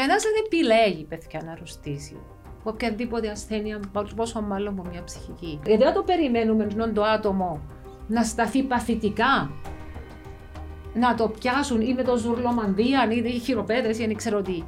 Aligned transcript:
Κανένας 0.00 0.22
δεν 0.22 0.32
επιλέγει, 0.44 1.04
παιδιά, 1.04 1.42
να 1.44 1.52
αρρωστήσει. 1.52 2.16
Οποιαδήποτε 2.62 3.30
ασθένεια, 3.30 3.80
πόσο 4.16 4.40
μάλλον 4.40 4.78
από 4.78 4.88
μια 4.90 5.04
ψυχική. 5.04 5.60
Γιατί 5.66 5.82
δεν 5.82 5.94
το 5.94 6.02
περιμένουμε 6.02 6.66
το 6.94 7.02
άτομο 7.02 7.60
να 8.06 8.22
σταθεί 8.22 8.62
παθητικά, 8.62 9.50
να 10.94 11.14
το 11.14 11.28
πιάσουν 11.28 11.80
ή 11.80 11.94
με 11.94 12.02
το 12.02 12.16
ζουρλομανδία 12.16 13.08
ή 13.10 13.34
οι 13.34 13.38
χειροπέδες 13.38 13.98
ή 13.98 14.06
δεν 14.06 14.16
ξέρω 14.16 14.42
τι. 14.42 14.62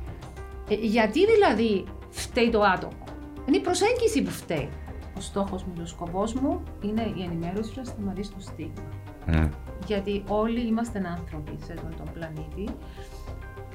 Ε, 0.69 0.75
γιατί 0.75 1.27
δηλαδή 1.27 1.85
φταίει 2.11 2.51
το 2.51 2.61
άτομο; 2.61 3.05
Είναι 3.47 3.57
η 3.57 3.61
προσέγγιση 3.61 4.23
που 4.23 4.31
φταίει. 4.31 4.69
Ο 5.17 5.21
στόχος 5.21 5.65
μου, 5.65 5.73
ο 5.83 5.87
σκοπός 5.87 6.35
μου 6.35 6.63
είναι 6.81 7.13
η 7.17 7.23
ενημέρωση 7.23 7.73
να 7.77 7.85
σταματήσει 7.85 8.31
το 8.31 8.41
στίγμα. 8.41 8.83
Mm. 9.27 9.49
Γιατί 9.87 10.23
όλοι 10.29 10.61
είμαστε 10.61 11.03
άνθρωποι 11.19 11.59
σε 11.65 11.73
αυτόν 11.73 11.95
τον 11.97 12.13
πλανήτη 12.13 12.75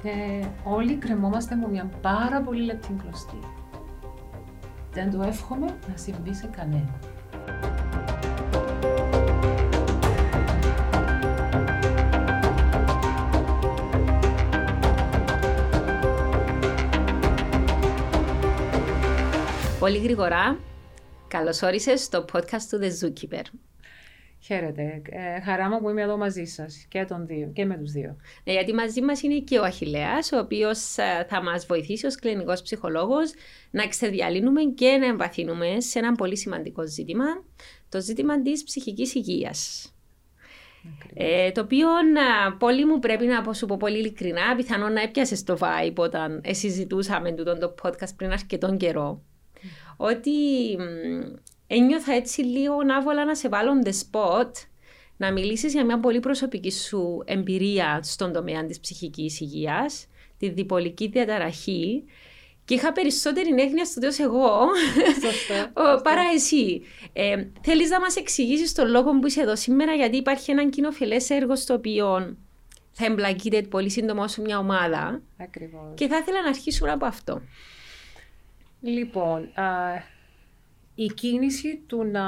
και 0.02 0.44
όλοι 0.64 0.94
κρεμόμαστε 0.96 1.54
με 1.54 1.68
μια 1.68 1.90
πάρα 2.00 2.40
πολύ 2.40 2.62
λεπτή 2.62 2.96
κλωστή. 3.02 3.38
Δεν 4.92 5.10
το 5.10 5.22
εύχομαι 5.22 5.66
να 5.66 5.96
συμβεί 5.96 6.34
σε 6.34 6.46
κανένα. 6.46 6.98
Πολύ 19.78 19.98
γρήγορα, 19.98 20.58
καλώς 21.28 21.62
όρισες 21.62 22.02
στο 22.02 22.24
podcast 22.32 22.62
του 22.70 22.78
The 22.82 23.04
Zookeeper. 23.04 23.42
Χαίρετε. 24.40 25.02
Ε, 25.10 25.40
χαρά 25.40 25.68
μου 25.68 25.80
που 25.80 25.90
είμαι 25.90 26.02
εδώ 26.02 26.16
μαζί 26.16 26.44
σας 26.44 26.86
και, 26.88 27.06
δύο, 27.26 27.50
και 27.54 27.64
με 27.64 27.76
τους 27.76 27.92
δύο. 27.92 28.16
Ναι, 28.44 28.52
γιατί 28.52 28.74
μαζί 28.74 29.02
μας 29.02 29.22
είναι 29.22 29.38
και 29.38 29.58
ο 29.58 29.62
Αχηλέας, 29.62 30.32
ο 30.32 30.38
οποίος 30.38 30.96
ε, 30.96 31.26
θα 31.28 31.42
μας 31.42 31.66
βοηθήσει 31.66 32.06
ως 32.06 32.14
κλινικός 32.14 32.62
ψυχολόγος 32.62 33.32
να 33.70 33.86
ξεδιαλύνουμε 33.86 34.62
και 34.62 34.96
να 35.00 35.06
εμβαθύνουμε 35.06 35.80
σε 35.80 35.98
ένα 35.98 36.12
πολύ 36.12 36.36
σημαντικό 36.36 36.86
ζήτημα, 36.86 37.24
το 37.88 38.00
ζήτημα 38.00 38.42
της 38.42 38.64
ψυχικής 38.64 39.14
υγείας. 39.14 39.92
Ε, 41.14 41.52
το 41.52 41.60
οποίο 41.60 41.88
ε, 41.88 42.54
πολύ 42.58 42.86
μου 42.86 42.98
πρέπει 42.98 43.26
να 43.26 43.52
σου 43.52 43.66
πω 43.66 43.76
πολύ 43.76 43.98
ειλικρινά, 43.98 44.54
πιθανόν 44.56 44.92
να 44.92 45.02
έπιασες 45.02 45.44
το 45.44 45.58
vibe 45.60 45.94
όταν 45.96 46.40
συζητούσαμε 46.50 47.32
το 47.32 47.74
podcast 47.82 48.16
πριν 48.16 48.30
αρκετόν 48.30 48.76
καιρό 48.76 49.22
ότι 49.96 50.30
ένιωθα 51.68 52.12
έτσι 52.12 52.42
λίγο 52.42 52.82
να 52.82 52.96
άβολα 52.96 53.24
να 53.24 53.34
σε 53.34 53.48
βάλω 53.48 53.72
the 53.84 53.92
spot 53.92 54.50
να 55.16 55.32
μιλήσεις 55.32 55.72
για 55.72 55.84
μια 55.84 56.00
πολύ 56.00 56.20
προσωπική 56.20 56.72
σου 56.72 57.22
εμπειρία 57.24 58.00
στον 58.02 58.32
τομέα 58.32 58.64
της 58.64 58.80
ψυχικής 58.80 59.40
υγείας, 59.40 60.06
τη 60.38 60.48
διπολική 60.48 61.08
διαταραχή 61.08 62.04
και 62.64 62.74
είχα 62.74 62.92
περισσότερη 62.92 63.48
έγνοια 63.58 63.84
στο 63.84 64.00
τέλος 64.00 64.18
εγώ 64.18 64.66
παρά 66.06 66.22
εσύ. 66.34 66.82
Ε, 67.12 67.46
θέλεις 67.60 67.90
να 67.90 68.00
μας 68.00 68.16
εξηγήσεις 68.16 68.72
τον 68.72 68.88
λόγο 68.88 69.18
που 69.18 69.26
είσαι 69.26 69.40
εδώ 69.40 69.56
σήμερα 69.56 69.94
γιατί 69.94 70.16
υπάρχει 70.16 70.50
ένα 70.50 70.68
κοινοφιλές 70.68 71.30
έργο 71.30 71.56
στο 71.56 71.74
οποίο 71.74 72.36
θα 72.92 73.04
εμπλακείτε 73.04 73.62
πολύ 73.62 73.90
σύντομα 73.90 74.22
όσο 74.24 74.42
μια 74.42 74.58
ομάδα. 74.58 75.20
Ακριβώς. 75.36 75.94
Και 75.94 76.08
θα 76.08 76.16
ήθελα 76.16 76.42
να 76.42 76.48
αρχίσουμε 76.48 76.90
από 76.90 77.06
αυτό. 77.06 77.42
Λοιπόν, 78.80 79.48
η 81.00 81.06
κίνηση 81.06 81.82
του 81.86 82.04
να 82.04 82.24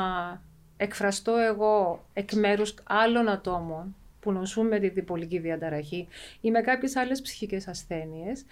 εκφραστώ 0.77 1.37
εγώ 1.37 2.07
εκ 2.13 2.33
μέρους 2.33 2.75
άλλων 2.85 3.29
ατόμων 3.29 3.97
που 4.21 4.33
νοσούν 4.33 4.67
με 4.67 4.79
τη 4.79 4.89
διπολική 4.89 5.39
διαταραχή 5.39 6.09
ή 6.41 6.51
με 6.51 6.61
κάποιες 6.61 6.97
άλλες 6.97 7.23
ψυχικές 7.23 7.69
ασθένειες 7.69 8.45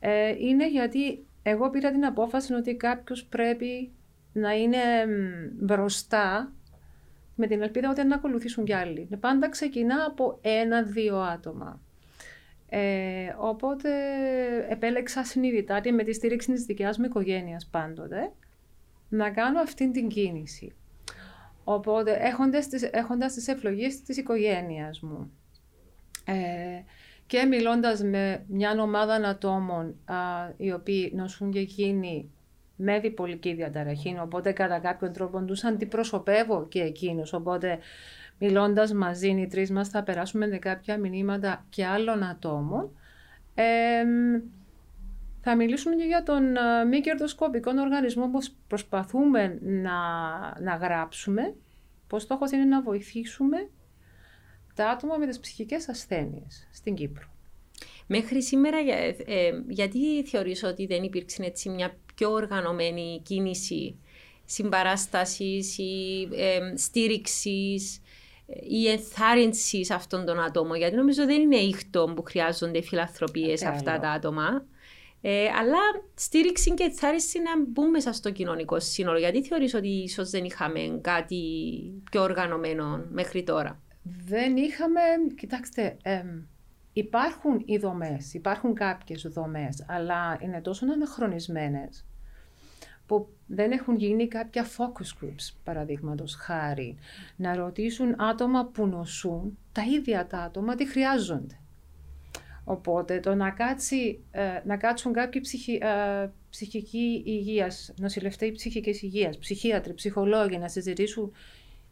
ε, 0.00 0.34
είναι 0.38 0.68
γιατί 0.70 1.24
εγώ 1.42 1.70
πήρα 1.70 1.90
την 1.90 2.04
απόφαση 2.04 2.52
ότι 2.52 2.74
κάποιος 2.74 3.24
πρέπει 3.24 3.90
να 4.32 4.52
είναι 4.52 4.78
μπροστά 5.60 6.52
με 7.34 7.46
την 7.46 7.62
ελπίδα 7.62 7.90
ότι 7.90 8.04
να 8.04 8.14
ακολουθήσουν 8.14 8.64
κι 8.64 8.74
άλλοι. 8.74 9.08
Πάντα 9.20 9.48
ξεκινά 9.48 10.04
από 10.06 10.38
ένα-δύο 10.42 11.16
άτομα. 11.16 11.80
Ε, 12.68 13.34
οπότε 13.38 13.90
επέλεξα 14.68 15.24
συνειδητά 15.24 15.80
και 15.80 15.92
με 15.92 16.02
τη 16.02 16.12
στήριξη 16.12 16.52
της 16.52 16.64
δικιάς 16.64 16.98
μου 16.98 17.04
οικογένειας 17.04 17.66
πάντοτε 17.66 18.32
να 19.08 19.30
κάνω 19.30 19.60
αυτή 19.60 19.90
την 19.90 20.08
κίνηση. 20.08 20.72
Οπότε 21.64 22.12
έχοντας 22.20 22.68
τις, 22.68 22.82
έχοντας 22.82 23.32
τις 23.32 23.48
ευλογίες 23.48 24.02
της 24.02 24.16
οικογένειας 24.16 25.00
μου 25.00 25.30
ε, 26.24 26.34
και 27.26 27.44
μιλώντας 27.44 28.02
με 28.02 28.44
μια 28.46 28.82
ομάδα 28.82 29.14
ατόμων 29.14 29.94
α, 30.04 30.14
οι 30.56 30.72
οποίοι 30.72 31.12
νοσούν 31.14 31.50
και 31.50 31.58
εκείνοι 31.58 32.30
με 32.76 32.98
διπολική 32.98 33.54
διαταραχή, 33.54 34.16
οπότε 34.22 34.52
κατά 34.52 34.78
κάποιον 34.78 35.12
τρόπο 35.12 35.44
τους 35.44 35.64
αντιπροσωπεύω 35.64 36.66
και 36.68 36.80
εκείνους, 36.80 37.32
οπότε 37.32 37.78
μιλώντας 38.38 38.92
μαζί 38.92 39.28
οι 39.28 39.46
τρεις 39.46 39.70
μας 39.70 39.88
θα 39.88 40.02
περάσουμε 40.02 40.46
με 40.46 40.58
κάποια 40.58 40.98
μηνύματα 40.98 41.64
και 41.68 41.86
άλλων 41.86 42.22
ατόμων. 42.22 42.90
Θα 45.48 45.56
μιλήσουμε 45.56 45.96
και 45.96 46.04
για 46.04 46.22
τον 46.22 46.56
ε, 46.56 46.84
μη 46.84 47.00
κερδοσκοπικό 47.00 47.72
οργανισμό 47.80 48.28
που 48.30 48.38
προσπαθούμε 48.66 49.58
να, 49.62 49.98
να 50.60 50.74
γράψουμε, 50.74 51.54
πως 52.06 52.22
στόχος 52.22 52.50
είναι 52.50 52.64
να 52.64 52.82
βοηθήσουμε 52.82 53.68
τα 54.74 54.88
άτομα 54.90 55.16
με 55.16 55.26
τις 55.26 55.40
ψυχικές 55.40 55.88
ασθένειες 55.88 56.68
στην 56.72 56.94
Κύπρο. 56.94 57.24
Μέχρι 58.06 58.42
σήμερα, 58.42 58.76
ε, 58.76 59.16
ε, 59.26 59.62
γιατί 59.68 60.24
θεωρείς 60.24 60.62
ότι 60.62 60.86
δεν 60.86 61.02
υπήρξε 61.02 61.42
έτσι 61.44 61.68
μια 61.68 61.96
πιο 62.14 62.30
οργανωμένη 62.30 63.20
κίνηση 63.24 63.96
συμπαράστασης 64.44 65.78
ή 65.78 66.28
ε, 66.32 66.76
στήριξης 66.76 68.00
η 68.68 68.88
ενθάρρυνσης 68.88 69.86
σε 69.86 69.94
αυτόν 69.94 70.24
τον 70.24 70.40
άτομο. 70.40 70.74
Γιατί 70.74 70.96
νομίζω 70.96 71.24
δεν 71.24 71.40
είναι 71.40 71.56
ήχτο 71.56 72.12
που 72.16 72.22
χρειάζονται 72.22 72.82
φιλανθρωπίες 72.82 73.58
σε 73.58 73.68
αυτά 73.68 73.98
τα 73.98 74.10
άτομα. 74.10 74.66
Ε, 75.20 75.48
αλλά 75.48 75.78
στήριξη 76.14 76.74
και 76.74 76.82
ενθάρρυνση 76.82 77.38
να 77.38 77.50
μπουν 77.66 77.90
μέσα 77.90 78.12
στο 78.12 78.30
κοινωνικό 78.30 78.80
σύνολο. 78.80 79.18
Γιατί 79.18 79.42
θεωρείς 79.42 79.74
ότι 79.74 79.88
ίσως 79.88 80.30
δεν 80.30 80.44
είχαμε 80.44 80.98
κάτι 81.00 81.42
πιο 82.10 82.22
οργανωμένο 82.22 83.04
μέχρι 83.10 83.42
τώρα; 83.42 83.80
Δεν 84.02 84.56
είχαμε, 84.56 85.00
κοιτάξτε, 85.36 85.96
υπάρχουν 86.92 87.62
οι 87.64 87.76
δομές, 87.76 88.34
υπάρχουν 88.34 88.74
κάποιες 88.74 89.22
δομές, 89.22 89.84
αλλά 89.88 90.38
είναι 90.40 90.60
τόσο 90.60 90.86
αναχρονισμένες 90.92 92.04
που 93.06 93.28
δεν 93.46 93.70
έχουν 93.70 93.96
γίνει 93.96 94.28
κάποια 94.28 94.64
focus 94.64 95.24
groups, 95.24 95.54
παραδείγματος 95.64 96.34
χάρη, 96.34 96.96
να 97.36 97.56
ρωτήσουν 97.56 98.20
άτομα 98.20 98.66
που 98.66 98.86
νοσούν, 98.86 99.58
τα 99.72 99.82
ίδια 99.82 100.26
τα 100.26 100.38
άτομα, 100.38 100.74
τι 100.74 100.88
χρειάζονται. 100.88 101.60
Οπότε 102.68 103.20
το 103.20 103.34
να, 103.34 103.50
κάτσει, 103.50 104.24
ε, 104.30 104.60
να 104.64 104.76
κάτσουν 104.76 105.12
κάποιοι 105.12 105.40
ψυχι, 105.40 105.78
ε, 105.82 106.30
ψυχική 106.50 107.22
υγείας, 107.26 107.92
νοσηλευτές 107.96 108.52
ψυχικής 108.52 109.02
υγείας, 109.02 109.38
ψυχίατροι, 109.38 109.94
ψυχολόγοι 109.94 110.58
να 110.58 110.68
συζητήσουν 110.68 111.32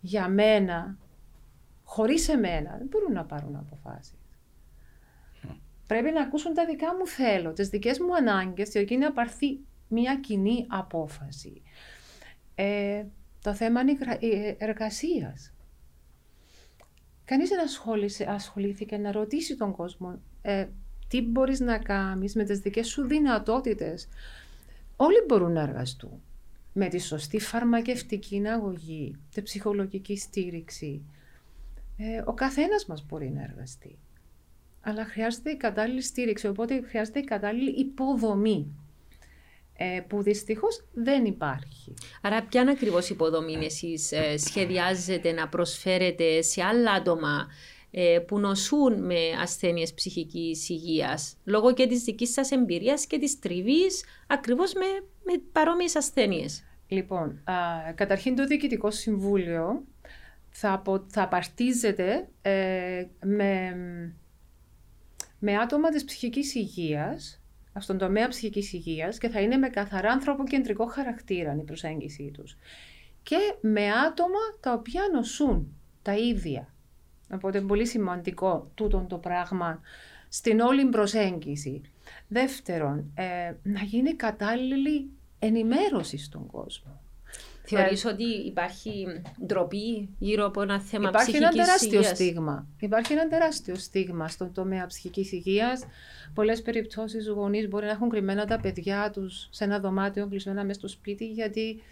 για 0.00 0.28
μένα, 0.28 0.98
χωρίς 1.84 2.28
εμένα, 2.28 2.76
δεν 2.78 2.86
μπορούν 2.86 3.12
να 3.12 3.24
πάρουν 3.24 3.56
αποφάσεις. 3.56 4.18
Πρέπει 5.86 6.10
να 6.10 6.22
ακούσουν 6.22 6.54
τα 6.54 6.64
δικά 6.64 6.94
μου 6.96 7.06
θέλω, 7.06 7.52
τις 7.52 7.68
δικές 7.68 7.98
μου 7.98 8.14
ανάγκες, 8.14 8.68
και 8.68 8.78
εκεί 8.78 8.96
να 8.96 9.12
πάρθει 9.12 9.58
μια 9.88 10.16
κοινή 10.16 10.66
απόφαση. 10.68 11.62
Ε, 12.54 13.04
το 13.42 13.54
θέμα 13.54 13.80
είναι 13.80 13.96
η 14.18 14.56
εργασίας. 14.58 15.52
Κανείς 17.24 17.48
δεν 17.48 17.60
ασχολήθηκε 18.28 18.96
να 18.96 19.12
ρωτήσει 19.12 19.56
τον 19.56 19.72
κόσμο 19.72 20.20
ε, 20.47 20.66
τι 21.09 21.22
μπορείς 21.22 21.60
να 21.60 21.78
κάνεις 21.78 22.34
με 22.34 22.44
τις 22.44 22.59
δικές 22.59 22.88
σου 22.88 23.06
δυνατότητες. 23.06 24.09
Όλοι 24.96 25.25
μπορούν 25.26 25.52
να 25.52 25.61
εργαστούν 25.61 26.23
με 26.73 26.88
τη 26.88 26.99
σωστή 26.99 27.41
φαρμακευτική 27.41 28.43
αγωγή, 28.49 29.17
τη 29.35 29.43
ψυχολογική 29.43 30.17
στήριξη. 30.17 31.02
Ε, 31.96 32.23
ο 32.25 32.32
καθένας 32.32 32.87
μας 32.87 33.05
μπορεί 33.06 33.31
να 33.31 33.43
εργαστεί. 33.43 33.99
Αλλά 34.81 35.05
χρειάζεται 35.05 35.50
η 35.50 35.56
κατάλληλη 35.56 36.02
στήριξη, 36.02 36.47
οπότε 36.47 36.82
χρειάζεται 36.82 37.19
η 37.19 37.25
κατάλληλη 37.25 37.70
υποδομή 37.70 38.75
ε, 39.76 40.00
που 40.08 40.23
δυστυχώς 40.23 40.85
δεν 40.93 41.25
υπάρχει. 41.25 41.94
Άρα, 42.23 42.43
ποια 42.43 42.62
ακριβώς 42.62 43.08
υποδομή 43.11 43.64
εσείς 43.64 44.12
ε, 44.12 44.37
σχεδιάζετε 44.37 45.32
να 45.32 45.49
προσφέρετε 45.49 46.43
σε 46.43 46.62
άλλα 46.62 46.93
άτομα 46.93 47.47
ε, 47.49 47.74
που 48.26 48.38
νοσούν 48.38 49.05
με 49.05 49.19
ασθένειες 49.43 49.94
ψυχικής 49.94 50.69
υγείας, 50.69 51.37
λόγω 51.44 51.75
και 51.75 51.87
της 51.87 52.02
δικής 52.02 52.32
σας 52.32 52.50
εμπειρίας 52.50 53.06
και 53.06 53.19
της 53.19 53.38
τριβής 53.38 54.05
ακριβώς 54.26 54.73
με, 54.73 54.87
με 55.23 55.43
παρόμοιες 55.52 55.96
ασθένειες. 55.96 56.64
Λοιπόν, 56.88 57.43
α, 57.44 57.55
καταρχήν 57.94 58.35
το 58.37 58.46
Διοικητικό 58.46 58.91
Συμβούλιο 58.91 59.85
θα, 60.50 60.82
θα 61.06 61.23
απαρτίζεται 61.23 62.29
ε, 62.43 63.06
με, 63.25 63.76
με 65.38 65.56
άτομα 65.56 65.88
της 65.88 66.05
ψυχικής 66.05 66.55
υγείας 66.55 67.43
στον 67.79 67.99
τομέα 67.99 68.29
ψυχικής 68.29 68.73
υγείας 68.73 69.19
και 69.19 69.29
θα 69.29 69.40
είναι 69.40 69.56
με 69.56 69.69
καθαρά 69.69 70.11
ανθρωποκεντρικό 70.11 70.87
χαρακτήρα 70.87 71.56
η 71.61 71.64
προσέγγιση 71.64 72.31
τους. 72.35 72.56
Και 73.23 73.37
με 73.61 73.90
άτομα 73.90 74.38
τα 74.61 74.73
οποία 74.73 75.02
νοσούν 75.12 75.76
τα 76.02 76.17
ίδια. 76.17 76.74
Οπότε 77.34 77.58
είναι 77.58 77.66
πολύ 77.66 77.86
σημαντικό 77.86 78.70
τούτο 78.75 79.06
το 79.08 79.16
πράγμα 79.19 79.81
στην 80.28 80.60
όλη 80.60 80.84
προσέγγιση. 80.84 81.81
Δεύτερον, 82.28 83.12
ε, 83.14 83.52
να 83.62 83.81
γίνει 83.81 84.14
κατάλληλη 84.14 85.10
ενημέρωση 85.38 86.19
στον 86.19 86.46
κόσμο. 86.46 87.00
Θεωρείς 87.66 88.04
ότι 88.04 88.25
υπάρχει 88.25 89.06
ντροπή 89.46 90.08
γύρω 90.19 90.46
από 90.46 90.62
ένα 90.62 90.81
θέμα 90.81 91.08
υπάρχει 91.08 91.32
ψυχικής 91.32 91.56
ένα 91.56 91.64
τεράστιο 91.64 91.98
υγείας; 91.98 92.16
στίγμα. 92.16 92.66
Υπάρχει 92.81 93.12
ένα 93.12 93.28
τεράστιο 93.28 93.75
στίγμα 93.75 94.28
στον 94.28 94.52
τομέα 94.52 94.87
ψυχικής 94.87 95.32
υγείας. 95.32 95.84
Πολλές 96.34 96.62
περιπτώσεις 96.62 97.28
γονείς 97.28 97.69
μπορεί 97.69 97.84
να 97.84 97.90
έχουν 97.90 98.08
κρυμμένα 98.08 98.44
τα 98.44 98.60
παιδιά 98.60 99.10
τους 99.10 99.48
σε 99.50 99.64
ένα 99.64 99.80
δωμάτιο 99.80 100.28
κλεισμένα 100.28 100.64
μέσα 100.64 100.78
στο 100.78 100.88
σπίτι 100.88 101.26
γιατί 101.26 101.82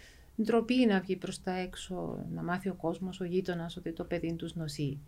ντροπή 0.41 0.85
να 0.85 0.99
βγει 0.99 1.15
προς 1.15 1.41
τα 1.41 1.51
έξω, 1.51 2.25
να 2.33 2.43
μάθει 2.43 2.69
ο 2.69 2.73
κόσμος, 2.73 3.19
ο 3.19 3.23
γείτονας 3.23 3.77
ότι 3.77 3.91
το 3.91 4.03
παιδί 4.03 4.33
τους 4.33 4.55
νοσεί. 4.55 4.99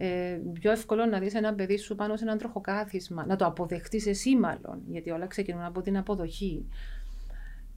Ε, 0.00 0.40
πιο 0.52 0.70
εύκολο 0.70 1.04
να 1.06 1.18
δεις 1.18 1.34
ένα 1.34 1.54
παιδί 1.54 1.78
σου 1.78 1.94
πάνω 1.94 2.16
σε 2.16 2.24
έναν 2.24 2.38
τροχοκάθισμα, 2.38 3.26
να 3.26 3.36
το 3.36 3.46
αποδεχτείς 3.46 4.06
εσύ 4.06 4.36
μάλλον, 4.36 4.82
γιατί 4.88 5.10
όλα 5.10 5.26
ξεκινούν 5.26 5.62
από 5.62 5.82
την 5.82 5.96
αποδοχή. 5.96 6.66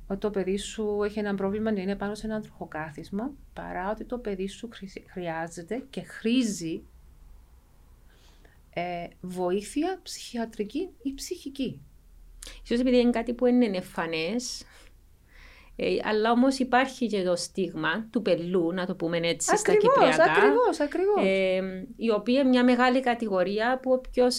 Ότι 0.07 0.19
το 0.19 0.29
παιδί 0.29 0.57
σου 0.57 1.03
έχει 1.03 1.19
ένα 1.19 1.35
πρόβλημα 1.35 1.71
να 1.71 1.81
είναι 1.81 1.95
πάνω 1.95 2.15
σε 2.15 2.25
έναν 2.25 2.41
τροχοκάθισμα, 2.41 3.31
παρά 3.53 3.89
ότι 3.91 4.03
το 4.03 4.17
παιδί 4.17 4.47
σου 4.47 4.69
χρησι- 4.71 5.09
χρειάζεται 5.09 5.83
και 5.89 6.01
χρήζει 6.01 6.81
ε, 8.73 9.07
βοήθεια 9.21 9.99
ψυχιατρική 10.03 10.89
ή 11.01 11.13
ψυχική. 11.13 11.81
Ίσως 12.63 12.79
επειδή 12.79 12.99
είναι 12.99 13.09
κάτι 13.09 13.33
που 13.33 13.45
είναι 13.45 13.65
εμφανές, 13.65 14.63
ε, 15.75 15.85
αλλά 16.03 16.31
όμως 16.31 16.59
υπάρχει 16.59 17.07
και 17.07 17.23
το 17.23 17.35
στίγμα 17.35 18.07
του 18.11 18.21
πελού, 18.21 18.71
να 18.73 18.85
το 18.85 18.95
πούμε 18.95 19.17
έτσι 19.17 19.57
στα 19.57 19.71
Ακριβώς, 19.71 19.93
κυπριακά. 19.93 20.31
ακριβώς, 20.31 20.79
ακριβώς. 20.79 21.23
Ε, 21.25 21.87
η 21.95 22.11
οποία 22.11 22.39
είναι 22.39 22.49
μια 22.49 22.63
μεγάλη 22.63 22.99
κατηγορία 22.99 23.79
που 23.81 23.91
όποιος 23.91 24.37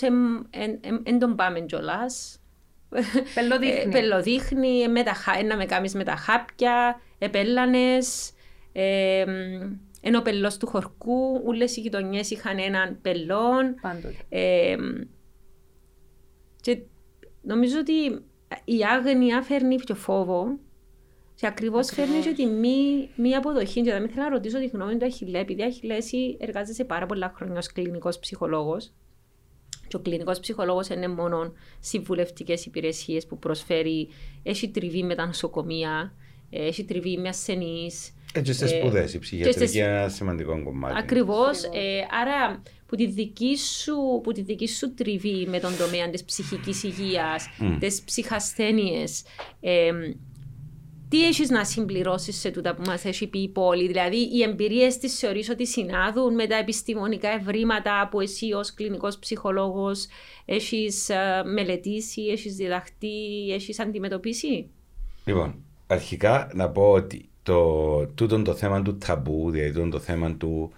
δεν 1.02 1.18
τον 1.18 1.36
πάμε 1.36 1.60
κιόλας. 1.60 2.36
Πελοδείχνει. 3.34 3.80
Ε, 3.80 3.88
πελοδείχνει, 3.90 4.88
με 4.88 5.02
τα, 5.02 5.12
χα- 5.12 5.44
να 5.44 5.56
με 5.56 5.64
κάνεις 5.64 5.94
με 5.94 6.04
τα 6.04 6.16
χάπια, 6.16 7.00
επέλανες, 7.18 8.32
ε, 8.72 9.24
ενώ 10.00 10.18
ο 10.18 10.22
πελός 10.22 10.56
του 10.56 10.66
χορκού, 10.66 11.42
όλες 11.44 11.76
οι 11.76 11.80
γειτονιές 11.80 12.30
είχαν 12.30 12.58
έναν 12.58 12.98
πελόν. 13.02 13.74
Πάντοτε. 13.82 14.14
Ε, 14.28 14.76
και 16.60 16.78
νομίζω 17.42 17.78
ότι 17.78 17.92
η 18.64 18.84
άγνοια 18.92 19.42
φέρνει 19.42 19.76
πιο 19.76 19.94
φόβο 19.94 20.58
και 21.42 21.48
ακριβώς 21.48 21.90
φέρνεις 21.94 22.24
και 22.26 22.32
τη 22.32 22.46
μη, 22.46 23.08
μη 23.16 23.34
αποδοχή. 23.34 23.80
Και 23.82 23.90
θα 23.90 24.00
με 24.00 24.06
ήθελα 24.10 24.22
να 24.22 24.28
ρωτήσω 24.30 24.58
τη 24.58 24.66
γνώμη 24.66 24.96
του 24.96 25.04
Αχιλέ, 25.04 25.38
επειδή 25.38 25.62
Αχιλέ 25.62 25.94
εσύ 25.96 26.36
εργάζεσαι 26.40 26.84
πάρα 26.84 27.06
πολλά 27.06 27.32
χρόνια 27.36 27.58
ως 27.58 27.66
κλινικός 27.72 28.18
ψυχολόγος. 28.18 28.92
Και 29.88 29.96
ο 29.96 30.00
κλινικός 30.00 30.40
ψυχολόγος 30.40 30.88
είναι 30.88 31.08
μόνο 31.08 31.52
συμβουλευτικές 31.80 32.66
υπηρεσίες 32.66 33.26
που 33.26 33.38
προσφέρει. 33.38 34.08
Έχει 34.42 34.68
τριβή 34.68 35.02
με 35.02 35.14
τα 35.14 35.26
νοσοκομεία, 35.26 36.12
έχει 36.50 36.84
τριβή 36.84 37.16
με 37.18 37.28
ασθενείς. 37.28 38.14
Έτσι 38.34 38.52
στι 38.52 38.64
Ε, 38.64 38.68
σπουδές, 38.68 39.08
η 39.08 39.12
και 39.12 39.18
ψυχιατρική 39.18 39.58
στις- 39.58 39.74
είναι 39.74 39.86
ένα 39.86 40.08
σημαντικό 40.08 40.62
κομμάτι. 40.62 40.94
Ακριβώς. 40.98 41.64
Ακριβώς. 41.64 41.82
Ε, 41.84 42.06
άρα, 42.20 42.62
που 42.86 42.96
τη, 42.96 43.06
δική 43.06 43.56
σου, 43.58 44.20
που 44.22 44.32
τη 44.32 44.42
δική 44.42 44.68
σου 44.68 44.94
τριβή 44.94 45.46
με 45.48 45.58
τον 45.60 45.76
τομέα 45.78 46.10
της 46.10 46.24
ψυχικής 46.24 46.82
υγείας, 46.82 47.48
Μμ. 47.58 47.78
τις 47.78 48.02
ψυχασθένειες, 48.02 49.22
ε, 49.60 49.90
τι 51.12 51.26
έχεις 51.26 51.50
να 51.50 51.64
συμπληρώσεις 51.64 52.40
σε 52.40 52.50
τούτα 52.50 52.74
που 52.74 52.82
μας 52.86 53.04
έχει 53.04 53.26
πει 53.26 53.38
η 53.38 53.48
πόλη, 53.48 53.86
δηλαδή 53.86 54.16
οι 54.16 54.42
εμπειρίες 54.42 54.98
της 54.98 55.18
θεωρείς 55.18 55.48
ότι 55.48 55.66
συνάδουν 55.66 56.34
με 56.34 56.46
τα 56.46 56.56
επιστημονικά 56.56 57.28
ευρήματα 57.28 58.08
που 58.10 58.20
εσύ 58.20 58.52
ως 58.52 58.74
κλινικός 58.74 59.18
ψυχολόγος 59.18 60.06
έχεις 60.44 61.08
ε, 61.08 61.42
μελετήσει, 61.44 62.22
έχεις 62.22 62.54
διδαχτεί, 62.54 63.50
έχεις 63.52 63.80
αντιμετωπίσει; 63.80 64.68
Λοιπόν, 65.24 65.54
αρχικά 65.86 66.50
να 66.54 66.68
πω 66.68 66.90
ότι 66.90 67.28
το, 67.42 68.06
τούτο 68.06 68.42
το 68.42 68.54
θέμα 68.54 68.82
του 68.82 68.98
ταμπού, 68.98 69.50
δηλαδή 69.50 69.72
τούτο 69.72 69.88
το 69.88 69.98
θέμα 69.98 70.34
του 70.36 70.72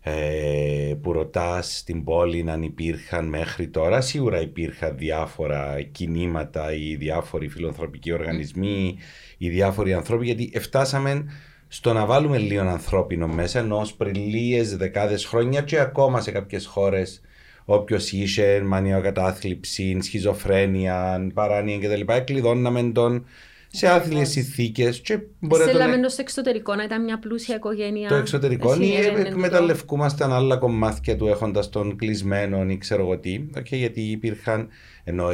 ε, 0.00 0.94
που 1.02 1.12
ρωτάς 1.12 1.76
στην 1.76 2.04
πόλη 2.04 2.50
αν 2.50 2.62
υπήρχαν 2.62 3.28
μέχρι 3.28 3.68
τώρα, 3.68 4.00
σίγουρα 4.00 4.40
υπήρχαν 4.40 4.96
διάφορα 4.96 5.82
κινήματα 5.82 6.74
ή 6.74 6.96
διάφοροι 6.96 7.48
φιλανθρωπικοί 7.48 8.12
οργανισμοί 8.12 8.98
ή 9.36 9.48
διάφοροι 9.48 9.92
ανθρώποι, 9.92 10.24
γιατί 10.24 10.58
φτάσαμε 10.60 11.24
στο 11.68 11.92
να 11.92 12.06
βάλουμε 12.06 12.38
λίγο 12.38 12.62
ανθρώπινο 12.62 13.26
μέσα, 13.26 13.58
ενώ 13.58 13.78
ως 13.78 13.94
πριν 13.94 14.14
λίγες 14.14 14.76
δεκάδες 14.76 15.24
χρόνια 15.24 15.60
και 15.60 15.80
ακόμα 15.80 16.20
σε 16.20 16.30
κάποιες 16.30 16.66
χώρες 16.66 17.20
Όποιος 17.68 18.12
είχε 18.12 18.62
μανιοκατάθλιψη, 18.64 19.98
σχιζοφρένεια, 20.00 21.26
παράνοια 21.34 21.78
κτλ. 21.78 22.12
Κλειδώναμε 22.24 22.82
τον 22.82 23.26
σε 23.66 23.88
άθλιες 23.88 24.28
συνθήκες. 24.28 24.88
Και 25.02 25.18
μπορεί 25.38 25.64
να 25.64 25.70
τον 25.70 25.80
Θέλαμε 25.80 26.08
στο 26.08 26.22
εξωτερικό 26.22 26.74
να 26.74 26.82
ήταν 26.82 27.04
μια 27.04 27.18
πλούσια 27.18 27.54
οικογένεια. 27.54 28.08
το 28.08 28.14
εξωτερικό 28.14 28.74
ή 28.74 28.84
συνέβαινε 28.84 29.16
τούτο. 29.16 29.28
εκμεταλλευκούμασταν 29.28 30.32
άλλα 30.32 30.56
κομμάτια 30.56 31.16
του 31.16 31.26
έχοντας 31.26 31.68
τον 31.68 31.96
κλεισμένο 31.96 32.64
ή 32.70 32.78
ξέρω 32.78 33.02
εγώ 33.02 33.18
τι. 33.18 33.40
Οκ, 33.56 33.74
γιατί 33.74 34.00
υπήρχαν, 34.00 34.68
ενώ 35.08 35.32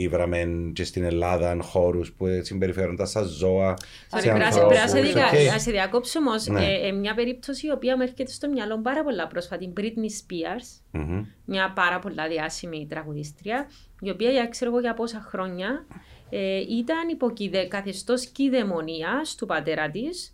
ήβραμε 0.00 0.46
και 0.72 0.84
στην 0.84 1.04
Ελλάδα 1.04 1.56
χώρους 1.60 2.12
που 2.12 2.26
συμπεριφέρονταν 2.42 3.06
σαν 3.06 3.24
ζώα. 3.24 3.74
Sorry, 3.74 4.20
σε 4.20 4.28
πρέπει 4.28 4.38
να 4.38 4.52
σε- 4.52 4.60
ανθρώπους, 4.60 4.76
πρέπει 4.78 4.92
να 4.92 5.00
σε 5.00 5.00
δικα- 5.00 5.46
οκ. 5.46 5.52
να 5.52 5.58
σε 5.58 5.70
διακόψω 5.70 6.18
όμως. 6.18 6.46
Ναι. 6.46 6.92
μια 6.92 7.14
περίπτωση 7.14 7.66
η 7.66 7.70
οποία 7.70 7.96
μου 7.96 8.02
έρχεται 8.02 8.30
στο 8.30 8.48
μυαλό 8.48 8.80
πάρα 8.80 9.02
πολλά 9.04 9.26
πρόσφατα. 9.26 9.64
Η 9.64 9.72
Britney 9.76 10.10
Spears, 10.20 10.80
Μμμ. 10.90 11.24
μια 11.44 11.72
πάρα 11.74 11.98
πολλά 11.98 12.28
διάσημη 12.28 12.86
τραγουδίστρια, 12.90 13.70
η 14.00 14.10
οποία 14.10 14.30
για 14.30 14.46
ξέρω 14.46 14.70
εγώ 14.70 14.80
για 14.80 14.94
πόσα 14.94 15.26
χρόνια 15.28 15.86
ε, 16.30 16.56
ήταν 16.56 17.08
υποκειδε, 17.10 17.64
καθεστώς 17.66 18.26
κυδαιμονίας 18.26 19.34
του 19.34 19.46
πατέρα 19.46 19.90
της 19.90 20.26
ε, 20.26 20.32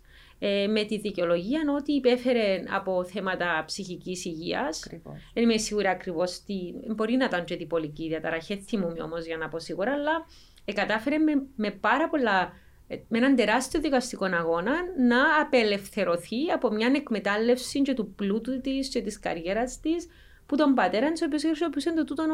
με 0.69 0.83
τη 0.83 0.99
δικαιολογία 0.99 1.61
ότι 1.77 1.91
υπέφερε 1.91 2.63
από 2.69 3.03
θέματα 3.03 3.63
ψυχικής 3.65 4.25
υγείας. 4.25 4.85
Ακριβώς. 4.85 5.31
Δεν 5.33 5.43
είμαι 5.43 5.57
σίγουρα 5.57 5.89
ακριβώς 5.89 6.43
τι. 6.43 6.55
Μπορεί 6.95 7.15
να 7.15 7.25
ήταν 7.25 7.43
και 7.45 7.55
διπολική 7.55 8.07
διαταραχή, 8.07 8.57
θυμούμαι 8.57 9.01
όμως 9.01 9.25
για 9.25 9.37
να 9.37 9.49
πω 9.49 9.59
σίγουρα, 9.59 9.91
αλλά 9.91 10.25
ε, 10.65 10.73
κατάφερε 10.73 11.17
με, 11.17 11.45
με 11.55 11.71
πάρα 11.71 12.09
πολλά. 12.09 12.51
ε, 12.87 12.95
με 13.07 13.17
έναν 13.17 13.35
τεράστιο 13.35 13.79
δικαστικό 13.79 14.25
αγώνα 14.25 14.73
να 15.07 15.41
απελευθερωθεί 15.41 16.51
από 16.53 16.71
μια 16.71 16.91
εκμετάλλευση 16.95 17.81
και 17.81 17.93
του 17.93 18.13
πλούτου 18.15 18.61
της 18.61 18.89
και 18.89 19.01
της 19.01 19.19
καριέρας 19.19 19.79
της 19.79 20.07
που 20.45 20.55
τον 20.55 20.73
πατέρα 20.73 21.11
της, 21.11 21.21
ο 21.21 21.25
οποίος 21.25 21.41
χρησιμοποιούσε 21.41 21.93
το 21.93 22.03
τούτον 22.03 22.29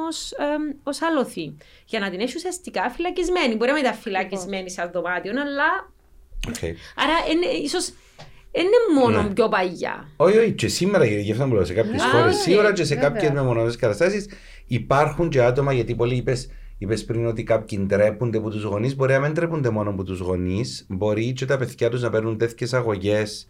ως 0.84 1.02
άλλοθι. 1.02 1.58
Για 1.86 2.00
να 2.00 2.10
την 2.10 2.20
έχει 2.20 2.36
ουσιαστικά 2.36 2.90
φυλακισμένη. 2.90 3.56
Μπορεί 3.56 3.70
να 3.70 3.76
μην 3.76 3.86
ήταν 3.86 3.96
φυλακισμένη 3.98 4.70
σε 4.70 4.82
ένα 4.82 4.92
δωμάτιο, 4.92 5.32
αλλά. 5.32 5.94
Οκ. 6.48 6.56
Άρα 6.96 7.14
ίσως. 7.64 7.94
Δεν 8.54 8.64
είναι 8.66 9.00
μόνο 9.00 9.22
Ναι. 9.22 9.34
πιο 9.34 9.50
παλιά. 9.50 10.08
Όχι, 10.16 10.38
όχι, 10.38 10.52
και 10.52 10.68
σήμερα, 10.68 11.06
γιατί 11.06 11.22
γι' 11.22 11.32
αυτό 11.32 11.48
μου 11.48 11.54
λέω, 11.54 11.66
σε 11.66 11.74
κάποιες 11.74 12.02
Α, 12.02 12.10
χώρες 12.10 12.36
ναι, 12.36 12.42
σίγουρα 12.42 12.74
και 12.74 12.84
σε 12.84 12.94
βέβαια. 12.96 13.10
κάποιες 13.10 13.32
μεμονωμένες 13.32 13.76
καταστάσεις 13.76 14.28
υπάρχουν 14.68 15.30
και 15.30 15.42
άτομα, 15.42 15.74
γιατί 15.74 15.96
πολλοί 15.96 16.16
είπες 16.16 16.50
είπες 16.78 17.06
πριν 17.06 17.26
ότι 17.26 17.44
κάποιοι 17.44 17.80
ντρέπονται 17.80 18.38
από 18.38 18.50
τους 18.50 18.64
γονείς. 18.64 18.96
Μπορεί 18.96 19.14
να 19.14 19.20
μην 19.20 19.34
ντρέπονται 19.34 19.70
μόνο 19.70 19.90
από 19.90 20.04
τους 20.04 20.20
γονείς, 20.20 20.86
μπορεί 20.90 21.34
και 21.34 21.46
τα 21.46 21.58
παιδιά 21.58 21.90
τους 21.90 22.02
να 22.02 22.10
παίρνουν 22.10 22.38
τέτοιες 22.38 22.74
αγωγές 22.74 23.48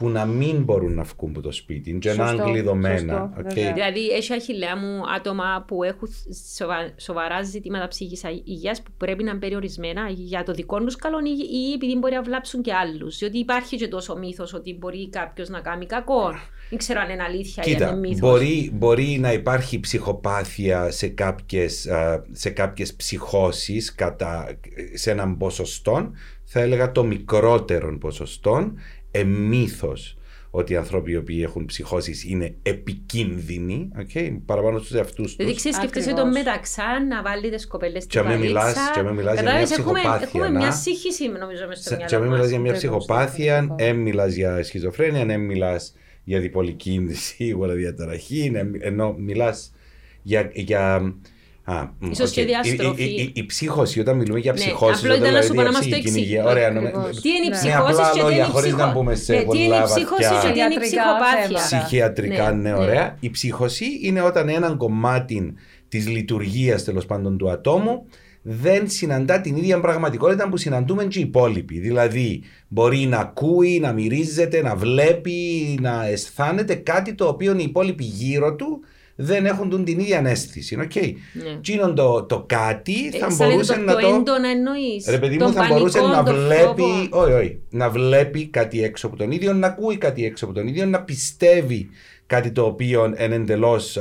που 0.00 0.08
να 0.08 0.24
μην 0.24 0.62
μπορούν 0.62 0.94
να 0.94 1.02
βγουν 1.02 1.30
από 1.30 1.40
το 1.40 1.52
σπίτι, 1.52 1.98
και 2.00 2.08
να 2.12 2.14
είναι 2.14 2.26
Σωστό, 2.32 2.44
κλειδωμένα. 2.50 2.98
σωστό, 2.98 3.30
οκ. 3.38 3.42
βέβαια. 3.52 3.72
Δηλαδή, 3.72 4.08
έχει 4.08 4.32
Αχιλλέα 4.32 4.76
μου 4.76 5.00
άτομα 5.16 5.64
που 5.66 5.82
έχουν 5.82 6.08
σοβα- 6.56 6.92
σοβαρά 6.96 7.42
ζητήματα 7.42 7.88
ψυχικής 7.88 8.42
υγείας 8.44 8.82
που 8.82 8.90
πρέπει 8.96 9.22
να 9.24 9.30
είναι 9.30 9.38
περιορισμένα 9.38 10.08
για 10.08 10.42
το 10.42 10.52
δικό 10.52 10.78
τους 10.84 10.96
καλό 10.96 11.18
ή, 11.18 11.58
ή 11.68 11.72
επειδή 11.72 11.96
μπορεί 11.96 12.14
να 12.14 12.22
βλάψουν 12.22 12.62
και 12.62 12.72
άλλους. 12.72 13.18
Διότι 13.18 13.38
υπάρχει 13.38 13.76
και 13.76 13.88
τόσο 13.88 14.16
μύθος 14.16 14.54
ότι 14.54 14.76
μπορεί 14.78 15.08
κάποιος 15.08 15.48
να 15.48 15.60
κάνει 15.60 15.86
κακό. 15.86 16.30
Δεν 16.70 16.78
ξέρω 16.78 17.00
αν 17.00 17.10
είναι 17.10 17.22
αλήθεια 17.22 17.62
ή 17.66 17.70
αν 17.70 17.76
Κοίτα, 17.76 17.90
είναι 17.90 17.98
μύθος. 17.98 18.20
μπορεί, 18.30 18.70
μπορεί 18.74 19.18
να 19.20 19.32
υπάρχει 19.32 19.80
ψυχοπάθεια 19.80 20.90
σε 20.90 21.08
κάποιες, 21.08 21.86
α, 21.86 22.24
σε 22.32 22.50
κάποιες 22.50 22.94
ψυχώσεις 22.94 23.94
κατά, 23.94 24.58
σε 24.94 25.10
έναν 25.10 25.36
ποσοστό, 25.36 26.10
θα 26.44 26.60
έλεγα 26.60 26.92
το 26.92 27.04
μικρότερων 27.04 27.98
ποσοστών, 27.98 28.78
εμύθος 29.10 30.14
ότι 30.52 30.72
οι 30.72 30.76
άνθρωποι 30.76 31.10
οι 31.12 31.16
οποίοι 31.16 31.40
έχουν 31.42 31.64
ψυχώσεις 31.64 32.24
είναι 32.24 32.54
επικίνδυνοι, 32.62 33.88
okay, 33.98 34.38
παραπάνω 34.46 34.78
στους 34.78 34.92
εαυτούς 34.94 35.36
Δηλαδή, 35.36 35.52
τους. 35.52 35.60
ξέρεις, 35.60 35.76
σκέφτεσαι 35.78 36.10
το 36.14 36.20
Ακριβώς. 36.20 36.38
μεταξά 36.44 37.04
να 37.08 37.22
βάλεις 37.22 37.62
τι 37.62 37.66
κοπέλες 37.68 38.02
στην 38.02 38.20
Και 38.20 38.28
να 38.28 38.32
μην 38.34 38.40
μιλάς- 38.46 38.62
βαλίτσα. 38.64 38.90
και 38.94 39.00
να 39.00 39.06
μην 39.06 39.14
μιλάς 39.16 39.32
για 39.34 39.42
μια 39.42 39.50
Κατάλαβες, 39.52 39.78
έχουμε, 39.78 39.98
ψυχοπάθεια, 39.98 40.26
έχουμε 40.28 40.48
να. 40.48 40.58
μια 40.58 40.72
σύγχυση, 40.72 41.28
νομίζω, 41.28 41.66
μες 41.66 41.78
στο 41.78 41.88
Σε- 41.88 41.94
μυαλό 41.96 42.10
Και 42.10 42.14
να 42.16 42.20
μην 42.20 42.30
μας. 42.30 42.36
μιλάς 42.38 42.50
για 42.50 42.60
μια 42.60 42.72
Ακριβώς, 42.72 42.96
ψυχοπάθεια, 43.04 43.54
ακριβώς. 43.56 43.76
δεν 43.78 43.96
μιλάς 43.96 44.34
για 44.34 44.62
σχιζοφρένεια, 44.62 45.24
δεν 45.24 45.40
μιλάς 45.40 45.94
για 46.24 46.40
διπολική 46.40 47.06
σίγουρα 47.10 47.72
διαταραχή, 47.74 48.50
ναι, 48.50 48.62
ενώ 48.80 49.14
μιλάς 49.18 49.72
για, 50.22 50.50
για 50.54 51.14
Α, 51.64 51.86
μ, 51.98 52.10
Ίσως 52.10 52.28
οκ. 52.28 52.34
και 52.34 52.40
Η- 52.40 52.44
διαστροφή. 52.44 53.02
Η, 53.04 53.14
η, 53.22 53.32
η 53.34 53.46
ψύχωση, 53.46 54.00
όταν 54.00 54.16
μιλούμε 54.16 54.38
για 54.38 54.52
Ναι, 54.52 54.58
ψυχώσει, 54.58 55.06
απλό 55.06 55.16
ήταν 55.16 55.32
να 55.32 55.42
σου 55.42 55.54
πω 55.54 55.62
να 55.62 55.70
μας 55.72 55.80
το 55.80 55.84
υγεία. 55.86 55.96
εξηγείς. 55.96 56.40
Ωραία, 56.44 56.70
νομι- 56.70 56.88
Ακριβώς. 56.96 57.20
Τι 57.20 57.28
είναι 57.28 57.46
η 57.46 57.48
Ναι. 57.48 57.54
ψυχώση 57.56 57.92
απλά 57.92 58.04
και 58.06 58.12
τι 58.12 58.18
είναι 58.18 58.28
λόγια, 58.28 58.44
η 58.46 58.48
χωρίς 58.50 58.66
ψυχο- 58.72 58.86
να 58.86 58.92
μπούμε 58.92 59.14
σε 59.14 59.32
Ναι, 59.32 59.38
τι 59.38 59.44
είναι 59.58 59.64
η 59.64 59.68
πολλά 59.68 59.82
ψυχώση 59.82 60.22
βαθιά. 60.22 60.40
και 60.40 60.54
τι 60.54 60.58
είναι 60.58 60.68
η 60.68 60.72
Ιατρικά 60.72 60.80
ψυχοπάθεια. 61.02 61.46
θέματα. 61.60 61.64
ψυχιατρικά, 61.66 62.50
Ναι, 62.52 62.62
ναι, 62.62 62.70
ναι. 62.70 62.74
ωραία. 62.82 63.16
Η 63.20 63.30
ψύχωση 63.30 63.84
είναι 64.02 64.22
όταν 64.22 64.48
έναν 64.48 64.76
κομμάτι 64.76 65.54
της 65.88 66.08
λειτουργίας 66.08 66.84
τέλος 66.84 67.06
πάντων 67.06 67.38
του 67.38 67.50
ατόμου 67.50 68.06
δεν 68.42 68.88
συναντά 68.88 69.40
την 69.40 69.56
ίδια 69.56 69.80
πραγματικότητα 69.80 70.48
που 70.48 70.56
συναντούμε 70.56 71.04
και 71.04 71.18
οι 71.18 71.22
υπόλοιποι. 71.22 71.78
Δηλαδή, 71.78 72.42
μπορεί 72.68 72.98
να 72.98 73.18
ακούει, 73.18 73.78
να 73.80 73.92
μυρίζεται, 73.92 74.62
να 74.62 74.74
βλέπει, 74.76 75.38
να 75.80 76.06
αισθάνεται 76.06 76.74
κάτι 76.74 77.14
το 77.14 77.26
οποίο 77.28 77.52
οι 77.58 77.62
υπόλοιποι 77.62 78.04
γύρω 78.04 78.54
του 78.54 78.80
δεν 79.22 79.46
έχουν 79.46 79.70
τον 79.70 79.84
την 79.84 79.98
ίδια 79.98 80.22
αίσθηση. 80.26 80.76
Okay. 80.80 81.12
Ναι. 81.32 81.50
Εκείνον 81.50 81.94
το, 81.94 82.22
το 82.22 82.44
κάτι 82.48 83.10
θα 83.10 83.26
Αισθάνεται 83.26 83.44
μπορούσε 83.52 83.74
το 83.74 83.80
να 83.80 83.96
πιο 83.96 84.08
το. 84.08 84.14
έντονα 84.14 84.48
εννοείς; 84.48 85.06
Ρε 85.08 85.18
παιδί 85.18 85.32
μου, 85.36 85.40
Τον 85.44 85.52
θα 85.52 85.66
μπορούσε 85.68 85.98
πανικό, 85.98 86.16
να 86.16 86.24
τον 86.24 86.34
βλέπει, 86.44 86.82
φόβο. 87.10 87.22
όχι, 87.24 87.32
όχι, 87.32 87.58
να 87.70 87.90
βλέπει 87.90 88.46
κάτι 88.46 88.82
έξω 88.84 89.06
από 89.06 89.16
τον 89.16 89.30
ίδιο, 89.30 89.52
να 89.52 89.66
ακούει 89.66 89.96
κάτι 89.96 90.24
έξω 90.24 90.44
από 90.44 90.54
τον 90.54 90.66
ίδιο, 90.68 90.86
να 90.86 91.02
πιστεύει 91.02 91.88
κάτι 92.26 92.50
το 92.50 92.62
οποίο 92.64 93.04
είναι 93.20 93.34
εντελώς 93.34 93.98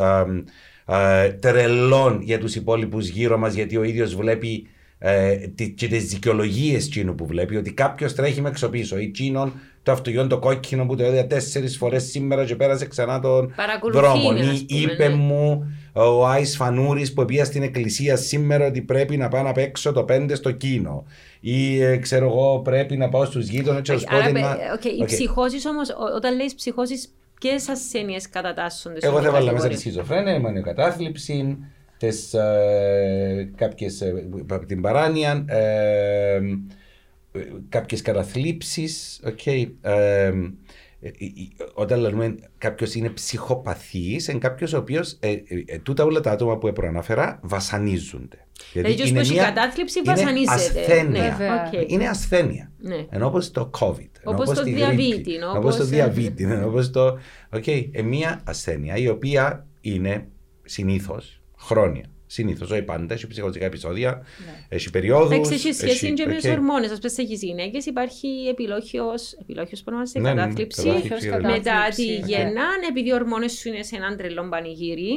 τρελόν 1.40 2.22
για 2.22 2.40
τους 2.40 2.56
υπόλοιπους 2.56 3.08
γύρω 3.08 3.38
μας, 3.38 3.54
γιατί 3.54 3.78
ο 3.78 3.84
ίδιος 3.84 4.16
βλέπει 4.16 4.68
ε, 5.02 5.36
τι- 5.36 5.70
και 5.72 5.88
τις 5.88 6.04
δικαιολογίες 6.06 6.86
εκείνου 6.86 7.16
που 7.16 7.26
βλέπει, 7.26 7.56
ότι 7.56 7.72
κάποιος 7.74 8.16
τρέχει 8.16 8.42
με 8.42 8.50
εξωπίσω 8.50 8.98
ή 8.98 9.04
εκείνον 9.04 9.54
το 9.84 9.92
αυτογειόν 9.92 10.28
το 10.28 10.40
κόκκινο 10.40 10.86
που 10.86 10.96
το 10.96 11.04
έδωσε 11.04 11.24
τέσσερις 11.24 11.78
φορές 11.78 12.04
σήμερα 12.04 12.46
και 12.46 12.56
πέρασε 12.56 12.86
ξανά 12.86 13.20
τον 13.20 13.54
Παρακολουθεί, 13.56 14.00
δρόμο. 14.00 14.32
ναι, 14.32 14.40
Ή 14.40 14.50
ας 14.50 14.66
πούμε, 14.66 14.80
είπε 14.92 15.08
ναι. 15.08 15.16
μου 15.16 15.74
ο 15.94 16.28
Άις 16.28 16.56
Φανούρης 16.56 17.14
που 17.14 17.26
πήγε 17.26 17.44
στην 17.44 17.64
εκκλησία 17.64 18.16
σήμερα 18.16 18.66
ότι 18.68 18.82
πρέπει 18.82 19.18
να 19.18 19.28
πάω 19.28 19.44
να 19.44 19.52
παίξω 19.52 19.92
το 19.92 20.04
πέντε 20.04 20.36
στο 20.36 20.52
κίνο. 20.52 21.06
Ή 21.40 21.82
ε, 21.82 21.98
ξέρω 21.98 22.26
εγώ 22.26 22.60
πρέπει 22.60 22.98
να 22.98 23.10
πάω 23.10 23.26
στους 23.26 23.48
γείτονες 23.48 23.82
και 23.82 23.92
να 23.92 23.98
τους 23.98 24.06
πω 24.08 24.16
Άρα, 24.16 24.24
ότι 24.26 24.34
παι- 24.34 24.42
να- 24.44 24.74
οκ, 24.74 24.86
οι 24.86 25.02
Οκ. 25.02 25.06
ψυχώσεις 25.08 25.66
όμως, 25.66 25.90
ο- 25.90 26.16
όταν 26.16 26.36
λέει 26.36 26.52
ψυχώσεις, 26.56 27.08
ποιες 27.40 27.70
ασθένειες 27.70 28.30
κατατάσσονται 28.30 29.00
σε 29.00 29.08
Εγώ 29.08 29.18
αυτή 29.18 29.28
θα 29.30 29.34
την 29.36 29.46
βάλω 29.46 29.54
μέσα 29.56 29.68
τη 29.68 29.74
κατηγορία; 29.74 30.04
σχιζοφρένεια, 30.04 30.34
η 30.36 30.40
μανιοκατάθλιψη, 30.40 31.58
τις, 31.98 32.34
ε, 32.34 33.52
κάποιες, 33.56 34.02
ε, 34.02 34.14
την 34.68 34.82
παράνοια, 34.82 35.46
ε, 35.48 35.58
ε, 36.36 36.40
κάποιες 37.70 38.02
καταθλίψεις, 38.02 39.22
οκ. 39.26 39.46
ε, 39.46 39.68
ε, 39.82 40.28
ε, 41.02 41.12
όταν 41.74 42.00
λέμε 42.00 42.36
κάποιος 42.58 42.96
είναι 42.96 43.10
ψυχοπαθής, 43.10 44.28
είναι 44.28 44.40
κάποιος 44.40 44.74
ο 44.74 44.78
οποίος. 44.78 45.18
Ε, 45.20 45.30
ε, 45.30 45.42
ε, 45.66 45.78
τούτα 45.80 46.04
όλα 46.04 46.20
τα 46.20 46.32
άτομα 46.32 46.58
που 46.58 46.74
προαναφέρα 46.74 47.40
βασανίζονται. 47.42 48.38
Δηλαδή, 48.74 48.96
ποιος 48.96 49.12
που 49.12 49.20
έχει 49.20 49.36
κατάθλιψη 49.36 50.00
είναι 50.00 50.14
βασανίζεται. 50.14 50.54
ασθένεια. 50.54 51.22
Ναι, 51.22 51.30
Βέβαια. 51.30 51.72
οκ. 51.74 51.92
Είναι 51.92 52.08
ασθένεια. 52.08 52.72
Ναι. 52.78 53.06
Ενώ 53.10 53.26
όπως 53.28 53.52
το 53.52 53.70
COVID. 53.80 54.10
ενώ 54.22 54.32
Όπως 54.32 54.50
το 54.50 54.64
τη 54.64 54.74
διαβήτη, 54.74 55.12
γρίπη, 55.12 55.34
ενώ 55.34 55.50
όπως 55.50 55.76
το 55.76 55.82
όπως- 55.82 55.88
διαβήτη, 55.90 56.44
ενώ 56.44 56.68
όπως 56.68 56.92
το... 56.92 57.18
Οκ, 57.54 57.68
ε, 57.68 58.02
μία 58.04 58.42
ασθένεια 58.46 58.96
η 58.96 59.08
οποία 59.08 59.68
είναι 59.82 60.28
συνήθως 60.64 61.42
χρόνια. 61.58 62.06
Συνήθως, 62.32 62.72
όχι 62.72 62.82
πάντα, 62.82 63.14
έχει 63.14 63.28
ψυχολογικά 63.28 63.66
επεισόδια, 63.66 64.26
έχει 64.70 64.90
περιόδους. 64.90 65.32
Εντάξει, 65.36 65.54
έχει 65.54 65.74
σχέση 65.74 66.14
και 66.14 66.26
με 66.26 66.34
τις 66.36 66.46
ορμόνες. 66.50 66.92
Α 66.92 66.96
πούμε, 66.96 67.10
στις 67.10 67.24
γυναίκες 67.24 67.86
υπάρχει 67.86 68.28
επιλόχιος, 68.50 69.34
επιλόχιος 69.42 69.80
που 69.80 69.86
ονομάζεται 69.90 70.20
Ναι, 70.20 70.34
ναι, 70.34 70.42
κατάθλιψη. 70.42 70.84
κατάθλιψη, 70.84 71.28
κατάθλιψη. 71.28 71.58
Μετά 71.58 71.78
τη 71.96 72.04
Οκ. 72.22 72.28
γεννά, 72.30 72.66
επειδή 72.90 73.10
οι 73.10 73.14
ορμόνες 73.14 73.52
σου 73.52 73.68
είναι 73.68 73.84
σε 73.84 73.96
έναν 73.96 74.18
τρελό 74.18 74.48
πανηγύρι 74.50 75.12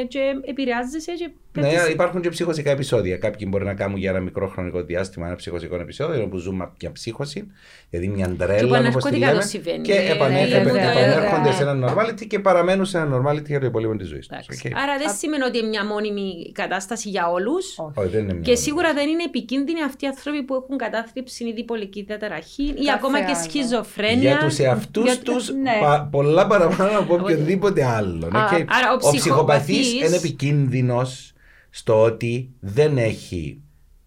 ε, 0.00 0.04
και 0.04 0.20
επηρεάζεσαι 0.44 1.12
και 1.12 1.30
Ναι, 1.60 1.62
πέφτεις- 1.70 1.92
υπάρχουν 1.92 2.20
και 2.20 2.28
ψυχοσικά 2.28 2.70
επεισόδια. 2.70 3.16
Κάποιοι 3.16 3.46
μπορεί 3.50 3.64
να 3.64 3.74
κάνουν 3.74 3.98
για 3.98 4.10
ένα 4.10 4.20
μικρό 4.20 4.48
χρονικό 4.48 4.82
διάστημα 4.82 5.26
ένα 5.26 5.36
ψυχοσικό 5.36 5.76
επεισόδιο 5.76 6.22
όπου 6.22 6.36
ζουν 6.36 6.54
μια 6.80 6.92
ψύχωση, 6.92 7.50
δηλαδή 7.90 8.08
μια 8.08 8.24
Και 8.26 8.30
που 8.32 8.36
τρέλα. 8.36 8.56
όπως 8.58 8.70
τη 8.70 8.76
αναρκωτικά 8.76 9.26
λέμε, 9.26 9.40
το 9.40 9.46
συμβαίνει. 9.46 9.82
Και 9.82 9.92
Ε, 9.92 10.12
επανε- 10.12 10.40
βέβαια, 10.40 10.60
επε- 10.60 10.72
βέβαια. 10.72 10.90
επανέρχονται 10.90 11.48
Ναι. 11.48 11.54
σε 11.54 11.62
ένα 11.62 11.74
normality 11.94 12.26
και 12.26 12.38
παραμένουν 12.38 12.84
σε 12.86 12.98
ένα 12.98 13.16
normality 13.22 13.46
για 13.46 13.60
το 13.60 13.66
υπόλοιπο 13.66 13.96
της 13.96 14.08
ζωής 14.08 14.26
τους. 14.26 14.36
Εντάξει. 14.38 14.72
Άρα 14.82 14.98
δεν 14.98 15.10
σημαίνει 15.18 15.42
ότι 15.42 15.58
είναι 15.58 15.68
μια 15.68 15.84
μόνιμη 15.86 16.52
κατάσταση 16.56 17.08
για 17.08 17.28
όλους. 17.28 17.74
Όχι. 17.96 18.08
δεν 18.08 18.22
είναι 18.22 18.32
μια 18.32 18.42
Και 18.42 18.54
σίγουρα 18.54 18.92
δεν 18.94 19.08
είναι 19.08 19.22
επικίνδυνοι 19.22 19.82
αυτοί 19.82 20.04
οι 20.04 20.08
άνθρωποι 20.08 20.42
που 20.42 20.54
έχουν 20.54 20.76
κατάθλιψη 20.76 21.44
ή 21.44 21.52
διπολική 21.52 22.02
διαταραχή 22.02 22.62
ή 22.62 22.72
Κάθε 22.84 22.90
ακόμα 22.98 23.18
και 23.18 23.24
άλλο. 23.24 23.42
σχιζοφρένεια. 23.42 24.30
Για 24.30 24.38
τους 24.38 24.58
εαυτούς 24.58 25.04
Για- 25.04 25.18
τους 25.22 25.50
ναι. 25.50 25.72
πολλά 26.10 26.46
παραπάνω 26.46 26.98
από 26.98 27.14
οποιονδήποτε 27.14 27.84
άλλο. 27.84 28.26
Α, 28.26 28.30
Okay. 28.30 28.64
άρα 28.68 28.92
ο 28.92 28.96
ψυχοπαθής- 28.96 29.20
ψυχοπαθής 29.20 29.92
είναι 29.92 30.16
επικίνδυνος 30.16 31.32
στο 31.70 32.02
ότι 32.02 32.50
δεν 32.60 32.98
έχει. 32.98 33.60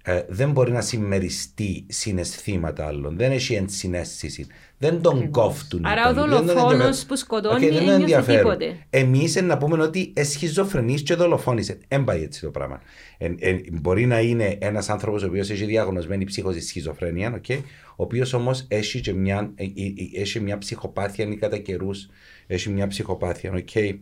Ε, 0.03 0.21
δεν 0.27 0.51
μπορεί 0.51 0.71
να 0.71 0.81
συμμεριστεί 0.81 1.85
συναισθήματα 1.89 2.85
άλλων. 2.87 3.17
Δεν 3.17 3.31
έχει 3.31 3.53
ενσυναίσθηση. 3.53 4.47
Δεν 4.77 5.01
τον 5.01 5.17
Ακριβώς. 5.17 5.43
κόφτουν. 5.43 5.79
οι 5.79 5.83
Άρα 5.85 6.07
ο 6.07 6.11
υπόλοιποι. 6.11 6.35
Δεν 6.35 6.45
τον 6.45 6.55
δολοφόνος 6.55 6.73
ενδιαφέρουν. 6.73 7.07
που 7.07 7.15
σκοτώνει 7.15 7.65
Οκ, 7.65 7.71
δεν 7.71 7.77
τον 7.77 7.77
ένιωθε 7.79 8.01
ενδιαφέρουν. 8.01 8.41
τίποτε. 8.41 8.85
Εμείς 8.89 9.41
να 9.41 9.57
πούμε 9.57 9.83
ότι 9.83 10.13
εσχιζοφρένησε 10.15 10.93
και 10.93 11.15
δολοφόνησε. 11.15 11.77
Δεν 11.87 12.03
πάει 12.03 12.23
έτσι 12.23 12.41
το 12.41 12.49
πράγμα. 12.49 12.81
Ε, 13.17 13.33
ε, 13.39 13.59
μπορεί 13.71 14.05
να 14.05 14.19
είναι 14.19 14.57
ένας 14.61 14.89
άνθρωπος 14.89 15.23
ο 15.23 15.25
οποίος 15.25 15.49
έχει 15.49 15.65
διαγνωσμένη 15.65 16.25
ψύχωση 16.25 16.61
σχιζοφρένεια, 16.61 17.41
okay, 17.41 17.59
ο 17.89 18.03
οποίος 18.03 18.33
όμως 18.33 18.65
έχει, 18.67 18.99
και 19.01 19.13
μια, 19.13 19.51
ε, 19.55 19.63
ε, 19.63 19.67
ε, 19.67 20.21
έχει 20.21 20.39
μια 20.39 20.57
ψυχοπάθεια 20.57 21.25
ή 21.25 21.35
κατά 21.35 21.57
καιρούς 21.57 22.09
έχει 22.47 22.69
μια 22.69 22.87
ψυχοπάθεια. 22.87 23.63
Okay. 23.73 23.97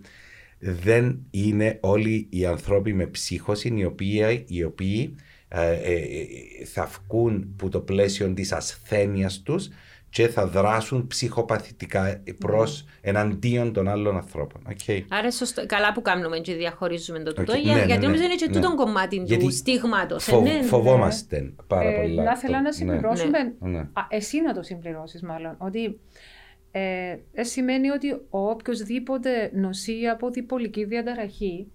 Δεν 0.59 1.19
είναι 1.31 1.77
όλοι 1.81 2.27
οι 2.29 2.45
άνθρωποι 2.45 2.93
με 2.93 3.05
ψύχωση 3.05 3.73
οι 3.75 3.85
οποίοι, 3.85 4.45
οι 4.47 4.63
οποίοι 4.63 5.01
ε, 5.01 5.09
ε, 5.09 5.13
ε, 5.13 5.36
θα 6.65 6.85
βγουν 7.07 7.53
που 7.57 7.69
το 7.69 7.79
πλαίσιο 7.79 8.33
της 8.33 8.51
ασθένειας 8.51 9.41
τους 9.41 9.69
και 10.09 10.27
θα 10.27 10.47
δράσουν 10.47 11.07
ψυχοπαθητικά 11.07 12.23
προς 12.37 12.85
εναντίον 13.01 13.73
των 13.73 13.87
άλλων 13.87 14.15
ανθρώπων. 14.15 14.61
Okay. 14.69 15.01
Άρα 15.09 15.31
σωστό, 15.31 15.65
καλά 15.65 15.93
που 15.93 16.01
κάνουμε 16.01 16.39
και 16.39 16.53
διαχωρίζουμε 16.55 17.19
το 17.23 17.33
τούτο, 17.33 17.51
Οκ, 17.53 17.57
για- 17.59 17.73
ναι, 17.73 17.79
ναι, 17.79 17.85
γιατί 17.85 18.01
ναι, 18.01 18.05
νομίζω 18.07 18.23
είναι 18.23 18.35
και 18.35 18.45
ναι. 18.47 18.53
τούτο 18.53 18.75
κομμάτι 18.75 19.21
Γιατί 19.25 19.43
του 19.45 19.51
στίγματος. 19.51 20.23
Φο- 20.23 20.37
ε, 20.37 20.41
ναι, 20.41 20.53
ναι. 20.53 20.63
φοβόμαστε 20.63 21.53
πάρα 21.67 21.89
Ε, 21.89 22.01
πολλά. 22.01 22.23
να 22.23 22.31
αυτό. 22.31 22.41
ήθελα 22.47 22.61
να 22.61 22.67
Ναι. 22.69 22.71
συμπληρώσουμε. 22.71 23.37
Ναι. 23.59 23.77
Α, 23.79 24.01
εσύ 24.09 24.41
να 24.41 24.53
το 24.53 24.61
συμπληρώσεις, 24.61 25.21
μάλλον. 25.21 25.55
Ότι 25.57 25.99
ε, 26.71 27.17
ε, 27.33 27.43
σημαίνει 27.43 27.89
ότι 27.89 28.11
ο 28.11 28.49
οποιοδήποτε 28.49 29.51
νοσεί 29.53 30.05
από 30.11 30.29
διπολική 30.29 30.83
διαταραχή, 30.85 31.67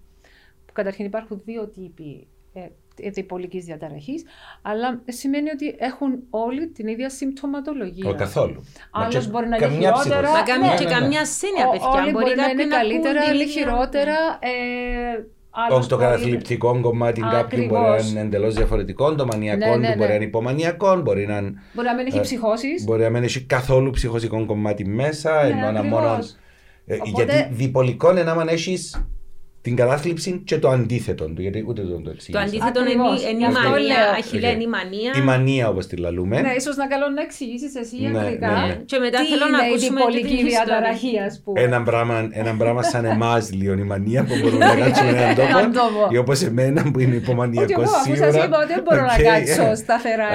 που 0.65 0.73
καταρχήν 0.73 1.05
υπάρχουν 1.05 1.41
δύο 1.45 1.67
τύποι 1.67 2.27
ε, 2.53 2.61
διπολικής 2.95 3.65
διαταραχής, 3.65 4.23
αλλά 4.61 5.01
ε, 5.05 5.11
σημαίνει 5.11 5.49
ότι 5.49 5.75
έχουν 5.79 6.11
όλοι 6.29 6.67
την 6.67 6.87
ίδια 6.87 7.09
συμπτωματολογία. 7.09 8.09
Ο 8.09 8.13
καθόλου. 8.15 8.63
Μα 8.93 9.01
Άλλος 9.03 9.23
και 9.25 9.29
μπορεί 9.31 9.47
να 9.47 9.55
είναι 9.55 9.65
καμιά 9.65 9.79
χειρότερα. 9.79 10.21
ψυχοσύνη. 10.21 10.31
Μα 10.31 10.41
καμία, 10.43 10.69
Ναι, 10.71 10.77
και 10.77 10.83
ναι, 10.83 10.89
ναι. 10.89 10.99
καμιά 10.99 11.21
ασθένεια, 11.21 11.67
Ο- 11.67 11.71
παιδιά. 11.71 11.87
όλοι 11.89 12.11
μπορεί 12.11 12.35
να 12.35 12.43
είναι 12.49 12.63
κάποιοι 12.63 12.67
καλύτερα, 12.77 13.19
ακούν 13.19 13.29
άλλοι 13.29 13.39
την 13.43 13.49
ίδια- 13.49 13.61
χειρότερα. 13.61 14.17
Ε, 14.39 14.51
άλλος 15.55 15.79
Όχι 15.79 15.89
το 15.89 15.95
μπορεί- 15.95 16.07
καταθλιπτικό 16.07 16.79
κομμάτι 16.81 17.21
κάποιου 17.21 17.57
μπορεί 17.65 17.71
να 17.71 17.79
Ακριβώς. 17.79 18.11
είναι 18.11 18.19
εντελώς 18.19 18.53
διαφορετικό, 18.55 19.15
το 19.15 19.25
μανιακό 19.25 19.57
Ναι, 19.57 19.75
ναι, 19.75 19.87
του 19.87 19.93
μπορεί 19.97 19.99
να 19.99 20.07
ναι. 20.07 20.13
είναι 20.13 20.23
υπομανιακό, 20.23 21.01
μπορεί 21.01 21.25
να, 21.25 21.37
είναι- 21.37 21.53
Μπορεί 21.73 21.87
να 21.87 21.95
μην 21.95 22.05
έχει 22.05 22.17
Ε, 22.17 22.21
ψυχώσεις. 22.21 22.83
μπορεί 22.83 23.01
να 23.01 23.09
μην 23.09 23.23
έχει 23.23 23.41
καθόλου 23.43 23.89
ψυχωσικό 23.91 24.45
κομμάτι 24.45 24.85
μέσα, 24.85 25.43
Ναι, 25.43 25.49
ενώ 25.49 25.71
να 25.71 25.79
ακριβώς. 25.79 25.99
μόνο. 26.01 26.19
Ε, 26.85 26.95
Οπότε- 27.07 27.23
Γιατί 27.33 27.53
διπολικό 27.53 28.11
είναι 28.11 28.21
άμα 28.31 28.45
έχεις 28.47 29.05
την 29.65 29.75
κατάθλιψη 29.75 30.41
και 30.45 30.57
το 30.59 30.69
αντίθετο 30.69 31.25
του, 31.25 31.41
γιατί 31.41 31.63
ούτε 31.67 31.81
δεν 31.81 31.91
το 31.91 32.01
Το 32.01 32.09
εξήγησα. 32.09 32.43
αντίθετο 32.43 32.79
είναι 32.79 32.89
Ακριβώς. 32.89 33.21
η- 33.21 33.25
είναι 33.29 33.37
η 33.37 33.37
Γι' 33.37 33.45
αυτό 33.45 33.69
μανία, 33.69 33.87
λέω. 33.87 34.09
αχιλέα 34.19 34.49
Οκ. 34.49 34.55
είναι 34.55 34.63
η 34.63 34.67
μανία. 34.77 35.11
Η 35.17 35.21
μανία 35.21 35.65
όπως 35.69 35.85
τη 35.87 35.95
λαλούμε. 36.03 36.41
Ναι, 36.41 36.53
ίσως 36.59 36.75
να 36.75 36.87
καλό 36.87 37.07
να 37.15 37.21
εξηγήσεις 37.21 37.75
εσύ 37.81 37.95
Ναι, 38.01 38.07
ιατρικά. 38.19 38.47
ναι, 38.51 38.67
ναι. 38.67 38.75
Και 38.89 38.97
μετά 39.05 39.17
τι 39.19 39.25
θέλω 39.31 39.45
να 39.55 39.57
είναι 39.57 39.67
η 39.67 39.69
ακούσουμε 39.69 39.99
και 39.99 40.05
την 40.05 40.13
διπολική 40.15 40.35
ιστορία. 40.35 40.63
διαταραχή, 40.65 41.13
ας 41.27 41.41
πούμε. 41.43 41.61
Ένα 41.61 41.83
πράγμα, 41.89 42.15
ένα 42.31 42.51
πράγμα 42.61 42.81
σαν 42.83 43.05
εμάς, 43.05 43.43
λίγο 43.59 43.73
η 43.73 43.87
μανία 43.93 44.21
που 44.27 44.33
μπορούμε 44.41 44.65
να 44.65 44.75
κάτσουμε 44.81 45.09
έναν 45.09 45.29
Έναν 45.39 45.71
τόπο. 45.71 45.79
τόπο. 45.81 46.01
Ή 46.15 46.17
όπως 46.17 46.41
εμένα 46.49 46.81
που 46.91 46.99
είναι 46.99 47.15
Ότι 47.15 47.23
υπομανιακό 47.25 47.71
εγώ 47.81 47.81
αφού 47.81 48.03
σίγουρα. 48.13 48.31
σας 48.31 48.43
είπα 48.45 48.57
ότι 48.63 48.67
δεν 48.73 48.81
μπορώ 48.85 49.01
να 49.11 49.15
Οκ. 49.19 49.21
κάτσω 49.29 49.65
σταθερά 49.83 50.27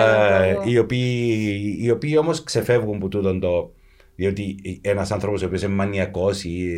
Ε, 0.45 0.49
εδώ. 0.51 0.63
οι 0.65 0.79
οποίοι, 0.79 1.79
οι 1.83 1.91
οποίοι 1.91 2.15
όμως 2.19 2.43
ξεφεύγουν 2.43 2.97
από 2.97 3.09
τούτον 3.09 3.41
το. 3.41 3.71
Διότι 4.19 4.57
ένας 4.81 5.11
άνθρωπος 5.11 5.43
ο 5.43 5.47
οποίος 5.47 5.63
είναι 5.63 5.75
μανιακός 5.75 6.45
ή 6.45 6.71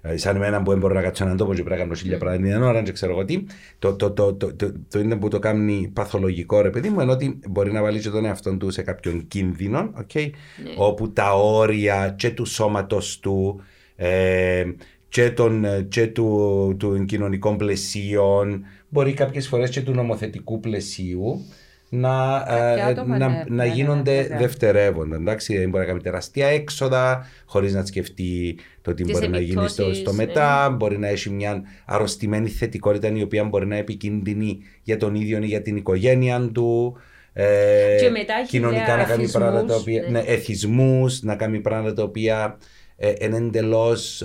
ε, 0.00 0.16
σαν 0.16 0.36
εμένα 0.36 0.62
που 0.62 0.70
δεν 0.70 0.78
μπορεί 0.78 0.94
να 0.94 1.02
κάτσω 1.02 1.24
έναν 1.24 1.36
τόπο 1.36 1.54
και 1.54 1.62
πρέπει 1.62 1.76
να 1.76 1.82
κάνω 1.84 1.94
χίλια 1.94 2.18
πράγματα 2.18 2.52
την 2.52 2.62
ώρα, 2.62 2.82
δεν 2.82 2.92
ξέρω 2.94 3.12
εγώ 3.12 3.24
τι, 3.24 3.44
το, 3.78 3.96
το, 3.96 4.10
το, 4.10 4.34
το, 4.34 4.54
το, 4.54 4.72
το 4.88 4.98
είναι 4.98 5.16
που 5.16 5.28
το 5.28 5.38
κάνει 5.38 5.90
παθολογικό 5.92 6.60
ρε 6.60 6.70
παιδί 6.70 6.88
μου, 6.88 7.00
ενώ 7.00 7.12
ότι 7.12 7.38
μπορεί 7.48 7.72
να 7.72 7.82
βάλει 7.82 8.00
και 8.00 8.10
τον 8.10 8.24
εαυτό 8.24 8.56
του 8.56 8.70
σε 8.70 8.82
κάποιον 8.82 9.28
κίνδυνο, 9.28 9.92
okay, 9.96 10.30
Ναι. 10.64 10.70
όπου 10.76 11.12
τα 11.12 11.32
όρια 11.34 12.14
και 12.18 12.30
του 12.30 12.44
σώματος 12.44 13.20
του 13.20 13.60
ε, 13.96 14.64
και, 15.08 15.30
των, 15.30 15.64
και 15.88 16.06
του, 16.06 16.74
του 16.78 17.04
κοινωνικών 17.04 17.56
πλαισίων, 17.56 18.64
μπορεί 18.88 19.12
κάποιες 19.12 19.48
φορές 19.48 19.70
και 19.70 19.82
του 19.82 19.92
νομοθετικού 19.92 20.60
πλαισίου 20.60 21.44
να, 21.88 22.44
Κάποια 22.48 22.84
ε, 22.86 22.90
άτομα, 22.90 23.18
να, 23.18 23.28
ναι, 23.28 23.34
να 23.34 23.44
ναι, 23.48 23.64
ναι, 23.64 23.72
γίνονται 23.74 24.22
βέβαια. 24.22 24.38
δευτερεύοντα. 24.38 25.16
Εντάξει, 25.16 25.58
δεν 25.58 25.68
μπορεί 25.68 25.82
να 25.82 25.88
κάνει 25.88 26.00
τεράστια 26.02 26.46
έξοδα 26.46 27.26
χωρίς 27.44 27.74
να 27.74 27.84
σκεφτεί 27.84 28.58
το 28.82 28.94
τι 28.94 29.02
Τις 29.02 29.12
μπορεί 29.12 29.28
να 29.28 29.40
γίνει 29.40 29.68
στο, 29.68 29.82
επιπτώσεις, 29.82 29.98
στο 29.98 30.12
ναι. 30.12 30.24
μετά. 30.26 30.70
Μπορεί 30.70 30.98
να 30.98 31.08
έχει 31.08 31.30
μια 31.30 31.62
αρρωστημένη 31.86 32.48
θετικότητα 32.48 33.08
η 33.08 33.22
οποία 33.22 33.44
μπορεί 33.44 33.66
να 33.66 33.74
είναι 33.74 33.82
επικίνδυνη 33.82 34.58
για 34.82 34.96
τον 34.96 35.14
ίδιο 35.14 35.38
ή 35.42 35.46
για 35.46 35.62
την 35.62 35.76
οικογένεια 35.76 36.50
του. 36.52 36.96
Ε, 37.32 37.96
Και 38.00 38.10
μετά 38.10 38.34
έχει 38.40 38.48
κοινωνικά 38.50 38.96
να 38.96 39.04
κάνει 39.04 39.22
εθισμούς, 39.22 39.32
πράγματα 39.32 39.64
τα 39.64 39.74
οποία. 39.74 40.02
ναι. 40.02 40.08
Ναι, 40.08 40.18
εθισμούς, 40.18 41.22
να 41.22 41.36
κάνει 41.36 41.60
πράγματα 41.60 41.92
τα 41.92 42.02
οποία 42.02 42.58
ε, 42.96 43.12
είναι 43.20 43.36
εντελώς 43.36 44.24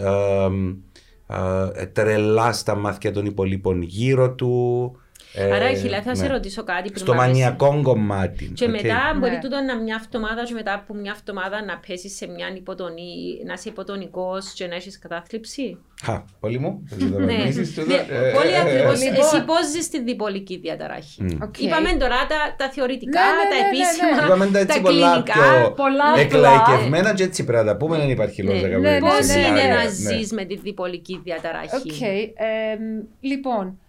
τρελά 1.93 2.53
στα 2.53 2.75
μάτια 2.75 3.11
των 3.11 3.25
υπολοίπων 3.25 3.81
γύρω 3.81 4.33
του. 4.33 4.95
Ε, 5.33 5.53
Άρα, 5.55 5.73
Αχιλλέα, 5.73 6.01
θα 6.01 6.15
σε 6.15 6.21
ναι. 6.21 6.27
ρωτήσω 6.27 6.63
κάτι 6.63 6.89
πριν 6.89 7.01
Στο 7.03 7.11
πάμε 7.11 7.21
σε- 7.21 7.27
μανιακό 7.29 7.79
κομμάτι. 7.83 8.45
Και 8.55 8.65
οκ. 8.65 8.69
μετά 8.71 8.99
μπορεί 9.19 9.31
Ναι. 9.31 9.39
τούτο 9.39 9.57
να 9.61 9.75
μια 9.77 10.01
εβδομάδα 10.05 10.43
και 10.43 10.53
μετά 10.53 10.73
από 10.73 10.93
μια 10.93 11.13
εβδομάδα 11.19 11.65
να 11.65 11.79
πέσει 11.87 12.09
σε 12.09 12.27
μια 12.27 12.47
υποτονή, 12.55 13.13
να 13.47 13.53
είσαι 13.53 13.69
υποτονικός 13.69 14.53
και 14.53 14.67
να 14.67 14.75
έχεις 14.75 14.99
κατάθλιψη. 14.99 15.77
Χα, 16.03 16.23
πολύ 16.39 16.59
μου. 16.59 16.83
θες 16.89 16.97
να 17.03 17.09
το 17.11 17.19
Ναι, 17.19 17.33
απαντήσεις 17.33 17.73
τούτο? 17.73 17.87
Ναι, 17.87 17.93
Ε, 17.95 18.31
πολύ 18.37 18.51
ε, 18.53 18.59
ακριβώς. 18.61 19.01
ε, 19.01 19.03
Λοιπόν. 19.03 19.19
Εσύ 19.25 19.43
πώς 19.49 19.63
ζεις 19.73 19.89
τη 19.89 20.01
διπολική 20.03 20.57
διαταραχή. 20.57 21.21
Μμ. 21.23 21.27
Οκ. 21.43 21.59
Είπαμε 21.61 21.89
τώρα 22.03 22.19
τα, 22.31 22.39
τα 22.57 22.69
θεωρητικά, 22.75 23.19
Ναι, 23.21 23.31
ναι, 23.37 23.43
τα 23.51 23.55
ναι, 23.55 23.61
ναι, 23.61 23.61
ναι. 23.61 23.67
επίσημα, 23.67 24.25
Είπαμε 24.25 24.45
τα 24.55 24.59
έτσι 24.59 24.81
πολλά 24.81 25.09
κλινικά. 25.11 25.33
πιο 25.33 25.71
πολλά 25.71 26.07
εκλαϊκευμένα 26.17 27.13
και 27.13 27.23
έτσι 27.23 27.43
πρέπει 27.43 27.65
να 27.65 27.71
τα 27.71 27.77
πούμε, 27.77 27.97
δεν 27.97 28.09
υπάρχει 28.09 28.43
λόγος 28.43 28.61
Ναι, 28.61 28.67
να 28.67 28.77
ναι, 28.77 28.89
κάνουμε 28.89 29.09
Πώς 29.09 29.27
ναι, 29.27 29.33
είναι 29.33 29.43
σεμινάρια. 29.45 29.73
να 29.75 29.83
Ναι. 29.83 29.89
ζεις 29.89 30.31
με 30.31 30.43
τη 30.45 30.55
διπολική 30.55 31.21
διαταραχή. 31.23 31.75
Οκ. 31.75 32.01
εμ, 32.01 33.03
λοιπόν, 33.19 33.79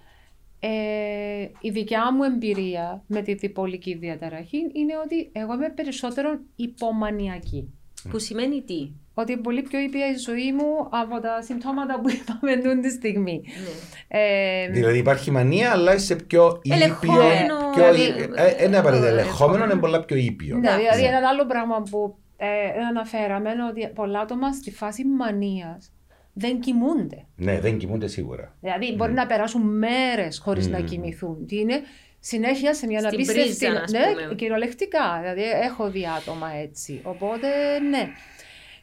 ε, 0.64 1.48
η 1.60 1.70
δικιά 1.70 2.12
μου 2.12 2.22
εμπειρία 2.22 3.02
με 3.06 3.22
τη 3.22 3.34
διπολική 3.34 3.94
διαταραχή 3.94 4.56
είναι 4.72 4.92
ότι 5.04 5.30
εγώ 5.32 5.54
είμαι 5.54 5.70
περισσότερο 5.70 6.40
υπομανιακή. 6.56 7.74
Που 8.10 8.18
σημαίνει 8.18 8.62
τι; 8.62 8.90
Ότι 9.14 9.32
είναι 9.32 9.40
πολύ 9.40 9.62
πιο 9.62 9.78
ήπια 9.78 10.10
η 10.10 10.16
ζωή 10.16 10.52
μου 10.52 10.88
από 10.90 11.20
τα 11.20 11.42
συμπτώματα 11.42 12.00
που 12.00 12.08
είπαμε 12.16 12.56
τούτη 12.56 12.80
τη 12.80 12.90
στιγμή. 12.90 13.42
Ναι. 13.44 14.18
Ε, 14.18 14.68
Δηλαδή 14.70 14.98
υπάρχει 14.98 15.30
μανία, 15.30 15.70
αλλά 15.70 15.94
είσαι 15.94 16.16
πιο 16.16 16.60
ήπιο. 16.62 16.74
Ελεγχόμενο, 16.74 17.70
Πιο, 17.74 17.92
δηλαδή, 17.92 18.30
ε, 18.34 18.46
ε, 18.46 18.64
είναι 18.64 18.78
απαραίτητα 18.78 19.08
ε, 19.08 19.10
ελεγχόμενο, 19.10 19.64
είναι 19.64 19.76
πολλά 19.76 20.04
πιο 20.04 20.16
ήπιο. 20.16 20.56
Ναι, 20.56 20.76
δηλαδή 20.76 21.02
Ναι. 21.02 21.08
ένα 21.08 21.28
άλλο 21.28 21.46
πράγμα 21.46 21.82
που 21.90 22.16
ε, 22.36 22.46
αναφέραμε 22.88 23.50
είναι 23.50 23.64
ότι 23.64 23.92
πολλά 23.94 24.20
άτομα 24.20 24.52
στη 24.52 24.70
φάση 24.70 25.04
μανίας 25.04 25.92
δεν 26.32 26.60
κοιμούνται. 26.60 27.26
Ναι, 27.36 27.60
δεν 27.60 27.78
κοιμούνται 27.78 28.06
σίγουρα. 28.06 28.56
Δηλαδή 28.60 28.94
μπορεί 28.94 29.12
να 29.12 29.26
περάσουν 29.26 29.78
μέρες 29.78 30.38
χωρίς 30.38 30.68
να 30.68 30.78
Μμμ. 30.78 30.86
κοιμηθούν. 30.86 31.46
Τι 31.46 31.58
είναι 31.58 31.80
συνέχεια 32.18 32.74
σε 32.74 32.86
μια 32.86 32.98
Στην 32.98 33.12
απίστευτη... 33.14 33.42
πρίζα, 33.66 33.80
ας 33.82 33.90
Ναι, 33.92 33.98
πούμε. 34.22 34.34
κυριολεκτικά. 34.34 35.18
Δηλαδή 35.20 35.42
έχω 35.42 35.90
δει 35.90 36.06
άτομα 36.18 36.52
έτσι. 36.52 37.00
Οπότε 37.02 37.48
ναι. 37.90 38.08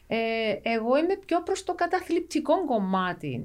Ε, 0.06 0.16
εγώ 0.62 0.96
είμαι 0.98 1.16
πιο 1.26 1.42
προς 1.42 1.64
το 1.64 1.74
καταθλιπτικό 1.74 2.64
κομμάτι 2.64 3.44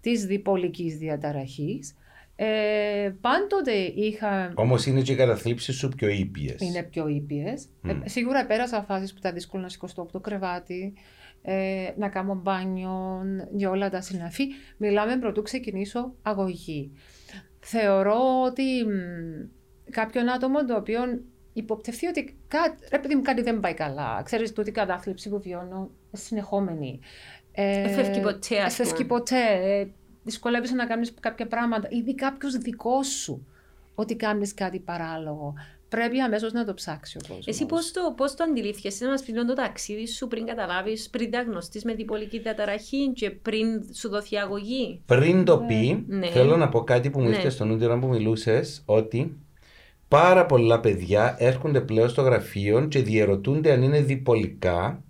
της 0.00 0.26
διπολικής 0.26 0.96
διαταραχής. 0.96 1.94
Ε, 2.36 3.10
πάντοτε 3.20 3.72
είχα... 3.94 4.52
Όμως 4.54 4.86
είναι 4.86 5.00
και 5.00 5.12
οι 5.12 5.16
καταθλίψεις 5.16 5.76
σου 5.76 5.88
πιο 5.88 6.08
ήπιες. 6.08 6.60
Είναι 6.60 6.82
πιο 6.82 7.08
ήπιες. 7.08 7.68
Μμ. 7.82 7.90
Ε, 7.90 8.02
σίγουρα 8.04 8.46
πέρασα 8.46 8.82
φάσεις 8.82 9.12
που 9.12 9.18
ήταν 9.18 9.34
δύσκολο 9.34 9.62
να 9.62 9.68
σηκωστώ 9.68 10.02
από 10.02 10.12
το 10.12 10.20
κρεβάτι, 10.20 10.92
ε, 11.42 11.92
να 11.96 12.08
κάνω 12.08 12.34
μπάνιο 12.34 13.22
και 13.56 13.66
όλα 13.66 13.90
τα 13.90 14.00
συναφή. 14.00 14.46
Μιλάμε 14.76 15.16
πρωτού 15.18 15.42
ξεκινήσω 15.42 16.14
αγωγή. 16.22 16.92
Θεωρώ 17.60 18.42
ότι 18.46 18.62
μ, 18.62 19.90
κάποιον 19.90 20.28
άτομο 20.28 20.64
το 20.64 20.76
οποίο 20.76 21.00
υποπτευθεί 21.52 22.06
ότι 22.06 22.36
κάτι, 22.48 22.86
ρε 22.90 22.98
παιδί 22.98 23.14
μου, 23.14 23.22
κάτι 23.22 23.42
δεν 23.42 23.60
πάει 23.60 23.74
καλά. 23.74 24.22
Ξέρεις 24.24 24.52
τούτη 24.52 24.68
η 24.68 24.72
κατάθλιψη 24.72 25.28
που 25.28 25.40
βιώνω 25.40 25.90
συνεχόμενη. 26.12 27.00
Ε, 27.52 27.82
Δεν 27.82 28.04
φεύγει 28.04 28.20
ποτέ, 28.20 28.60
ας 28.60 28.76
δεν 28.76 28.86
φεύγει 28.86 29.04
πούμε. 29.04 29.18
ποτέ. 29.18 29.40
Ε, 29.62 29.86
δυσκολεύεσαι 30.22 30.74
να 30.74 30.86
κάνεις 30.86 31.14
κάποια 31.20 31.46
πράγματα. 31.46 31.88
Ήδη 31.90 32.14
κάποιος 32.14 32.56
δικός 32.56 33.06
σου 33.06 33.46
ότι 33.94 34.16
κάνεις 34.16 34.54
κάτι 34.54 34.78
παράλογο. 34.78 35.54
Πρέπει 35.96 36.20
αμέσως 36.20 36.52
να 36.52 36.64
το 36.64 36.74
ψάξει 36.74 37.16
ο 37.18 37.20
κόσμος. 37.28 37.46
Εσύ 37.46 37.66
πώς 37.66 37.92
το, 37.92 38.00
πώς 38.16 38.34
το 38.34 38.44
αντιλήφθηκες, 38.44 39.00
να 39.00 39.08
μας 39.08 39.22
πεις 39.22 39.32
λίγο 39.34 39.44
το 39.46 39.54
ταξίδι 39.54 40.06
σου 40.06 40.28
πριν 40.28 40.46
καταλάβεις, 40.46 41.10
πριν 41.10 41.30
διαγνωστείς 41.30 41.84
με 41.84 41.94
διπολική 41.94 42.38
διαταραχή 42.38 43.12
και 43.14 43.30
πριν 43.30 43.66
σου 43.94 44.08
δοθεί 44.08 44.36
αγωγή; 44.36 45.00
Πριν 45.06 45.44
το 45.44 45.58
πει, 45.58 46.04
Ναι. 46.08 46.26
θέλω 46.26 46.56
να 46.56 46.68
πω 46.68 46.80
κάτι 46.84 47.10
που 47.10 47.20
μου 47.20 47.28
Ναι. 47.28 47.34
ήρθε 47.34 47.48
στον 47.50 47.68
νου 47.68 47.98
που 48.00 48.06
μιλούσες, 48.08 48.82
ότι 48.84 49.36
πάρα 50.08 50.46
πολλά 50.46 50.80
παιδιά 50.80 51.36
έρχονται 51.38 51.80
πλέον 51.80 52.08
στο 52.08 52.22
γραφείο 52.22 52.86
και 52.86 53.02
διαιρωτούνται 53.02 53.72
αν 53.72 53.82
είναι 53.82 54.00
διπολικά, 54.00 55.02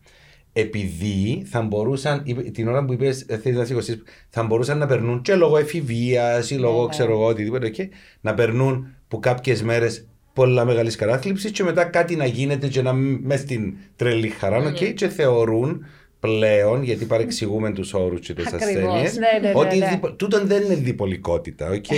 επειδή 0.53 1.43
θα 1.47 1.63
μπορούσαν, 1.63 2.23
είπε- 2.25 2.51
την 2.51 2.69
ώρα 2.69 2.85
που 2.85 2.93
είπες, 2.93 3.27
θέλεις 3.43 3.59
να 3.59 3.65
σηκωθείς, 3.65 4.03
θα 4.29 4.43
μπορούσαν 4.43 4.79
να 4.79 4.87
περνούν 4.87 5.23
και 5.23 5.35
λόγω 5.35 5.57
εφηβείας 5.57 6.51
ή 6.51 6.55
λόγω 6.55 6.83
Ναι. 6.83 6.89
ξέρω 6.89 7.13
εγώ 7.13 7.27
οτιδήποτε, 7.27 7.69
και 7.71 7.89
να 8.21 8.35
περνούν 8.35 8.95
που 9.09 9.19
κάποιες 9.21 9.63
μέρες 9.63 10.07
πολλά 10.33 10.65
μεγάλης 10.65 10.97
κατάθλιψης 10.97 11.51
και 11.51 11.63
μετά 11.63 11.85
κάτι 11.85 12.17
να 12.17 12.27
γίνεται 12.27 12.69
και 12.69 12.83
να 12.83 12.93
μες 12.93 13.41
στην 13.41 13.75
τρελή 13.97 14.29
χαρά, 14.29 14.59
Ναι. 14.61 14.67
οκ, 14.69 14.93
και 14.95 15.09
θεωρούν 15.09 15.85
πλέον, 16.27 16.83
γιατί 16.83 17.05
παρεξηγούμε 17.05 17.73
τους 17.73 17.95
όρους 17.95 18.21
και 18.27 18.33
τις 18.35 18.47
Ακριβώς, 18.47 18.67
ασθένειες, 18.93 19.17
ναι, 19.17 19.29
ναι, 19.43 19.49
ναι, 19.49 19.53
ότι 19.63 19.77
ναι. 19.79 19.87
διπο- 19.89 20.13
τούτον 20.21 20.43
δεν 20.47 20.63
είναι 20.63 20.75
διπολικότητα. 20.75 21.65
οκ; 21.79 21.91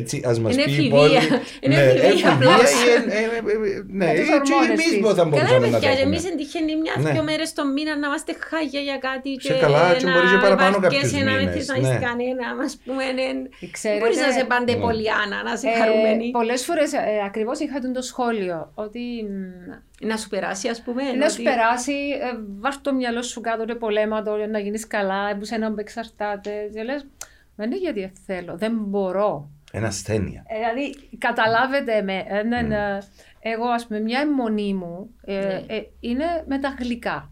Έτσι, 0.00 0.22
ας 0.24 0.36
μας 0.40 0.52
Είναι 0.54 0.64
πει 0.64 0.70
η 0.70 0.74
εφηβεία. 0.74 0.90
πόλη. 0.98 1.14
Είναι 1.60 1.74
Ναι, 1.76 1.82
εφηβεία 1.82 2.08
εφηβεία 2.08 2.32
απλώς. 2.32 2.70
ή 2.84 2.88
εν- 2.96 3.08
ε, 3.08 3.12
ε, 3.14 3.38
ε, 3.70 3.82
Ναι, 3.98 4.06
Με 4.06 4.12
τις 4.18 4.28
και 4.28 4.34
ορμόνες 4.38 4.68
εμείς 4.76 4.88
της. 4.90 5.00
πώς 5.04 5.14
θα 5.18 5.22
Καλά 5.22 5.28
μπορούσαμε 5.30 5.58
να 5.58 5.64
το 5.66 5.70
παιδιά, 5.72 5.78
και 5.82 5.88
έχουμε. 5.96 6.08
εμείς 6.10 6.22
εν 6.30 6.34
τυχαίνει 6.40 6.72
Ναι. 6.74 6.80
μια-δυο 6.84 7.22
μέρες 7.30 7.48
το 7.58 7.62
μήνα 7.74 7.92
να 8.02 8.06
είμαστε 8.10 8.32
χάγια 8.48 8.82
για 8.88 8.98
κάτι 9.08 9.30
Σε 9.48 9.54
καλά, 9.64 9.82
και 10.00 10.06
μπορεί 10.12 10.26
και 10.34 10.40
παραπάνω 10.46 10.76
κάποιους 10.84 11.12
να 11.12 11.18
μην 11.18 11.36
μήνες, 11.38 11.54
θες 11.54 11.66
να 11.70 11.74
ναι. 11.74 11.88
έχεις 11.88 11.98
κανένα, 12.08 12.46
ας 12.66 12.72
πούμε, 12.84 13.04
εν- 13.30 13.46
Ξέρετε, 13.76 14.00
μπορείς 14.02 14.18
να 14.24 14.28
είσαι 14.32 14.44
πάντε 14.52 14.72
Ναι. 14.74 14.82
πολιάνα, 14.86 15.38
να 15.46 15.52
είσαι 15.56 15.68
ε, 15.74 15.76
χαρούμενη. 15.80 16.24
πολλές 16.38 16.60
φορές 16.68 16.88
ε, 16.92 17.02
ακριβώς 17.28 17.56
είχα 17.64 17.76
τον 17.84 17.92
το 17.98 18.02
σχόλιο 18.10 18.58
ότι 18.84 19.02
μ, 19.30 19.36
Να 20.00 20.16
σου 20.16 20.28
περάσει, 20.28 20.68
ας 20.68 20.82
πούμε. 20.82 21.02
να 21.12 21.28
σου 21.28 21.34
ότι- 21.40 21.42
περάσει, 21.50 21.92
ε, 21.92 22.38
βάρ' 22.58 22.80
το 22.80 22.94
μυαλό 22.94 23.22
σου 23.22 23.40
κάτω 23.40 23.64
ρε 23.64 23.74
πολέματο 23.74 24.36
για 24.36 24.46
να 24.46 24.58
γίνεις 24.58 24.86
καλά, 24.86 25.36
που 25.36 25.44
σε 25.44 25.54
έναν 25.54 25.74
που 25.74 25.80
εξαρτάται 25.80 26.70
και 26.74 26.82
λες, 26.82 27.06
μα 27.56 27.64
είναι 27.64 27.76
γιατί 27.76 28.12
θέλω, 28.26 28.56
δεν 28.56 28.72
μπορώ. 28.76 29.50
Ένα 29.72 29.86
ασθένεια. 29.86 30.44
Ε, 30.46 30.56
δηλαδή, 30.58 31.08
καταλάβετε 31.18 32.02
με, 32.02 32.24
ε, 32.28 32.42
ναι, 32.42 32.60
Mm. 32.60 32.66
ναι. 32.66 32.98
εγώ 33.40 33.64
ας 33.66 33.86
πούμε 33.86 34.00
μια 34.00 34.20
αιμονή 34.20 34.74
μου 34.74 35.10
ε, 35.24 35.32
Ναι. 35.38 35.62
ε, 35.74 35.82
είναι 36.00 36.24
με 36.46 36.58
τα 36.58 36.74
γλυκά. 36.78 37.30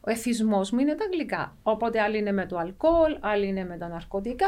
Ο 0.00 0.10
εθισμός 0.10 0.70
μου 0.70 0.78
είναι 0.78 0.94
τα 0.94 1.04
γλυκά. 1.12 1.56
Οπότε 1.62 2.00
άλλοι 2.00 2.18
είναι 2.18 2.32
με 2.32 2.46
το 2.46 2.56
αλκοόλ, 2.58 3.16
άλλοι 3.20 3.46
είναι 3.46 3.64
με 3.64 3.76
τα 3.76 3.88
ναρκωτικά. 3.88 4.46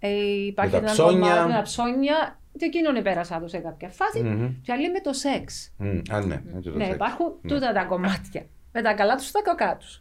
Ε, 0.00 0.08
υπάρχει 0.46 0.72
Με 0.74 0.78
τα 0.80 0.84
ένα 0.84 0.92
ψώνια. 0.92 1.18
κομμάτι 1.30 1.48
με 1.48 1.54
τα 1.54 1.62
ψώνια. 1.62 2.38
Και 2.58 2.64
εκείνον 2.64 2.96
επέρασα 2.96 3.40
το 3.40 3.48
σε 3.48 3.58
κάποια 3.58 3.88
φάση. 3.88 4.22
Μμμ. 4.22 4.48
Και 4.62 4.72
άλλοι 4.72 4.90
με 4.90 5.00
το 5.00 5.12
σεξ. 5.12 5.72
Μμ, 5.78 6.00
Α, 6.10 6.20
ναι. 6.20 6.42
με 6.52 6.60
το 6.60 6.70
Ναι, 6.70 6.84
σεξ. 6.84 6.94
υπάρχουν 6.94 7.26
Ναι. 7.42 7.50
τούτα 7.54 7.72
τα 7.72 7.84
κομμάτια. 7.84 8.46
Με 8.72 8.82
τα 8.82 8.92
καλά 8.94 9.16
τους 9.16 9.30
τα 9.30 9.40
κακά 9.42 9.76
τους. 9.76 10.00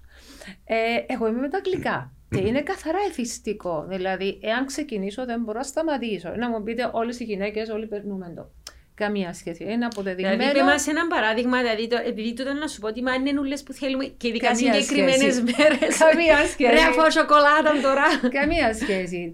Ε, 0.66 0.76
εγώ 1.08 1.28
είμαι 1.28 1.40
με 1.40 1.50
τα 1.50 1.62
γλυκά. 1.66 2.12
Και 2.30 2.40
είναι 2.40 2.62
καθαρά 2.62 2.98
εθιστικό. 3.10 3.86
Δηλαδή, 3.90 4.40
εάν 4.42 4.66
ξεκινήσω, 4.66 5.26
δεν 5.26 5.42
μπορώ 5.42 5.58
να 5.58 5.64
σταματήσω. 5.64 6.30
Να 6.38 6.50
μου 6.50 6.64
πείτε, 6.64 6.90
όλες 6.94 7.20
οι 7.20 7.24
γυναίκες, 7.24 7.70
όλοι 7.70 7.88
περνούμε 7.88 8.34
το. 8.36 8.50
Καμία 8.94 9.34
σχέση. 9.34 9.64
Είναι 9.64 9.86
αποδεδειγμένο. 9.86 10.38
Δηλαδή, 10.38 10.58
είπε 10.58 10.66
μας 10.66 10.88
ένα 10.88 11.08
παράδειγμα, 11.08 11.60
δηλαδή, 11.62 11.88
το, 11.88 11.98
επειδή 12.06 12.34
τούτο 12.34 12.54
να 12.54 12.68
σου 12.68 12.80
πω 12.80 12.88
ότι 12.88 13.02
μα 13.04 13.14
είναι 13.14 13.32
νουλές 13.32 13.64
που 13.64 13.74
θέλουμε 13.74 14.06
και 14.06 14.28
ειδικά 14.28 14.48
Καμία 14.48 14.74
συγκεκριμένες 14.74 15.18
σχέση. 15.36 15.42
μέρες. 15.44 15.98
Καμία 15.98 16.38
σχέση. 16.38 16.72
Ρε 16.76 16.80
αφού 16.82 17.12
σοκολάτα 17.12 17.72
τώρα. 17.82 18.04
Καμία 18.40 18.74
σχέση. 18.74 19.34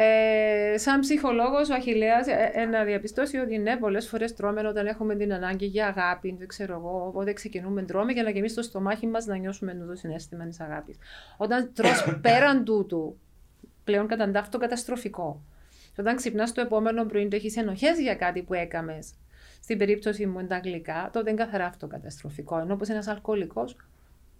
Ε, 0.00 0.78
σαν 0.78 1.00
ψυχολόγος 1.00 1.70
ο 1.70 1.74
Αχιλέας 1.74 2.26
ε, 2.26 2.50
ε, 2.52 2.64
να 2.64 2.84
διαπιστώσει 2.84 3.36
ότι 3.36 3.58
ναι, 3.58 3.76
πολλές 3.76 4.08
φορές 4.08 4.34
τρώμε 4.34 4.68
όταν 4.68 4.86
έχουμε 4.86 5.14
την 5.14 5.32
ανάγκη 5.32 5.66
για 5.66 5.86
αγάπη, 5.86 6.36
δεν 6.38 6.48
ξέρω 6.48 6.74
εγώ, 6.74 7.04
οπότε 7.06 7.32
ξεκινούμε 7.32 7.82
τρώμε 7.82 8.12
για 8.12 8.22
να 8.22 8.30
γεμίσει 8.30 8.54
το 8.54 8.62
στομάχι 8.62 9.06
μας 9.06 9.26
να 9.26 9.36
νιώσουμε 9.36 9.74
το 9.88 9.94
συνέστημα 9.94 10.46
της 10.46 10.60
αγάπης. 10.60 10.96
Όταν 11.36 11.72
τρως 11.74 12.04
πέραν 12.22 12.64
τούτου, 12.64 13.18
πλέον 13.84 14.06
καταντά 14.06 14.46
το 14.50 14.58
καταστροφικό. 14.58 15.42
Και 15.94 16.00
όταν 16.00 16.16
ξυπνάς 16.16 16.52
το 16.52 16.60
επόμενο 16.60 17.04
πρωί 17.04 17.28
και 17.28 17.36
έχεις 17.36 17.56
ενοχές 17.56 18.00
για 18.00 18.14
κάτι 18.14 18.42
που 18.42 18.54
έκαμες, 18.54 19.14
στην 19.62 19.78
περίπτωση 19.78 20.26
μου 20.26 20.38
είναι 20.38 20.48
τα 20.48 20.58
γλυκά, 20.58 21.10
τότε 21.12 21.30
είναι 21.30 21.44
καθαρά 21.44 21.66
αυτό 21.66 21.86
καταστροφικό. 21.86 22.58
Ενώ 22.58 22.74
όπως 22.74 22.88
ένας 22.88 23.06
αλκοολικός 23.06 23.76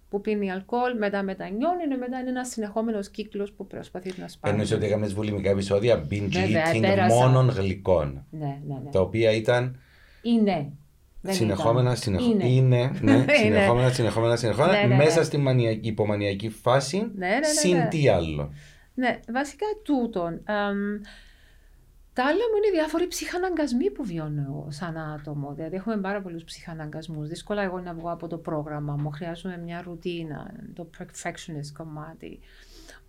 που 0.09 0.21
πίνει 0.21 0.51
αλκοόλ, 0.51 0.97
μετά 0.99 1.23
μετανιώνει, 1.23 1.83
είναι 1.85 1.97
μετά 1.97 2.19
είναι 2.21 2.29
ένας 2.29 2.49
συνεχόμενος 2.49 3.09
κύκλος 3.09 3.53
που 3.53 3.67
προσπαθεί 3.67 4.09
να 4.17 4.29
σπάσει. 4.29 4.53
Εννοείς 4.53 4.73
ότι 4.73 4.87
έκαμε 4.87 5.07
βουλημικά 5.07 5.51
επεισόδια 5.51 6.07
binge 6.11 6.29
Βέβαια, 6.29 6.73
eating 6.75 6.81
πέρασα. 6.81 7.15
μόνον 7.17 7.49
γλυκών. 7.49 8.25
Ναι, 8.31 8.59
ναι, 8.67 8.75
ναι. 8.85 8.91
Τα 8.91 9.01
οποία 9.01 9.31
ήταν 9.31 9.79
Είναι. 10.23 10.73
Δεν 11.21 11.35
συνεχόμενα, 11.35 11.81
ήταν. 11.83 11.97
συνεχόμενα. 11.97 12.45
Είναι. 12.45 12.77
Είναι, 12.77 12.93
ναι, 13.01 13.13
Είναι. 13.23 13.33
συνεχόμενα, 13.37 13.89
συνεχόμενα, 13.91 14.37
συνεχόμενα. 14.37 14.73
Ναι, 14.73 14.81
ναι, 14.81 14.87
ναι. 14.87 15.05
Μέσα 15.05 15.25
στη 15.25 15.37
μανιακή, 15.37 15.89
υπομανιακή 15.89 16.49
φάση. 16.49 16.97
Ναι, 17.17 17.27
ναι, 17.29 17.35
ναι, 17.39 17.45
Συν 17.47 17.77
ναι. 17.77 17.87
τι 17.91 18.09
άλλο. 18.09 18.53
Ναι, 18.95 19.21
βασικά 19.33 19.67
τούτον. 19.83 20.33
εμ, 20.45 21.01
Τα 22.19 22.25
άλλα 22.25 22.45
μου 22.51 22.57
είναι 22.57 22.67
οι 22.67 22.79
διάφοροι 22.79 23.07
ψυχαναγκασμοί 23.07 23.91
που 23.91 24.05
βιώνω 24.05 24.45
εγώ 24.49 24.67
σαν 24.71 24.97
άτομο. 24.97 25.53
Δηλαδή, 25.55 25.77
έχουμε 25.77 25.97
πάρα 25.97 26.21
πολλούς 26.21 26.45
ψυχαναγκασμούς. 26.45 27.29
Δύσκολα 27.29 27.63
εγώ 27.63 27.79
να 27.81 27.95
βγω 27.95 28.11
από 28.11 28.27
το 28.27 28.37
πρόγραμμα 28.37 28.97
μου. 29.01 29.11
Χρειάζομαι 29.11 29.59
μια 29.59 29.83
ρουτίνα, 29.83 30.55
το 30.75 30.91
perfectionist 30.99 31.73
κομμάτι. 31.77 32.41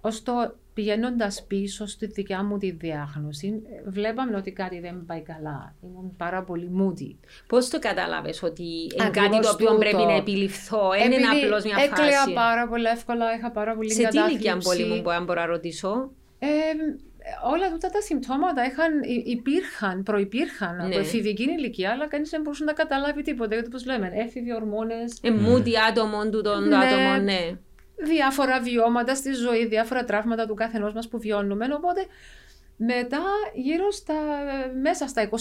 Ώστε 0.02 0.32
πηγαίνοντας 0.74 1.44
πίσω 1.48 1.86
στη 1.86 2.06
δικιά 2.06 2.44
μου 2.44 2.58
τη 2.58 2.72
διάγνωση, 2.72 3.62
βλέπαμε 3.86 4.36
ότι 4.36 4.52
κάτι 4.52 4.80
δεν 4.80 5.06
πάει 5.06 5.22
καλά. 5.22 5.76
Ήμουν 5.84 6.16
πάρα 6.18 6.44
πολύ 6.44 6.70
moody. 6.80 7.28
Πώς 7.48 7.70
το 7.70 7.80
κατάλαβε 7.80 8.34
ότι 8.42 8.64
είναι 9.00 9.10
κάτι 9.10 9.40
το 9.40 9.50
οποίο 9.50 9.78
πρέπει 9.78 10.04
να 10.04 10.16
επιληφθώ, 10.16 10.90
δεν 10.90 11.12
είναι 11.12 11.28
απλώς 11.28 11.64
μια 11.64 11.76
φάση. 11.78 11.90
Έκλαια 11.90 12.34
πάρα 12.34 12.68
πολύ 12.68 12.86
εύκολα, 12.86 13.36
είχα 13.36 13.52
πάρα 13.52 13.76
πολύ 13.76 13.92
Σε 13.92 14.08
τι 14.08 14.18
ηλικία 14.18 14.58
πολύ 14.58 14.86
μου, 14.86 15.12
αν 15.12 15.24
μπορώ 15.24 15.40
να 15.40 15.46
ρωτήσω; 15.46 16.12
Ε, 16.40 16.48
όλα 17.54 17.66
αυτά 17.66 17.90
τα 17.90 18.02
συμπτώματα 18.02 18.66
είχαν, 18.66 18.92
υπήρχαν, 19.26 20.04
προπήρχαν 20.04 20.76
ναι. 20.76 20.84
από 20.84 21.00
εφηβική 21.00 21.44
ηλικία, 21.44 21.92
αλλά 21.92 22.08
κανείς 22.08 22.30
δεν 22.30 22.42
μπορούσε 22.42 22.64
να 22.64 22.74
καταλάβει 22.74 23.22
τίποτα. 23.22 23.54
Γιατί, 23.54 23.70
όπως 23.70 23.86
λέμε, 23.86 24.12
έφηβοι 24.14 24.54
ορμόνες. 24.54 25.18
Ε, 25.22 25.30
moody 25.30 25.74
άτομο 25.90 26.30
του 26.30 26.42
τον 26.42 26.68
ναι. 26.68 26.76
άτομο, 26.76 27.18
ναι 27.24 27.58
διάφορα 28.00 28.62
βιώματα 28.62 29.16
στη 29.16 29.34
ζωή, 29.34 29.68
διάφορα 29.68 30.04
τραύματα 30.04 30.46
του 30.46 30.54
καθενός 30.54 30.94
μας 30.94 31.08
που 31.08 31.20
βιώνουμε. 31.20 31.68
Οπότε 31.74 32.06
μετά 32.78 33.22
γύρω 33.54 33.92
στα, 33.92 34.14
μέσα 34.82 35.08
στα 35.08 35.30
25 35.30 35.36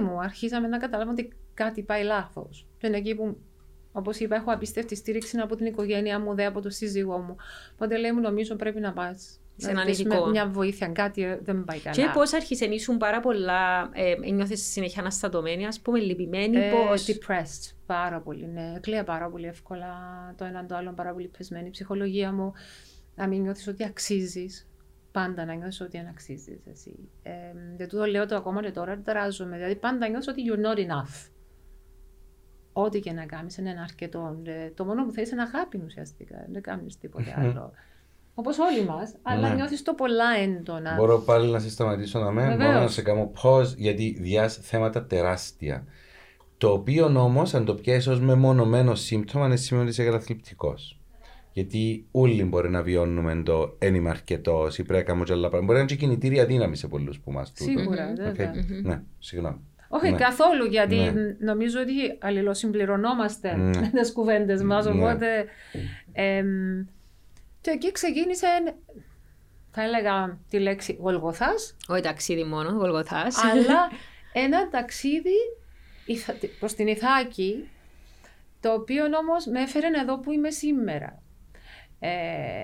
μου 0.00 0.20
αρχίσαμε 0.20 0.68
να 0.68 0.78
καταλάβουμε 0.78 1.16
ότι 1.20 1.32
κάτι 1.54 1.82
πάει 1.82 2.02
λάθος. 2.02 2.66
Και 2.78 2.86
είναι 2.86 2.96
εκεί 2.96 3.14
που 3.14 3.36
Όπως 3.92 4.18
είπα, 4.18 4.36
έχω 4.36 4.52
απίστευτη 4.52 4.94
στήριξη 4.94 5.38
από 5.38 5.56
την 5.56 5.66
οικογένειά 5.66 6.20
μου, 6.20 6.34
δε 6.34 6.44
από 6.44 6.60
το 6.60 6.70
σύζυγό 6.70 7.18
μου. 7.18 7.36
Οπότε 7.72 7.96
λέει 7.96 8.12
μου, 8.12 8.20
νομίζω 8.20 8.54
πρέπει 8.54 8.80
να 8.80 8.92
πας 8.92 9.40
σε 9.60 9.70
έναν 9.70 9.88
ειδικό. 9.88 10.26
Μια 10.26 10.48
βοήθεια, 10.48 10.88
κάτι 10.88 11.22
ε, 11.22 11.38
δεν 11.42 11.64
πάει 11.64 11.78
καλά. 11.78 11.96
Και 11.96 12.10
πώς 12.14 12.32
άρχισε 12.32 12.66
να 12.66 12.74
ήσουν 12.74 12.96
πάρα 12.96 13.20
πολλά, 13.20 13.90
ε, 13.92 14.30
νιώθει 14.30 14.56
συνέχεια 14.56 15.00
αναστατωμένη, 15.00 15.66
ας 15.66 15.80
πούμε, 15.80 15.98
λυπημένη, 15.98 16.56
ε, 16.56 16.70
πώς... 16.70 17.06
Depressed, 17.06 17.74
πάρα 17.86 18.20
πολύ, 18.20 18.46
ναι. 18.46 18.78
Κλαία 18.80 19.04
πάρα 19.04 19.28
πολύ 19.28 19.46
εύκολα 19.46 19.94
το 20.36 20.44
έναν 20.44 20.66
το 20.66 20.76
άλλο, 20.76 20.92
πάρα 20.92 21.12
πολύ 21.12 21.28
πεσμένη. 21.38 21.66
Η 21.66 21.70
ψυχολογία 21.70 22.32
μου, 22.32 22.52
να 23.14 23.26
μην 23.26 23.42
νιώθεις 23.42 23.66
ότι 23.66 23.84
αξίζεις. 23.84 24.62
Πάντα 25.12 25.44
να 25.44 25.54
νιώθεις 25.54 25.80
ότι 25.80 25.98
δεν 25.98 26.06
αξίζεις 26.06 26.60
εσύ. 26.70 27.08
Ε, 27.22 27.30
δεν 27.76 27.88
το 27.88 28.04
λέω 28.04 28.26
το 28.26 28.36
ακόμα 28.36 28.62
και 28.62 28.70
τώρα, 28.70 28.98
τεράζομαι. 28.98 29.56
Δηλαδή, 29.56 29.76
πάντα 29.76 30.08
νιώθω 30.08 30.32
ότι 30.32 30.42
you're 30.46 30.66
not 30.66 30.78
enough. 30.78 31.28
Ό,τι 32.72 33.00
και 33.00 33.12
να 33.12 33.26
κάνεις, 33.26 33.56
είναι 33.56 33.70
ένα 33.70 33.82
αρκετό. 33.82 34.40
Ε, 34.44 34.70
το 34.70 34.84
μόνο 34.84 35.04
που 35.04 35.12
θέλεις 35.12 35.30
είναι 35.30 35.42
αγάπη 35.42 35.82
ουσιαστικά. 35.84 36.46
Δεν 36.48 36.62
κάνεις 36.62 36.98
τίποτα 36.98 37.34
άλλο. 37.36 37.72
Όπως 38.38 38.58
όλοι 38.58 38.84
μας, 38.84 39.14
αλλά 39.22 39.48
ναι. 39.48 39.54
νιώθεις 39.54 39.82
το 39.82 39.94
πολλά 39.94 40.24
έντονα. 40.42 40.94
Μπορώ 40.94 41.18
πάλι 41.18 41.50
να 41.50 41.58
σε 41.58 41.70
σταματήσω 41.70 42.18
να 42.18 42.30
με, 42.30 42.56
μπορώ 42.58 42.72
να 42.72 42.88
σε 42.88 43.02
κάνω 43.02 43.32
πώ, 43.42 43.60
γιατί 43.76 44.16
διάσει 44.20 44.60
θέματα 44.60 45.06
τεράστια. 45.06 45.84
Το 46.58 46.72
οποίο 46.72 47.04
όμως, 47.04 47.54
αν 47.54 47.64
το 47.64 47.74
πιάσει 47.74 48.10
ως 48.10 48.20
μεμονωμένο 48.20 48.94
σύμπτωμα, 48.94 49.48
δεν 49.48 49.58
σημαίνει 49.58 49.84
ότι 49.84 49.92
είσαι 49.92 50.04
καταθλιπτικός. 50.04 51.00
Γιατί 51.52 52.06
όλοι 52.10 52.44
μπορεί 52.44 52.70
να 52.70 52.82
βιώνουμε 52.82 53.42
το 53.44 53.76
«εν 53.78 53.94
είμαι 53.94 54.10
αρκετό» 54.10 54.68
ή 54.70 54.82
πρέπει 54.82 54.92
να 54.92 55.02
κάνουμε 55.02 55.24
άλλα 55.30 55.48
πράγματα. 55.48 55.64
Μπορεί 55.64 55.72
να 55.72 55.78
είναι 55.78 55.88
και 55.88 55.96
κινητήρια 55.96 56.46
δύναμη 56.46 56.76
σε 56.76 56.88
πολλούς 56.88 57.20
που 57.20 57.32
μας 57.32 57.52
Σίγουρα, 57.54 58.12
βέβαια. 58.16 58.52
Okay. 58.54 58.82
Ναι, 58.82 59.02
συγγνώμη. 59.18 59.60
Όχι, 59.88 60.10
ναι. 60.10 60.16
καθόλου, 60.16 60.64
γιατί 60.64 60.96
ναι. 60.96 61.12
νομίζω 61.38 61.80
ότι 61.80 61.92
αλληλοσυμπληρωνόμαστε 62.18 63.56
ναι. 63.56 63.78
με 63.92 64.00
τις 64.00 64.12
κουβέντες 64.12 64.62
μας. 64.62 64.86
Ναι. 64.86 64.92
Οπότε. 64.92 65.26
Ε, 66.12 66.44
και 67.68 67.74
εκεί 67.74 67.92
ξεκίνησε, 67.92 68.46
θα 69.70 69.82
έλεγα 69.82 70.38
τη 70.48 70.58
λέξη 70.58 70.96
Γολγοθάς. 71.00 71.76
Όχι 71.88 72.02
ταξίδι 72.02 72.44
μόνο, 72.44 72.70
Γολγοθάς. 72.70 73.44
Αλλά 73.44 73.90
ένα 74.46 74.68
ταξίδι 74.68 75.36
προς 76.58 76.74
την 76.74 76.86
Ιθάκη, 76.86 77.68
το 78.60 78.72
οποίο 78.72 79.04
όμως 79.04 79.46
με 79.46 79.60
έφερε 79.60 79.86
εδώ 80.00 80.18
που 80.18 80.32
είμαι 80.32 80.50
σήμερα. 80.50 81.22
Ε, 81.98 82.62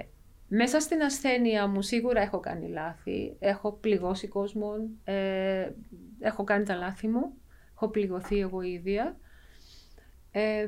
μέσα 0.49 0.81
στην 0.81 1.03
ασθένεια 1.03 1.67
μου 1.67 1.83
σίγουρα 1.83 2.21
έχω 2.21 2.40
κάνει 2.40 2.69
λάθη, 2.69 3.37
έχω 3.38 3.73
πληγώσει 3.73 4.29
κόσμο, 4.29 4.73
ε, 5.05 5.71
έχω 6.21 6.45
κάνει 6.45 6.64
τα 6.64 6.75
λάθη 6.75 7.09
μου, 7.09 7.33
έχω 7.75 7.88
πληγωθεί 7.88 8.40
εγώ 8.40 8.61
ίδια. 8.61 9.17
Ε, 10.31 10.67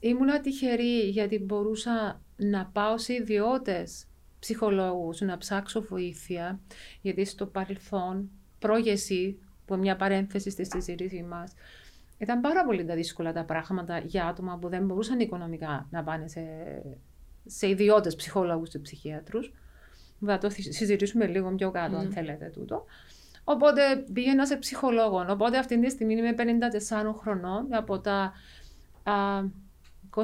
ήμουν 0.00 0.42
τυχερή 0.42 0.98
γιατί 0.98 1.38
μπορούσα 1.38 2.23
να 2.36 2.66
πάω 2.72 2.98
σε 2.98 3.12
ιδιώτες 3.12 4.06
ψυχολόγους, 4.38 5.20
να 5.20 5.38
ψάξω 5.38 5.82
βοήθεια, 5.82 6.60
γιατί 7.00 7.24
στο 7.24 7.46
παρελθόν, 7.46 8.30
πρόγεση, 8.58 9.38
που 9.66 9.76
μια 9.76 9.96
παρένθεση 9.96 10.50
στη 10.50 10.64
συζήτησή 10.64 11.22
μας, 11.22 11.52
ήταν 12.18 12.40
πάρα 12.40 12.64
πολύ 12.64 12.84
τα 12.84 12.94
δύσκολα 12.94 13.32
τα 13.32 13.44
πράγματα 13.44 13.98
για 13.98 14.26
άτομα 14.26 14.58
που 14.58 14.68
δεν 14.68 14.84
μπορούσαν 14.84 15.20
οικονομικά 15.20 15.86
να 15.90 16.02
πάνε 16.02 16.28
σε, 16.28 16.42
σε 17.46 17.68
ιδιώτες 17.68 18.14
ψυχολόγους 18.14 18.68
και 18.68 18.78
ψυχίατρους. 18.78 19.52
Θα 20.26 20.38
το 20.38 20.50
συζητήσουμε 20.50 21.26
λίγο 21.26 21.54
πιο 21.54 21.70
κάτω, 21.70 21.96
αν 21.96 22.12
θέλετε 22.12 22.50
τούτο. 22.54 22.84
Οπότε 23.44 24.04
πήγαινα 24.12 24.46
σε 24.46 24.56
ψυχολόγο. 24.56 25.26
Οπότε 25.28 25.58
αυτή 25.58 25.80
τη 25.80 25.90
στιγμή 25.90 26.14
είμαι 26.14 26.34
54 26.36 27.14
χρονών. 27.20 27.74
Από 27.74 27.98
τα 27.98 28.32
24 30.14 30.20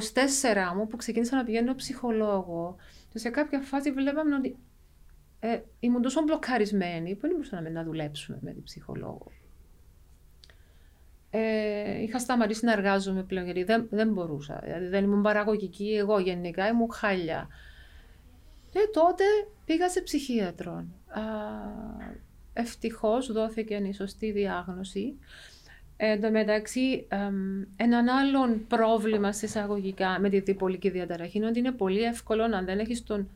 μου 0.76 0.86
που 0.86 0.96
ξεκίνησα 0.96 1.36
να 1.36 1.44
πηγαίνω 1.44 1.74
ψυχολόγο 1.74 2.76
και 3.08 3.18
σε 3.18 3.28
κάποια 3.28 3.60
φάση 3.60 3.92
βλέπαμε 3.92 4.34
ότι 4.34 4.56
ε, 5.40 5.60
ήμουν 5.80 6.02
τόσο 6.02 6.22
μπλοκαρισμένη 6.22 7.14
που 7.14 7.20
δεν 7.20 7.30
μπορούσαμε 7.30 7.68
να 7.68 7.84
δουλέψουμε 7.84 8.38
με 8.40 8.52
την 8.52 8.62
ψυχολόγο. 8.62 9.32
Ε, 11.30 12.02
είχα 12.02 12.18
σταματήσει 12.18 12.64
να 12.64 12.72
εργάζομαι 12.72 13.22
πλέον 13.22 13.44
γιατί 13.44 13.62
δεν, 13.64 13.86
δεν 13.90 14.12
μπορούσα. 14.12 14.60
Δηλαδή 14.64 14.86
δεν 14.86 15.04
ήμουν 15.04 15.22
παραγωγική 15.22 15.94
εγώ 15.96 16.18
γενικά, 16.18 16.68
ήμουν 16.68 16.92
χάλια. 16.92 17.48
Και 18.70 18.78
τότε 18.92 19.24
πήγα 19.64 19.88
σε 19.88 20.00
ψυχίατρο. 20.00 20.84
Ευτυχώς 22.52 23.32
δόθηκε 23.32 23.74
η 23.74 23.92
σωστή 23.92 24.32
διάγνωση. 24.32 25.18
Εν 26.02 26.20
τω 26.20 26.30
μεταξύ, 26.30 27.06
έναν 27.76 28.08
άλλον 28.08 28.66
πρόβλημα 28.66 29.32
συσσαγωγικά 29.32 30.18
με 30.20 30.28
τη 30.28 30.40
διπολική 30.40 30.90
διαταραχή 30.90 31.36
είναι 31.38 31.46
ότι 31.46 31.58
είναι 31.58 31.72
πολύ 31.72 32.02
εύκολο 32.02 32.42
αν 32.42 32.64
δεν 32.64 32.78
έχεις 32.78 33.02
τον, 33.04 33.28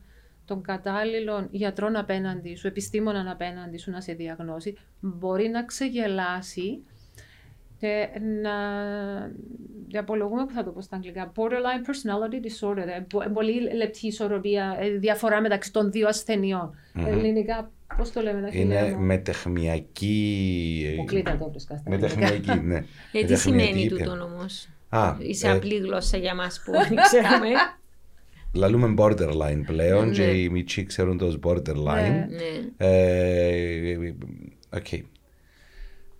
τον 0.45 0.61
κατάλληλο 0.61 1.47
γιατρό 1.51 1.89
απέναντι 1.93 2.55
σου, 2.55 2.67
επιστήμονα 2.67 3.31
απέναντι 3.31 3.77
σου 3.77 3.91
να 3.91 4.01
σε 4.01 4.13
διαγνώσει, 4.13 4.77
μπορεί 4.99 5.47
να 5.47 5.63
ξεγελάσει 5.63 6.83
και 7.79 8.07
να 8.41 8.51
διαπολογούμε 9.87 10.45
που 10.45 10.53
θα 10.53 10.63
το 10.63 10.71
πω 10.71 10.81
στα 10.81 10.95
αγγλικά. 10.95 11.31
Borderline 11.35 11.85
personality 11.89 12.45
disorder. 12.45 12.87
Ε, 12.87 13.29
πολύ 13.33 13.73
λεπτή 13.75 14.07
ισορροπία, 14.07 14.77
ε, 14.79 14.89
διαφορά 14.89 15.41
μεταξύ 15.41 15.71
των 15.71 15.91
δύο 15.91 16.07
ασθενειών. 16.07 16.75
Mm-hmm. 16.95 17.07
Ελληνικά 17.07 17.71
Πώ 17.97 18.09
το 18.09 18.21
λέμε, 18.21 18.49
Είναι 18.51 18.95
μετεχνιακή. 18.99 20.89
Αποκλείται 20.93 21.37
το 21.39 21.49
βρίσκα 21.49 21.83
Μετεχνιακή, 21.87 22.59
ναι. 22.63 22.85
Ε, 23.11 23.23
τι 23.25 23.35
σημαίνει 23.35 23.87
τούτο 23.87 24.11
όμω. 24.11 24.45
Είσαι 25.19 25.47
ε... 25.47 25.51
απλή 25.51 25.75
γλώσσα 25.75 26.17
για 26.17 26.35
μα 26.35 26.47
που 26.65 26.71
δεν 26.71 26.95
ξέρουμε. 26.95 27.49
Λαλούμε 28.53 28.93
borderline 28.97 29.61
πλέον 29.65 30.11
και 30.11 30.25
ναι. 30.25 30.31
οι 30.31 30.49
μητσοί 30.49 30.83
ξέρουν 30.83 31.17
το 31.17 31.39
borderline. 31.43 32.25
Ναι. 32.29 32.87
Ε, 32.87 33.97
οκ. 34.69 34.87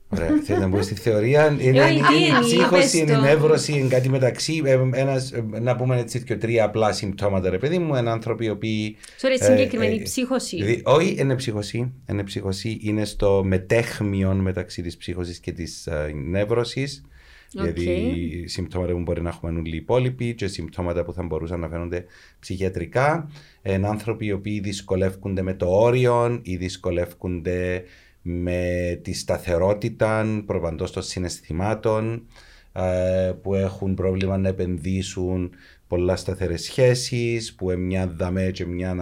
Ωραία, 0.10 0.28
θέλεις 0.44 0.62
να 0.62 0.68
μπω 0.68 0.82
στη 0.82 0.96
θεωρία; 0.96 1.58
Είναι 1.60 1.90
η 1.90 2.02
ψύχωση, 2.42 2.98
είναι 2.98 3.12
η 3.12 3.20
νεύρωση, 3.20 3.72
είναι 3.72 3.88
κάτι 3.88 4.10
μεταξύ. 4.10 4.62
Ε, 4.66 4.80
ένας, 4.94 5.32
ε, 5.32 5.46
να 5.62 5.76
πούμε 5.76 6.00
έτσι 6.00 6.24
και 6.24 6.36
τρία 6.36 6.64
απλά 6.64 6.92
συμπτώματα, 6.92 7.50
ρε 7.50 7.58
παιδί 7.58 7.80
μου. 7.80 7.96
Ένα 7.96 8.12
άνθρωπο 8.12 8.44
οι 8.44 8.50
οποίοι. 8.50 8.96
Sorry, 9.22 9.38
συγκεκριμένη 9.42 10.02
ψύχωση. 10.02 10.82
Όχι, 10.84 11.16
είναι 11.20 11.36
ψύχωση. 11.36 11.94
Είναι 12.10 12.24
ψύχωση. 12.24 12.78
Είναι 12.82 13.06
στο 13.06 13.44
μετέχμιο 13.46 14.34
μεταξύ 14.34 14.82
της 14.82 14.98
ψύχωσης 14.98 15.40
και 15.40 15.52
της 15.52 15.90
νεύρωσης. 16.30 17.04
Δηλαδή, 17.52 18.48
συμπτώματα 18.48 18.94
που 18.94 19.00
μπορεί 19.00 19.22
να 19.22 19.30
έχουν 19.30 19.58
όλοι 19.58 19.74
οι 19.74 19.78
υπόλοιποι 19.78 20.36
και 20.36 20.48
συμπτώματα 20.48 21.04
που 21.04 21.14
θα 21.14 21.24
μπορούσαν 21.24 21.60
να 21.60 21.68
φαίνονται 21.68 22.06
ψυχιατρικά. 22.40 23.30
Είναι 23.64 23.88
άνθρωποι 23.88 24.26
οι 24.26 24.32
οποίοι 24.32 24.60
δυσκολεύονται 24.60 25.42
με 25.42 25.54
το 25.54 25.66
όριο 25.68 26.40
ή 26.44 26.56
δυσκολεύονται 26.56 27.84
με 28.28 29.00
τη 29.04 29.14
σταθερότητα 29.14 30.26
προπαντός 30.46 30.92
των 30.92 31.04
συναισθημάτων 31.04 32.28
ε, 32.74 33.32
που 33.42 33.54
έχουν 33.56 33.94
πρόβλημα 33.94 34.38
να 34.38 34.48
επενδύσουν 34.48 35.52
πολλά 35.88 36.16
σταθερές 36.16 36.64
σχέσεις 36.64 37.56
που 37.56 37.72
μια 37.78 38.08
δαμέ 38.08 38.52
και 38.52 38.66
μια 38.66 38.96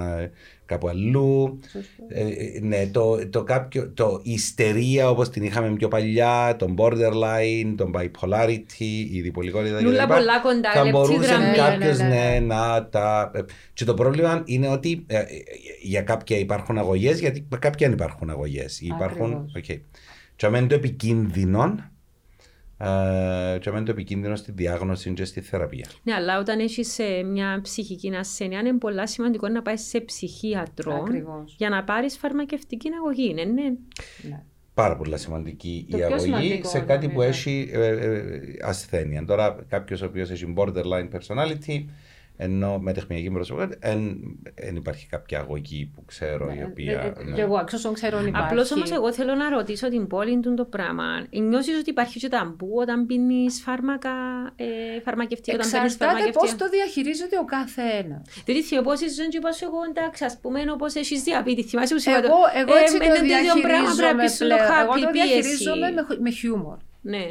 κάπου 0.74 0.88
αλλού. 0.88 1.60
Ε, 2.08 2.24
ναι, 2.62 2.88
το, 2.88 3.30
το, 3.30 3.44
κάποιο, 3.44 3.92
το 3.94 4.20
ιστερία 4.24 5.10
όπως 5.10 5.30
την 5.30 5.44
είχαμε 5.44 5.70
πιο 5.70 5.88
παλιά, 5.88 6.56
το 6.60 6.74
borderline, 6.78 7.74
το 7.78 7.92
bipolarity, 7.94 9.08
η 9.12 9.22
διπολικότητα 9.22 9.82
Λούλα 9.82 10.08
πολλά 10.08 10.40
κοντά, 10.40 10.72
θα 10.72 10.90
μπορούσε 10.90 11.34
κάποιος 11.56 11.98
ναι, 11.98 12.08
ναι, 12.08 12.40
ναι, 12.40 12.40
να 12.40 12.88
τα... 12.90 13.32
Και 13.74 13.86
το 13.86 13.94
πρόβλημα 13.94 14.42
είναι 14.46 14.68
ότι 14.68 15.04
ε, 15.08 15.24
για 15.82 16.02
κάποια 16.02 16.38
υπάρχουν 16.38 16.78
αγωγές, 16.78 17.20
γιατί 17.20 17.48
κάποια 17.60 17.88
δεν 17.88 17.92
υπάρχουν 17.92 18.30
αγωγές. 18.30 18.82
Υπάρχουν... 18.82 19.52
Okay. 19.58 19.80
και 20.36 20.46
αμέν 20.46 20.68
το 20.68 20.76
επικίνδυνο 20.76 21.62
ε, 21.64 21.93
και 23.60 23.69
αμέν 23.69 23.86
το 23.86 23.91
επικίνδυνο 23.91 24.36
στη 24.36 24.52
διάγνωση 24.52 25.13
και 25.13 25.26
στη 25.26 25.41
θεραπεία. 25.41 25.88
Ναι, 26.04 26.13
αλλά 26.13 26.39
όταν 26.39 26.60
έχεις 26.60 27.00
μια 27.26 27.60
ψυχική 27.63 28.15
ασθένεια, 28.15 28.60
είναι 28.60 28.78
πολύ 28.78 29.08
σημαντικό 29.08 29.48
να 29.48 29.62
πάεις 29.62 29.82
σε 29.82 30.00
ψυχίατρο 30.00 30.93
Ακριβώς. 30.93 31.56
για 31.58 31.69
να 31.69 31.84
πάρεις 31.84 32.17
φαρμακευτική 32.17 32.89
αγωγή. 33.00 33.34
Ναι, 33.34 33.43
ναι. 33.43 33.63
Ναι. 34.30 34.43
Πάρα 34.74 34.96
πολύ 34.98 35.17
σημαντική 35.17 35.88
Το 35.89 35.98
η 35.98 36.00
πιο 36.00 36.10
αγωγή 36.10 36.24
σημαντικό, 36.24 36.69
σε 36.69 36.80
κάτι 36.80 37.08
που 37.08 37.13
βέβαια. 37.17 37.28
έχει 37.28 37.69
ε, 37.74 37.88
ε, 37.88 38.39
ασθένεια. 38.62 39.26
Τώρα, 39.26 39.65
κάποιος 39.69 40.02
ο 40.02 40.06
οποίος 40.06 40.30
έχει 40.30 40.54
borderline 40.58 41.10
personality, 41.17 41.86
ενώ 42.38 42.80
με 42.80 42.93
τεχνική 42.93 43.30
προσωπικότητα, 43.32 43.89
δεν 44.56 44.76
υπάρχει 44.76 45.08
κάποια 45.08 45.39
αγωγή 45.39 45.91
που 45.96 46.06
ξέρω 46.06 46.54
η 46.60 46.63
οποία. 46.63 47.02
Ε, 47.02 47.13
ε, 47.19 47.24
ναι. 47.24 47.36
Και 47.36 47.41
εγώ, 47.41 47.60
εξ 47.60 47.74
όσων 47.74 47.93
ξέρω, 47.93 48.22
υπάρχει. 48.28 48.48
Απλώς 48.48 48.72
όμως, 48.72 48.91
εγώ 48.91 49.13
θέλω 49.13 49.36
να 49.36 49.50
ρωτήσω 49.50 49.89
την 49.89 50.08
πόλη 50.08 50.39
του 50.39 50.54
το 50.54 50.65
πράγμα. 50.65 51.06
Νιώθει 51.32 51.74
ότι 51.74 51.89
υπάρχει 51.89 52.19
και 52.19 52.28
ταμπού 52.28 52.69
όταν 52.76 53.06
πίνεις 53.06 53.62
φάρμακα, 53.62 54.10
ε, 54.56 54.65
φαρμακευτικά, 55.04 55.56
όταν 55.58 55.72
παίρνεις 55.72 55.93
Εξαρτάται 55.93 56.13
πώς 56.13 56.32
φαρμακευτικά. 56.32 56.65
το 56.65 56.69
διαχειρίζεται 56.69 57.38
ο 57.38 57.46
κάθε 57.46 57.82
ένα. 57.82 58.22
Δηλαδή, 58.46 58.63
θυμόσαι 58.65 59.10
ζωή 59.10 59.28
και 59.28 59.38
είπα 59.38 59.52
σου 59.52 59.65
εγώ, 59.65 59.78
εντάξει, 59.89 60.24
ας 60.26 60.38
πούμε, 60.41 60.60
όπως 60.72 60.96
έχεις 60.96 61.24
διαπίτη. 61.24 61.63
Θυμάσαι 61.63 61.93
που 61.93 62.02
σου 62.02 62.10
είπα 62.10 62.19
Εγώ, 62.19 62.28
το- 62.28 62.52
εγώ 62.62 62.76
ε, 62.76 62.80
έτσι 62.82 62.98
με 62.98 63.06
το 63.06 63.13
το 63.19 63.26
ίδιο 63.26 63.54
πράγμα 63.67 63.91
πρέπει 63.98 64.15
να 64.17 64.24
διαχειρίζομαι 64.24 64.24
πεις 64.24 64.34
στο 64.36 64.46
πλέον. 64.46 64.60
Εγώ 64.62 64.72
χάπι, 64.74 65.02
το 65.02 65.10
πίεση. 65.12 65.28
διαχειρίζομαι 65.28 65.91
με, 65.91 66.02
με 66.19 66.30
χιούμορ. 66.30 66.78
Ναι. 67.02 67.26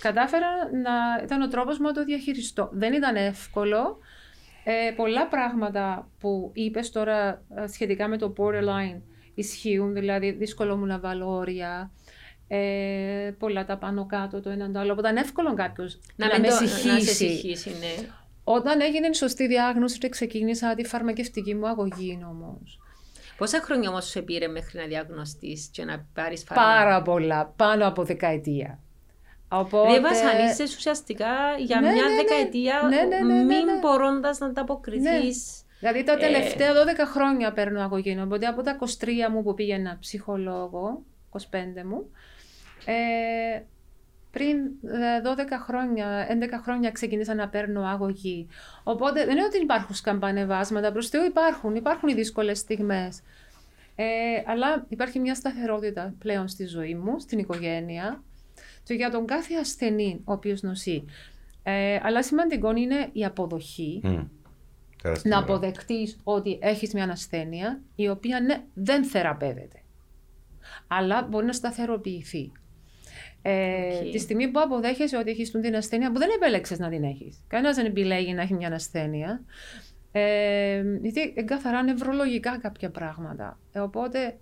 Κατάφερα 0.00 0.50
να 0.86 0.94
ήταν 1.24 1.42
ο 1.42 1.48
τρόπος 1.48 1.78
μου 1.78 1.86
να 1.86 1.92
το 1.92 2.04
διαχειριστώ. 2.04 2.68
Δεν 2.72 2.92
ήταν 2.92 3.16
εύκολο. 3.16 3.98
Ε, 4.64 4.90
πολλά 4.96 5.26
πράγματα 5.28 6.08
που 6.18 6.50
είπες 6.54 6.90
τώρα 6.90 7.42
ε, 7.56 7.66
σχετικά 7.66 8.08
με 8.08 8.18
το 8.18 8.32
borderline 8.38 9.00
ισχύουν, 9.34 9.92
δηλαδή 9.92 10.30
δύσκολο 10.30 10.76
μου 10.76 10.86
να 10.86 10.98
βάλω 10.98 11.28
όρια, 11.36 11.90
ε, 12.48 13.30
πολλά 13.38 13.64
τα 13.64 13.76
πάνω 13.78 14.06
κάτω 14.06 14.40
το 14.40 14.50
έναν 14.50 14.72
το 14.72 14.78
άλλο. 14.78 14.92
Οπότε 14.92 15.08
είναι 15.08 15.20
εύκολο 15.20 15.54
κάποιος 15.54 15.98
να, 16.16 16.26
μην 16.26 16.40
με 16.40 16.46
το- 16.48 16.54
Να 16.54 16.60
σε 16.60 16.66
συγχύσει. 16.76 17.14
συγχύσει, 17.14 17.70
ναι. 17.70 18.06
Όταν 18.44 18.80
έγινε 18.80 19.06
η 19.06 19.14
σωστή 19.14 19.46
διάγνωση 19.46 19.98
και 19.98 20.08
ξεκίνησα 20.08 20.74
τη 20.74 20.84
φαρμακευτική 20.84 21.54
μου 21.54 21.68
αγωγή 21.68 22.18
όμω. 22.28 22.60
Πόσα 23.36 23.60
χρόνια 23.62 23.88
όμως 23.90 24.04
σου 24.06 24.24
πήρε 24.24 24.46
μέχρι 24.48 24.78
να 24.78 24.86
διαγνωστείς 24.86 25.68
και 25.72 25.84
να 25.84 26.06
πάρεις 26.14 26.44
φάρμακα. 26.44 26.68
Πάρα 26.70 27.02
πολλά, 27.02 27.52
πάνω 27.56 27.86
από 27.86 28.04
δεκαετία. 28.04 28.78
Οπότε... 29.52 29.86
Δηλαδή 29.86 30.14
βασανίζεσαι 30.14 30.62
ουσιαστικά 30.62 31.28
για 31.58 31.80
Ναι, 31.80 31.92
μια 31.92 32.02
ναι, 32.02 32.08
ναι. 32.08 32.14
δεκαετία 32.16 32.80
Ναι, 32.88 32.96
ναι, 32.96 33.04
ναι, 33.04 33.34
ναι, 33.34 33.42
μην 33.42 33.64
ναι. 33.64 33.78
μπορώντας 33.80 34.38
να 34.38 34.46
ανταποκριθείς. 34.46 35.62
Δηλαδή 35.78 36.04
τα 36.04 36.12
Ε, 36.12 36.16
τελευταία 36.16 36.72
12 36.72 36.76
χρόνια 37.12 37.52
παίρνω 37.52 37.80
αγωγή. 37.80 38.20
Οπότε 38.20 38.46
από 38.46 38.62
τα 38.62 38.78
23 39.00 39.08
μου 39.30 39.42
που 39.42 39.54
πήγαινα 39.54 39.96
ψυχολόγο, 40.00 41.02
25 41.30 41.38
μου, 41.84 42.10
ε, 42.84 43.62
πριν 44.30 44.56
ε, 44.82 45.20
12 45.24 45.64
χρόνια, 45.66 46.26
11 46.30 46.60
χρόνια 46.62 46.90
ξεκίνησα 46.90 47.34
να 47.34 47.48
παίρνω 47.48 47.82
αγωγή. 47.82 48.48
Οπότε 48.82 49.24
δεν 49.24 49.36
είναι 49.36 49.44
ότι 49.44 49.62
υπάρχουν 49.62 49.94
σκαμπανεβάσματα, 49.94 50.92
προς 50.92 51.08
Θεού 51.08 51.24
υπάρχουν, 51.24 51.74
υπάρχουν 51.74 52.08
οι 52.08 52.14
δύσκολες 52.14 52.58
στιγμές. 52.58 53.20
Ε, 53.96 54.04
αλλά 54.46 54.86
υπάρχει 54.88 55.18
μια 55.18 55.34
σταθερότητα 55.34 56.14
πλέον 56.18 56.48
στη 56.48 56.66
ζωή 56.66 56.94
μου, 56.94 57.18
στην 57.18 57.38
οικογένεια 57.38 58.22
και 58.82 58.94
για 58.94 59.10
τον 59.10 59.26
κάθε 59.26 59.54
ασθενή 59.54 60.20
ο 60.24 60.32
οποίος 60.32 60.62
νοσεί. 60.62 61.04
Ε, 61.62 61.98
αλλά 62.02 62.22
σημαντικό 62.22 62.76
είναι 62.76 63.08
η 63.12 63.24
αποδοχή, 63.24 64.00
Μμ. 64.04 64.22
Τεράστιο 65.02 65.30
να 65.30 65.36
πράγμα. 65.36 65.54
αποδεχτείς 65.54 66.16
ότι 66.24 66.58
έχεις 66.62 66.94
μια 66.94 67.04
ασθένεια 67.04 67.80
η 67.94 68.08
οποία 68.08 68.40
ναι, 68.40 68.62
δεν 68.74 69.04
θεραπεύεται. 69.04 69.82
Αλλά 70.86 71.22
μπορεί 71.22 71.46
να 71.46 71.52
σταθεροποιηθεί. 71.52 72.52
Ε, 73.42 73.96
Οκ. 73.96 74.10
Τη 74.10 74.18
στιγμή 74.18 74.48
που 74.48 74.60
αποδέχεσαι 74.60 75.16
ότι 75.16 75.30
έχεις 75.30 75.50
την 75.50 75.76
ασθένεια 75.76 76.12
που 76.12 76.18
δεν 76.18 76.28
επέλεξες 76.34 76.78
να 76.78 76.88
την 76.88 77.04
έχεις. 77.04 77.42
Κανένας 77.46 77.76
δεν 77.76 77.86
επιλέγει 77.86 78.34
να 78.34 78.42
έχει 78.42 78.54
μια 78.54 78.72
ασθένεια. 78.74 79.44
Ε, 80.12 80.82
γιατί 81.02 81.20
είναι 81.20 81.42
καθαρά 81.44 81.82
νευρολογικά 81.82 82.58
κάποια 82.58 82.90
πράγματα. 82.90 83.58
Ε, 83.72 83.78
οπότε 83.78 84.38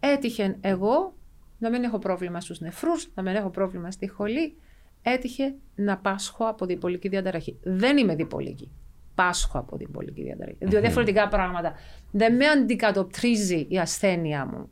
έτυχε 0.00 0.56
εγώ 0.60 1.14
να 1.58 1.70
μην 1.70 1.82
έχω 1.82 1.98
πρόβλημα 1.98 2.40
στους 2.40 2.60
νεφρούς, 2.60 3.10
να 3.14 3.22
μην 3.22 3.34
έχω 3.34 3.50
πρόβλημα 3.50 3.90
στη 3.90 4.08
χολή. 4.08 4.56
Έτυχε 5.02 5.54
να 5.74 5.98
πάσχω 5.98 6.44
από 6.44 6.66
διπολική 6.66 7.08
διαταραχή. 7.08 7.58
Δεν 7.62 7.96
είμαι 7.96 8.14
διπολική. 8.14 8.70
Πάσχω 9.14 9.58
από 9.58 9.76
διπολική 9.76 10.22
διαταραχή. 10.22 10.56
Δύο 10.60 10.80
διαφορετικά 10.80 11.28
πράγματα. 11.28 11.72
Δεν 12.10 12.36
με 12.36 12.46
αντικατοπτρίζει 12.46 13.66
η 13.68 13.78
ασθένεια 13.78 14.46
μου. 14.46 14.68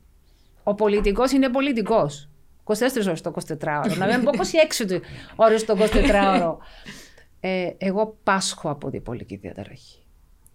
Ο 0.63 0.75
πολιτικός 0.75 1.33
είναι 1.33 1.49
πολιτικός. 1.49 2.29
24 2.65 2.75
ώρες 3.07 3.21
το 3.21 3.33
24ωρο. 3.47 3.97
να 3.99 4.07
μην 4.07 4.25
πω 4.25 4.31
26 4.89 5.01
ώρες 5.37 5.65
το 5.65 5.77
24ωρο. 5.79 6.57
Ε, 7.41 7.71
εγώ 7.79 8.19
πάσχω 8.23 8.71
από 8.71 8.91
διπολική 8.91 9.37
διαταραχή. 9.37 10.03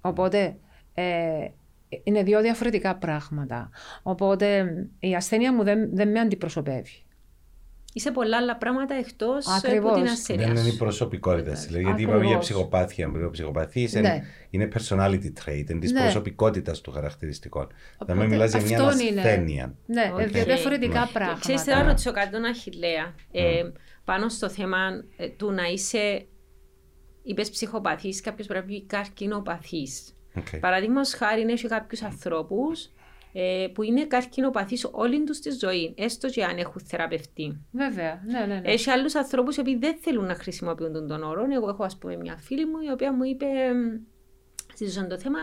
Οπότε 0.01 0.57
ε, 0.93 1.47
είναι 2.03 2.23
δύο 2.23 2.41
διαφορετικά 2.41 2.95
πράγματα. 2.95 3.69
Οπότε 4.03 4.65
η 4.99 5.15
ασθένεια 5.15 5.53
μου 5.53 5.63
δεν, 5.63 5.95
δεν 5.95 6.11
με 6.11 6.19
αντιπροσωπεύει. 6.19 7.01
Είσαι 7.93 8.11
πολλά 8.11 8.37
άλλα 8.37 8.57
πράγματα 8.57 8.95
εκτός 8.95 9.47
από 9.47 9.55
Ακριβώς. 9.67 9.93
την 9.93 10.03
ασθένεια. 10.07 10.45
Δεν 10.47 10.55
είναι 10.55 10.67
η 10.67 10.71
σου. 10.71 10.77
προσωπικότητα. 10.77 11.47
Εντάξει. 11.49 11.65
Δηλαδή, 11.67 11.83
γιατί 11.83 12.01
είπαμε 12.01 12.17
για 12.17 12.25
Ακριβώς. 12.25 12.45
ψυχοπάθεια. 12.45 13.11
Η 13.27 13.29
ψυχοπαθή 13.31 13.81
είναι, 13.81 13.99
Ναι. 14.01 14.23
είναι 14.49 14.67
personality 14.73 15.31
trait, 15.45 15.69
είναι 15.69 15.79
της 15.79 15.91
Ναι. 15.91 15.99
προσωπικότητας 16.01 16.81
του 16.81 16.91
χαρακτηριστικών. 16.91 17.67
Θα 17.97 18.05
με 18.05 18.11
Οπότε 18.13 18.27
μιλάς 18.27 18.51
για 18.51 18.61
μια 18.61 18.81
αυτόν 18.83 19.07
είναι. 19.07 19.19
ασθένεια. 19.21 19.75
Ναι, 19.85 20.11
Οκ. 20.13 20.19
δύο 20.27 20.43
διαφορετικά 20.43 20.99
Ναι. 20.99 21.09
πράγματα. 21.13 21.39
Ξέρεις, 21.39 21.61
θέλω 21.63 21.77
να 21.81 21.87
ρωτήσω 21.87 22.11
κάτι 22.11 22.31
τον 22.31 22.43
Αχιλλέα. 22.45 23.15
Ε, 23.31 23.63
πάνω 24.05 24.29
στο 24.29 24.49
θέμα 24.49 24.77
ε, 25.17 25.27
του 25.29 25.51
να 25.51 25.63
είσαι, 25.63 26.25
είπες 27.23 27.49
ψυχοπαθής, 27.49 28.21
κάποιος 28.21 28.47
πρέπει 28.47 28.65
να 28.65 28.71
πει 28.71 28.85
καρκινοπαθής. 28.85 30.16
Okay. 30.37 30.59
Παραδείγμα 30.59 31.05
χάρη 31.05 31.41
είναι 31.41 31.53
και 31.53 31.67
κάποιους 31.67 32.01
ανθρώπους 32.01 32.89
ε, 33.33 33.67
που 33.73 33.83
είναι 33.83 34.05
καρκινοπαθείς 34.05 34.87
όλη 34.91 35.23
τους 35.23 35.39
τη 35.39 35.49
ζωή, 35.51 35.93
έστω 35.97 36.29
και 36.29 36.43
αν 36.43 36.57
έχουν 36.57 36.81
θεραπευτεί. 36.85 37.65
Βέβαια, 37.71 38.21
ναι, 38.25 38.39
ναι. 38.39 38.45
ναι. 38.45 38.71
Έχει 38.71 38.89
άλλους 38.89 39.15
ανθρώπους 39.15 39.55
οι 39.55 39.59
οποίοι 39.59 39.77
δεν 39.77 39.97
θέλουν 40.01 40.25
να 40.25 40.35
χρησιμοποιούν 40.35 40.93
τον, 40.93 41.07
τον 41.07 41.23
όρο. 41.23 41.45
Εγώ 41.53 41.69
έχω, 41.69 41.83
ας 41.83 41.97
πούμε, 41.97 42.15
μια 42.15 42.37
φίλη 42.37 42.65
μου 42.65 42.79
η 42.87 42.91
οποία 42.91 43.13
μου 43.13 43.23
είπε, 43.23 43.45
μ, 43.45 43.99
συζητούσαν 44.73 45.07
το 45.07 45.19
θέμα, 45.19 45.39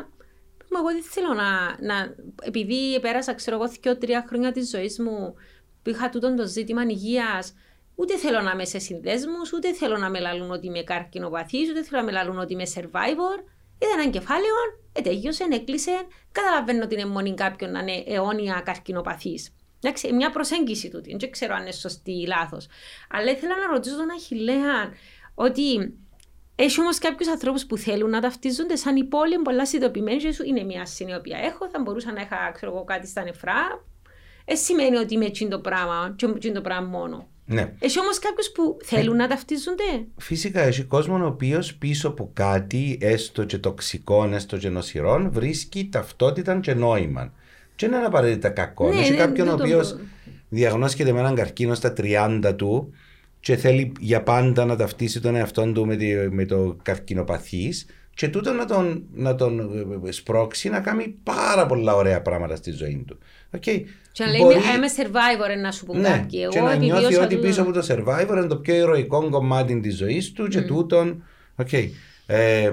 Μα 0.70 0.80
εγώ 0.80 0.88
δεν 0.88 1.02
θέλω 1.02 1.34
να, 1.34 1.76
να. 1.80 2.14
Επειδή 2.42 3.00
πέρασα, 3.00 3.34
ξέρω 3.34 3.56
εγώ, 3.56 3.68
δύο-τρία 3.68 4.24
χρόνια 4.28 4.52
της 4.52 4.70
ζωής 4.70 4.98
μου 4.98 5.34
που 5.82 5.90
είχα 5.90 6.08
τούτο 6.08 6.34
το 6.34 6.46
ζήτημα 6.46 6.82
υγείας, 6.82 7.54
ούτε 7.94 8.16
θέλω 8.16 8.40
να 8.40 8.50
είμαι 8.50 8.64
σε 8.64 8.78
συνδέσμους, 8.78 9.52
ούτε 9.52 9.72
θέλω 9.72 9.96
να 9.96 10.10
με 10.10 10.18
λαλούν 10.18 10.50
ότι 10.50 10.66
είμαι 10.66 10.82
καρκινοπαθής, 10.82 11.70
ούτε 11.70 11.82
θέλω 11.82 12.00
να 12.00 12.06
με 12.06 12.12
λαλούν 12.12 12.38
ότι 12.38 12.52
είμαι 12.52 12.66
survivor. 12.74 13.44
Είδα 13.84 13.92
έναν 14.00 14.10
κεφάλαιο, 14.10 14.54
ετέγιωσε, 14.92 15.44
έκλεισε. 15.50 16.06
Καταλαβαίνω 16.32 16.84
ότι 16.84 16.94
είναι 16.94 17.06
μόνη 17.06 17.34
κάποιον 17.34 17.70
να 17.70 17.78
είναι 17.78 18.04
αιώνια 18.06 18.62
καρκινοπαθής. 18.64 19.54
Εντάξει, 19.80 20.12
μια 20.12 20.30
προσέγγιση 20.30 20.90
τούτη. 20.90 21.16
Δεν 21.18 21.30
ξέρω 21.30 21.54
αν 21.54 21.62
είναι 21.62 21.72
σωστή 21.72 22.12
ή 22.12 22.26
λάθος. 22.26 22.66
Αλλά 23.10 23.30
ήθελα 23.30 23.58
να 23.58 23.66
ρωτήσω 23.72 23.96
τον 23.96 24.10
Αχηλέα 24.10 24.92
ότι 25.34 25.94
έχει 26.56 26.80
όμως 26.80 26.98
κάποιους 26.98 27.28
ανθρώπους 27.28 27.66
που 27.66 27.76
θέλουν 27.76 28.10
να 28.10 28.20
ταυτίζονται 28.20 28.76
σαν 28.76 28.96
η 28.96 29.04
πόλη 29.04 29.38
πολλά 29.38 29.66
συνειδητοποιημένη. 29.66 30.16
και 30.16 30.32
σου 30.32 30.44
είναι 30.44 30.62
μια 30.62 30.80
ασθένεια 30.82 31.14
η 31.14 31.18
οποία 31.18 31.38
έχω, 31.38 31.68
θα 31.70 31.80
μπορούσα 31.80 32.12
να 32.12 32.20
είχα 32.20 32.50
ξέρω 32.54 32.72
εγώ, 32.72 32.84
κάτι 32.84 33.06
στα 33.06 33.22
νεφρά. 33.22 33.84
Ε, 34.44 34.54
σημαίνει 34.54 34.96
ότι 34.96 35.14
είμαι 35.14 35.24
εκείνο 35.24 35.50
το 35.50 35.60
πράγμα, 35.60 36.14
και 36.16 36.26
εκείνο 36.26 36.54
το 36.54 36.60
πράγμα 36.60 36.88
μόνο. 36.88 37.28
Ναι. 37.46 37.72
Έχει 37.78 38.00
όμως 38.00 38.18
κάποιους 38.18 38.50
που 38.52 38.76
θέλουν 38.84 39.16
να 39.16 39.28
ταυτίζονται; 39.28 39.82
Φυσικά 40.16 40.60
έχει 40.60 40.82
κόσμο 40.82 41.16
ο 41.22 41.26
οποίος 41.26 41.74
πίσω 41.74 42.08
από 42.08 42.30
κάτι, 42.32 42.98
έστω 43.00 43.44
και 43.44 43.58
τοξικό, 43.58 44.28
έστω 44.32 44.56
και 44.56 44.68
νοσηρών, 44.68 45.30
βρίσκει 45.32 45.88
ταυτότητα 45.92 46.60
και 46.60 46.74
νόημα. 46.74 47.32
Και 47.76 47.88
δεν 47.88 47.96
είναι 47.98 48.06
απαραίτητα 48.06 48.48
κακό. 48.48 48.88
Ναι, 48.92 49.00
έχει 49.00 49.08
δεν- 49.08 49.18
κάποιον 49.18 49.46
ο 49.48 49.50
δεν 49.50 49.58
το 49.58 49.64
οποίος 49.64 49.92
πω. 49.92 49.98
διαγνώσκεται 50.48 51.12
με 51.12 51.18
έναν 51.18 51.34
καρκίνο 51.34 51.74
στα 51.74 51.92
30 51.96 52.54
του 52.56 52.92
και 53.40 53.56
θέλει 53.56 53.92
για 54.00 54.22
πάντα 54.22 54.64
να 54.64 54.76
ταυτίσει 54.76 55.20
τον 55.20 55.34
εαυτό 55.36 55.72
του 55.72 55.86
με, 55.86 55.96
τη- 55.96 56.14
με 56.30 56.44
το 56.44 56.76
καρκινοπαθής 56.82 57.86
και 58.14 58.28
τούτο 58.28 58.52
να 58.52 58.64
τον, 58.64 59.02
να 59.14 59.34
τον 59.34 59.60
ε, 60.06 60.12
σπρώξει 60.12 60.68
να 60.68 60.80
κάνει 60.80 61.14
πάρα 61.22 61.66
πολλά 61.66 61.94
ωραία 61.94 62.22
πράγματα 62.22 62.56
στη 62.56 62.70
ζωή 62.70 63.04
του. 63.06 63.18
Okay. 63.56 63.80
Και 64.12 64.24
να 64.24 64.30
λέει 64.30 64.40
είμαι 64.40 64.86
survivor, 64.96 65.60
να 65.62 65.72
σου 65.72 65.84
πούν 65.84 66.00
Ναι, 66.00 66.08
κάποιοι. 66.08 66.48
και 66.48 66.58
Εγώ 66.58 66.66
να 66.66 66.74
νιώθει 66.74 67.00
επιβίωσα 67.04 67.24
ότι 67.24 67.34
τούτο. 67.34 67.46
πίσω 67.48 67.62
από 67.62 67.72
το 67.72 67.86
survivor 67.88 68.36
είναι 68.36 68.46
το 68.46 68.56
πιο 68.56 68.74
ηρωικό 68.74 69.28
κομμάτι 69.30 69.80
της 69.80 69.96
ζωής 69.96 70.32
του 70.32 70.48
και 70.48 70.60
τούτον. 70.60 71.22
Οκ. 71.56 71.72
Ε, 72.26 72.72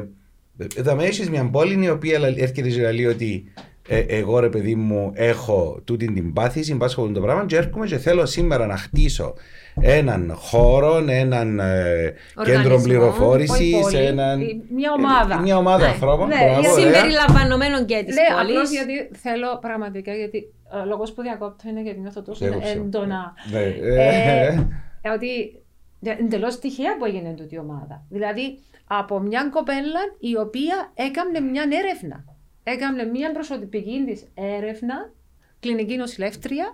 εδώ 0.76 0.96
με 0.96 1.04
έχεις 1.04 1.30
μια 1.30 1.50
Πόλυ 1.50 1.84
η 1.86 1.90
οποία 1.90 2.20
λα- 2.20 2.28
έρχεται 2.28 2.70
και 2.70 2.92
λέει 2.92 3.06
ότι 3.06 3.52
ε, 3.88 4.00
εγώ 4.00 4.40
ρε 4.40 4.50
παιδί 4.50 4.76
μου 4.76 5.12
έχω 5.14 5.82
τούτη 5.84 6.14
την 6.14 6.34
πάθηση, 6.34 6.76
πάσχω 6.76 7.08
το 7.12 7.22
πράγμα 7.22 7.46
και 7.46 7.56
έρχομαι 7.56 7.86
και 7.86 7.98
θέλω 7.98 8.26
σήμερα 8.26 8.66
να 8.66 8.78
χτίσω 8.78 9.34
έναν 9.80 10.34
χώρο, 10.36 11.06
έναν 11.08 11.60
ε, 11.60 12.14
κέντρο 12.46 12.82
πληροφόρησης, 12.82 13.94
έναν. 13.94 14.40
Μια 14.70 14.92
ομάδα. 14.92 15.40
Μια 15.40 15.58
ομάδα 15.58 15.86
ναι. 15.86 15.92
ανθρώπων. 15.92 16.28
Ναι, 16.28 16.38
συμπεριλαμβανομένων 16.76 17.86
και 17.86 18.04
της 18.06 18.16
ναι, 18.16 18.36
Πόλυς. 18.36 18.72
γιατί 18.72 19.10
θέλω 19.18 19.58
πραγματικά, 19.62 20.14
γιατί 20.14 20.54
ο 20.82 20.86
λόγος 20.86 21.14
που 21.14 21.22
διακόπτω 21.22 21.70
είναι 21.70 21.82
γιατί 21.82 22.00
νιώθω 22.00 22.22
τόσο 22.22 22.46
έντονα. 22.46 23.34
Ναι. 23.52 23.60
Ε, 23.60 24.68
ε, 25.02 25.10
ότι 25.10 25.62
εντελώς 26.04 26.60
τυχαία 26.60 26.98
που 26.98 27.06
έγινε 27.06 27.34
τούτη 27.34 27.56
η 27.56 27.58
ομάδα. 27.58 28.06
Δηλαδή 28.10 28.60
από 28.88 29.20
μια 29.20 29.50
κοπέλα 29.52 30.00
η 30.20 30.38
οποία 30.38 30.92
έκανε 30.94 31.40
μια 31.40 31.64
έρευνα. 31.84 32.26
Έκανε 32.64 33.04
μια 33.04 33.32
προσωπική 33.32 34.04
της 34.06 34.24
έρευνα, 34.34 35.12
κλινική 35.60 35.96
νοσηλεύτρια, 35.96 36.66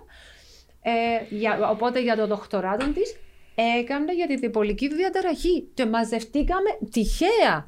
ε, 0.82 1.34
για, 1.34 1.70
οπότε 1.70 2.00
για 2.00 2.16
το 2.16 2.26
δοκτοράτο 2.26 2.92
της 2.92 3.16
έκανε 3.80 4.14
για 4.14 4.26
τη 4.26 4.36
διπολική 4.36 4.94
διαταραχή. 4.94 5.68
Και 5.74 5.86
μαζευτήκαμε 5.86 6.78
τυχαία 6.90 7.64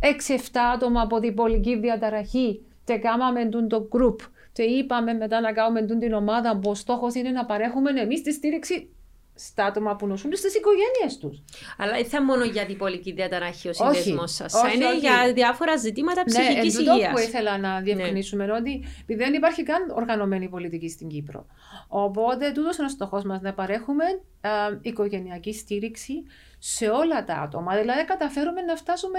6-7 0.00 0.58
άτομα 0.74 1.00
από 1.00 1.18
διπολική 1.18 1.78
διαταραχή 1.78 2.66
και 2.84 2.98
κάναμε 2.98 3.48
το 3.68 3.88
group. 3.92 4.16
Και 4.52 4.62
είπαμε 4.62 5.12
μετά 5.12 5.40
να 5.40 5.52
κάνουμε 5.52 5.82
την 5.82 6.12
ομάδα 6.12 6.58
που 6.58 6.70
ο 6.70 6.74
στόχος 6.74 7.14
είναι 7.14 7.30
να 7.30 7.44
παρέχουμε 7.44 7.90
εμείς 8.00 8.22
τη 8.22 8.32
στήριξη 8.32 8.94
στα 9.34 9.64
άτομα 9.64 9.96
που 9.96 10.06
νοσούν 10.06 10.36
στις 10.36 10.54
οικογένειες 10.54 11.18
τους. 11.20 11.42
Αλλά 11.78 11.92
δεν 11.92 12.04
θα 12.04 12.22
μόνο 12.22 12.44
για 12.44 12.66
την 12.66 12.76
πολική 12.76 13.12
διαταραχή 13.12 13.68
ο 13.68 13.72
συνδεσμό 13.72 14.26
σας. 14.26 14.54
Είναι 14.74 14.98
για 14.98 15.32
διάφορα 15.32 15.76
ζητήματα 15.76 16.24
ψυχικής 16.24 16.74
ναι, 16.74 16.80
υγείας. 16.80 16.96
Αυτό 16.96 17.10
που 17.12 17.18
ήθελα 17.18 17.58
να 17.58 17.74
ναι. 17.74 17.82
διευκρινίσουμε 17.82 18.46
ναι. 18.46 18.52
ότι 18.52 18.84
δεν 19.06 19.34
υπάρχει 19.34 19.62
καν 19.62 19.90
οργανωμένη 19.90 20.48
πολιτική 20.48 20.88
στην 20.88 21.08
Κύπρο. 21.08 21.46
Οπότε, 21.88 22.52
τούτος 22.52 22.76
είναι 22.76 22.86
ο 22.86 22.90
στόχος 22.90 23.24
μας 23.24 23.40
να 23.40 23.54
παρέχουμε 23.54 24.04
α, 24.40 24.50
οικογενειακή 24.80 25.52
στήριξη 25.52 26.22
σε 26.58 26.88
όλα 26.88 27.24
τα 27.24 27.34
άτομα. 27.34 27.76
Δηλαδή, 27.76 28.04
καταφέρουμε 28.04 28.60
να 28.60 28.76
φτάσουμε, 28.76 29.18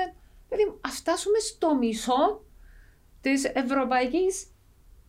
δηλαδή, 0.49 0.79
φτάσουμε 0.89 1.39
στο 1.39 1.75
μισό 1.75 2.43
της 3.21 3.43
ευρωπαϊκής 3.53 4.47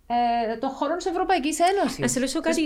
ε, 0.06 0.56
των 0.56 0.70
χώρων 0.70 0.96
της 0.96 1.06
Ευρωπαϊκής 1.06 1.58
Ένωσης. 1.60 2.04
Α 2.04 2.08
σε 2.08 2.18
ρωτήσω 2.18 2.40
κάτι. 2.40 2.62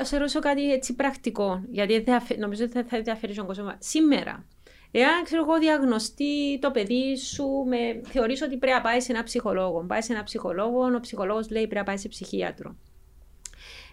Α 0.00 0.04
σε 0.04 0.18
ρωτήσω 0.18 0.40
κάτι 0.40 0.72
έτσι 0.72 0.94
πρακτικό, 0.94 1.62
γιατί 1.70 2.04
νομίζω 2.38 2.64
ότι 2.64 2.72
θα, 2.72 2.84
θα 2.88 2.96
ενδιαφέρει 2.96 3.34
τον 3.34 3.46
κόσμο. 3.46 3.72
Σήμερα, 3.78 4.44
εάν 4.90 5.24
ξέρω 5.24 5.42
εγώ 5.42 5.58
διαγνωστεί 5.58 6.58
το 6.60 6.70
παιδί 6.70 7.16
σου, 7.16 7.46
με, 7.68 8.00
θεωρείς 8.08 8.42
ότι 8.42 8.56
πρέπει 8.56 8.76
να 8.76 8.80
πάει 8.82 9.00
σε 9.00 9.12
ένα 9.12 9.22
ψυχολόγο. 9.22 9.84
Πάει 9.86 10.00
σε 10.00 10.12
ένα 10.12 10.22
ψυχολόγο, 10.22 10.84
ο 10.96 11.00
ψυχολόγος 11.00 11.50
λέει 11.50 11.62
πρέπει 11.62 11.74
να 11.74 11.84
πάει 11.84 11.96
σε 11.96 12.08
ψυχίατρο. 12.08 12.76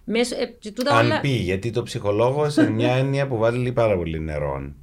Μέσω, 0.04 0.36
ε, 0.36 0.58
Αν 0.90 1.06
όλα... 1.06 1.20
πει, 1.20 1.30
γιατί 1.30 1.72
το 1.72 1.84
ψυχολόγος 1.84 2.58
είναι 2.58 2.70
μια 2.70 2.94
έννοια 2.94 3.28
που 3.28 3.38
βάλει 3.38 3.72
πάρα 3.72 3.96
πολύ 3.96 4.20
νερό. 4.20 4.74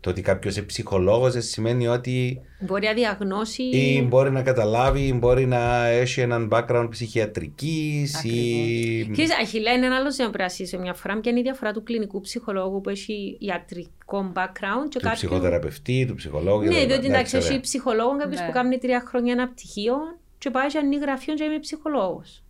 Το 0.00 0.10
ότι 0.10 0.20
κάποιος 0.20 0.56
είναι 0.56 0.66
ψυχολόγος 0.66 1.32
δεν 1.32 1.42
σημαίνει 1.42 1.88
ότι. 1.88 2.40
Μπορεί 2.60 2.86
να 2.86 2.92
διαγνώσει. 2.92 3.62
ή 3.62 4.06
μπορεί 4.08 4.30
να 4.30 4.42
καταλάβει, 4.42 5.00
ή 5.00 5.12
μπορεί 5.12 5.46
να 5.46 5.86
έχει 5.86 6.20
έναν 6.20 6.48
background 6.52 6.86
ψυχιατρικής. 6.90 8.24
Ή... 8.24 9.10
Κύριε 9.14 9.34
Αχιλά, 9.40 9.72
είναι 9.72 9.86
ένα 9.86 9.96
άλλο 9.96 10.10
ζήτημα 10.10 10.30
που 10.30 10.44
σε 10.64 10.78
μια 10.78 10.94
φορά. 10.94 11.20
Ποια 11.20 11.30
είναι 11.30 11.40
η 11.40 11.42
διαφορά 11.42 11.72
του 11.72 11.82
κλινικού 11.82 12.20
ψυχολόγου 12.20 12.80
που 12.80 12.88
έχει 12.88 13.36
ιατρικό 13.40 14.32
background. 14.34 14.88
Και 14.88 14.98
του 14.98 15.04
κάποιου... 15.04 15.14
ψυχοθεραπευτή, 15.14 16.04
του 16.08 16.14
ψυχολόγου. 16.14 16.62
Ναι, 16.62 16.84
διότι 16.84 17.06
εντάξει, 17.06 17.36
έχει 17.36 17.60
ψυχολόγο 17.60 18.16
κάποιος 18.16 18.40
ναι. 18.40 18.46
που 18.46 18.52
κάνει 18.52 18.78
τρία 18.78 19.04
χρόνια 19.06 19.32
ένα 19.32 19.48
πτυχίο 19.48 19.96
και 20.38 20.50
πάει 20.50 20.70
σε 20.70 20.78
ανοίγει 20.78 21.00
γραφείο 21.00 21.34
και 21.34 21.44
είμαι 21.44 21.58
ψυχολόγος. 21.58 22.42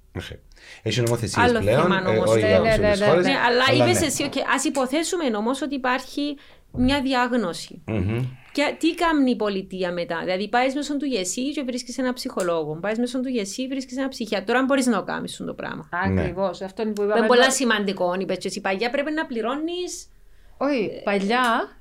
Έχει 0.82 1.00
νομοθεσίες 1.00 1.52
πλέον. 1.52 1.82
Θέμα, 1.82 2.02
όμως, 2.08 2.36
ε, 2.36 2.40
ναι, 2.40 2.58
ναι, 2.58 2.76
ναι, 2.76 3.14
ναι, 3.20 3.34
αλλά 3.46 3.64
είπες 3.84 4.02
εσύ, 4.02 4.28
okay, 4.32 4.38
ας 4.54 4.64
υποθέσουμε 4.64 5.36
όμως 5.36 5.62
ότι 5.62 5.74
υπάρχει 5.74 6.36
μια 6.72 7.02
διάγνωση. 7.02 7.82
Mm-hmm. 7.86 8.24
Και 8.52 8.74
τι 8.78 8.94
κάνει 8.94 9.30
η 9.30 9.36
πολιτεία 9.36 9.92
μετά; 9.92 10.20
Δηλαδή, 10.24 10.48
πάεις 10.48 10.74
μέσω 10.74 10.96
του 10.96 11.04
ΓΕΣΥ 11.04 11.50
και 11.50 11.62
βρίσκεις 11.62 11.98
ένα 11.98 12.12
ψυχολόγο. 12.12 12.78
Πάεις 12.80 12.98
μέσω 12.98 13.20
του 13.20 13.28
ΓΕΣΥ 13.28 13.66
βρίσκεις 13.66 13.96
ένα 13.96 14.08
ψυχιατρό. 14.08 14.52
Τώρα 14.52 14.64
μπορείς 14.64 14.86
να 14.86 14.96
το 14.96 15.04
κάνεις 15.04 15.36
το 15.36 15.54
πράγμα. 15.54 15.88
Ακριβώς. 16.04 16.60
Ναι. 16.60 16.66
Αυτό 16.66 16.82
είναι 16.82 16.92
που 16.92 17.02
είπαμε. 17.02 17.18
Είναι 17.18 17.26
πολύ 17.26 17.52
σημαντικό. 17.52 18.14
Είπες 18.18 18.44
εσύ, 18.44 18.60
παλιά 18.60 18.90
πρέπει 18.90 19.12
να 19.12 19.26
πληρώνει. 19.26 19.82
Όχι, 20.56 21.00
παλιά 21.04 21.76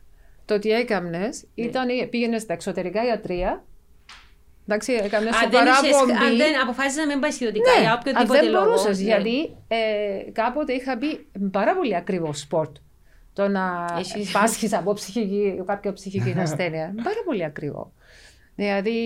το 0.46 0.60
τι 0.60 0.70
έκανε 0.70 1.18
ναι. 1.18 1.30
ήταν 1.54 1.88
πήγαινες 2.10 2.42
στα 2.42 2.54
εξωτερικά 2.54 3.06
ιατρία. 3.06 3.64
Εντάξει, 4.68 4.94
έκανε 4.94 5.32
σου 5.32 5.50
παράπομπη. 5.50 6.12
Αν 6.12 6.38
δεν 6.38 6.62
αποφάσισες 6.62 6.98
να 6.98 7.06
μην 7.06 7.20
πάει 7.20 7.32
ιδιωτικά 7.32 7.74
ναι, 7.74 7.82
για 7.82 7.98
οποιοδήποτε 8.00 8.42
λόγο. 8.42 8.64
Δεν 8.64 8.64
μπορούσες, 8.64 8.98
ναι. 8.98 9.04
γιατί 9.04 9.56
ε, 9.68 10.32
κάποτε 10.32 10.74
είχα 10.74 10.98
πει 10.98 11.28
πάρα 11.52 11.76
πολύ 11.76 11.96
ακριβό 11.96 12.34
sport 12.34 12.76
το 13.34 13.48
να 13.48 13.86
πάσχεις 14.32 14.74
από 14.74 14.94
ψυχική, 14.94 15.62
κάποια 15.66 15.94
ψυχική 15.94 16.36
ασθένεια. 16.38 16.94
πάρα 17.04 17.24
πολύ 17.26 17.44
ακριβό. 17.44 17.92
Δηλαδή, 18.56 19.00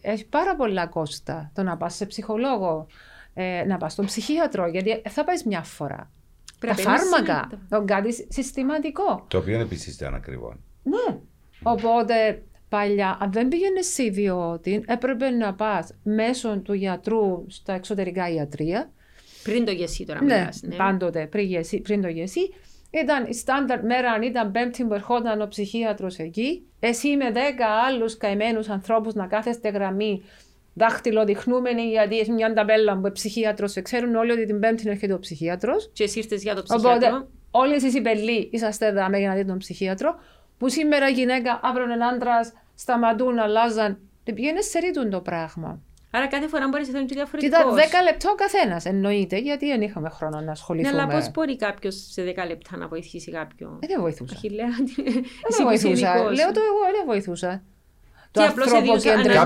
έχει 0.00 0.26
πάρα 0.26 0.56
πολλά 0.56 0.86
κόστα 0.86 1.50
το 1.54 1.62
να 1.62 1.76
πας 1.76 1.94
σε 1.94 2.06
ψυχολόγο, 2.06 2.86
ε, 3.34 3.64
να 3.66 3.76
πας 3.76 3.92
στον 3.92 4.04
ψυχίατρο, 4.04 4.66
γιατί 4.66 5.02
θα 5.08 5.24
πάει 5.24 5.36
μια 5.44 5.62
φορά. 5.62 6.10
Πρέπει 6.58 6.82
Τα 6.82 6.90
φάρμακα, 6.90 7.50
το 7.68 7.84
κάτι 7.84 8.12
συστηματικό. 8.28 9.24
Το 9.28 9.38
οποίο 9.38 9.60
επίσης 9.60 9.94
ήταν 9.94 10.14
ακριβό. 10.14 10.56
Ναι. 10.82 11.18
Οπότε 11.62 12.42
παλιά, 12.68 13.18
αν 13.20 13.32
δεν 13.32 13.48
πήγαινες 13.48 13.86
σε 13.86 14.04
ιδιώτη, 14.04 14.82
έπρεπε 14.86 15.30
να 15.30 15.54
πας 15.54 15.94
μέσω 16.02 16.58
του 16.58 16.72
γιατρού 16.72 17.44
στα 17.48 17.72
εξωτερικά 17.72 18.28
ιατρεία. 18.28 18.90
Πριν 19.42 19.64
το 19.64 19.70
γεσί 19.70 20.04
τώρα 20.04 20.22
ναι, 20.22 20.38
μιλάς, 20.38 20.62
ναι. 20.62 20.76
πάντοτε 20.76 21.26
πριν, 21.26 21.50
πριν 21.82 22.02
το 22.02 22.08
γεσί. 22.08 22.54
Ήταν 23.02 23.26
η 23.26 23.34
στάνταρ 23.34 23.84
μέρα, 23.84 24.10
αν 24.10 24.22
ήταν 24.22 24.50
πέμπτη 24.50 24.84
που 24.84 24.94
ερχόταν 24.94 25.40
ο 25.40 25.48
ψυχίατρος 25.48 26.18
εκεί. 26.18 26.66
Εσύ 26.80 27.16
με 27.16 27.30
δέκα 27.30 27.66
άλλους 27.66 28.16
καημένους 28.16 28.68
ανθρώπους 28.68 29.14
να 29.14 29.26
κάθεστε 29.26 29.68
γραμμή, 29.68 30.22
δάχτυλο 30.74 31.24
γιατί 31.90 32.18
έχει 32.18 32.32
μια 32.32 32.52
ταμπέλα 32.52 32.98
που 32.98 33.12
ψυχίατρος. 33.12 33.74
Ξέρουν 33.82 34.14
όλοι 34.14 34.32
ότι 34.32 34.46
την 34.46 34.60
πέμπτη 34.60 34.88
έρχεται 34.90 35.12
ο 35.12 35.18
ψυχίατρος. 35.18 35.90
Και 35.92 36.02
εσύ 36.02 36.18
ήρθες 36.18 36.42
για 36.42 36.54
το 36.54 36.62
ψυχίατρο. 36.62 37.08
Οπότε, 37.08 37.26
όλοι 37.50 37.74
εσείς 37.74 37.94
οι 37.94 38.00
πελοί 38.00 38.48
είσαστε 38.52 38.86
εδώ 38.86 39.18
για 39.18 39.28
να 39.28 39.34
δείτε 39.34 39.46
τον 39.46 39.58
ψυχίατρο. 39.58 40.14
Που 40.58 40.68
σήμερα 40.68 41.08
γυναίκα, 41.08 41.60
αύριο 41.62 41.92
ένα 41.92 42.06
άντρας, 42.06 42.52
σταματούν, 42.74 43.38
αλλάζαν. 43.38 43.98
Δεν 44.24 44.34
πηγαίνεις 44.34 44.70
σε 44.70 44.78
ρίτουν 44.78 45.10
το 45.10 45.20
πράγμα. 45.20 45.80
Άρα 46.16 46.26
κάθε 46.28 46.48
φορά 46.48 46.68
μπορείς 46.68 46.88
να 46.88 46.94
θέλει 46.94 47.06
διαφορετικός. 47.06 47.58
Κοίτα, 47.58 48.00
10 48.00 48.04
λεπτά 48.08 48.30
ο 48.30 48.34
καθένας 48.34 48.84
εννοείται, 48.84 49.38
γιατί 49.38 49.66
δεν 49.66 49.80
είχαμε 49.80 50.08
χρόνο 50.08 50.40
να 50.40 50.52
ασχοληθούμε. 50.52 50.96
Ναι, 50.96 51.02
αλλά 51.02 51.12
πώς 51.12 51.30
μπορεί 51.30 51.56
κάποιος 51.56 51.94
σε 52.10 52.22
10 52.22 52.46
λεπτά 52.48 52.76
να 52.76 52.88
βοηθήσει 52.88 53.30
κάποιον; 53.30 53.78
Ε, 53.80 53.86
δεν 53.86 54.00
βοηθούσα. 54.00 54.34
Αχιλέα, 54.34 54.68
δεν 55.56 55.66
βοηθούσα. 55.66 56.14
Λέω 56.14 56.50
το 56.56 56.60
εγώ, 56.70 56.82
δεν 56.96 57.04
βοηθούσα. 57.06 57.62
Το 58.30 58.42
ανθρωποκεντρικό. 58.42 59.44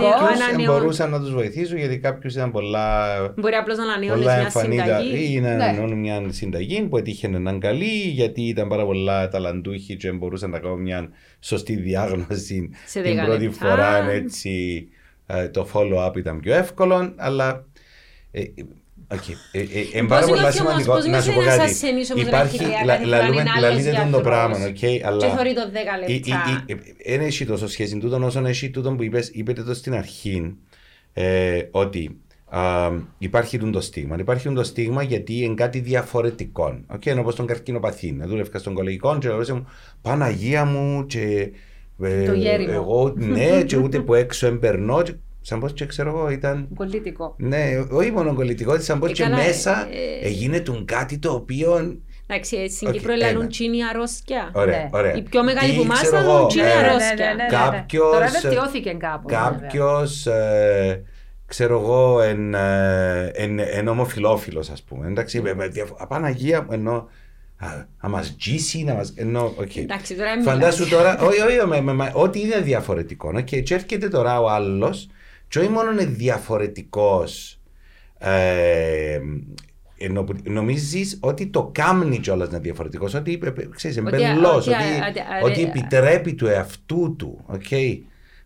Κάποιους 0.48 0.66
μπορούσαν 0.66 1.10
να 1.10 1.20
τους 1.20 1.32
βοηθήσουν 1.32 1.76
γιατί 1.78 1.98
κάποιος 1.98 2.34
ήταν 2.34 2.50
πολλά. 2.50 3.18
Μπορεί 3.36 3.54
απλώς 3.54 3.76
να 3.76 3.82
ανανεώνεις 3.82 4.24
μια 4.24 4.50
συνταγή. 4.50 5.34
Ή 5.34 5.40
να 5.40 5.56
ναι. 5.56 5.64
ανανεώνει 5.64 5.94
μια 5.94 6.22
συνταγή 6.28 6.82
που 6.82 6.96
έτυχε 6.96 7.26
έναν 7.26 7.60
καλή 7.60 8.08
γιατί 8.08 8.42
ήταν 8.42 8.68
πάρα 8.68 8.84
πολλά 8.84 9.28
ταλαντούχοι 9.28 9.96
και 9.96 10.12
μπορούσαν 10.12 10.50
να 10.50 10.58
κάνουν 10.58 10.80
μια 10.80 11.08
σωστή 11.40 11.76
διάγνωση 11.76 12.70
την 12.92 13.24
πρώτη 13.24 13.48
φορά 13.48 14.10
έτσι 14.10 14.88
ε, 14.92 14.97
το 15.50 15.68
follow-up 15.72 16.16
ήταν 16.16 16.40
πιο 16.40 16.54
εύκολο, 16.54 17.12
αλλά 17.16 17.64
ε, 18.30 18.42
Okay. 19.10 19.34
Ε, 19.52 19.62
ε, 19.98 20.02
πάρα 20.02 20.26
πολύ 20.26 20.52
σημαντικό 20.52 20.98
να 20.98 21.20
σου 21.20 21.32
πω 21.32 21.40
κάτι. 21.40 21.74
Υπάρχει, 22.20 22.58
λαλείτε 23.60 24.08
το 24.10 24.20
πράγμα, 24.20 24.56
okay, 24.66 25.00
αλλά... 25.04 25.26
Και 25.26 25.32
θωρεί 25.36 25.54
το 25.54 25.60
10 26.06 26.08
λεπτά. 26.08 26.64
Δεν 27.06 27.20
έχει 27.20 27.46
τόσο 27.46 27.68
σχέση 27.68 27.98
τούτον 27.98 28.22
όσον 28.22 28.46
έχει 28.46 28.70
τούτον 28.70 28.96
που 28.96 29.02
είπες, 29.02 29.28
είπετε 29.28 29.62
το 29.62 29.74
στην 29.74 29.94
αρχή, 29.94 30.56
ε, 31.12 31.62
ότι 31.70 32.20
α, 32.44 32.90
υπάρχει 33.18 33.58
το 33.58 33.80
στίγμα. 33.80 34.16
Υπάρχει 34.18 34.52
το 34.52 34.62
στίγμα 34.62 35.02
γιατί 35.02 35.42
είναι 35.42 35.54
κάτι 35.54 35.78
διαφορετικό. 35.78 36.80
Okay, 36.94 37.06
ενώ 37.06 37.20
όπως 37.20 37.34
τον 37.34 37.46
καρκινοπαθή. 37.46 38.12
Να 38.12 38.26
δούλευκα 38.26 38.58
στον 38.58 38.74
κολεγικό 38.74 39.18
και 39.18 39.28
λέω 39.28 39.66
Παναγία 40.02 40.64
μου 40.64 41.06
και 41.06 41.20
ε, 41.20 41.50
το 42.26 42.32
γέριμο. 42.32 42.72
Εγώ, 42.72 43.12
ναι, 43.16 43.62
και 43.62 43.76
ούτε 43.76 43.98
που 43.98 44.14
έξω 44.14 44.46
εμπερνώ. 44.46 45.02
Σαν 45.40 45.60
πως 45.60 45.72
και 45.72 45.86
ξέρω 45.86 46.10
εγώ 46.10 46.30
ήταν... 46.30 46.68
Κολλητικό. 46.74 47.34
Ναι, 47.38 47.64
όχι 47.90 48.10
μόνο 48.10 48.34
κολλητικό, 48.34 48.80
σαν 48.80 48.98
πως 48.98 49.12
και 49.12 49.26
μέσα 49.26 49.88
ε, 49.90 50.26
έγινε 50.26 50.62
κάτι 50.84 51.18
το 51.18 51.32
οποίο... 51.32 51.98
Εντάξει, 52.26 52.70
στην 52.70 52.90
Κύπρο 52.90 53.14
λαλούν 53.14 53.48
τσίνη 53.48 53.84
αρρώσκια. 53.84 54.50
Ωραία, 54.54 54.88
ωραία. 54.92 55.14
Η 55.14 55.22
πιο 55.22 55.42
μεγάλη 55.44 55.76
που 55.76 55.84
μας 55.84 56.12
λαλούν 56.12 56.48
τσίνη 56.48 56.66
αρρώσκια. 56.66 57.36
Κάποιος... 57.48 58.12
Τώρα 58.12 58.26
βελτιώθηκε 58.42 58.96
κάπου. 58.98 59.28
Κάποιος, 59.28 60.26
ξέρω 61.46 61.80
εγώ, 61.80 62.20
εν 63.72 63.88
ομοφιλόφιλος 63.88 64.70
ας 64.70 64.82
πούμε. 64.82 65.06
Εντάξει, 65.06 65.42
Απαναγία 65.98 66.62
μου, 66.62 66.72
ενώ 66.72 67.08
να 68.00 68.08
μας 68.08 68.36
τζίσει, 68.36 68.82
να 68.84 68.94
μα. 68.94 69.06
Ενώ, 69.14 69.54
okay. 69.60 69.76
Εντάξει, 69.76 70.14
τώρα 70.14 70.42
Φαντάσου 70.42 70.88
τώρα, 70.88 71.18
όχι, 71.20 71.40
όχι, 71.40 71.58
ό,τι 72.12 72.40
είναι 72.40 72.60
διαφορετικό. 72.60 73.32
Okay. 73.36 73.62
Και 73.62 73.74
έρχεται 73.74 74.08
τώρα 74.08 74.40
ο 74.40 74.48
άλλος, 74.48 75.08
και 75.48 75.58
όχι 75.58 75.68
μόνο 75.68 75.90
είναι 75.90 76.04
διαφορετικός 76.04 77.60
ε, 78.18 79.20
ενώ 79.98 80.24
που 80.24 80.34
νομίζεις 80.44 81.18
ότι 81.20 81.46
το 81.46 81.70
κάμνει 81.74 82.18
κιόλας 82.18 82.48
να 82.48 82.54
είναι 82.54 82.64
διαφορετικός, 82.64 83.14
ότι 83.14 83.40
ε, 83.42 83.46
ε, 83.46 83.68
ξέρεις, 83.74 83.98
Ότι, 83.98 84.06
εμπελός, 84.06 84.66
ότι, 84.66 84.76
ότι, 84.76 85.08
ότι, 85.08 85.20
ότι 85.42 85.50
ότι- 85.50 85.62
επιτρέπει 85.62 86.34
του 86.34 86.46
εαυτού 86.46 87.14
του 87.18 87.44
okay, 87.52 87.98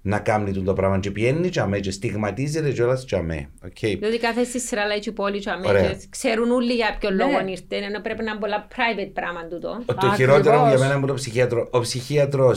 να 0.03 0.19
κάνει 0.19 0.53
το 0.63 0.73
πράγμα 0.73 0.99
και 0.99 1.11
πιένει 1.11 1.49
τζαμέ 1.49 1.81
και 1.81 1.91
στιγματίζεται 1.91 2.71
κιόλας 2.73 3.05
τζαμέ. 3.05 3.49
Okay. 3.67 3.97
Διότι 3.99 4.19
κάθε 4.19 4.45
στη 4.45 4.61
σειρά 4.61 4.87
λέει 4.87 4.99
και 4.99 5.13
πόλη 5.13 5.39
και 5.39 5.51
Ωραία. 5.67 5.81
αμέσως 5.85 6.07
ξέρουν 6.11 6.51
όλοι 6.51 6.73
για 6.73 6.97
ποιο 7.01 7.11
Ναι. 7.11 7.17
λόγο 7.25 7.47
ήρθε, 7.49 7.77
ενώ 7.77 8.01
πρέπει 8.01 8.23
να 8.23 8.31
είναι 8.31 8.41
πολλά 8.41 8.67
private 8.71 9.11
πράγμα 9.13 9.47
τούτο. 9.47 9.83
Το 9.87 9.95
Ακριβώς. 9.97 10.17
χειρότερο 10.17 10.69
για 10.69 10.79
μένα 10.79 10.95
είναι 10.95 11.07
το 11.07 11.15
ψυχίατρο. 11.15 11.69
Ο 11.71 11.81
ψυχίατρο 11.81 12.55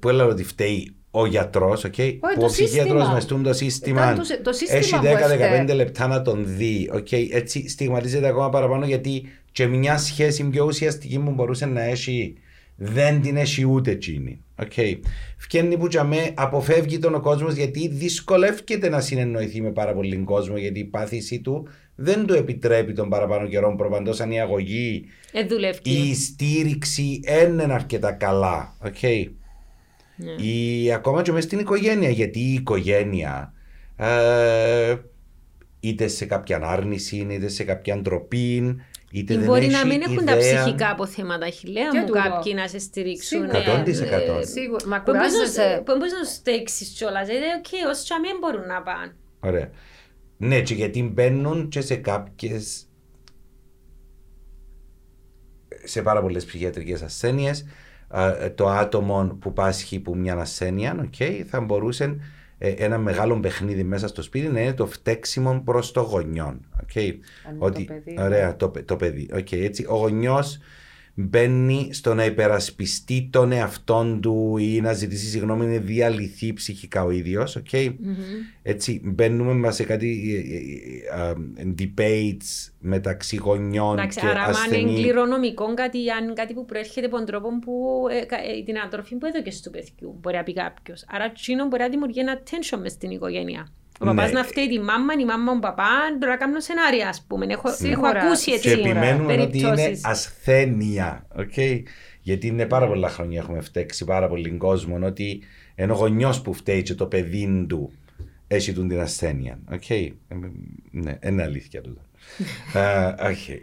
που 0.00 0.08
έλεγα 0.08 0.28
ότι 0.28 0.44
φταίει 0.44 0.94
ο 1.10 1.26
γιατρός, 1.26 1.84
okay, 1.86 2.16
που 2.20 2.28
το 2.38 2.44
ο 2.44 2.46
ψυχίατρο 2.46 2.92
σύστημα. 2.92 3.12
μες 3.14 3.22
στούν 3.22 3.42
το 3.42 3.52
σύστημα, 3.52 4.02
Ήταν 4.02 4.16
το 4.16 4.24
σύ- 4.24 4.42
το 4.42 4.52
σύστημα 4.52 4.78
έχει 4.78 4.98
που 4.98 5.06
έφταιγε. 5.06 5.64
10-15 5.70 5.74
λεπτά 5.74 6.06
να 6.06 6.22
τον 6.22 6.44
δει. 6.46 6.90
Okay, 6.94 7.28
έτσι 7.30 7.68
στιγματίζεται 7.68 8.26
ακόμα 8.28 8.48
παραπάνω 8.48 8.84
γιατί 8.86 9.28
και 9.52 9.66
μια 9.66 9.98
σχέση 9.98 10.44
πιο 10.48 10.64
ουσιαστική 10.64 11.18
που 11.18 11.30
μπορούσε 11.30 11.66
να 11.66 11.82
έχει 11.82 12.34
δεν 12.82 13.20
την 13.20 13.36
έχει 13.36 13.64
ούτε 13.66 13.90
εκείνη. 13.90 14.44
Okay. 14.62 14.98
Φκένει 15.36 15.76
που 15.76 15.86
για 15.90 16.04
με 16.04 16.32
αποφεύγει 16.34 16.98
τον 16.98 17.14
ο 17.14 17.20
κόσμος 17.20 17.54
γιατί 17.54 17.88
δυσκολεύεται 17.88 18.88
να 18.88 19.00
συνεννοηθεί 19.00 19.60
με 19.60 19.70
πάρα 19.70 19.92
πολύ 19.94 20.16
κόσμο 20.16 20.56
γιατί 20.56 20.78
η 20.78 20.84
πάθηση 20.84 21.40
του 21.40 21.68
δεν 21.94 22.26
του 22.26 22.34
επιτρέπει 22.34 22.92
τον 22.92 23.08
παραπάνω 23.08 23.48
καιρό 23.48 23.74
προπαντός 23.76 24.20
αν 24.20 24.30
η 24.30 24.40
αγωγή 24.40 25.04
Ε, 25.32 25.44
δουλεύει. 25.44 25.78
η 25.82 26.14
στήριξη 26.14 27.20
δεν 27.24 27.52
είναι 27.52 27.72
αρκετά 27.72 28.12
καλά. 28.12 28.76
Okay. 28.84 29.26
Ναι. 30.16 30.46
Η, 30.46 30.92
ακόμα 30.92 31.22
και 31.22 31.32
μέσα 31.32 31.46
στην 31.46 31.58
οικογένεια, 31.58 32.10
γιατί 32.10 32.38
η 32.40 32.52
οικογένεια 32.52 33.52
ε, 33.96 34.94
είτε 35.80 36.08
σε 36.08 36.24
κάποια 36.24 36.60
άρνηση, 36.62 37.26
είτε 37.30 37.48
σε 37.48 37.64
κάποια 37.64 37.98
ντροπή, 37.98 38.76
είτε 39.12 39.32
Ή 39.32 39.36
δεν 39.36 39.46
μπορεί 39.46 39.64
έχει 39.64 39.72
να 39.72 39.86
μην 39.86 40.00
έχουν 40.02 40.24
τα 40.24 40.36
ιδέα. 40.36 40.62
ψυχικά 40.62 40.90
αποθέματα, 40.90 41.48
χιλέα 41.50 41.88
Και 41.90 41.98
μου, 41.98 42.06
τούτο. 42.06 42.20
κάποιοι 42.22 42.52
να 42.56 42.68
σε 42.68 42.78
στηρίξουν. 42.78 43.38
Σίγουρα. 43.40 43.58
ε, 43.58 43.82
100%. 43.82 44.38
ε, 44.40 44.44
Σίγουρα. 44.46 44.86
Μα 44.86 44.96
Που 45.02 45.10
μπορείς 45.12 45.20
να- 45.20 45.28
κουράζεσαι. 45.38 45.82
που 45.84 45.96
μπορείς 45.96 46.12
να 46.12 46.18
τους 46.20 46.32
στέξεις 46.32 46.88
κιόλας. 46.88 47.26
Δηλαδή, 47.26 47.44
οκ, 47.58 47.88
ως 47.90 48.02
τσαμί 48.04 48.28
μπορούν 48.40 48.66
να 48.66 48.82
πάνε. 48.82 49.14
Ωραία. 49.40 49.70
Ναι, 50.36 50.60
και 50.62 50.74
γιατί 50.74 51.02
μπαίνουν 51.02 51.68
και 51.68 51.80
σε 51.80 51.94
κάποιες 51.96 52.84
σε 55.84 56.02
πάρα 56.02 56.20
πολλές 56.22 56.44
ψυχιατρικές 56.44 57.02
ασθένειες 57.02 57.64
ε, 58.40 58.50
το 58.50 58.68
άτομο 58.68 59.36
που 59.40 59.52
πάσχει 59.52 60.00
που 60.00 60.16
μια 60.16 60.34
ασθένεια 60.36 61.08
okay, 61.18 61.42
θα 61.48 61.60
μπορούσε 61.60 62.04
ε, 62.04 62.16
ένα 62.60 62.98
μεγάλο 62.98 63.40
παιχνίδι 63.40 63.82
μέσα 63.82 64.08
στο 64.08 64.22
σπίτι 64.22 64.48
να 64.48 64.60
είναι 64.60 64.72
το 64.72 64.86
φταίξιμο 64.86 65.62
προς 65.64 65.92
το 65.92 66.00
γονιό. 66.00 66.60
Okay. 66.76 67.12
Αν 67.48 67.54
είναι 67.56 67.70
το 67.70 67.84
παιδί, 67.84 68.12
ναι. 68.12 68.22
ωραία, 68.22 68.56
το, 68.56 68.68
παι- 68.68 68.84
το 68.86 68.96
παιδί. 68.96 69.28
Okay, 69.32 69.58
έτσι, 69.62 69.86
ο 69.88 69.96
γονιός 69.96 70.58
μπαίνει 71.28 71.88
στο 71.92 72.14
να 72.14 72.24
υπερασπιστεί 72.24 73.28
τον 73.32 73.52
εαυτόν 73.52 74.20
του 74.20 74.56
ή 74.56 74.80
να 74.80 74.92
ζητήσει 74.92 75.26
συγγνώμη, 75.26 75.64
είναι 75.64 75.78
διαλυθεί 75.78 76.52
ψυχικά 76.52 77.04
ο 77.04 77.10
ίδιος. 77.10 77.58
Okay. 77.70 77.94
Έτσι, 78.62 79.00
μπαίνουμε 79.04 79.54
μας 79.54 79.74
σε 79.74 79.84
κάτι 79.84 80.34
ε, 80.34 81.20
ε, 81.20 81.34
ε, 81.62 81.74
debates 81.78 82.70
μεταξύ 82.78 83.36
γονιών 83.36 83.98
Εντάξει, 83.98 84.20
και 84.20 84.26
άρα, 84.26 84.40
αν 84.42 84.48
είναι 84.48 84.58
ασθενή. 84.58 84.94
κληρονομικό 84.94 85.74
κάτι, 85.74 86.10
αν 86.10 86.34
κάτι 86.34 86.54
που 86.54 86.64
προέρχεται 86.64 87.06
από 87.06 87.16
τον 87.16 87.24
τρόπο 87.26 87.48
που 87.58 88.04
ε, 88.20 88.24
κα- 88.24 88.36
ε, 88.36 88.62
την 88.64 88.78
ανατροφή 88.78 89.16
που 89.16 89.26
έδωκε 89.26 89.50
του 89.62 89.70
παιδιού, 89.70 90.18
μπορεί 90.20 90.36
να 90.36 90.42
πει 90.42 90.52
κάποιος. 90.52 91.04
Άρα, 91.08 91.32
τσίνο 91.32 91.66
μπορεί 91.66 91.82
να 91.82 91.88
δημιουργεί 91.88 92.20
ένα 92.20 92.42
tension 92.50 92.78
μες 92.80 92.92
στην 92.92 93.10
οικογένεια. 93.10 93.72
Ο 94.02 94.04
Ναι. 94.04 94.14
παπάς 94.14 94.32
να 94.32 94.44
φταίει 94.44 94.68
τη 94.68 94.78
μάμα, 94.80 95.12
η 95.20 95.24
μάμα 95.24 95.50
τον 95.52 95.60
παπάς, 95.60 95.88
τώρα 96.20 96.32
να 96.32 96.36
κάνω 96.38 96.60
σενάρια, 96.60 97.08
ας 97.08 97.24
πούμε. 97.26 97.46
Έχω, 97.48 97.68
έχω 97.68 97.76
Σίγουρα. 97.76 98.20
ακούσει 98.20 98.50
Και 98.50 98.56
έτσι 98.56 98.70
επιμένουμε 98.70 99.32
ότι 99.32 99.58
είναι 99.58 99.74
περιπτώσεις. 99.74 100.04
ασθένεια. 100.04 101.26
Okay? 101.38 101.82
Γιατί 102.20 102.46
είναι 102.46 102.66
πάρα 102.66 102.86
πολλά 102.86 103.08
χρόνια 103.08 103.40
έχουμε 103.40 103.60
φταίξει 103.60 104.04
πάρα 104.04 104.28
πολύ 104.28 104.50
κόσμο 104.50 104.98
ότι 105.02 105.40
είναι 105.76 105.92
ο 105.92 105.94
γονιός 105.94 106.42
που 106.42 106.52
φταίει 106.54 106.82
και 106.82 106.94
το 106.94 107.06
παιδί 107.06 107.66
του 107.68 107.92
έχει 108.48 108.72
τούν 108.72 108.88
την 108.88 109.00
ασθένεια. 109.00 109.58
Okay? 109.72 110.08
Ε, 110.28 110.34
Ναι, 110.90 111.18
είναι 111.22 111.42
αλήθεια 111.42 111.80
τούτο. 111.80 112.00
Α, 112.78 113.14
okay. 113.18 113.58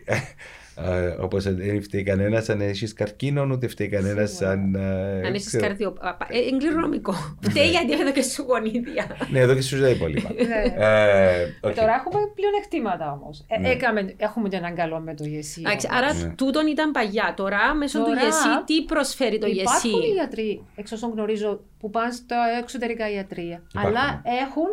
Α, 0.78 1.16
Όπως 1.20 1.44
δεν 1.44 1.82
φταίει 1.84 2.04
κανένας 2.04 2.50
αν 2.50 2.62
έχεις 2.62 2.94
καρκίνο, 2.94 3.48
ούτε 3.52 3.68
φταίει 3.68 3.88
κανένας 3.88 4.42
αν... 4.42 4.76
ε, 4.76 5.28
Αν 5.28 5.34
είσαι 5.34 5.48
ξέρω. 5.48 5.64
καρδιο... 5.68 5.92
πα- 5.92 6.28
ε, 6.30 6.38
Είναι 6.38 6.58
κληρονομικό. 6.58 7.14
Φταίει 7.42 7.70
γιατί 7.70 7.92
έδωκε 8.02 8.22
σου 8.22 8.42
γονίδια. 8.42 9.18
Ναι, 9.32 9.40
εδώ 9.40 9.54
και 9.56 9.62
σου 9.62 9.80
τα 9.82 9.90
υπόλοιπα. 9.90 10.30
Ναι. 10.34 10.86
Ε, 10.86 11.46
οκ. 11.62 11.74
Τώρα 11.76 11.94
έχουμε 11.94 12.20
πλεονεκτήματα 12.36 13.12
όμως. 13.22 13.46
Ναι. 13.60 13.70
έχουμε 14.18 14.50
και 14.50 14.56
έναν 14.56 14.76
καλό 14.76 15.00
με 15.00 15.14
το 15.16 15.24
ΓΕΣΥ. 15.24 15.62
Εντάξει, 15.66 15.88
όμως. 15.92 16.02
άρα 16.04 16.14
Ναι. 16.14 16.34
τούτον 16.36 16.68
ήταν 16.68 16.92
παλιά. 16.92 17.34
Τώρα, 17.36 17.74
μέσω 17.74 18.00
του 18.00 18.06
Τώρα, 18.06 18.20
ΓΕΣΥ, 18.24 18.48
τι 18.66 18.84
προσφέρει 18.84 19.38
το 19.38 19.48
ΓΕΣΥ. 19.48 19.88
Υπάρχουν 19.88 20.14
γιατροί, 20.14 20.64
εξ 20.76 20.92
όσων 20.92 21.12
γνωρίζω, 21.12 21.60
που 21.80 21.90
πάνε 21.90 22.12
στα 22.12 22.38
εξωτερικά 22.62 23.12
ιατρεία. 23.12 23.62
Υπάρχουν. 23.72 23.96
Αλλά 23.96 24.22
έχουν 24.44 24.66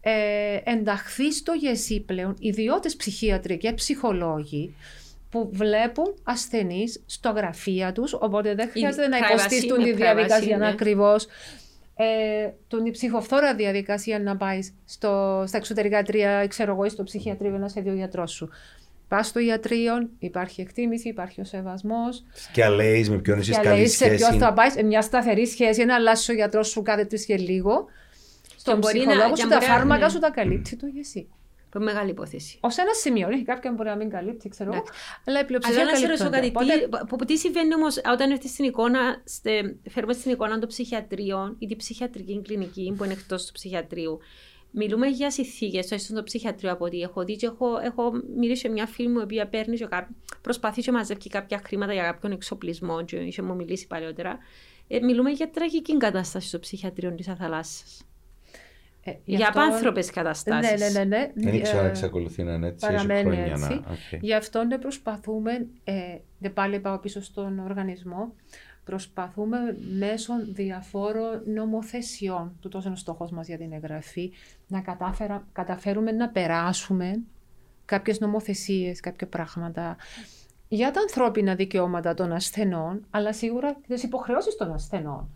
ε, 0.00 0.12
ενταχθεί 0.64 1.32
στο 1.32 1.52
γεσί 1.52 2.00
πλέον 2.00 2.36
ιδιώτες 2.38 2.96
ψυχίατροι 2.96 3.56
και 3.58 3.72
ψυχολόγοι 3.72 4.74
που 5.32 5.48
βλέπουν 5.52 6.14
ασθενείς 6.22 7.02
στο 7.06 7.30
γραφεία 7.30 7.92
τους, 7.92 8.12
οπότε 8.12 8.54
δεν 8.54 8.70
χρειάζεται 8.70 9.08
να 9.08 9.18
privacy, 9.18 9.30
υποστήσουν 9.30 9.78
με 9.78 9.84
τη 9.84 9.90
privacy, 9.90 9.96
διαδικασία 9.96 10.56
ναι. 10.56 10.68
ακριβώς. 10.68 11.26
Ε, 11.96 12.50
τον 12.68 12.86
η 12.86 12.90
ψυχοφθόρα 12.90 13.54
διαδικασία 13.54 14.18
να 14.20 14.36
πάει 14.36 14.58
στο, 14.84 15.44
στα 15.46 15.56
εξωτερικά 15.56 15.96
ιατρία, 15.96 16.46
ξέρω 16.46 16.72
εγώ, 16.72 16.84
ή 16.84 16.88
στο 16.88 17.02
ψυχιατρίο 17.02 17.58
να 17.58 17.68
σε 17.68 17.80
δει 17.80 17.88
ο 17.90 17.94
γιατρός 17.94 18.30
σου. 18.32 18.48
Πας 19.08 19.26
στο 19.26 19.38
ιατρείο, 19.40 20.08
υπάρχει 20.18 20.60
εκτίμηση, 20.60 21.08
υπάρχει 21.08 21.40
ο 21.40 21.44
σεβασμός. 21.44 22.24
Και 22.52 22.64
αλέεις 22.64 23.10
με 23.10 23.16
ποιον 23.18 23.38
έχεις 23.38 23.56
Και 23.56 23.62
καλή 23.62 23.76
λέει 23.76 23.86
σε 23.88 24.08
ποιο 24.08 24.18
σχέση. 24.18 24.38
θα 24.38 24.52
πάεις, 24.52 24.72
σε 24.72 24.82
μια 24.82 25.02
σταθερή 25.02 25.46
σχέση, 25.46 25.84
να 25.84 25.94
αλλάξει 25.94 26.30
ο 26.30 26.34
γιατρός 26.34 26.68
σου 26.68 26.82
κάθε 26.82 27.04
τρεις 27.04 27.24
και 27.24 27.36
λίγο. 27.36 27.84
Στον 28.56 28.78
μπορεί 28.78 28.98
να- 28.98 29.04
ψυχολόγο 29.06 29.34
και 29.34 29.40
σου 29.40 29.46
μπορεί 29.48 29.60
τα 29.60 29.66
να- 29.68 29.74
φάρμακα 29.74 30.04
ναι. 30.04 30.10
σου 30.10 30.18
τα 30.18 30.30
καλύπτει 30.30 30.76
το 30.76 30.86
γεσί. 30.86 31.28
Που 31.72 31.80
μεγάλη 31.80 32.10
υπόθεση. 32.10 32.58
Ω 32.62 32.68
ένα 32.80 32.92
σημείο, 32.94 33.28
έχει 33.28 33.42
κάποιον 33.42 33.74
μπορεί 33.74 33.88
να 33.88 33.96
μην 33.96 34.10
καλύπτει, 34.10 34.48
ξέρω 34.48 34.70
εγώ, 34.72 34.78
Εντάξει. 34.82 35.00
αλλά 35.26 35.40
η 35.40 35.44
πλειοψηφία 35.44 35.80
Αλλά 35.80 35.90
να 35.90 35.96
σε 35.96 36.06
ρωτήσω 36.06 36.30
καλύπτονται. 36.30 36.66
κάτι, 36.72 36.84
Οπότε, 36.84 37.04
τι, 37.04 37.16
που- 37.16 37.24
τι 37.24 37.36
συμβαίνει 37.36 37.74
όμως 37.74 38.00
όταν 38.12 38.30
έρθει 38.30 38.48
στην 38.48 38.64
εικόνα, 38.64 39.20
στε, 39.24 39.76
φέρουμε 39.90 40.12
στην 40.12 40.30
εικόνα 40.32 40.58
των 40.58 40.68
ψυχιατρίων 40.68 41.56
ή 41.58 41.66
τη 41.66 41.76
ψυχιατρική 41.76 42.42
κλινική 42.42 42.94
που 42.96 43.04
είναι 43.04 43.12
εκτός 43.12 43.46
του 43.46 43.52
ψυχιατρίου. 43.52 44.18
Μιλούμε 44.70 45.06
για 45.06 45.30
συνθήκες, 45.30 45.86
το 45.86 45.98
στο 45.98 46.22
ψυχιατρίο 46.22 46.72
από 46.72 46.84
ό,τι 46.84 47.00
έχω 47.00 47.24
δει 47.24 47.36
και 47.36 47.46
έχω, 47.46 47.78
έχω 47.78 48.12
μιλήσει 48.36 48.66
με 48.68 48.72
μια 48.74 48.86
φίλη 48.86 49.08
μου 49.08 49.18
η 49.18 49.22
οποία 49.22 49.48
παίρνει 49.48 49.76
και 49.76 49.86
κά- 49.86 50.08
προσπαθεί 50.42 50.80
και 50.82 50.92
μαζεύει 50.92 51.28
κάποια 51.28 51.60
χρήματα 51.66 51.92
για 51.92 52.02
κάποιον 52.02 52.32
εξοπλισμό 52.32 53.04
και 53.04 53.16
είχε 53.16 53.42
μου 53.42 53.54
μιλήσει 53.54 53.86
παλιότερα. 53.86 54.38
Ε, 54.88 55.00
μιλούμε 55.00 55.30
για 55.30 55.50
τραγική 55.50 55.96
κατάσταση 55.96 56.48
στο 56.48 56.58
ψυχιατρείο 56.58 57.14
της 57.14 57.28
Αθαλάσσας. 57.28 57.86
Ε, 59.04 59.10
γι' 59.24 59.36
Για 59.36 59.48
αυτό- 59.48 59.60
απάνθρωπες 59.60 60.10
καταστάσεις. 60.10 60.80
Ναι, 60.80 60.88
ναι, 60.88 61.04
ναι. 61.04 61.16
ναι. 61.16 61.30
Δεν 61.34 61.54
ήξερα 61.54 61.78
αν 61.80 61.86
Ε, 61.86 61.88
εξακολουθεί 61.88 62.42
να 62.42 62.52
είναι 62.52 62.66
έτσι. 62.66 62.86
έχει 62.86 62.94
παραμένει 62.94 63.20
χρόνια 63.36 63.52
έτσι. 63.52 63.68
να- 63.68 63.74
οκ. 63.92 64.20
Γι' 64.22 64.34
αυτό 64.34 64.64
ναι, 64.64 64.78
προσπαθούμε, 64.78 65.66
ε, 65.84 65.92
δεν 66.38 66.52
πάλι 66.52 66.80
πάω 66.80 66.98
πίσω 66.98 67.22
στον 67.22 67.58
οργανισμό, 67.58 68.32
προσπαθούμε 68.84 69.58
μέσω 69.98 70.32
διαφόρων 70.52 71.42
νομοθεσιών, 71.54 72.56
του 72.60 72.68
τόσο 72.68 72.86
είναι 72.86 72.96
ο 72.96 72.98
στόχος 73.00 73.30
μας 73.30 73.46
για 73.46 73.58
την 73.58 73.72
εγγραφή, 73.72 74.32
να 74.68 74.80
κατάφερα, 74.80 75.46
καταφέρουμε 75.52 76.12
να 76.12 76.28
περάσουμε 76.28 77.20
κάποιες 77.84 78.20
νομοθεσίες, 78.20 79.00
κάποια 79.00 79.26
πράγματα 79.26 79.96
για 80.68 80.90
τα 80.90 81.00
ανθρώπινα 81.00 81.54
δικαιώματα 81.54 82.14
των 82.14 82.32
ασθενών, 82.32 83.06
αλλά 83.10 83.32
σίγουρα 83.32 83.72
και 83.72 83.94
τις 83.94 84.02
υποχρεώσεις 84.02 84.56
των 84.56 84.72
ασθενών. 84.72 85.28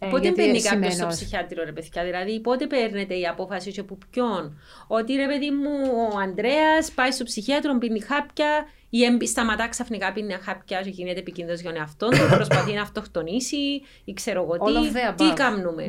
Ε, 0.00 0.06
Πότε 0.06 0.22
γιατί 0.22 0.40
μπαίνει 0.40 0.60
κάποιος 0.62 0.82
στο 0.84 0.90
σημαίνω- 0.92 1.08
ψυχιάτριο, 1.14 1.64
ρε 1.64 1.72
παιδιά, 1.72 2.04
δηλαδή 2.04 2.40
πότε 2.40 2.66
παίρνετε 2.66 3.14
η 3.14 3.26
απόφαση 3.26 3.70
και 3.72 3.80
από 3.80 3.98
ποιον; 4.10 4.60
Ότι 4.86 5.14
ρε 5.14 5.26
παιδί 5.26 5.50
μου, 5.50 5.70
ο 6.14 6.18
Ανδρέας 6.18 6.90
πάει 6.92 7.10
στο 7.10 7.24
ψυχίατρο, 7.24 7.78
πίνει 7.78 8.00
χάπια, 8.00 8.66
ή 8.90 9.04
εμπ- 9.04 9.22
σταματά 9.26 9.68
ξαφνικά 9.68 10.12
πίνει 10.12 10.32
χάπια 10.44 10.80
και 10.80 10.90
γίνεται 10.90 11.18
επικίνδυνος 11.18 11.60
για 11.60 11.70
τον 11.70 11.80
εαυτόν 11.80 12.10
του, 12.10 12.26
προσπαθεί 12.30 12.72
να 12.72 12.82
αυτοκτονήσει, 12.82 13.56
ή 14.04 14.12
ξέρω 14.12 14.42
εγώ 14.42 14.52
All 14.52 14.78
of 14.78 14.82
τι. 14.82 14.88
the 14.92 15.14
Τι 15.16 15.24
above. 15.30 15.34
κάνουμε. 15.34 15.84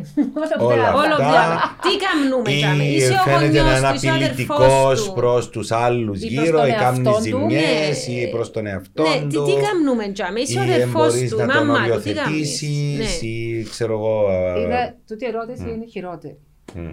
Όλα 0.60 0.94
Όλο 0.94 1.16
αυτά. 1.20 1.78
Τι 1.82 1.90
κάνουμε, 2.06 2.58
τζάμε. 2.58 2.84
Ή 2.84 2.96
Είσαι 2.96 3.14
ο 3.14 3.24
φαίνεται 3.30 3.62
να 3.62 3.64
γονιός 3.64 3.80
είναι 3.80 3.90
του, 3.90 3.96
είσαι 3.96 4.08
ο 4.10 4.14
αδερφός 4.14 4.30
απειλητικός 4.32 5.04
του. 5.06 5.14
προς 5.14 5.50
τους 5.50 5.72
άλλους 5.72 6.22
Ή 6.24 6.34
προς 6.34 6.44
γύρω, 6.46 6.58
τον 6.60 6.68
ή 6.68 6.72
κάνει 6.72 6.84
εαυτόν 6.98 7.14
του. 7.14 7.22
ζημιές, 7.22 8.08
Ναι. 8.08 8.14
ή 8.14 8.28
προς 8.30 8.52
τον 8.52 8.66
εαυτό 8.66 9.04
Ναι, 9.04 9.28
τι, 9.28 9.36
του. 9.36 9.44
τι 9.46 9.54
κάνουμε, 9.68 10.12
τζάμε. 10.12 10.40
Είσαι 10.40 10.60
ο 10.60 10.64
Ή 10.64 10.66
αδερφός 10.72 11.14
μπορείς 11.14 11.30
του, 11.30 11.38
να 11.38 11.44
η 11.44 11.48
τον 11.48 11.66
μάμα 11.66 11.90
του, 11.90 12.02
τι 12.02 12.14
κάνεις. 12.14 12.28
οριοθετήσεις, 12.28 13.22
Ναι. 13.22 13.28
ή 13.28 13.64
ξέρω 13.70 13.94
εγώ... 13.94 14.30
ε, 14.32 14.62
Είναι, 14.62 14.96
τούτη 15.08 15.26
η 15.26 15.28
ερώτηση 15.28 15.62
είναι 15.70 15.86
χειρότερη. 15.86 16.38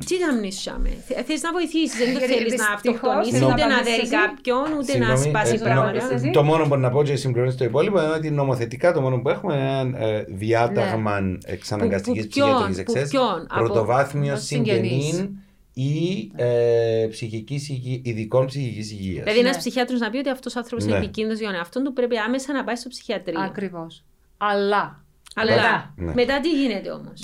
Τι 0.07 0.19
κάνεις, 0.19 0.61
τζάμε. 0.61 0.89
Θε- 1.07 1.25
Θες 1.27 1.43
να 1.43 1.53
βοηθήσεις, 1.53 1.99
δεν 1.99 2.13
το 2.13 2.19
Γιατί 2.19 2.33
θέλεις 2.35 2.55
να 2.57 2.67
δυστυχώς, 2.73 2.75
αυτοκτονήσεις, 2.75 3.41
να 3.41 3.47
ούτε 3.47 3.65
να 3.67 3.75
απαντήσεις 3.75 3.85
δέρει 3.91 4.03
εσύ. 4.03 4.11
κάποιον, 4.11 4.65
ούτε 4.79 4.99
να 4.99 5.07
Συγγνώμη, 5.17 5.19
σπάσει 5.29 5.55
ε, 5.55 5.59
πράγματα. 5.59 6.03
νο- 6.05 6.13
εσύ. 6.13 6.31
Το 6.31 6.43
μόνο 6.43 6.69
που 6.69 6.77
να 6.77 6.91
πω 6.91 7.03
και 7.03 7.17
συμπληρώνεις 7.17 7.57
το 7.57 7.65
υπόλοιπο 7.65 8.03
είναι 8.03 8.13
ότι 8.13 8.31
νομοθετικά 8.31 8.93
το 8.93 9.01
μόνο 9.01 9.19
που 9.23 9.29
έχουμε 9.29 9.55
είναι 9.55 9.81
ένα 9.81 9.99
ε, 10.07 10.25
διάταγμα 10.29 11.19
εξαναγκαστικής 11.45 12.23
Που- 12.23 12.29
που 12.29 12.35
ποιον, 12.35 12.49
ψυχιατρικής 12.49 12.85
που 12.85 12.91
εξέταση. 12.91 13.11
ποιον, 13.11 13.47
από- 13.49 13.65
Πρωτοβάθμιο 13.65 14.33
από 14.33 14.41
συγγενείς. 14.43 15.05
συγγενή 15.05 15.39
ή 15.79 16.31
ε, 16.37 17.07
ψυχικής 17.11 17.69
υγεία, 17.69 18.01
ειδικών 18.03 18.47
ψυχικής 18.47 18.91
υγείας. 18.93 19.23
Δηλαδή, 19.25 19.39
ένας 19.41 19.53
Ναι. 19.53 19.59
ψυχιάτρος 19.59 20.01
να 20.01 20.11
πει 20.11 20.17
ότι 20.17 20.29
αυτός 20.29 20.55
ο 20.57 20.59
άνθρωπος 20.59 20.85
Ναι. 20.85 20.91
είναι 20.91 21.01
επικίνδυνος 21.05 21.39
για 21.39 21.49
τον 21.49 21.57
εαυτό 21.57 21.83
του, 21.83 21.93
πρέπει 21.93 22.17
άμεσα 22.19 22.53
να 22.53 22.65
πάει 22.65 22.77
στο 22.77 22.89
ψυχιατρίο. 22.89 23.41
Ακριβώς. 23.41 24.05
Αλλά. 24.37 25.05
Αλλά 25.39 25.55
Μετά. 25.55 25.95
Ναι. 25.97 26.13
μετά 26.15 26.41
τι 26.41 26.51
γίνεται 26.51 26.91
όμως; 26.91 27.21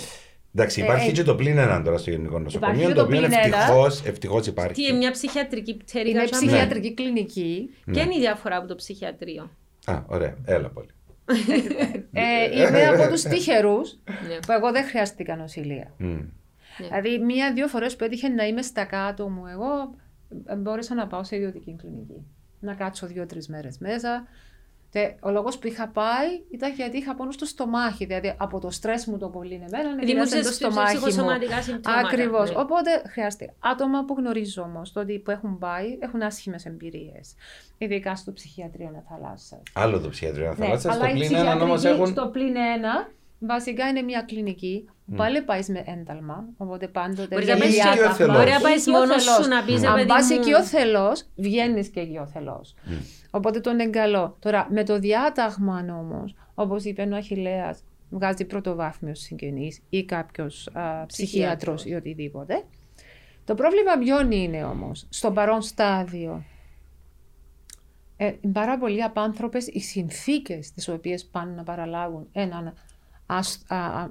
Εντάξει, 0.54 0.80
υπάρχει 0.80 1.06
Ε, 1.06 1.10
ε, 1.10 1.12
και 1.12 1.22
το 1.22 1.34
πλήν 1.34 1.58
έναν 1.58 1.84
τώρα 1.84 1.98
στο 1.98 2.10
Γενικό 2.10 2.38
Νοσοκομείο, 2.38 2.80
και 2.80 2.86
το 2.88 2.94
το 2.94 3.02
οποίο 3.02 3.18
πλην 3.20 3.32
ένα. 3.32 3.56
ευτυχώς, 3.56 4.04
ευτυχώς 4.04 4.46
υπάρχει. 4.46 4.72
Τι 4.72 4.82
είναι 4.88 4.96
μια 4.96 5.10
ψυχιατρική 5.10 5.76
πτέρυγα. 5.76 6.20
Είναι 6.20 6.26
σαν- 6.32 6.46
ψυχιατρική 6.46 6.94
κλινική. 6.94 7.70
Ναι. 7.84 7.92
Ποια 7.94 8.02
είναι 8.02 8.14
η 8.14 8.18
διαφορά 8.18 8.56
από 8.56 8.66
το 8.68 8.74
ψυχιατρίο; 8.74 9.50
Α, 9.86 10.02
ωραία, 10.06 10.36
έλα 10.44 10.68
πολύ. 10.68 10.88
Ε, 12.12 12.60
είμαι 12.62 12.86
από 12.86 13.08
τους 13.12 13.22
τυχερούς 13.22 13.98
Ναι. 14.06 14.38
που 14.46 14.52
εγώ 14.52 14.72
δεν 14.72 14.84
χρειάστηκα 14.84 15.36
νοσηλεία. 15.36 15.92
Μμ. 15.98 16.18
Δηλαδή, 16.78 17.18
μία-δύο 17.18 17.66
φορές 17.68 17.96
που 17.96 18.04
έτυχε 18.04 18.28
να 18.28 18.46
είμαι 18.46 18.62
στα 18.62 18.84
κάτω 18.84 19.28
μου, 19.28 19.46
εγώ 19.46 19.94
ε, 20.46 20.54
μπόρεσα 20.56 20.94
να 20.94 21.06
πάω 21.06 21.24
σε 21.24 21.36
ιδιωτική 21.36 21.76
κλινική. 21.78 22.26
Να 22.60 22.74
κάτσω 22.74 23.06
δύο-τρεις 23.06 23.48
μέρες 23.48 23.78
μέσα. 23.78 24.26
Και 24.92 25.14
ο 25.20 25.30
λόγος 25.30 25.58
που 25.58 25.66
είχα 25.66 25.88
πάει 25.88 26.28
ήταν 26.50 26.72
γιατί 26.72 26.96
είχα 26.96 27.14
πόνο 27.14 27.30
στο 27.30 27.44
στομάχι. 27.44 28.04
Δηλαδή, 28.04 28.34
από 28.38 28.60
το 28.60 28.70
στρες 28.70 29.06
μου 29.06 29.18
το 29.18 29.28
πολύ 29.28 29.54
είναι 29.54 29.64
εμένα, 29.72 29.88
επηρέασε 29.90 30.06
Δημιούργησες 30.06 30.46
το 30.46 30.52
στομάχι 30.52 30.96
μου. 30.96 31.02
ψυχοσωματικά 31.06 31.62
συμπτώματα. 31.62 32.06
Ακριβώς. 32.06 32.50
Ναι. 32.50 32.60
Οπότε 32.60 32.90
χρειάζεται. 33.12 33.54
Άτομα 33.58 34.04
που 34.04 34.14
γνωρίζω 34.18 34.62
όμως, 34.62 34.92
το 34.92 35.00
ότι 35.00 35.18
που 35.18 35.30
έχουν 35.30 35.58
πάει, 35.58 35.98
έχουν 36.00 36.22
άσχημες 36.22 36.66
εμπειρίες. 36.66 37.34
Ειδικά 37.78 38.16
στο 38.16 38.32
ψυχιατρίο 38.32 39.04
θαλάσσας. 39.08 39.62
Άλλο 39.72 40.00
το 40.00 40.08
ψυχιατρίο 40.08 40.46
να 40.46 40.54
θαλάσσας, 40.54 40.84
Ναι, 40.84 40.90
αλλά 40.92 41.08
στο 41.08 41.16
η 41.16 41.26
πλήν 41.26 41.36
έναν 41.38 41.60
όμως 41.60 41.74
ψυχιατρική 41.74 42.02
έχουν... 42.10 42.12
στο 42.22 42.26
πλήν 42.32 42.56
ένα 42.76 43.10
βασικά 43.38 43.88
είναι 43.88 44.02
μια 44.02 44.22
κλινική 44.22 44.88
που 45.06 45.14
πάλι 45.14 45.42
πάεις 45.42 45.68
με 45.68 45.82
ένταλμα, 45.86 46.44
οπότε 46.56 46.88
πάντοτε 46.88 47.26
Μπορείς 47.34 47.48
να 47.48 47.54
βγαίνει 47.54 47.76
πας 47.76 47.84
και 47.84 47.88
ο 47.88 47.92
διάταγμα. 47.92 48.14
θελός. 48.14 48.36
Μπορεί 48.36 48.50
να 48.50 48.60
πάει 48.60 48.74
μόνος 48.86 49.16
Οικειοθελώς. 49.22 49.44
σου 49.44 49.48
να 49.48 49.62
πεις, 49.64 49.80
ρε 49.80 49.86
Αν 49.86 49.94
παιδί 49.94 50.06
πας 50.06 50.30
μου. 50.30 50.36
οικειοθελώς, 50.40 51.24
βγαίνεις 51.36 51.88
και 51.88 52.00
οικειοθελώς. 52.00 52.74
Οπότε 53.34 53.60
τον 53.60 53.72
είναι 53.78 53.90
καλό. 53.90 54.36
Τώρα, 54.38 54.66
με 54.70 54.84
το 54.84 54.98
διάταγμα 54.98 55.86
όμως, 55.98 56.34
όπως 56.54 56.84
είπε 56.84 57.02
ο 57.12 57.16
Αχιλέας, 57.16 57.84
βγάζει 58.10 58.44
πρωτοβάθμιος 58.44 59.18
συγγενής 59.20 59.80
ή 59.88 60.04
κάποιος 60.04 60.66
α, 60.72 61.06
ψυχίατρος 61.06 61.84
ή 61.84 61.94
οτιδήποτε. 61.94 62.62
Το 63.44 63.54
πρόβλημα 63.54 63.92
ποιον 63.98 64.30
είναι 64.30 64.64
όμως, 64.64 65.06
στο 65.08 65.30
παρόν 65.32 65.62
στάδιο. 65.62 66.44
Ε, 68.16 68.32
είναι 68.40 68.52
πάρα 68.52 68.78
πολλοί 68.78 69.02
απάνθρωπες 69.02 69.66
οι 69.66 69.80
συνθήκες 69.80 70.72
τις 70.72 70.88
οποίες 70.88 71.24
πάνε 71.24 71.54
να 71.54 71.62
παραλάβουν 71.62 72.28
έναν, 72.32 72.66
ας- 72.66 72.74
α, 72.74 72.74
α, 72.74 72.91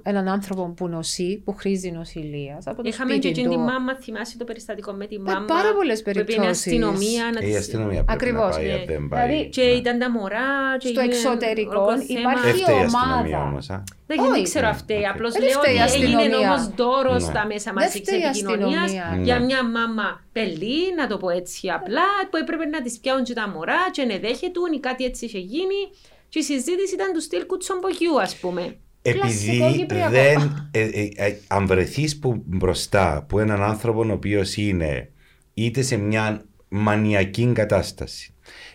έναν 0.02 0.28
άνθρωπο 0.28 0.72
που 0.76 0.88
νοσεί, 0.88 1.42
που 1.44 1.54
χρήζει 1.54 1.90
νοσηλείας. 1.90 2.66
Από 2.66 2.82
το 2.82 2.88
Είχαμε 2.88 3.10
σπίτι 3.12 3.26
και 3.26 3.32
εκείνη 3.32 3.48
τη 3.48 3.60
του. 3.60 3.60
μάμα, 3.60 3.94
θυμάσαι 3.96 4.38
το 4.38 4.44
περιστατικό 4.44 4.92
με 4.92 5.06
τη 5.06 5.14
Ε, 5.14 5.18
μάμα. 5.18 5.44
πάρα 5.44 5.72
πολλές 5.74 6.02
Που 6.02 6.04
πήγαινε 6.10 6.24
περιπτώσεις. 6.24 6.66
αστυνομία 6.66 7.24
να 7.34 7.40
Η 7.40 7.44
της- 7.48 7.56
αστυνομία 7.58 8.04
πρέπει 8.04 8.12
Ακριβώς, 8.12 8.50
να 8.56 8.62
πάει, 8.62 8.66
ναι. 8.66 8.72
αν 8.72 8.84
δεν 8.86 9.08
πάει. 9.08 9.26
Δηλαδή, 9.28 9.48
Και 9.48 9.62
Ναι. 9.62 9.68
ήταν 9.70 9.98
τα 9.98 10.10
μωρά. 10.10 10.76
Και 10.78 10.86
Στο 10.88 11.00
έγινε 11.00 11.14
εξωτερικό 11.14 11.80
ολόκληρο 11.82 12.06
θέμα. 12.06 12.20
υπάρχει 12.20 12.46
Δεν 12.50 12.54
φταίει 12.62 12.76
η 12.80 12.84
αστυνομία 12.84 13.36
ομάδα. 13.38 13.48
όμως, 13.50 13.70
α. 13.70 13.82
Δεν, 14.06 14.18
Όχι. 14.18 14.30
δεν 14.30 14.42
ξέρω 14.42 14.66
αυτή. 14.68 14.94
Ναι, 14.94 15.08
Απλώς 15.12 15.32
Δεν 15.32 15.42
λέω 15.42 15.58
φταίει 15.60 15.74
ότι 15.74 15.82
η 15.98 16.02
έγινε 16.02 16.16
αστυνομία. 16.16 16.52
όμω 16.52 16.72
δώρος 16.76 17.22
Ναι. 17.22 17.28
στα 17.30 17.42
μέσα 17.52 17.64
Δεν 17.72 17.74
μαζικής 17.74 18.00
φταίει 18.00 18.18
η 18.18 18.22
επικοινωνίας 18.22 18.82
αστυνομία. 18.82 19.24
για 19.28 19.38
Ναι. 19.38 19.44
μια 19.44 19.62
μάμα 19.76 20.06
πελή, 20.32 20.80
να 20.98 21.04
το 21.10 21.16
πω 21.22 21.28
έτσι 21.40 21.68
απλά, 21.78 22.08
που 22.30 22.36
έπρεπε 22.42 22.64
να 22.74 22.82
της 22.82 22.94
πιάουν 23.02 23.22
και 23.24 23.34
τα 23.40 23.48
μωρά, 23.48 23.82
και 23.94 24.02
να 24.04 24.16
δέχεται 24.24 24.58
ή 24.76 24.80
κάτι 24.80 25.04
έτσι 25.04 25.24
είχε 25.24 25.38
γίνει. 25.38 25.80
Και 26.28 26.38
η 26.38 26.42
συζήτηση 26.42 26.94
ήταν 26.94 27.12
του 27.12 27.20
στυλ 27.20 27.46
κουτσομπογιού, 27.46 28.20
ας 28.20 28.36
πούμε. 28.36 28.76
Κλασικό 29.02 29.64
Επειδή 29.64 29.78
κυπριακό. 29.78 30.10
δεν. 30.10 30.68
Ε, 30.70 30.80
ε, 30.80 31.08
ε, 31.14 31.36
αν 31.46 31.66
βρεθείς 31.66 32.18
που 32.18 32.42
μπροστά 32.46 33.16
από 33.16 33.40
έναν 33.40 33.62
άνθρωπο 33.62 34.04
ο 34.08 34.12
οποίος 34.12 34.56
είναι 34.56 35.10
είτε 35.54 35.82
σε 35.82 35.96
μια 35.96 36.44
μανιακή 36.68 37.50
κατάσταση, 37.54 38.34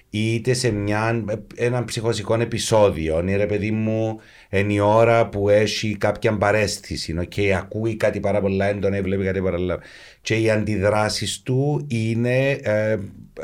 είτε 0.09 0.53
σε 0.53 0.71
μια, 0.71 1.23
ένα 1.55 1.85
ψυχοσικό 1.85 2.33
επεισόδιο, 2.41 3.19
είναι 3.19 3.35
ρε 3.35 3.45
παιδί 3.45 3.71
μου, 3.71 4.19
είναι 4.49 4.73
η 4.73 4.79
ώρα 4.79 5.29
που 5.29 5.49
έχει 5.49 5.97
κάποια 5.97 6.37
παρέστηση, 6.37 7.27
και 7.27 7.55
ακούει 7.55 7.95
κάτι 7.95 8.19
πάρα 8.19 8.41
πολλά 8.41 8.65
έντονα 8.65 8.97
ή 8.97 9.01
βλέπει 9.01 9.23
κάτι 9.23 9.41
πάρα 9.41 9.57
πολλά. 9.57 9.79
Και 10.21 10.35
οι 10.35 10.49
αντιδράσεις 10.49 11.41
του 11.41 11.85
είναι 11.89 12.49
ε, 12.51 12.91
ε, 12.91 12.97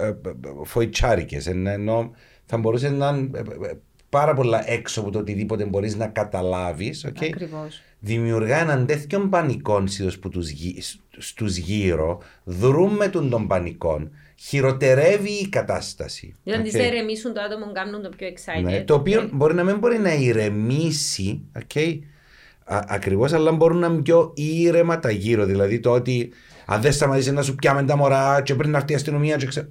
ε, 0.07 0.15
φοητσάρικες, 0.63 1.47
εν- 1.47 1.67
ενώ 1.67 2.11
θα 2.45 2.57
μπορούσε 2.57 2.89
να 2.89 3.07
είναι 3.09 3.29
ε, 3.37 3.69
ε, 3.69 3.73
πάρα 4.13 4.33
πολλά 4.33 4.71
έξω 4.71 5.01
από 5.01 5.09
το 5.11 5.19
οτιδήποτε 5.19 5.65
μπορείς 5.65 5.95
να 5.95 6.07
καταλάβεις. 6.07 7.05
Okay? 7.07 7.25
Ακριβώς. 7.33 7.81
Δημιουργά 7.99 8.57
έναν 8.59 8.85
τέτοιο 8.85 9.19
πανικό 9.19 9.87
συνήθως 9.87 10.19
που 10.19 10.29
τους, 10.29 10.49
γυ- 10.49 10.83
στους 11.17 11.57
γύρω, 11.57 12.21
δρούν 12.43 12.93
με 12.95 13.07
τον 13.07 13.29
των 13.29 13.47
πανικών, 13.47 14.11
χειροτερεύει 14.39 15.29
η 15.31 15.47
κατάσταση. 15.49 16.33
Για 16.43 16.55
να 16.57 16.61
Okay? 16.61 16.65
τις 16.65 16.73
ερεμήσουν 16.73 17.33
το 17.33 17.41
άτομο, 17.41 17.71
κάνουν 17.71 18.01
το 18.01 18.09
πιο 18.17 18.27
excited. 18.27 18.63
Ναι, 18.63 18.83
το 18.83 18.93
οποίο 18.93 19.29
μπορεί 19.31 19.53
να 19.53 19.63
μην 19.63 19.77
μπορεί 19.77 19.97
να 19.99 20.13
ηρεμήσει, 20.13 21.41
okay, 21.59 21.99
α- 22.65 22.83
ακριβώς, 22.87 23.33
αλλά 23.33 23.51
μπορούν 23.51 23.77
να 23.77 23.87
είναι 23.87 24.01
πιο 24.01 24.31
ήρεμα 24.35 24.99
τα 24.99 25.11
γύρω. 25.11 25.45
Δηλαδή 25.45 25.79
το 25.79 25.91
ότι 25.91 26.29
αν 26.65 26.81
δεν 26.81 26.91
σταματήσεις 26.93 27.31
να 27.31 27.41
σου 27.41 27.55
πιάμε 27.55 27.83
τα 27.83 27.95
μωρά 27.95 28.41
και 28.41 28.55
πριν 28.55 28.71
να 28.71 28.77
έρθει 28.77 28.91
η 28.91 28.95
αστυνομία 28.95 29.35
και 29.35 29.45
ξε... 29.45 29.69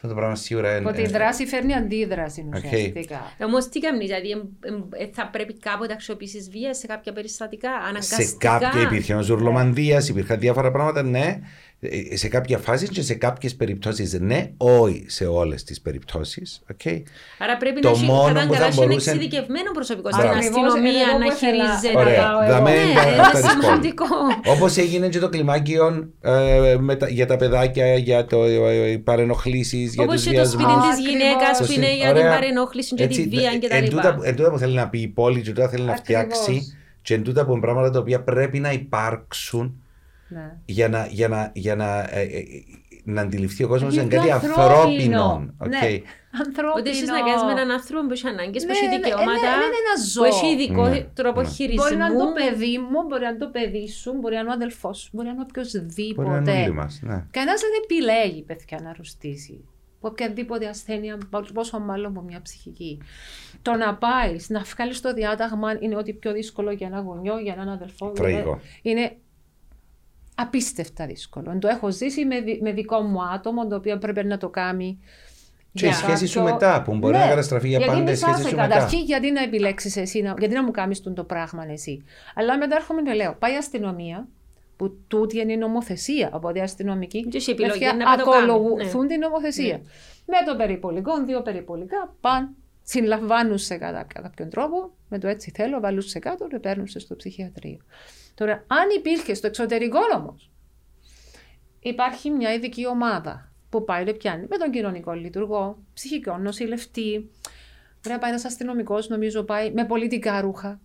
Αυτό 0.00 0.10
το 0.10 0.16
πράγμα 0.16 0.34
σίγουρα 0.34 0.76
είναι... 0.76 0.88
Ότι 0.88 1.00
η 1.00 1.06
δράση 1.06 1.46
φέρνει 1.46 1.74
αντίδραση 1.74 2.48
Οκ. 2.54 2.64
ουσιαστικά. 2.64 3.32
Όμως 3.40 3.68
τι 3.68 3.80
κάνεις, 3.80 4.06
δηλαδή 4.06 4.30
εμ, 4.30 4.40
εμ, 4.60 4.82
ε, 4.90 5.08
θα 5.12 5.28
πρέπει 5.28 5.58
κάποτε 5.58 5.86
να 5.86 5.94
αξιοποιήσεις 5.94 6.50
βία 6.50 6.74
σε 6.74 6.86
κάποια 6.86 7.12
περιστατικά, 7.12 7.70
αναγκαστικά; 7.70 8.22
σε 8.22 8.36
κάποια 8.38 8.82
υπήρχε 8.82 9.12
ένα 9.12 9.22
ζουρλομανδίας, 9.22 10.08
υπήρχαν 10.08 10.38
διάφορα 10.38 10.70
πράγματα, 10.70 11.02
ναι. 11.02 11.38
Ε, 11.80 12.16
Σε 12.16 12.28
κάποια 12.28 12.58
φάση 12.58 12.88
και 12.88 13.02
σε 13.02 13.14
κάποιες 13.14 13.54
περιπτώσεις, 13.54 14.12
ναι, 14.20 14.50
όχι 14.56 15.04
σε 15.06 15.26
όλες 15.26 15.64
τις 15.64 15.80
περιπτώσεις. 15.80 16.60
Okay. 16.72 17.02
Άρα 17.38 17.56
πρέπει 17.56 17.80
Το 17.80 17.88
να 17.90 17.94
έχει 17.96 18.04
μόνο 18.04 18.22
θα 18.22 18.30
ήταν 18.30 18.46
που 18.46 18.52
καλά 18.52 18.56
θα 18.56 18.60
να 18.60 18.66
έχει 18.66 18.76
ένα 18.78 18.86
μπορούσε- 18.86 19.14
εξειδικευμένο 19.14 19.70
προσωπικό 19.72 20.08
στην 20.12 20.22
Μπράβο. 20.22 20.38
αστυνομία 20.38 20.70
Ακριβώς, 20.70 21.04
να 21.04 21.08
εγώ 21.08 21.18
που 21.18 21.32
ήθελα- 21.32 21.64
χειρίζεται. 21.78 21.98
Ωραία, 21.98 22.22
πάω 22.22 22.40
εγώ. 22.42 22.50
δαμέ 22.52 22.70
Ναι, 22.70 22.76
τα- 22.94 23.08
είναι 23.08 23.16
τα 23.16 23.30
ρισκόν. 23.40 23.60
σημαντικό. 23.62 24.04
Όπως 24.54 24.76
έγινε 24.76 25.08
και 25.08 25.18
το 25.18 25.28
κλιμάκιο 25.28 26.08
ε, 26.20 26.76
με 26.80 26.94
τα- 26.96 27.08
για 27.08 27.26
τα 27.26 27.36
παιδάκια, 27.36 27.94
για 27.96 28.24
το 28.24 28.44
ε, 28.44 28.96
παρενοχλήσεις, 29.04 29.94
για 29.94 30.02
Όπως 30.02 30.14
τους 30.14 30.22
και 30.24 30.28
το 30.28 30.34
βιασμού. 30.36 30.60
σπίτι 30.60 30.78
της 30.80 30.88
Ακριβώς. 30.90 31.08
γυναίκας 31.10 31.50
που 31.58 31.64
Σωστή. 31.64 31.74
είναι 31.74 31.94
για 31.96 32.06
την 32.08 32.16
Ωραία. 32.16 32.30
παρενόχληση 32.34 32.94
και 32.94 33.06
τη 33.06 33.22
βία 33.22 33.50
εν 33.54 33.60
κτλ. 33.60 33.88
τούτα- 33.94 34.18
Εν 34.22 34.34
τούτα 34.36 34.50
που 34.50 34.58
θέλει 34.58 34.74
να 34.74 34.88
πει 34.88 34.98
η 35.00 35.08
πόλη, 35.08 35.40
και 35.42 35.52
τούτα 35.52 35.68
θέλει 35.68 35.84
να 35.84 35.92
Ακριβώς. 35.92 36.22
φτιάξει, 36.28 36.76
και 37.02 37.14
εν 37.14 37.22
τούτα 37.22 37.44
που 37.44 37.52
είναι 37.52 37.60
πράγματα 37.60 37.90
τα 37.90 37.98
οποία 37.98 38.20
πρέπει 38.22 38.58
να 38.58 38.72
υπάρξουν 38.72 39.82
Ναι. 40.28 40.56
για 40.64 40.88
να, 40.88 41.06
για 41.10 41.28
να, 41.28 41.50
για 41.54 41.74
να, 41.76 41.98
ε, 42.00 42.22
ε, 42.22 42.42
να 43.04 43.20
αντιληφθεί 43.20 43.64
ο 43.64 43.68
κόσμος 43.68 43.92
Είναι 43.92 44.00
σαν 44.00 44.10
κάτι 44.10 44.26
πιο 44.26 44.34
ανθρώπινο. 44.34 45.54
Ναι. 45.68 45.78
Okay. 45.82 46.00
Ανθρώπινο. 46.46 46.72
Ότι 46.76 46.88
είσαι 46.90 47.04
να 47.04 47.20
κάνεις 47.20 47.42
με 47.42 47.50
έναν 47.50 47.70
άνθρωπο 47.70 48.06
που 48.06 48.12
έχει 48.12 48.26
ανάγκες, 48.26 48.62
που 48.64 48.70
Ναι, 48.72 48.78
έχει 48.78 48.86
ναι, 48.88 48.94
δικαιώματα, 48.96 49.32
ναι, 49.32 49.64
είναι 49.64 49.78
ένα 49.84 49.94
που 50.02 50.08
ζώο. 50.12 50.24
έχει 50.24 50.46
ειδικό 50.46 50.88
Ναι, 50.88 51.00
τρόπο 51.00 51.40
ναι. 51.40 51.48
χειρισμού. 51.48 51.82
Μπορεί 51.82 51.96
να 51.96 52.06
είναι 52.06 52.18
το 52.18 52.32
παιδί 52.38 52.78
μου, 52.78 52.98
μπορεί 53.08 53.22
να 53.22 53.28
είναι 53.28 53.38
το 53.38 53.48
παιδί 53.48 53.88
σου, 53.88 54.12
μπορεί 54.20 54.34
να 54.34 54.40
είναι 54.40 54.50
ο 54.50 54.52
αδελφός 54.52 54.98
σου, 54.98 55.08
μπορεί 55.12 55.26
να 55.26 55.32
είναι 55.32 55.46
Μπορεί 55.52 55.68
να 55.72 56.36
είναι 56.36 56.40
οποιοδήποτε. 56.40 56.62
όλοι 56.62 56.72
μας, 56.72 57.00
ναι. 57.02 57.24
Κανένας 57.30 57.60
δεν 57.60 57.70
επιλέγει, 57.82 58.42
παιδιά, 58.42 58.78
να 58.82 58.90
αρρωστήσει. 58.90 59.64
Από 60.00 60.08
οποιαδήποτε 60.08 60.66
ασθένεια, 60.68 61.18
πόσο 61.54 61.78
μάλλον 61.80 62.10
από 62.10 62.20
μια 62.20 62.40
ψυχική. 62.42 63.00
Το 63.62 63.72
να 63.74 63.94
πάεις, 63.94 64.48
να 64.48 64.60
βγάλεις 64.60 65.00
το 65.00 65.12
διάταγμα 65.12 65.76
είναι 65.80 65.96
ότι 65.96 66.12
πιο 66.12 66.32
δύσκολο 66.32 66.70
για 66.70 66.86
ένα 66.86 67.00
γονιό, 67.00 67.38
για 67.38 67.52
έναν 67.52 67.68
αδελφό. 67.68 68.10
Τραγικό. 68.10 68.60
Είναι 68.82 69.16
απίστευτα 70.40 71.06
δύσκολο. 71.06 71.58
Το 71.60 71.68
έχω 71.68 71.90
ζήσει 71.90 72.24
με, 72.24 72.40
δι- 72.40 72.62
με 72.62 72.72
δικό 72.72 73.00
μου 73.00 73.22
άτομο, 73.34 73.66
το 73.66 73.76
οποίο 73.76 73.98
πρέπει 73.98 74.24
να 74.26 74.38
το 74.38 74.48
κάνει. 74.48 74.98
Και 75.72 75.84
η 75.86 75.88
για 75.88 75.96
σχέση 75.96 76.26
σου 76.26 76.38
κάποιο- 76.38 76.52
μετά, 76.52 76.82
που 76.82 76.94
μπορεί 76.96 77.16
Ναι, 77.16 77.22
να 77.22 77.28
καταστραφεί 77.28 77.68
για 77.68 77.78
γιατί 77.78 77.92
πάντα 77.94 78.10
η 78.10 78.12
μισάσαι 78.12 78.32
σχέση 78.34 78.48
σου 78.48 78.56
μετά. 78.56 78.68
Καταρχήν, 78.68 78.98
γιατί 78.98 79.30
να 79.30 79.42
επιλέξεις 79.42 79.96
εσύ, 79.96 80.22
να, 80.22 80.34
γιατί 80.38 80.54
να 80.54 80.62
μου 80.64 80.70
κάνεις 80.70 81.02
το 81.02 81.24
πράγμα 81.24 81.64
εσύ. 81.70 82.04
Αλλά 82.34 82.58
μετά 82.58 82.76
έρχομαι 82.76 83.02
και 83.02 83.12
λέω, 83.12 83.36
πάει 83.38 83.52
η 83.52 83.56
αστυνομία, 83.56 84.28
που 84.76 84.96
τούτη 85.08 85.38
είναι 85.40 85.52
η 85.52 85.56
νομοθεσία, 85.56 86.30
οπότε 86.32 86.58
οι 86.58 86.62
αστυνομικοί 86.62 87.28
Και 87.28 87.36
έχει 87.36 87.50
επιλογή 87.50 87.72
παιδιά, 87.72 87.94
να 87.94 88.16
το 88.16 88.30
κάνουν, 88.30 88.50
ακολουθούν 88.50 89.00
ναι. 89.02 89.06
την 89.08 89.18
νομοθεσία. 89.18 89.80
Με 90.26 90.36
το 90.46 90.56
περιπολικό, 90.56 91.24
δύο 91.24 91.42
περιπολικά, 91.42 92.14
παν, 92.20 92.54
συλλαμβάνουν 92.82 93.58
σε 93.58 93.76
κατά 93.76 94.06
κάποιον 94.22 94.50
τρόπο, 94.50 94.90
με 95.08 95.18
το 95.18 95.28
έτσι 95.28 95.52
θέλω, 95.54 95.80
βάλουν 95.80 96.02
σε 96.02 96.18
κάτω 96.18 96.46
και 96.48 96.58
παίρνουν 96.58 96.86
σε 96.86 96.98
στο 96.98 97.16
ψυχιατρίο. 97.16 97.78
Τώρα, 98.38 98.52
αν 98.66 98.88
υπήρχε 98.96 99.34
στο 99.34 99.46
εξωτερικό 99.46 99.98
όμως, 100.16 100.50
υπάρχει 101.80 102.30
μια 102.30 102.54
ειδική 102.54 102.86
ομάδα 102.86 103.52
που 103.68 103.84
πάει 103.84 104.04
και 104.04 104.12
πιάνει 104.14 104.46
με 104.48 104.56
τον 104.56 104.70
κοινωνικό 104.70 105.12
λειτουργό, 105.12 105.78
ψυχικό 105.94 106.36
νοσηλευτή. 106.38 107.30
Μπορεί 108.02 108.14
να 108.14 108.18
πάει 108.18 108.30
ένας 108.30 108.44
αστυνομικός, 108.44 109.08
νομίζω 109.08 109.42
πάει 109.42 109.72
με 109.72 109.84
πολιτικά 109.86 110.40
ρούχα. 110.40 110.80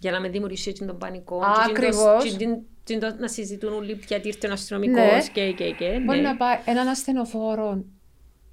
Για 0.00 0.10
να 0.10 0.20
με 0.20 0.28
δημιουργήσει 0.28 0.70
έτσι 0.70 0.84
τον 0.86 0.98
πανικό. 0.98 1.38
Α, 1.44 1.52
και 1.66 1.70
ακριβώς. 1.70 2.24
και 2.30 2.36
την- 2.36 2.58
την- 2.84 3.00
το- 3.00 3.16
Να 3.18 3.28
συζητούν 3.28 3.72
όλοι 3.72 4.00
γιατί 4.06 4.28
ήρθε 4.28 4.48
ο 4.48 4.52
αστυνομικός 4.52 5.02
Ναι. 5.04 5.22
και, 5.32 5.52
και, 5.52 5.70
και. 5.70 6.00
Μπορεί 6.04 6.20
ναι. 6.20 6.28
να 6.28 6.36
πάει 6.36 6.56
έναν 6.64 6.88
ασθενοφόρο, 6.88 7.84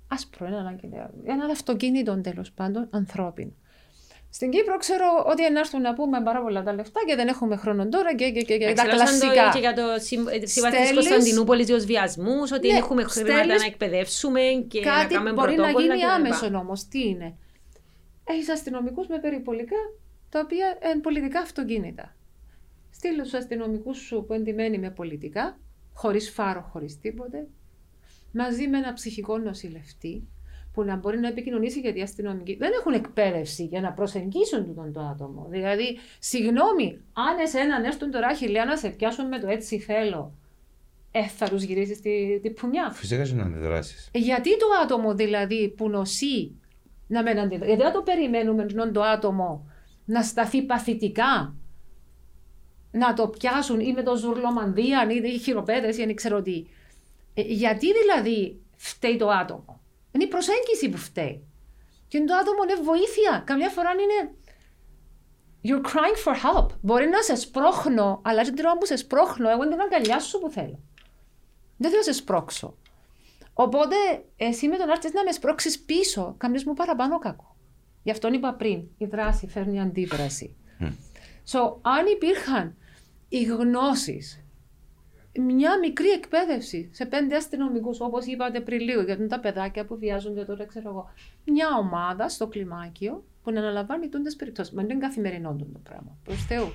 άσπρο, 0.08 0.46
έναν, 0.46 0.80
ένα 1.24 1.46
αυτοκίνητο 1.52 2.22
τέλος 2.22 2.52
πάντων, 2.52 2.88
ανθρώπινο. 2.92 3.52
Στην 4.36 4.50
Κύπρο 4.50 4.78
ξέρω 4.78 5.06
ότι 5.28 5.44
έρθουν 5.46 5.82
να 5.82 5.94
πούμε 5.94 6.22
πάρα 6.24 6.42
πολλά 6.42 6.64
τα 6.64 6.74
λεφτά 6.74 7.00
και 7.08 7.16
δεν 7.16 7.28
έχουμε 7.28 7.56
χρόνο 7.56 7.90
τώρα 7.90 8.16
και, 8.16 8.32
και, 8.32 8.42
και, 8.42 8.58
και 8.58 8.64
τα 8.74 8.82
Εξελάσσαν 8.82 9.20
το 9.20 9.26
κλασικά. 9.34 9.50
και 9.54 9.60
για 9.60 9.74
το 9.74 9.82
σύμβαση 10.00 10.40
της 10.40 10.52
Στέλνεις- 10.52 10.94
Κωνσταντινούπολης 10.94 11.66
για 11.68 11.76
τους 11.76 11.86
βιασμούς, 11.86 12.52
ότι 12.52 12.68
Ναι, 12.68 12.74
δεν 12.74 12.82
έχουμε 12.84 13.04
χρήματα 13.04 13.38
στέλνεις 13.38 13.60
να 13.62 13.66
εκπαιδεύσουμε 13.68 14.42
και 14.68 14.80
να 14.80 14.92
Κάτι 14.92 15.14
κάνουμε 15.14 15.34
μπορεί 15.34 15.56
να 15.56 15.64
πρωτόκολλα 15.64 15.86
γίνει 15.96 15.98
κτλ. 16.04 16.10
άμεσον 16.12 16.56
όμως. 16.56 16.88
Τι 16.88 17.08
είναι; 17.08 17.36
Έχεις 18.24 18.50
αστυνομικούς 18.50 19.08
με 19.08 19.20
περιπολικά 19.20 19.76
τα 20.30 20.40
οποία 20.40 20.78
είναι 20.92 21.02
πολιτικά 21.02 21.40
αυτοκίνητα. 21.40 22.16
Στείλε 22.92 23.22
τους 23.22 23.34
αστυνομικούς 23.34 23.98
σου 23.98 24.24
που 24.28 24.34
εντυμένοι 24.34 24.78
με 24.80 24.90
πολιτικά, 24.90 25.58
χωρίς 25.94 26.30
φάρο, 26.32 26.70
χωρίς 26.72 27.00
τίποτε, 27.00 27.48
μαζί 28.32 28.68
με 28.68 28.78
ένα 28.78 28.94
ψυχικό 28.94 29.38
νοσηλευτή 29.38 30.28
που 30.76 30.84
να 30.84 30.96
μπορεί 30.96 31.20
να 31.20 31.28
επικοινωνήσει 31.28 31.80
γιατί 31.80 32.00
οι 32.00 32.02
αστυνομικοί 32.02 32.56
δεν 32.56 32.72
έχουν 32.80 32.94
εκπαίδευση 32.94 33.64
για 33.64 33.82
να 33.82 33.92
προσεγγίσουν 33.92 34.66
τούτον 34.66 34.94
το 34.94 35.00
άτομο. 35.00 35.48
Δηλαδή, 35.50 35.98
συγγνώμη, 36.20 37.02
αν 37.14 37.40
εσέναν 37.44 37.84
έρθουν 37.84 38.12
τώρα 38.12 38.34
χιλιά 38.34 38.66
να 38.66 38.78
σε 38.78 38.90
πιάσουν 38.90 39.28
με 39.28 39.40
το 39.40 39.48
έτσι 39.48 39.80
θέλω, 39.80 40.34
ε, 41.12 41.28
θα 41.28 41.50
τους 41.50 41.64
γυρίσει 41.64 42.02
τη, 42.02 42.40
τη 42.42 42.50
πουνιά. 42.50 42.92
Φυσικά 42.92 43.24
και 43.24 43.34
να 43.34 43.44
αντιδράσεις. 43.44 44.10
Γιατί 44.14 44.58
το 44.58 44.66
άτομο 44.84 45.16
δηλαδή 45.16 45.74
που 45.78 45.90
νοσεί 45.90 46.56
να 47.08 47.22
μην 47.22 47.40
αντιδράσει. 47.40 47.66
Γιατί 47.66 47.84
δεν 47.84 47.94
το 47.94 48.02
περιμένουμε 48.02 48.66
ενώ 48.70 48.92
το 48.92 49.02
άτομο 49.02 49.70
να 50.06 50.22
σταθεί 50.22 50.62
παθητικά, 50.62 51.56
να 52.92 53.14
το 53.14 53.28
πιάσουν 53.28 53.80
ή 53.80 53.94
με 53.94 54.04
το 54.04 54.16
ζουρλομανδία 54.16 55.08
ή 55.10 55.34
οι 55.34 55.38
χειροπέδες 55.38 55.98
ή 55.98 56.06
δεν 56.06 56.16
ξέρω 56.16 56.42
τι. 56.42 56.66
Ε, 57.34 57.42
γιατί 57.42 57.88
δηλαδή 57.94 58.60
φταίει 58.76 59.18
το 59.18 59.30
άτομο; 59.30 59.82
Είναι 60.16 60.24
η 60.24 60.28
προσέγγιση 60.28 60.90
που 60.90 60.98
φταίει. 60.98 61.48
Και 62.08 62.24
το 62.24 62.36
άτομο 62.36 62.64
είναι 62.64 62.82
βοήθεια. 62.82 63.44
Καμιά 63.46 63.70
φορά 63.70 63.90
είναι 63.92 64.34
You're 65.68 65.86
crying 65.86 66.18
for 66.26 66.34
help. 66.34 66.68
Μπορεί 66.82 67.08
να 67.08 67.22
σε 67.22 67.36
σπρώχνω, 67.36 68.22
αλλά 68.24 68.42
την 68.42 68.56
τρώω 68.56 68.78
που 68.78 68.86
σε 68.86 68.96
σπρώχνω, 68.96 69.50
εγώ 69.50 69.64
είναι 69.64 69.72
την 69.72 69.82
αγκαλιά 69.82 70.20
σου 70.20 70.40
που 70.40 70.50
θέλω. 70.50 70.80
Δεν 71.78 71.90
θέλω 71.90 72.04
να 72.06 72.14
σε 72.14 72.20
σπρώξω. 72.20 72.78
Οπότε 73.54 73.96
εσύ 74.36 74.68
με 74.68 74.78
τον 74.78 74.90
άρτη 74.90 75.14
να 75.14 75.24
με 75.24 75.32
σπρώξεις 75.32 75.80
πίσω, 75.80 76.36
κάνεις 76.38 76.66
μου 76.66 76.74
παραπάνω 76.74 77.20
κακό. 77.20 77.56
Γι' 78.04 78.12
αυτό 78.12 78.34
είπα 78.34 78.54
πριν, 78.54 78.84
η 78.98 79.06
δράση 79.06 79.48
φέρνει 79.48 79.82
αντίδραση. 79.82 80.56
So, 81.52 81.60
αν 81.82 82.06
υπήρχαν 82.14 82.78
οι 83.30 83.44
γνώσεις, 83.44 84.45
μια 85.40 85.80
μικρή 85.80 86.10
εκπαίδευση 86.10 86.90
σε 86.92 87.06
πέντε 87.06 87.36
αστυνομικούς, 87.36 88.00
όπως 88.00 88.26
είπατε 88.26 88.60
πριν 88.60 88.80
λίγο, 88.80 89.02
για 89.02 89.28
τα 89.28 89.40
παιδάκια 89.40 89.86
που 89.86 89.98
βιάζονται 89.98 90.46
τώρα, 90.46 90.66
ξέρω 90.66 90.90
εγώ. 90.90 91.10
Μια 91.46 91.68
ομάδα 91.80 92.30
στο 92.30 92.48
κλιμάκιο 92.48 93.24
που 93.44 93.52
να 93.52 93.60
αναλαμβάνει 93.60 94.08
τούντες 94.10 94.36
περιπτώσεις. 94.36 94.74
Μα 94.74 94.82
δεν 94.82 94.92
είναι 94.92 95.08
καθημερινό 95.08 95.56
το 95.60 95.80
πράγμα. 95.84 96.18
Προς 96.24 96.46
Θεού. 96.46 96.74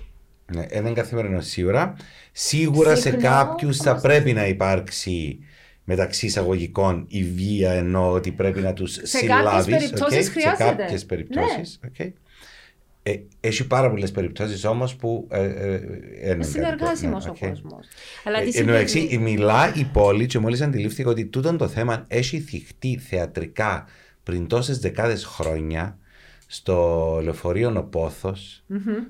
Ναι, 0.54 0.60
ε, 0.62 0.66
δεν 0.68 0.80
είναι 0.84 0.92
καθημερινό 0.92 1.40
σίγουρα. 1.40 1.96
Σίγουρα 2.32 2.94
σε 2.94 3.00
Συχνό, 3.00 3.20
κάποιους 3.20 3.76
θα 3.76 3.90
όμως- 3.90 4.02
πρέπει 4.02 4.32
να 4.32 4.46
υπάρξει 4.46 5.38
μεταξύ 5.84 6.26
εισαγωγικών 6.26 7.04
η 7.08 7.24
βία 7.24 7.70
ενώ 7.72 8.10
ότι 8.10 8.32
πρέπει 8.32 8.60
να 8.60 8.72
τους 8.72 8.98
συλλάβεις. 9.02 9.64
περιπτώσεις 9.76 10.24
Σε 10.24 10.30
χρειάζεται. 10.30 10.64
κάποιες 10.64 11.06
περιπτώσεις. 11.06 11.80
Ε, 11.96 12.04
έχει 13.40 13.66
πάρα 13.66 13.90
πολλές 13.90 14.10
περιπτώσεις 14.10 14.64
όμως 14.64 14.96
που. 14.96 15.26
Ε, 15.30 15.44
ε, 15.44 15.74
ε, 16.20 16.32
Είναι 16.34 16.44
συνεργάσιμος 16.44 17.26
ο 17.26 17.30
οκ. 17.30 17.48
κόσμος. 17.48 17.86
Αλλά 18.24 18.40
τι 18.42 18.58
Ε, 18.58 18.60
Ενώ 18.60 18.72
εξή, 18.72 18.98
συμβαίνει. 18.98 19.22
μιλά 19.30 19.74
η 19.74 19.84
πόλη 19.92 20.26
και 20.26 20.38
μόλις 20.38 20.60
αντιλήφθηκα 20.60 21.10
ότι 21.10 21.24
τούτο 21.26 21.56
το 21.56 21.68
θέμα 21.68 22.04
έχει 22.08 22.40
θυχτεί 22.40 22.98
θεατρικά 23.08 23.84
πριν 24.22 24.46
τόσες 24.46 24.78
δεκάδες 24.78 25.24
χρόνια 25.24 25.98
στο 26.46 27.20
λεωφορείο 27.22 27.72
Ο 27.76 27.82
Πόθος, 27.82 28.64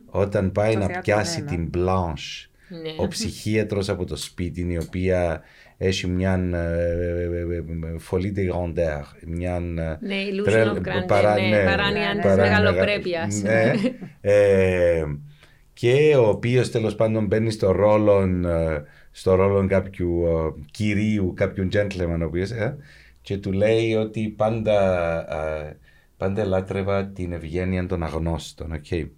όταν 0.07 0.53
πάει 0.53 0.73
Το 0.73 0.79
να 0.79 0.85
θέατρο 0.85 1.03
πιάσει 1.03 1.39
ένα. 1.39 1.49
την 1.51 1.71
Blanche 1.75 2.49
Ναι. 2.83 2.95
ο 2.99 3.09
ψυχίατρος 3.09 3.89
από 3.89 4.05
το 4.05 4.17
σπίτι 4.17 4.61
η 4.73 4.79
οποία 4.79 5.43
έχει 5.83 6.07
μια 6.07 6.33
ε, 6.55 7.63
folie 8.11 8.33
de 8.37 8.53
grandeur 8.53 9.05
μια 9.27 9.55
ε, 9.55 9.61
Ναι, 9.61 10.17
illusion 10.31 10.45
τρελ- 10.45 10.69
of 10.77 10.81
grandeur, 10.81 11.07
παρά- 11.07 11.35
ναι, 11.41 11.49
ναι, 11.49 11.65
παράνοια 11.65 12.11
της 12.15 12.23
παρά- 12.23 12.43
μεγαλοπρέπειας. 12.43 13.43
ναι. 13.43 13.73
Ε, 14.21 15.05
και 15.73 16.17
ο 16.17 16.29
οποίος 16.29 16.71
τέλος 16.71 16.95
πάντων 16.95 17.27
μπαίνει 17.27 17.51
στο 17.51 17.71
ρόλο 17.73 18.21
ε, 18.49 18.83
στο 19.11 19.35
ρόλο 19.35 19.67
κάποιου 19.67 20.23
ε, 20.27 20.63
κυρίου, 20.71 21.33
κάποιου 21.37 21.69
gentleman 21.73 22.19
ο 22.21 22.25
οποίος, 22.25 22.51
ε, 22.51 22.77
και 23.23 23.37
του 23.37 23.53
λέει 23.53 23.95
ότι 23.95 24.35
πάντα, 24.37 24.77
ε, 25.67 25.77
πάντα 26.17 26.45
λάτρευα 26.45 27.07
την 27.07 27.33
ευγένεια 27.33 27.87
των 27.87 28.03
αγνώστων. 28.03 28.73
Okay. 28.83 29.09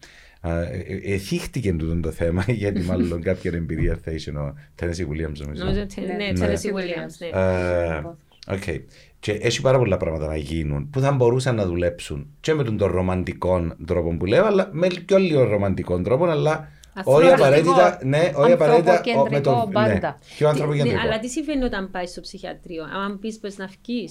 Εθίχτηκε 1.05 1.73
τούτο 1.73 2.01
το 2.01 2.11
θέμα 2.11 2.45
γιατί 2.63 2.81
μάλλον 2.81 3.23
κάποια 3.23 3.51
εμπειρία 3.55 3.99
θα 4.05 4.11
είχε 4.11 4.31
ο 4.31 4.55
Tennessee 4.81 4.87
Williams 5.09 5.37
νομίζω. 5.39 5.65
Νομίζω 5.65 5.81
ότι 5.83 6.01
ναι, 6.01 6.13
Ναι. 6.13 6.33
Tennessee 6.35 6.75
Williams, 6.75 7.15
ναι. 7.19 7.27
Ε, 7.41 8.03
Οκ. 8.49 8.63
Και 9.21 9.33
έχει 9.33 9.61
πάρα 9.61 9.79
πολλά 9.79 9.97
πράγματα 9.97 10.27
να 10.27 10.37
γίνουν 10.37 10.91
που 10.91 11.01
θα 11.01 11.13
μπορούσαν 11.13 11.55
να 11.55 11.67
δουλέψουν 11.67 12.27
και 12.41 12.55
με 12.55 12.65
τον 12.65 12.77
τον 12.77 12.91
ρομαντικό 12.91 13.77
τρόπο 13.87 14.17
που 14.17 14.27
λέω, 14.27 14.45
αλλά 14.47 14.69
με 14.73 14.87
πιο 15.07 15.19
λίγο 15.19 15.45
ρομαντικό 15.45 16.01
τρόπο, 16.03 16.25
αλλά 16.25 16.69
όχι 16.95 17.27
Αθροιστικό. 17.27 17.35
απαραίτητα. 17.35 17.99
Ναι, 18.05 18.33
όχι 18.35 18.53
απαραίτητα. 18.53 19.01
ο- 19.21 19.29
με 19.31 19.41
τον- 19.41 19.55
Ανθρωποκεντρικό 19.55 19.67
ναι, 19.67 19.73
πάντα. 19.73 20.19
πιο 20.37 20.47
Ναι, 20.47 20.53
ανθρωποκεντρικό. 20.53 21.01
αλλά 21.01 21.19
τι 21.19 21.29
συμβαίνει 21.29 21.65
όταν 21.65 21.91
πάει 21.91 22.07
στο 22.07 22.21
ψυχιατρίο, 22.21 22.85
αν 23.05 23.19
πεις 23.19 23.39
πω 23.39 23.49
να 23.57 23.67
βγει. 23.67 24.09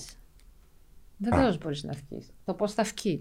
Βεβαίως 1.17 1.57
μπορείς 1.57 1.83
να 1.83 1.93
βγει. 1.93 2.25
Το 2.45 2.53
πώς 2.53 2.73
θα 2.73 2.83
βγει. 2.95 3.19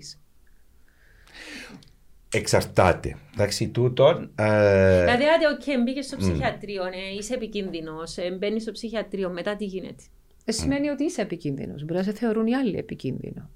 Εξαρτάται. 2.33 3.17
Εντάξει, 3.35 3.69
τούτον. 3.69 4.31
ε, 4.39 5.01
Δηλαδή, 5.05 5.25
άντε, 5.25 5.47
οκ, 5.77 5.83
μπήκες 5.83 6.07
στο 6.07 6.17
ψυχιατρίο, 6.17 6.85
ναι, 6.85 7.19
είσαι 7.19 7.35
επικίνδυνος, 7.35 8.17
μπαίνεις 8.39 8.63
στο 8.63 8.73
ψυχιατρίο, 8.73 9.31
μετά 9.31 9.57
τι 9.57 9.65
γίνεται; 9.65 10.03
Ε, 10.45 10.53
σημαίνει 10.53 10.89
ότι 10.89 11.05
είσαι 11.05 11.23
επικίνδυνος. 11.23 11.85
Μπορεί 11.85 11.99
να 11.99 12.03
σε 12.03 12.13
θεωρούν 12.13 12.47
οι 12.47 12.55
άλλοι 12.55 12.77
επικίνδυνο. 12.77 13.51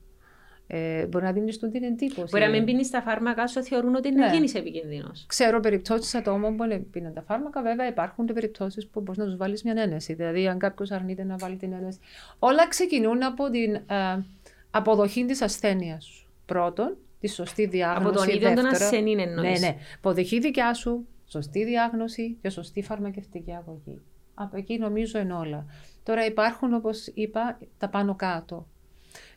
Ε, 0.67 1.07
μπορεί 1.07 1.25
να 1.25 1.33
δίνεις 1.33 1.59
την 1.59 1.83
εντύπωση. 1.83 2.27
Μπορεί 2.31 2.45
να 2.45 2.51
μην 2.51 2.65
πίνεις 2.65 2.91
τα 2.91 3.03
φάρμακα 3.03 3.47
σου, 3.47 3.63
θεωρούν 3.63 3.95
ότι 3.95 4.11
να 4.13 4.27
Ναι. 4.27 4.33
γίνεις 4.35 4.55
επικίνδυνος. 4.55 5.25
Ξέρω 5.29 5.61
περιπτώσεις 5.61 6.15
ατόμων 6.15 6.57
που 6.57 6.67
δεν 6.69 6.91
πίνουν 6.91 7.13
τα 7.15 7.23
φάρμακα. 7.23 7.63
Βέβαια, 7.63 7.87
υπάρχουν 7.89 8.27
και 8.27 8.33
περιπτώσεις 8.33 8.87
που 8.87 9.01
μπορείς 9.01 9.19
να 9.19 9.25
τους 9.25 9.37
βάλεις 9.37 9.63
μια 9.63 9.75
ένεση. 9.77 10.15
Δηλαδή, 10.15 10.47
αν 10.49 10.59
κάποιος 10.59 10.91
αρνείται 10.91 11.25
να 11.25 11.37
βάλει 11.37 11.57
την 11.57 11.73
ένεση. 11.73 11.99
Όλα 12.39 12.69
ξεκινούν 12.69 13.23
από 13.23 13.51
την 13.51 13.75
ε, 13.75 13.83
αποδοχή 14.71 15.25
της 15.25 15.43
ασθένειας 15.43 16.05
σου. 16.05 16.27
Πρώτον, 16.47 16.97
τη 17.27 17.31
σωστή 17.31 17.67
διάγνωση. 17.67 18.07
Από 18.09 18.17
τον 18.17 18.29
ίδιο 18.29 18.47
τον 18.47 18.55
δεύτερον- 18.55 18.83
ασθενή 18.83 19.13
εννοείς. 19.23 19.61
Ναι, 19.61 19.67
ναι. 19.67 19.77
Αποδοχή 19.97 20.41
δικιά 20.41 20.75
σου, 20.75 21.07
σωστή 21.27 21.65
διάγνωση 21.65 22.39
και 22.43 22.49
σωστή 22.51 22.83
φαρμακευτική 22.83 23.53
αγωγή. 23.53 24.03
Από 24.35 24.57
εκεί 24.57 24.79
νομίζω 24.79 25.19
είναι 25.19 25.33
όλα. 25.33 25.67
Τώρα 26.03 26.25
υπάρχουν, 26.27 26.75
όπως 26.75 27.07
είπα, 27.07 27.59
τα 27.79 27.89
πάνω 27.89 28.15
κάτω. 28.15 28.67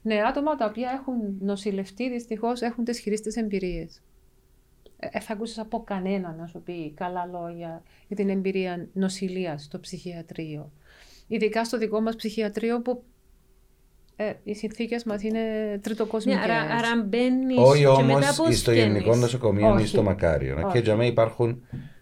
Ναι, 0.01 0.21
άτομα 0.21 0.55
τα 0.55 0.65
οποία 0.65 0.89
έχουν 0.99 1.37
νοσηλευτεί 1.39 2.09
δυστυχώς 2.09 2.61
έχουν 2.61 2.83
τις 2.83 2.99
χειρίστες 2.99 3.35
εμπειρίες. 3.35 4.01
Ε, 4.99 5.19
θα 5.19 5.33
ακούσεις 5.33 5.57
από 5.57 5.83
κανέναν 5.83 6.35
να 6.35 6.47
σου 6.47 6.61
πει 6.61 6.91
καλά 6.91 7.25
λόγια 7.25 7.83
για 8.07 8.15
την 8.15 8.29
εμπειρία 8.29 8.87
νοσηλείας 8.93 9.63
στο 9.63 9.79
ψυχιατρίο. 9.79 10.71
Ειδικά 11.27 11.65
στο 11.65 11.77
δικό 11.77 12.01
μας 12.01 12.15
ψυχιατρίο 12.15 12.81
που 12.81 13.03
ε, 14.19 14.31
οι 14.43 14.53
συνθήκες 14.55 15.03
μας 15.03 15.21
είναι 15.23 15.39
Ναι, 15.71 15.77
τριτοκοσμικές. 15.77 16.39
άρα, 16.43 16.55
άρα 16.61 17.03
μπαίνεις. 17.07 17.57
Όχι 17.57 17.79
και 17.79 17.87
όμως 17.87 18.13
μετά 18.13 18.33
πώς 18.37 18.57
στο 18.57 18.71
βγαίνεις. 18.71 18.93
γενικό 18.93 19.15
νοσοκομείο 19.15 19.67
ή 19.67 19.71
Όχι. 19.71 19.87
στο 19.87 20.03
Μακάριο. 20.03 20.55
Όχι. 20.63 20.71
Και 20.73 20.79
για 20.79 20.95
μένα 20.95 21.09
υπάρχουν. 21.09 21.61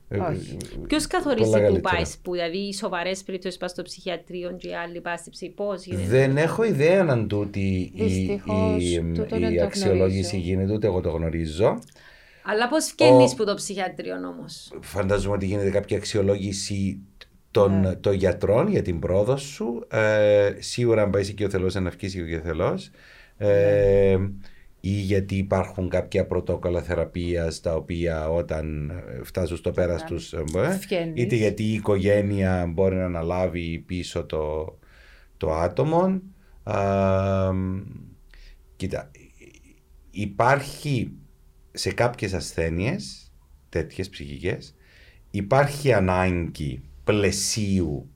ε, 0.10 0.18
Όχι. 0.18 0.58
Ποιος 0.88 1.08
καθορίζει 1.08 1.50
πολλά 1.50 1.58
που 1.58 1.64
καλύτερα. 1.66 1.96
πάεις, 1.96 2.18
που 2.22 2.32
δηλαδή 2.32 2.58
οι 2.58 2.74
σοβαρές 2.74 3.24
περιπτώσεις 3.24 3.58
πας 3.58 3.72
στο 3.72 3.82
ψυχιατρίο 3.82 4.52
και 4.58 4.68
οι 4.68 4.74
άλλοι 4.76 5.02
πας 5.02 5.20
στη 5.20 5.30
ψυχή. 5.30 5.52
Πώ 5.52 5.74
γίνεται. 5.78 6.08
Δεν 6.08 6.38
έχω 6.38 6.64
ιδέα 6.64 7.06
αν 7.10 7.28
τούτη 7.28 7.92
η, 7.96 8.04
Δυστυχώς, 8.04 8.84
η, 8.84 9.12
τούτο 9.14 9.40
δεν 9.40 9.54
η 9.54 9.58
το 9.58 9.64
αξιολόγηση 9.64 10.30
γνωρίζω. 10.30 10.50
γίνεται, 10.52 10.74
ούτε 10.74 10.88
εγώ 10.88 11.02
το 11.02 11.10
γνωρίζω. 11.10 11.80
Αλλά 12.48 12.68
πώς 12.68 12.94
βγαίνει 12.98 13.24
Ο- 13.24 13.36
που 13.36 13.46
το 13.46 13.54
ψυχιατρίο 13.54 14.16
όμως; 14.16 14.72
Φαντάζομαι 14.82 15.36
ότι 15.36 15.46
γίνεται 15.46 15.70
κάποια 15.70 15.98
αξιολόγηση 15.98 17.00
των, 17.56 17.80
Ναι. 17.80 17.96
των 17.96 18.14
γιατρών 18.14 18.68
για 18.68 18.82
την 18.82 19.00
πρόοδο 19.00 19.38
σου. 19.38 19.88
Ε, 19.92 20.54
σίγουρα 20.60 21.02
αν 21.02 21.10
πάει 21.10 21.22
οικειοθελώς 21.22 21.74
να 21.74 21.90
βγεις 21.90 22.14
οικειοθελώς. 22.16 22.90
Ε, 23.38 24.18
ή 24.80 24.90
γιατί 24.90 25.36
υπάρχουν 25.36 25.90
κάποια 25.90 26.26
πρωτόκολλα 26.26 26.82
θεραπείας 26.82 27.62
τα 27.62 27.76
οποία 27.76 28.30
όταν 28.30 28.90
ε, 28.90 29.24
φτάσουν 29.24 29.58
στο 29.58 29.72
πέρας 29.72 30.02
Ναι. 30.02 30.08
τους 30.08 30.34
ε, 30.34 30.44
Βγαίνεις. 30.80 31.24
είτε 31.24 31.36
γιατί 31.36 31.64
η 31.64 31.74
οικογένεια 31.74 32.66
μπορεί 32.74 32.96
να 32.96 33.06
αναλάβει 33.06 33.84
πίσω 33.88 34.24
το, 34.26 34.78
το 35.38 35.54
άτομο. 35.54 36.22
Α, 36.64 37.52
κοίτα, 38.76 39.12
υπάρχει 40.12 41.12
σε 41.72 41.94
κάποιες 41.94 42.34
ασθένειες, 42.34 43.32
τέτοιες 43.70 44.10
ψυχικές, 44.10 44.76
υπάρχει 45.32 45.94
ανάγκη 45.94 46.82
πλαισίου 47.06 48.10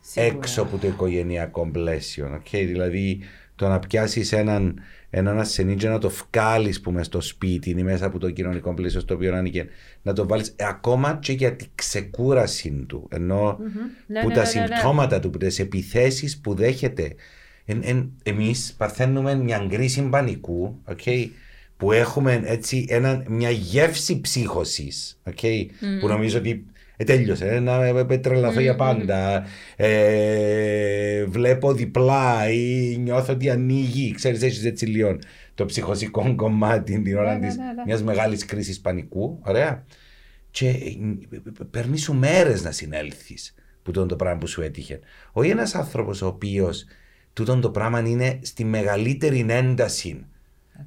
Σίγουρα. 0.00 0.34
έξω 0.34 0.62
από 0.62 0.76
το 0.76 0.86
οικογενειακό 0.86 1.70
πλαίσιο. 1.70 2.30
οκ. 2.34 2.48
Δηλαδή, 2.50 3.20
το 3.54 3.68
να 3.68 3.78
πιάσεις 3.78 4.32
έναν, 4.32 4.78
έναν 5.10 5.38
ασθενή 5.40 5.74
και 5.74 5.88
να 5.88 5.98
το 5.98 6.10
βγάλεις 6.10 6.80
που 6.80 6.92
μες 6.92 7.06
στο 7.06 7.20
σπίτι 7.20 7.70
ή 7.70 7.82
μέσα 7.82 8.06
από 8.06 8.18
το 8.18 8.30
κοινωνικό 8.30 8.74
πλαίσιο 8.74 9.00
στο 9.00 9.14
οποίο 9.14 9.34
ανήκε, 9.34 9.66
να 10.02 10.12
το 10.12 10.26
βάλεις 10.26 10.54
ακόμα 10.58 11.18
και 11.22 11.32
για 11.32 11.56
την 11.56 11.66
ξεκούραση 11.74 12.84
του. 12.88 13.08
Ενώ 13.12 13.58
Ναι, 14.06 14.20
που 14.20 14.28
ναι, 14.28 14.34
τα 14.34 14.42
ναι, 14.42 14.52
ναι, 14.52 14.60
ναι. 14.60 14.66
συμπτώματα 14.74 15.20
του, 15.20 15.30
που 15.30 15.38
τις 15.38 15.58
επιθέσεις 15.58 16.38
που 16.40 16.54
δέχεται. 16.54 17.14
Εν, 17.64 17.80
εν, 17.84 18.12
Εμείς 18.22 18.74
παθαίνουμε 18.76 19.34
μια 19.34 19.66
κρίση 19.70 20.02
πανικού, 20.02 20.78
okay, 20.96 21.28
που 21.76 21.92
έχουμε 21.92 22.42
έτσι 22.44 22.86
ένα, 22.88 23.24
μια 23.28 23.50
γεύση 23.50 24.20
ψύχωσης. 24.20 25.20
Okay, 25.30 25.66
Που 26.00 26.08
νομίζω 26.08 26.38
ότι 26.38 26.66
ε, 26.96 27.04
τέλειωσε, 27.04 27.46
ε, 27.46 27.60
να 27.60 27.84
ε, 27.84 28.06
ε, 28.08 28.18
τρελαθώ 28.18 28.60
για 28.60 28.76
πάντα. 28.76 29.44
Ε, 29.76 31.24
βλέπω 31.24 31.72
διπλά 31.72 32.50
ή 32.50 32.96
νιώθω 32.96 33.32
ότι 33.32 33.50
ανοίγει. 33.50 34.12
Ξέρεις, 34.14 34.42
έχεις 34.42 34.64
έτσι 34.64 34.86
λίγο 34.86 35.18
το 35.54 35.64
ψυχοσικό 35.64 36.34
κομμάτι 36.34 37.02
την 37.02 37.16
ώρα 37.16 37.38
ναι, 37.38 37.46
της 37.46 37.56
ναι, 37.56 37.64
ναι. 37.64 37.82
μιας 37.86 38.02
μεγάλης 38.02 38.44
κρίσης 38.44 38.80
πανικού. 38.80 39.38
Ωραία. 39.42 39.84
Και 40.50 40.68
ε, 40.68 41.64
παίρνεις 41.70 42.02
σου 42.02 42.14
μέρες 42.14 42.62
να 42.64 42.70
συνέλθεις 42.70 43.54
που 43.82 43.90
τούτο 43.90 44.06
το 44.06 44.16
πράγμα 44.16 44.38
που 44.38 44.46
σου 44.46 44.62
έτυχε. 44.62 45.00
Όχι 45.32 45.50
ένας 45.50 45.74
άνθρωπος 45.74 46.22
ο 46.22 46.26
οποίος 46.26 46.84
τούτο 47.32 47.58
το 47.58 47.70
πράγμα 47.70 48.00
είναι 48.00 48.38
στη 48.42 48.64
μεγαλύτερη 48.64 49.46
ένταση 49.48 50.26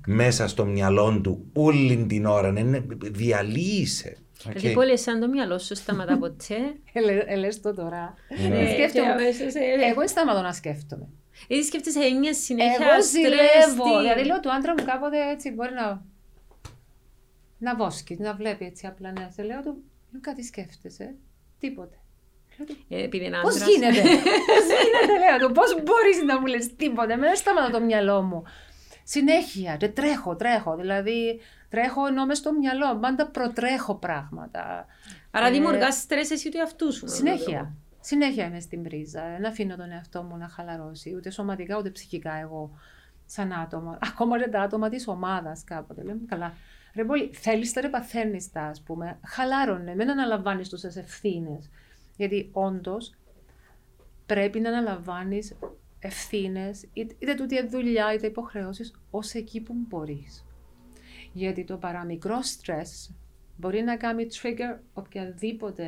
μέσα 0.05 0.47
στο 0.47 0.65
μυαλό 0.65 1.19
του 1.21 1.45
όλη 1.53 2.05
την 2.05 2.25
ώρα. 2.25 2.47
Είναι, 2.47 2.85
διαλύησε. 4.43 4.67
Δηλαδή 4.67 4.73
πολύ 4.73 4.97
σαν 4.97 5.19
το 5.19 5.27
μυαλό 5.27 5.57
σου 5.59 5.75
σταματά 5.75 6.17
ποτέ. 6.17 6.57
Ε, 7.27 7.35
λες 7.35 7.61
το 7.61 7.73
τώρα. 7.73 8.13
Ναι. 8.49 8.59
Ε, 8.59 8.73
σκέφτομαι. 8.73 9.05
Και 9.05 9.11
αμέσως, 9.11 9.53
ε, 9.53 9.59
Εγώ 9.89 9.99
δεν 9.99 10.07
σταματώ 10.07 10.41
να 10.41 10.53
σκέφτομαι. 10.53 11.07
Ή 11.47 11.63
σκέφτεσαι 11.63 11.99
έννοια 11.99 12.33
συνέχεια 12.33 12.73
Εγώ 12.91 13.01
στρες, 13.01 13.05
ζηλεύω. 13.09 13.83
τι- 13.83 13.97
Δηλαδή 14.01 14.23
λέω 14.25 14.39
του 14.39 14.51
άντρα 14.51 14.73
μου 14.77 14.83
κάποτε 14.85 15.17
έτσι 15.31 15.51
μπορεί 15.51 15.73
να. 15.73 16.01
να 17.57 17.75
βόσκεις, 17.75 18.19
να 18.19 18.33
βλέπει 18.33 18.65
έτσι 18.65 18.87
απλά 18.87 19.11
ναι. 19.11 19.27
Σε 19.33 19.43
λέω 19.43 19.61
του, 19.61 19.83
«Λέω, 20.11 20.21
κάτι 20.21 20.43
σκέφτεσαι. 20.43 21.15
Τίποτε. 21.59 21.95
Ε, 22.89 23.03
Επειδή 23.03 23.25
είναι 23.25 23.37
Πώς 23.41 23.53
άντρας. 23.55 23.69
γίνεται, 23.69 24.01
Πώς 24.51 24.65
γίνεται, 24.83 25.37
λέω 25.39 25.47
του, 25.47 25.53
Πώς 25.53 25.73
μπορείς 25.83 26.23
να 26.25 26.39
μου 26.39 26.45
λες 26.45 26.75
τίποτα. 26.75 27.13
Εμένα 27.13 27.27
δεν 27.27 27.35
σταματά 27.35 27.69
το 27.69 27.81
μυαλό 27.81 28.21
μου. 28.21 28.43
Συνέχεια, 29.11 29.77
και 29.77 29.89
τρέχω, 29.89 30.35
τρέχω. 30.35 30.75
Δηλαδή, 30.75 31.39
τρέχω 31.69 32.05
ενώ 32.05 32.25
μες 32.25 32.37
στο 32.37 32.53
μυαλό. 32.53 32.99
Πάντα 32.99 33.27
προτρέχω 33.27 33.95
πράγματα. 33.95 34.85
Άρα 35.31 35.47
Ε, 35.47 35.51
δημιουργάς 35.51 35.95
στρες 35.95 36.31
εσύ 36.31 36.51
του 36.51 36.57
εαυτού 36.57 36.93
σου. 36.93 37.07
Συνέχεια. 37.07 37.73
Συνέχεια 37.99 38.45
είμαι 38.45 38.59
στην 38.59 38.83
πρίζα. 38.83 39.21
Δεν 39.37 39.45
αφήνω 39.45 39.75
τον 39.75 39.91
εαυτό 39.91 40.23
μου 40.23 40.37
να 40.37 40.47
χαλαρώσει, 40.49 41.15
ούτε 41.15 41.29
σωματικά 41.29 41.77
ούτε 41.77 41.89
ψυχικά 41.89 42.33
εγώ, 42.33 42.71
σαν 43.25 43.53
άτομο. 43.53 43.97
Ακόμα 44.11 44.39
και 44.43 44.49
τα 44.49 44.61
άτομα 44.61 44.89
της 44.89 45.07
ομάδας 45.07 45.63
κάποτε. 45.63 46.03
Λέμε 46.03 46.21
καλά. 46.27 46.53
Ρε 46.95 47.03
πολύ, 47.03 47.29
θέλεις 47.33 47.73
τα 47.73 47.81
ρε 47.81 47.89
παθαίνεις 47.89 48.51
τα, 48.51 48.61
ας 48.61 48.81
πούμε. 48.81 49.19
Χαλάρωνε, 49.25 49.95
μην 49.95 50.09
αναλαμβάνεις 50.09 50.69
τόσες 50.69 50.95
ευθύνες. 50.95 51.69
Γιατί 52.15 52.49
όντως 52.51 53.15
πρέπει 54.25 54.59
να 54.59 54.69
αναλαμβάνεις 54.69 55.55
ευθύνες, 55.99 56.85
είτε, 56.93 57.15
είτε 57.19 57.33
τούτη 57.33 57.67
δουλειά 57.67 58.13
είτε 58.13 58.27
υποχρεώσεις, 58.27 59.01
ως 59.09 59.33
εκεί 59.33 59.61
που 59.61 59.73
μπορείς. 59.87 60.45
Γιατί 61.33 61.63
το 61.63 61.77
παραμικρό 61.77 62.41
στρες 62.41 63.15
μπορεί 63.57 63.81
να 63.81 63.97
κάνει 63.97 64.27
trigger 64.31 64.79
οποιαδήποτε 64.93 65.85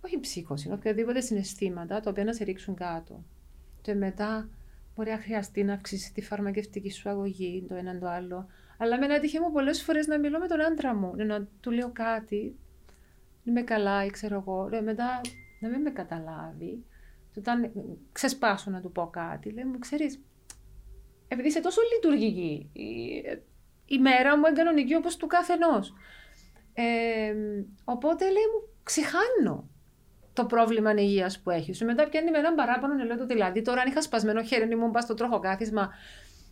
όχι 0.00 0.20
ψύχωση, 0.20 0.72
οποιαδήποτε 0.72 1.20
συναισθήματα 1.20 2.00
τα 2.00 2.10
οποία 2.10 2.24
να 2.24 2.32
σε 2.32 2.44
ρίξουν 2.44 2.74
κάτω. 2.74 3.24
Και 3.80 3.94
μετά 3.94 4.48
μπορεί 4.94 5.10
να 5.10 5.18
χρειαστεί 5.18 5.64
να 5.64 5.72
αυξήσεις 5.72 6.12
τη 6.12 6.22
φαρμακευτική 6.22 6.90
σου 6.90 7.08
αγωγή, 7.08 7.64
το 7.68 7.74
έναν 7.74 7.98
το 7.98 8.08
άλλο. 8.08 8.46
Αλλά 8.78 8.98
με 8.98 9.14
έτυχε 9.14 9.40
μου 9.40 9.52
πολλές 9.52 9.82
φορές 9.82 10.06
να 10.06 10.18
μιλώ 10.18 10.38
με 10.38 10.46
τον 10.46 10.60
άντρα 10.60 10.94
μου, 10.94 11.14
να 11.16 11.46
του 11.60 11.70
λέω 11.70 11.90
κάτι, 11.92 12.56
είμαι 13.44 13.62
καλά 13.62 14.04
ή 14.04 14.10
ξέρω 14.10 14.36
εγώ, 14.36 14.68
ρε, 14.68 14.80
μετά 14.80 15.20
να 15.60 15.68
μην 15.68 15.80
με 15.80 15.90
καταλάβει. 15.90 16.84
Και 17.34 17.40
όταν 17.40 17.72
ξεσπάσω 18.12 18.70
να 18.70 18.80
του 18.80 18.92
πω 18.92 19.06
κάτι, 19.06 19.50
λέει 19.50 19.64
μου, 19.64 19.78
ξέρεις, 19.78 20.20
επειδή 21.28 21.48
είσαι 21.48 21.60
τόσο 21.60 21.80
λειτουργική, 21.94 22.70
η, 22.72 22.84
η 23.86 23.98
μέρα 23.98 24.38
μου 24.38 24.46
είναι 24.46 24.56
κανονική 24.56 24.94
όπως 24.94 25.16
του 25.16 25.26
καθενός. 25.26 25.94
Ε, 26.74 27.34
οπότε 27.84 28.24
λέει 28.24 28.48
μου, 28.52 28.68
ξεχάνω 28.82 29.68
το 30.32 30.44
πρόβλημα 30.44 30.92
υγεία 30.92 31.32
που 31.42 31.50
έχει. 31.50 31.72
Σου 31.72 31.84
μετά 31.84 32.08
πιάνει 32.08 32.30
με 32.30 32.38
έναν 32.38 32.54
παράπονο, 32.54 32.94
ναι, 32.94 33.04
λέω 33.04 33.16
του 33.16 33.26
δηλαδή. 33.26 33.62
Τώρα, 33.62 33.80
αν 33.80 33.88
είχα 33.88 34.02
σπασμένο 34.02 34.42
χέρι, 34.42 34.72
ήμουν 34.72 34.90
πα 34.90 35.00
στο 35.00 35.14
τροχοκάθισμα, 35.14 35.90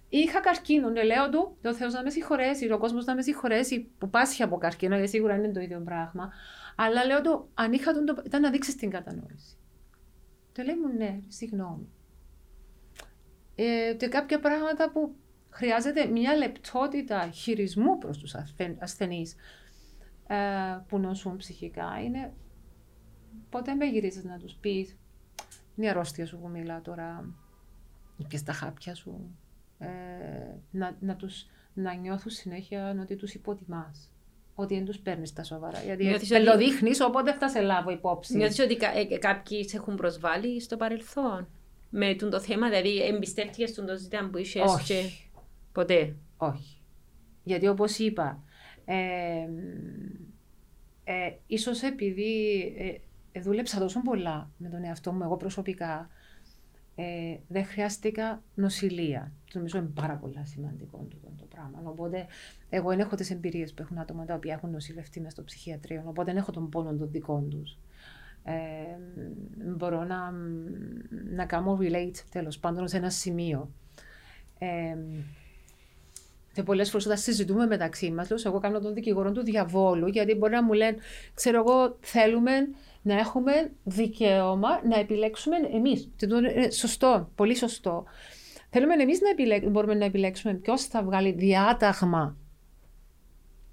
ή 0.09 0.19
είχα 0.19 0.41
καρκίνο, 0.41 0.89
ναι, 0.89 1.03
λέω 1.03 1.29
του, 1.29 1.57
το 1.63 1.75
Θεός 1.75 1.93
να 1.93 2.03
με 2.03 2.11
συγχωρέσει, 2.11 2.73
ο 2.73 2.79
κόσμος 2.79 3.05
να 3.05 3.15
με 3.15 3.23
συγχωρέσει 3.23 3.91
που 3.99 4.11
πάσχει 4.11 4.43
από 4.43 4.59
καρκίνο, 4.59 4.95
γιατί 4.95 5.11
σίγουρα 5.11 5.35
είναι 5.35 5.53
το 5.53 5.61
ίδιο 5.61 5.83
πράγμα. 5.85 6.33
Αλλά 6.77 7.05
λέω 7.05 7.21
του, 7.21 7.49
αν 7.55 7.73
είχα 7.73 7.93
τον, 7.93 8.05
το, 8.05 8.23
ήταν 8.25 8.41
να 8.41 8.51
δείξεις 8.51 8.77
την 8.77 8.91
κατανόηση. 8.91 9.57
Το 10.53 10.63
λέει 10.63 10.77
μου, 10.77 10.97
ναι, 10.97 11.21
συγγνώμη. 11.29 11.89
Ε, 13.55 13.95
και 13.99 14.09
κάποια 14.09 14.41
πράγματα 14.41 14.91
που 14.91 15.15
χρειάζεται 15.51 16.07
μια 16.07 16.37
λεπτότητα 16.37 17.31
χειρισμού 17.31 17.99
προς 17.99 18.19
τους 18.19 18.35
ασθεν- 18.35 18.83
ασθενείς 18.83 19.35
ε, 20.27 20.37
που 20.89 20.99
νοσούν 20.99 21.37
ψυχικά 21.37 22.03
είναι 22.05 22.33
πότε 23.51 23.75
με 23.75 23.85
γυρίζεις 23.85 24.25
να 24.25 24.39
τους 24.39 24.55
πεις 24.55 24.97
είναι 25.77 25.87
η 25.87 25.91
αρρώστια 25.91 26.27
σου 26.27 26.39
που 26.39 26.49
μιλά 26.49 26.81
τώρα 26.81 27.35
και 28.29 28.37
στα 28.37 28.53
χάπια 28.53 28.95
σου 28.95 29.37
ε, 29.79 29.89
να, 30.71 30.97
να, 31.01 31.17
τους, 31.17 31.47
να 31.75 31.95
νιώθουν 31.95 32.31
συνέχεια 32.31 32.97
ότι 33.01 33.17
τους 33.17 33.35
υποτιμάς 33.35 34.12
ότι 34.55 34.75
δεν 34.75 34.85
τους 34.85 34.99
παίρνεις 34.99 35.33
τα 35.33 35.43
σοβαρά 35.45 35.83
γιατί 35.83 36.05
Νιώθεις 36.05 36.31
ότι- 36.31 36.45
πελοδείχνεις 36.45 37.01
οπότε 37.01 37.33
θα 37.35 37.49
σε 37.49 37.61
λάβω 37.61 37.91
υπόψη 37.91 38.37
Νιώθεις 38.37 38.59
ότι 38.59 38.77
κα- 38.77 38.97
ε, 38.99 39.05
κάποιοι 39.19 39.69
σε 39.69 39.77
έχουν 39.77 39.95
προσβάλει 39.97 40.61
στο 40.61 40.77
παρελθόν; 40.77 41.49
Με 41.91 42.15
τούτο 42.15 42.29
το 42.31 42.41
θέμα, 42.41 42.69
δηλαδή 42.69 43.03
εμπιστεύτηκες 43.05 43.71
στον 43.71 43.87
το 43.87 43.97
ζήτημα 43.97 44.29
που 44.33 44.39
είσαι 44.39 44.61
Όχι. 44.61 44.85
και 44.95 45.11
ποτέ; 45.73 46.17
Όχι. 46.37 46.77
Γιατί 47.45 47.67
όπως 47.69 47.99
είπα, 47.99 48.43
ε, 48.85 48.95
ε, 51.05 51.33
ίσως 51.47 51.83
επειδή 51.83 52.61
ε, 52.79 52.95
ε, 53.39 53.41
δούλεψα 53.41 53.79
τόσο 53.79 54.01
πολλά 54.05 54.51
με 54.57 54.69
τον 54.69 54.85
εαυτό 54.85 55.13
μου 55.13 55.23
εγώ 55.23 55.37
προσωπικά, 55.37 56.11
ε, 56.95 57.37
δεν 57.49 57.65
χρειάστηκα 57.65 58.43
νοσηλεία. 58.55 59.33
Το 59.45 59.59
νομίζω 59.59 59.79
είναι 59.79 59.91
πάρα 59.95 60.15
πολύ 60.15 60.41
σημαντικό 60.43 61.07
το, 61.11 61.17
το 61.39 61.45
πράγμα. 61.45 61.83
Οπότε, 61.85 62.27
εγώ 62.71 62.89
δεν 62.89 63.01
έχω 63.01 63.17
τις 63.17 63.31
εμπειρίες 63.31 63.75
που 63.75 63.83
έχουν 63.83 63.99
άτομα 63.99 64.25
τα 64.25 64.35
οποία 64.35 64.53
έχουν 64.55 64.71
νοσηλευτεί 64.71 65.21
μέσα 65.21 65.31
στο 65.31 65.45
ψυχιατρίο. 65.45 66.03
Οπότε, 66.07 66.33
δεν 66.33 66.41
έχω 66.41 66.53
τον 66.53 66.69
πόνο 66.69 66.97
των 66.97 67.11
δικών 67.11 67.51
τους. 67.51 67.79
Ε, 68.45 68.53
μπορώ 69.77 70.05
να, 70.05 70.31
να 71.35 71.47
κάνω 71.47 71.79
relate 71.81 72.17
τέλος 72.31 72.59
πάντων 72.59 72.89
σε 72.89 72.97
ένα 72.97 73.11
σημείο. 73.11 73.71
Ε, 74.59 74.97
και 76.53 76.63
πολλές 76.63 76.91
φορές 76.91 77.07
όταν 77.07 77.19
συζητούμε 77.19 77.67
μεταξύ 77.67 78.11
μας, 78.11 78.31
λέω 78.31 78.39
εγώ 78.45 78.59
κάνω 78.61 78.81
τον 78.81 78.95
δικηγόρο 78.95 79.33
του 79.33 79.43
διαβόλου, 79.43 80.07
γιατί 80.07 80.35
μπορεί 80.35 80.53
να 80.53 80.63
μου 80.63 80.73
λένε, 80.73 80.97
ξέρω 81.35 81.59
εγώ, 81.59 81.97
θέλουμε 82.01 82.53
να 83.03 83.15
έχουμε 83.19 83.53
δικαίωμα 83.85 84.69
να 84.89 84.99
επιλέξουμε 84.99 85.57
εμείς. 85.73 86.11
Και 86.17 86.27
το 86.27 86.37
είναι 86.37 86.71
σωστό, 86.71 87.31
πολύ 87.35 87.57
σωστό. 87.57 88.05
Θέλουμε 88.71 88.95
εμείς 88.95 89.21
να 89.21 89.29
επιλέξουμε, 89.29 89.71
μπορούμε 89.71 89.95
να 89.95 90.05
επιλέξουμε 90.05 90.55
ποιος 90.55 90.85
θα 90.85 91.03
βγάλει 91.03 91.33
διάταγμα 91.33 92.37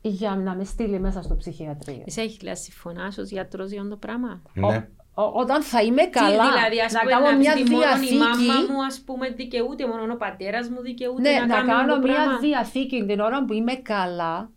για 0.02 0.36
να 0.36 0.56
με 0.56 0.64
στείλει 0.64 1.00
μέσα 1.00 1.22
στο 1.22 1.36
ψυχιατρίο. 1.36 2.04
Εσύ 2.06 2.22
έχει 2.22 2.44
λέει 2.44 2.56
συμφωνάς 2.56 3.18
ως 3.18 3.30
γιατρός 3.30 3.70
για 3.72 3.80
αυτό 3.82 3.92
το 3.94 3.98
πράγμα; 3.98 4.42
Ναι. 4.54 4.88
Ο- 5.14 5.32
όταν 5.40 5.62
θα 5.64 5.82
είμαι 5.82 6.04
καλά, 6.04 6.44
Τι, 6.44 6.50
δηλαδή, 6.54 6.80
ας 6.86 6.92
να 6.94 7.00
πούμε, 7.00 7.12
κάνω 7.12 7.26
να 7.30 7.36
μια 7.36 7.54
πεις 7.54 7.62
ότι 7.62 7.72
μόνο 7.72 7.84
διαθήκη. 7.86 8.14
η 8.14 8.18
μάμα 8.18 8.54
μου, 8.72 8.86
ας 8.86 9.02
πούμε, 9.06 9.30
δικαιούται, 9.30 9.88
μόνο 9.88 10.14
ο 10.14 10.18
πατέρας 10.18 10.70
μου 10.70 10.82
δικαιούται 10.82 11.22
Ναι, 11.22 11.40
να, 11.40 11.46
να, 11.46 11.54
κάνει 11.56 11.68
κάνω 11.68 11.82
αυτό 11.94 12.02
το 12.02 12.08
μια 12.08 12.16
πράγμα; 12.16 12.38
διαθήκη 12.40 13.06
την 13.06 13.20
ώρα 13.20 13.46
που 13.46 13.54
είμαι 13.54 13.74
καλά 13.74 14.50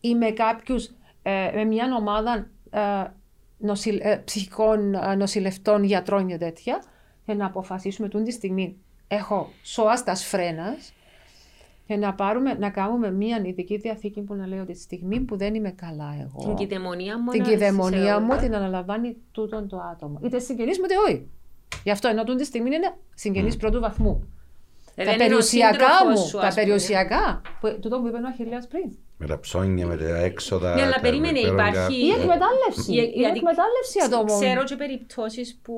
ή 0.00 0.14
με 0.14 0.30
κάποιους, 0.30 0.90
ε, 1.22 1.50
με 1.54 1.64
μια 1.64 1.94
ομάδα 1.98 2.50
ε, 2.70 2.80
νοσηλ, 3.62 3.98
ε, 4.02 4.16
ψυχικών 4.24 4.94
ε, 4.94 5.14
νοσηλευτών, 5.14 5.82
γιατρών 5.84 6.26
και 6.26 6.36
τέτοια, 6.38 6.82
και 7.26 7.34
να 7.34 7.46
αποφασίσουμε 7.46 8.08
τούτη 8.08 8.24
τη 8.24 8.32
στιγμή 8.32 8.76
έχω 9.08 9.48
σώαστας 9.62 10.24
φρένας 10.24 10.92
και 11.86 11.96
να, 11.96 12.14
πάρουμε, 12.14 12.54
να 12.54 12.70
κάνουμε 12.70 13.10
μια 13.12 13.42
ειδική 13.44 13.76
διαθήκη 13.76 14.20
που 14.20 14.34
να 14.34 14.46
λέει 14.46 14.58
ότι 14.58 14.72
τη 14.72 14.78
στιγμή 14.80 15.20
που 15.20 15.36
δεν 15.36 15.54
είμαι 15.54 15.70
καλά 15.70 16.14
εγώ, 16.20 16.44
Την 16.46 16.54
κυδαιμονία 16.54 17.18
μου. 17.18 17.30
την 17.30 17.40
να- 17.42 17.48
κυδαιμονία 17.48 18.14
σε- 18.14 18.20
μου 18.20 18.36
την 18.36 18.54
αναλαμβάνει 18.54 19.16
τούτον 19.32 19.68
το 19.68 19.78
άτομο. 19.92 20.18
Είτε 20.24 20.38
συγγενείς 20.38 20.78
μου 20.78 20.84
είτε 20.84 20.94
όχι. 21.08 21.28
Γι' 21.84 21.90
αυτό 21.90 22.08
ενώ 22.08 22.24
τούτη 22.24 22.38
τη 22.38 22.44
στιγμή 22.44 22.74
είναι 22.74 22.94
συγγενείς 23.14 23.56
πρώτου 23.56 23.80
βαθμού. 23.80 24.28
Ε, 24.94 25.04
τα 25.04 25.10
δεν 25.10 25.14
είναι 25.14 25.24
ο 25.24 25.26
περιουσιακά 25.26 25.72
σύντροφος 25.98 26.20
μου, 26.20 26.26
σου, 26.26 26.36
τα 26.38 26.46
ας 26.46 26.54
πούμε. 26.54 26.64
περιουσιακά, 26.64 27.42
που, 27.60 27.78
τούτο 27.80 28.00
που 28.00 28.06
είπε 28.06 28.16
ο 28.16 28.20
Αχιλέας 28.28 28.66
πριν. 28.66 28.96
Με 29.18 29.26
τα 29.26 29.40
ψώνια, 29.40 29.86
με 29.86 29.96
τα 29.96 30.16
έξοδα. 30.16 30.74
Ναι, 30.74 30.82
αλλά 30.82 30.92
τα 30.94 31.00
περίμενε, 31.00 31.38
υπέρογκα. 31.38 31.68
υπάρχει- 31.68 31.96
Η 32.04 32.08
εκμετάλλευση. 32.10 32.92
Για- 32.92 33.02
Η 33.04 33.06
γιατί 33.14 33.36
εκμετάλλευση 33.38 33.98
ατόμων. 34.04 34.40
Ξέρω 34.40 34.64
και 34.64 34.76
περιπτώσεις 34.76 35.58
που 35.62 35.74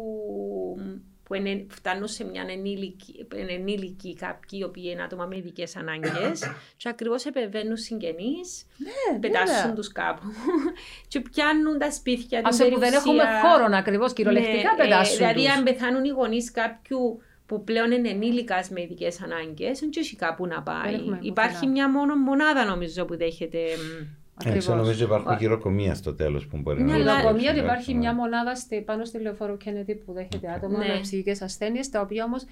που 1.27 1.35
είναι, 1.35 1.67
φτάνουν 1.69 2.09
σε 2.09 2.25
μια 2.25 2.45
ενήλικη, 2.49 3.27
ενήλικη 3.51 4.15
κάποιοι 4.15 4.59
οι 4.63 4.65
οποίοι 4.65 4.85
είναι 4.93 5.03
άτομα 5.03 5.25
με 5.27 5.37
ειδικές 5.37 5.77
ανάγκες. 5.77 6.41
και 6.77 6.89
ακριβώς 6.89 7.25
επεμβαίνουν 7.25 7.77
συγγενείς, 7.77 8.67
Ναι, 8.77 9.19
πετάσουν 9.19 9.57
βέβαια. 9.57 9.73
τους 9.75 9.93
κάπου 9.93 10.23
και 11.09 11.21
πιάνουν 11.21 11.79
τα 11.79 11.91
σπίτια 11.91 12.39
την 12.39 12.47
Ας 12.47 12.57
που 12.57 12.63
δεν 12.63 12.73
περιουσία. 12.73 12.99
έχουμε 13.01 13.23
χώρο 13.43 13.67
ακριβώς, 13.77 14.13
κυριολεκτικά 14.13 14.53
Ναι, 14.77 14.83
ε, 14.83 14.87
πετάσουν. 14.89 15.17
Δηλαδή, 15.17 15.35
τους. 15.45 15.49
αν 15.57 15.63
πεθάνουν 15.65 16.05
οι 16.05 16.09
γονείς 16.09 16.51
κάποιου 16.51 17.21
που 17.47 17.65
πλέον 17.65 17.91
είναι 17.91 18.09
ενήλικας 18.09 18.69
με 18.71 18.81
ειδικές 18.83 19.23
ανάγκες, 19.23 19.79
δεν 19.81 19.91
έχει 19.99 20.17
κάπου 20.17 20.47
να 20.47 20.63
πάει. 20.63 20.95
έχουμε 20.95 21.19
Υπάρχει 21.23 21.53
πουθενά. 21.55 21.71
μια 21.73 21.91
μόνο 21.91 22.17
μονάδα, 22.17 22.65
νομίζω, 22.65 23.05
που 23.05 23.17
δέχεται. 23.17 23.59
μ, 23.59 24.07
Έτσι 24.41 24.59
Ακριβώς. 24.59 24.77
νομίζω 24.87 25.05
υπάρχουν 25.05 25.37
γυροκομεία 25.39 25.95
στο 25.95 26.15
τέλος 26.15 26.47
που 26.47 26.57
μπορεί 26.57 26.83
Ναι, 26.83 26.93
να 26.93 26.99
Η 26.99 27.01
αλλά- 27.01 27.21
δοκομία 27.21 27.51
ότι 27.51 27.59
Ναι. 27.61 27.65
υπάρχει 27.65 27.95
μια 27.95 28.15
μονάδα 28.15 28.55
στη, 28.55 28.81
πάνω 28.81 29.05
στη 29.05 29.19
λεωφόρο 29.19 29.57
Kennedy 29.65 29.97
που 30.05 30.13
δέχεται 30.13 30.51
άτομα 30.51 30.79
Ναι. 30.79 30.87
με 30.87 30.99
ψυχικές 31.01 31.43
ασθένειες, 31.43 31.89
τα 31.89 32.01
οποία 32.01 32.25
όμως 32.25 32.45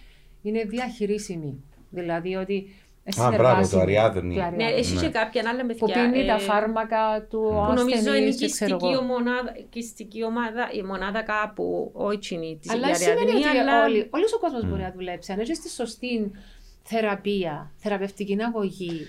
είναι 0.42 0.62
διαχειρίσιμη. 0.64 1.64
Δηλαδή 1.90 2.34
ότι 2.34 2.74
Α, 3.20 3.30
μπράβο, 3.36 3.68
το 3.68 3.78
Αριάδνη. 3.80 4.34
Το 4.34 4.40
Ναι, 4.40 4.46
Αριάδνη. 4.46 4.78
έχει 4.78 4.94
Ναι. 4.94 5.00
και 5.00 5.08
κάποια 5.08 5.42
άλλα 5.46 5.60
Που 5.60 5.66
παιδιά. 5.66 5.94
πίνει 6.10 6.18
ε, 6.24 6.26
τα 6.26 6.38
φάρμακα 6.38 7.26
του 7.30 7.40
Που 7.40 7.72
νομίζω 7.74 7.84
είναι 7.88 7.94
ασθενείς 8.10 8.34
η 8.34 8.38
και 8.38 8.48
ξέρω 8.50 8.76
κυστική 8.76 8.92
εγώ. 8.94 9.02
ομάδα, 9.12 9.52
κυστική 9.70 10.24
ομάδα, 10.24 10.68
η 10.72 10.82
μονάδα 10.82 11.22
κάπου, 11.22 11.90
όχι 11.94 12.34
είναι 12.34 12.56
της 12.60 12.70
Αλλά 12.70 12.90
η 12.90 12.94
σημαίνει 12.94 13.20
Αριαδνή, 13.20 13.48
ότι 13.48 13.58
αλλά- 13.58 13.84
όλοι, 13.84 14.06
όλος 14.10 14.32
ο 14.32 14.38
κόσμος 14.38 14.68
μπορεί 14.68 14.82
να 14.82 14.92
δουλέψει. 14.96 15.32
Αν 15.32 15.38
έχει 15.38 15.52
τη 15.52 15.70
σωστή 15.70 16.30
θεραπεία, 16.82 17.70
θεραπευτική 17.76 18.36
αγωγή. 18.46 19.06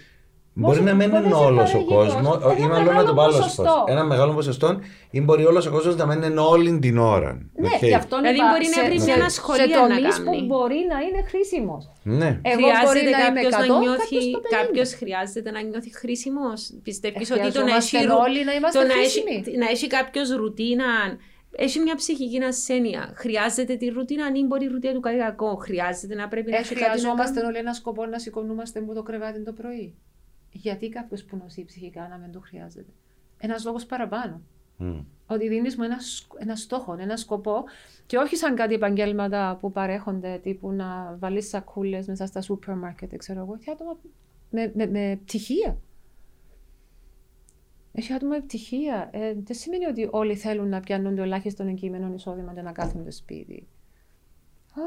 Μπορεί 0.55 0.77
Πόσο- 0.79 0.89
να 0.89 0.93
μην 0.95 1.09
μπορείς 1.09 1.25
είναι 1.25 1.35
να 1.35 1.39
σε 1.41 1.43
όλο 1.49 1.61
ο 1.61 1.63
παράγει 1.63 1.85
κόσμος, 1.85 2.27
κόσμο. 2.37 2.51
ή 2.59 2.61
Ένα 2.61 2.67
μάλλον 2.73 2.85
να 2.85 2.91
το 2.93 2.93
μεγάλο 2.93 3.13
πάω 3.13 3.25
άλλο 3.25 3.37
ποσοστό. 3.37 3.63
πώς. 3.63 3.83
Ένα 3.93 4.03
μεγάλο 4.03 4.33
ποσοστό 4.33 4.79
ή 5.11 5.19
μπορεί 5.21 5.43
όλος 5.45 5.65
ο 5.65 5.71
κόσμος 5.71 5.95
να 5.95 6.05
μην 6.05 6.21
είναι 6.23 6.39
όλη 6.39 6.79
την 6.79 6.97
ώρα. 6.97 7.31
Ναι, 7.63 7.67
Οκ. 7.73 7.79
και 7.79 7.95
αυτό 7.95 8.15
Δηλαδή 8.17 8.35
είπα, 8.37 8.49
μπορεί 8.51 8.65
να 8.75 8.79
σε- 8.81 8.85
βρει 8.87 8.99
σε- 8.99 9.05
μια 9.15 9.29
σε 9.29 9.35
σχολεία 9.39 9.65
να 9.65 9.87
τομείς 9.87 10.15
κάνει. 10.17 10.25
που 10.39 10.45
μπορεί 10.49 10.79
να 10.93 10.97
είναι 11.05 11.21
χρήσιμος. 11.29 11.83
Ναι. 12.03 12.29
Εγώ 12.51 12.67
μπορεί 12.85 12.99
Χρειάζεται 12.99 13.09
να 13.17 13.25
είμαι 13.27 13.41
κάποιος 13.41 13.53
100, 13.53 13.73
να 13.73 13.79
νιώθει, 13.83 13.99
κάποιος 14.03 14.25
το 14.35 14.39
50. 14.39 14.55
κάποιος 14.57 14.89
χρειάζεται 14.99 15.49
να 15.55 15.59
νιώθει 15.69 15.91
χρήσιμος. 16.01 16.59
Πιστεύεις 16.87 17.29
Ε, 17.29 17.33
ότι 17.33 17.47
το 17.57 17.61
να 17.69 17.75
έχει, 17.75 17.89
χρειαζόμαστε 17.89 17.97
ρου- 18.07 18.23
όλοι 18.25 18.39
να 18.49 18.53
είμαστε 18.57 18.77
το 18.79 18.85
να 18.91 18.93
χρήσιμοι. 18.97 19.33
έχει, 19.39 19.57
να 19.63 19.67
έχει 19.75 19.87
κάποιος 19.97 20.27
ρουτίνα, 20.41 20.89
έχει 21.65 21.77
μια 21.85 21.95
ψυχική 22.01 22.39
ασθένεια. 22.51 23.01
Χρειάζεται 23.23 23.73
τη 23.81 23.87
ρουτίνα, 23.97 24.23
αν 24.29 24.33
μπορεί 24.49 24.65
η 24.69 24.71
ρουτίνα 24.75 24.93
του 24.97 25.03
κάτι 25.07 25.17
κακό. 25.27 25.51
Χρειάζεται 25.67 26.15
να 26.21 26.25
πρέπει 26.31 26.49
να 26.51 26.57
Ε, 26.57 26.59
έχει 26.59 26.73
κάτι 26.73 26.79
να 26.81 26.87
χρειαζόμαστε 26.89 27.35
κάνει. 27.39 27.47
όλοι 27.49 27.57
ένα 27.65 27.73
σκοπό 27.79 28.01
να 28.13 28.17
σηκωνούμαστε 28.23 28.77
από 28.83 28.91
το 28.97 29.03
κρεβάτι 29.07 29.39
το 29.49 29.53
πρωί. 29.61 29.87
Γιατί 30.53 30.89
κάποιος 30.89 31.23
που 31.23 31.37
νοσεί 31.37 31.65
ψυχικά 31.65 32.07
να 32.07 32.17
μην 32.17 32.31
το 32.31 32.39
χρειάζεται. 32.39 32.91
Ένας 33.37 33.65
λόγος 33.65 33.85
παραπάνω. 33.85 34.41
Μμ. 34.77 34.99
Ότι 35.27 35.47
δίνεις 35.47 35.77
μου 35.77 35.83
ένα, 35.83 35.99
σκ- 35.99 36.33
ένα 36.37 36.55
στόχο, 36.55 36.95
ένα 36.99 37.17
σκοπό 37.17 37.63
και 38.05 38.17
όχι 38.17 38.35
σαν 38.35 38.55
κάτι 38.55 38.73
επαγγέλματα 38.73 39.57
που 39.61 39.71
παρέχονται 39.71 40.39
τύπου 40.43 40.71
να 40.71 41.15
βάλεις 41.19 41.47
σακούλες 41.49 42.07
μέσα 42.07 42.25
στα 42.25 42.41
σούπερ 42.41 42.75
μάρκετ, 42.75 43.15
ξέρω 43.15 43.39
εγώ. 43.39 43.55
Έχει 43.59 43.69
άτομα 43.71 43.97
με, 44.49 44.71
με, 44.75 44.85
με 44.87 45.19
πτυχία. 45.25 45.77
Έχει 47.91 48.13
άτομα 48.13 48.35
με 48.35 48.41
πτυχία. 48.41 49.09
Ε, 49.11 49.33
δεν 49.33 49.55
σημαίνει 49.55 49.85
ότι 49.85 50.07
όλοι 50.11 50.35
θέλουν 50.35 50.69
να 50.69 50.79
πιάνουν 50.79 51.15
το 51.15 51.21
ελάχιστο 51.21 51.63
εγκείμενο 51.63 52.13
εισόδημα 52.13 52.53
και 52.53 52.61
να 52.61 52.71
κάθονται 52.71 53.11
σπίτι. 53.11 53.67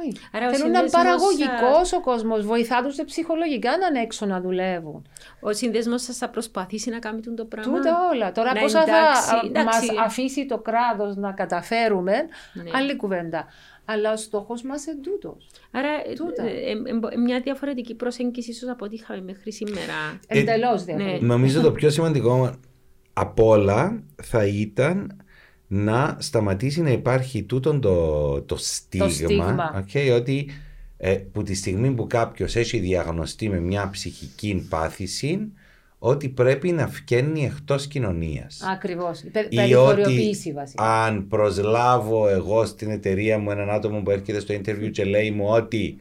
Όχι. 0.01 0.13
Άρα 0.33 0.47
ο 0.49 0.53
Θέλουν 0.55 0.71
να 0.71 0.79
είναι 0.79 0.89
συνδέσμος, 0.89 0.91
παραγωγικός 0.93 1.93
ο 1.93 2.01
κόσμος. 2.01 2.47
Βοηθά 2.47 2.83
του 2.83 3.05
ψυχολογικά 3.05 3.71
να 3.79 3.87
είναι 3.87 4.01
έξω 4.01 4.27
να 4.27 4.41
δουλεύουν. 4.41 5.07
Ο 5.41 5.53
συνδέσμος 5.53 6.03
σας 6.03 6.17
θα 6.17 6.29
προσπαθήσει 6.29 6.91
να 6.91 6.99
κάνει 6.99 7.21
το 7.21 7.45
πράγμα. 7.45 7.77
Τούτα 7.77 7.97
όλα. 8.13 8.33
Τώρα 8.33 8.53
Να 8.55 8.61
πόσα 8.61 8.83
εντάξει, 8.83 9.23
θα 9.29 9.43
εντάξει. 9.45 9.93
μας 9.95 10.07
αφήσει 10.07 10.47
το 10.47 10.59
κράτος 10.59 11.17
να 11.17 11.33
καταφέρουμε, 11.33 12.13
Ναι. 12.53 12.71
άλλη 12.75 12.97
κουβέντα. 12.97 13.47
Αλλά 13.85 14.13
ο 14.13 14.17
στόχος 14.17 14.63
μας 14.63 14.87
είναι 14.87 14.97
τούτος. 15.03 15.47
Άρα 15.71 15.89
ε, 15.89 16.13
Τούτα. 16.13 16.43
ε, 16.43 16.49
ε, 16.49 16.71
ε, 17.13 17.17
μια 17.17 17.41
διαφορετική 17.41 17.95
προσέγγιση 17.95 18.51
ίσως 18.51 18.69
από 18.69 18.85
ό,τι 18.85 18.95
είχαμε 18.95 19.21
μέχρι 19.21 19.53
σήμερα. 19.53 20.19
Ε, 20.29 20.39
Εντελώς 20.39 20.85
ναι. 20.85 20.95
διαφορετικό. 20.95 21.27
Νομίζω 21.27 21.61
το 21.61 21.73
πιο 21.73 21.91
σημαντικό 21.91 22.51
απ' 23.13 23.41
όλα 23.41 24.03
θα 24.23 24.47
ήταν 24.47 25.17
να 25.67 26.17
σταματήσει 26.21 26.83
να 26.83 26.91
υπάρχει 26.91 27.43
τούτο 27.43 27.79
το, 27.79 28.41
το 28.43 28.57
στίγμα, 28.57 29.09
στίγμα. 29.09 29.75
οκ, 29.77 30.15
ότι 30.15 30.51
ε, 30.97 31.13
που 31.13 31.43
τη 31.43 31.55
στιγμή 31.55 31.91
που 31.91 32.07
κάποιος 32.07 32.57
έχει 32.57 32.79
διαγνωστεί 32.79 33.49
με 33.49 33.61
μια 33.61 33.89
ψυχική 33.91 34.67
πάθηση 34.69 35.53
ότι 35.99 36.29
πρέπει 36.29 36.73
να 36.73 36.89
φκένει 36.89 37.45
εκτός 37.45 37.87
κοινωνίας. 37.87 38.63
Ακριβώς. 38.73 39.21
Ή 39.23 39.31
Περιθωριοποίηση 39.31 40.53
βασικά. 40.53 41.05
αν 41.05 41.29
προσλάβω 41.29 42.29
εγώ 42.29 42.65
στην 42.65 42.91
εταιρεία 42.91 43.39
μου 43.39 43.51
έναν 43.51 43.71
άτομο 43.71 44.01
που 44.01 44.11
έρχεται 44.11 44.41
στο 44.41 44.55
interview 44.55 44.91
και 44.91 45.05
λέει 45.05 45.31
μου 45.31 45.47
ότι 45.49 45.97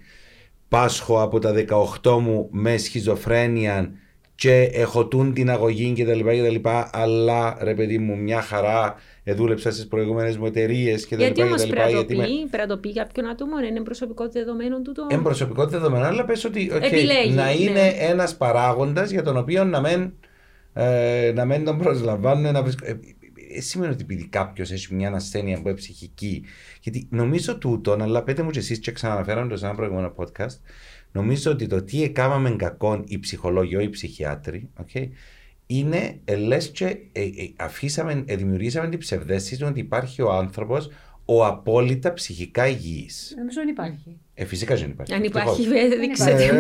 πάσχω 0.68 1.22
από 1.22 1.40
τα 1.40 1.54
18 2.02 2.20
μου 2.22 2.48
με 2.52 2.78
σχιζοφρένεια 2.78 3.92
και 4.36 4.62
έχω 4.62 5.06
τούτην 5.06 5.34
την 5.34 5.50
αγωγή 5.50 5.94
κτλ. 5.94 6.20
κτλ 6.20 6.70
αλλά 6.92 7.58
ρε 7.62 7.74
παιδί 7.74 7.98
μου 7.98 8.18
μια 8.18 8.42
χαρά 8.42 8.88
ε, 8.88 8.94
δούλεψα 9.34 9.72
στις 9.72 9.88
προηγούμενες 9.88 10.38
μου 10.38 10.46
εταιρείες 10.46 11.06
κτλ. 11.06 11.18
Γιατί 11.18 11.42
όμως 11.42 11.62
κτλ, 11.62 11.70
πρέπει 11.70 11.82
να 11.82 11.92
το 11.92 11.96
γιατί 11.98 12.16
με- 12.16 12.24
πει, 12.26 12.48
πρέπει 12.50 12.68
να 12.68 12.76
το 12.76 12.78
πει 12.78 12.94
κάποιον 12.94 13.28
άτομο, 13.28 13.60
είναι 13.70 13.82
προσωπικό 13.82 14.30
δεδομένο 14.30 14.82
του 14.82 14.92
το... 14.92 15.08
Εν 15.10 15.22
προσωπικό 15.22 15.66
δεδομένο, 15.68 16.06
αλλά 16.06 16.26
πες 16.26 16.44
ότι 16.44 16.72
οκ, 16.74 16.84
Επιλέγει, 16.84 17.34
να 17.34 17.46
ναι. 17.46 17.52
είναι 17.52 17.88
ένας 18.00 18.38
παράγοντας 18.38 19.12
για 19.12 19.24
τον 19.24 19.38
οποίο 19.38 19.64
να 19.64 19.82
μην, 19.82 20.12
ε, 20.74 21.32
να 21.36 21.46
μην 21.46 21.66
τον 21.66 21.78
προσλαμβάνουν. 21.78 22.52
Να 22.54 22.64
βρίσκ... 22.64 22.80
ε, 22.84 23.00
ε, 23.56 23.62
σημαίνει 23.62 23.94
ότι 23.94 24.02
επειδή 24.02 24.28
κάποιος 24.28 24.72
έχει 24.72 24.96
μια 24.96 25.12
ασθένεια 25.12 25.62
που 25.62 25.68
είναι 25.68 25.78
ψυχική. 25.78 26.44
Γιατί 26.82 27.08
νομίζω 27.12 27.58
τούτον, 27.58 28.02
αλλά 28.02 28.24
πέτε 28.24 28.44
μου 28.44 28.50
και 28.50 28.60
εσείς, 28.60 28.80
και 28.80 28.92
ξαναναφέραμε 28.92 29.50
το 29.50 29.58
σε 29.58 29.66
ένα 29.66 29.76
προηγούμενο 29.76 30.14
podcast, 30.16 30.60
νομίζω 31.12 31.52
ότι 31.52 31.68
το 31.68 31.84
τι 31.84 32.04
έκαναμε 32.04 32.50
κακόν 32.50 33.04
οι 33.08 33.20
ψυχολόγοι, 33.20 33.84
οι 33.84 33.90
ψυχιάτροι, 33.90 34.70
okay, 34.82 35.08
είναι 35.68 36.20
ε, 36.26 36.36
λες 36.36 36.70
και 36.72 36.86
ε, 36.86 37.22
ε, 37.22 37.30
αφήσαμε, 37.56 38.24
ε, 38.28 38.36
δημιουργήσαμε 38.36 38.90
την 38.90 39.00
ψευδέστηση 39.00 39.64
ότι 39.64 39.80
υπάρχει 39.80 40.22
ο 40.22 40.32
άνθρωπος 40.32 40.90
ο 41.26 41.46
απόλυτα 41.46 42.14
ψυχικά 42.14 42.68
υγιής. 42.68 43.34
Νομίζω 43.38 43.60
δεν 43.60 43.68
υπάρχει. 43.70 44.18
Ε, 44.34 44.46
φυσικά 44.46 44.76
δεν 44.76 44.90
υπάρχει. 44.90 45.14
Αν 45.14 45.24
υπάρχει, 45.24 45.50
Ευτυχώς. 45.62 45.90
δε- 45.90 45.98
δείξτε 45.98 46.30
υπάρχει. 46.32 46.52
μου. 46.54 46.60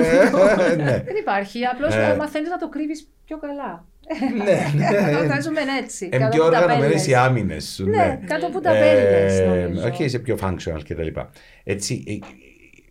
Ε, 0.69 0.75
ναι. 0.75 1.03
Δεν 1.05 1.15
υπάρχει. 1.19 1.63
Απλώς 1.65 1.95
Ε. 1.95 2.15
μαθαίνει 2.19 2.47
να 2.49 2.57
το 2.57 2.69
κρύβεις 2.69 3.09
πιο 3.25 3.37
καλά. 3.37 3.85
ναι, 4.35 4.69
Το 5.11 5.19
ναι. 5.19 5.25
βγάζουμε 5.25 5.59
έτσι. 5.83 6.09
Εν 6.11 6.19
κάτω 6.19 6.31
πιο 6.35 6.43
από 6.43 6.51
τα 6.51 6.57
οργανωμένε 6.59 6.87
πέλες. 6.91 7.07
οι 7.07 7.15
άμυνες 7.15 7.65
σου. 7.75 7.85
Ναι, 7.89 8.19
κάτω 8.27 8.47
από 8.47 8.61
τα 8.61 8.75
Ε, 8.75 8.79
πέλες, 8.79 9.39
νομίζω. 9.65 9.87
Οκ, 9.87 10.09
σε 10.09 10.19
πιο 10.19 10.37
functional 10.41 10.79
κτλ. 10.87 11.07
Έτσι, 11.63 12.19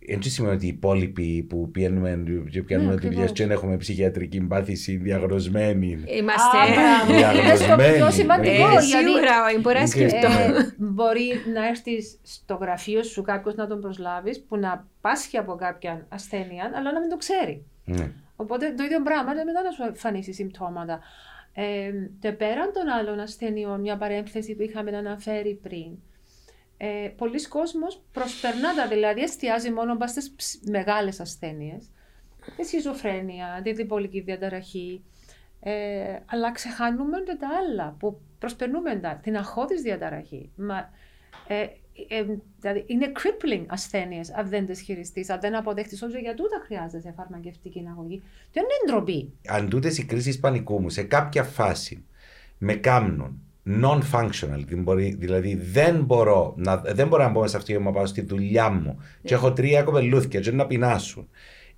ε, 0.07 0.13
έτσι 0.13 0.29
σημαίνει 0.29 0.55
ότι 0.55 0.65
οι 0.65 0.69
υπόλοιποι 0.69 1.45
που 1.49 1.71
πιάνουμε, 1.71 2.23
και 2.51 2.61
πιάνουμε 2.63 2.89
Ναι, 2.93 2.95
δουλειές 2.95 3.11
ακριβώς. 3.13 3.31
και 3.31 3.43
δεν 3.45 3.51
έχουμε 3.55 3.77
ψυχιατρική 3.77 4.41
πάθηση 4.41 4.95
διαγνωσμένη. 4.97 5.87
Είμαστε... 5.89 6.57
Α, 6.57 7.05
μπράβο. 7.07 7.37
Είναι 7.39 7.55
στο 7.55 7.65
πιο 7.65 7.75
Διαγνωσμένη. 7.75 8.11
σημαντικό. 8.11 8.53
Ε, 8.67 8.69
γιατί 8.69 8.85
Σίγουρα, 8.85 9.35
μπορεί 9.61 9.75
να 9.75 9.81
Ε, 9.81 9.85
σκεφτώ. 9.85 10.27
ε, 10.27 10.73
μπορεί 10.77 11.31
να 11.53 11.67
έρθεις 11.67 12.17
στο 12.23 12.55
γραφείο 12.61 13.03
σου 13.03 13.21
κάποιο 13.21 13.53
να 13.55 13.67
τον 13.67 13.81
προσλάβεις 13.81 14.41
που 14.47 14.57
να 14.57 14.87
πάσχει 15.01 15.37
από 15.37 15.55
κάποια 15.55 16.05
ασθένεια, 16.09 16.71
αλλά 16.75 16.91
να 16.91 16.99
μην 16.99 17.09
το 17.09 17.17
ξέρει. 17.17 17.65
Ναι. 17.85 18.11
Οπότε 18.35 18.73
το 18.77 18.83
ίδιο 18.83 19.01
πράγμα 19.01 19.31
είναι 19.31 19.43
μετά 19.43 19.61
να 19.61 19.71
σου 19.71 19.83
εμφανίσει 19.87 20.33
συμπτώματα. 20.33 20.99
Ε, 21.53 21.91
και 22.19 22.31
πέραν 22.31 22.71
των 22.73 22.87
άλλων 22.99 23.19
ασθενειών, 23.19 23.79
μια 23.81 23.97
παρένθεση 23.97 24.55
που 24.55 24.61
είχαμε 24.61 24.97
αναφέρει 24.97 25.59
πριν, 25.63 25.87
ε, 26.77 27.09
πολλοί 27.17 27.47
κόσμος 27.47 28.01
προσπερνά 28.11 28.75
τα, 28.75 28.87
δηλαδή 28.87 29.21
εστιάζει 29.21 29.71
μόνο 29.71 29.97
πας 29.97 30.11
στις 30.11 30.33
ψ- 30.35 30.67
μεγάλες 30.69 31.19
ασθένειες, 31.19 31.89
τη 32.57 32.63
σχιζοφρένεια, 32.63 33.61
τη 33.63 33.73
διπολική 33.73 34.19
διαταραχή, 34.21 35.03
ε, 35.59 36.19
αλλά 36.25 36.51
ξεχάνουμε 36.51 37.17
και 37.25 37.35
τα 37.39 37.47
άλλα 37.47 37.95
που 37.99 38.21
προσπερνούμε 38.39 38.95
τα, 38.95 39.19
την 39.23 39.37
αχώδης 39.37 39.81
διαταραχή. 39.81 40.51
Μα, 40.55 40.89
ε, 41.47 41.67
ε, 42.07 42.25
δηλαδή 42.59 42.83
είναι 42.87 43.11
crippling 43.15 43.65
ασθένειες 43.67 44.33
αν 44.33 44.49
δεν 44.49 44.65
τις 44.65 44.81
χειριστείς, 44.81 45.29
αν 45.29 45.39
δεν 45.39 45.55
αποδέχτεις 45.55 46.01
ότι 46.01 46.19
για 46.19 46.33
τούτα 46.33 46.61
χρειάζεσαι 46.65 47.13
φαρμακευτική 47.17 47.85
αγωγή. 47.89 48.21
Δεν 48.51 48.63
είναι 48.63 48.91
ντροπή. 48.91 49.33
Αν 49.47 49.69
τούτες 49.69 49.97
οι 49.97 50.05
κρίσεις 50.05 50.39
πανικού 50.39 50.81
μου 50.81 50.89
σε 50.89 51.03
κάποια 51.03 51.43
φάση 51.43 52.05
με 52.57 52.73
κάμνουν 52.75 53.44
non-functional, 53.67 54.31
δηλαδή, 54.65 54.75
μπορεί- 54.75 55.15
δηλαδή 55.19 55.55
δεν 55.55 56.03
μπορώ, 56.03 56.53
να, 56.57 56.75
δεν 56.77 57.07
μπορώ 57.07 57.23
να 57.23 57.29
μπω 57.29 57.47
σε 57.47 57.57
αυτή 57.57 57.79
να 57.79 57.91
πάω 57.91 58.05
στη 58.05 58.21
δουλειά 58.21 58.69
μου. 58.69 58.97
Και 59.23 59.33
έχω 59.33 59.53
τρία 59.53 59.83
κοπελούθια 59.83 60.39
και 60.39 60.51
να 60.51 60.65
πεινάσουν. 60.65 61.27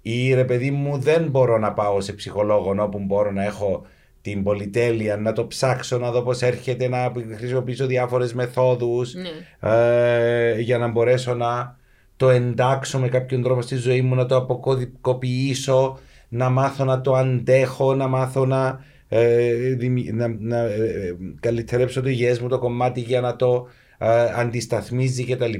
Ή 0.01 0.33
ρε 0.33 0.43
παιδί 0.43 0.71
μου 0.71 0.97
δεν 0.97 1.23
μπορώ 1.29 1.57
να 1.57 1.73
πάω 1.73 2.01
σε 2.01 2.13
ψυχολόγο 2.13 2.75
όπου 2.79 2.99
μπορώ 2.99 3.31
να 3.31 3.43
έχω 3.43 3.85
την 4.21 4.43
πολυτέλεια 4.43 5.17
να 5.17 5.33
το 5.33 5.47
ψάξω 5.47 5.97
να 5.97 6.11
δω 6.11 6.21
πώς 6.21 6.41
έρχεται 6.41 6.87
να 6.87 7.11
χρησιμοποιήσω 7.37 7.85
διάφορες 7.85 8.33
μεθόδους 8.33 9.13
Ναι. 9.13 9.29
ε, 9.71 10.59
για 10.59 10.77
να 10.77 10.87
μπορέσω 10.87 11.33
να 11.33 11.77
το 12.17 12.29
εντάξω 12.29 12.99
με 12.99 13.07
κάποιον 13.07 13.41
τρόπο 13.41 13.61
στη 13.61 13.75
ζωή 13.75 14.01
μου, 14.01 14.15
να 14.15 14.25
το 14.25 14.35
αποκωδικοποιήσω, 14.35 15.99
να 16.29 16.49
μάθω 16.49 16.83
να 16.83 17.01
το 17.01 17.13
αντέχω, 17.13 17.95
να 17.95 18.07
μάθω 18.07 18.45
να, 18.45 18.67
ε, 18.67 18.75
δημι- 18.75 18.85
να, 20.13 20.27
να 20.39 20.57
ε, 20.57 20.75
ε, 20.75 21.15
καλυτερέψω 21.39 22.01
το 22.01 22.09
υγιές 22.09 22.39
μου 22.39 22.47
το 22.47 22.59
κομμάτι 22.59 22.99
για 22.99 23.21
να 23.21 23.35
το 23.35 23.67
ε, 23.97 24.31
αντισταθμίζει 24.35 25.23
κτλ. 25.25 25.53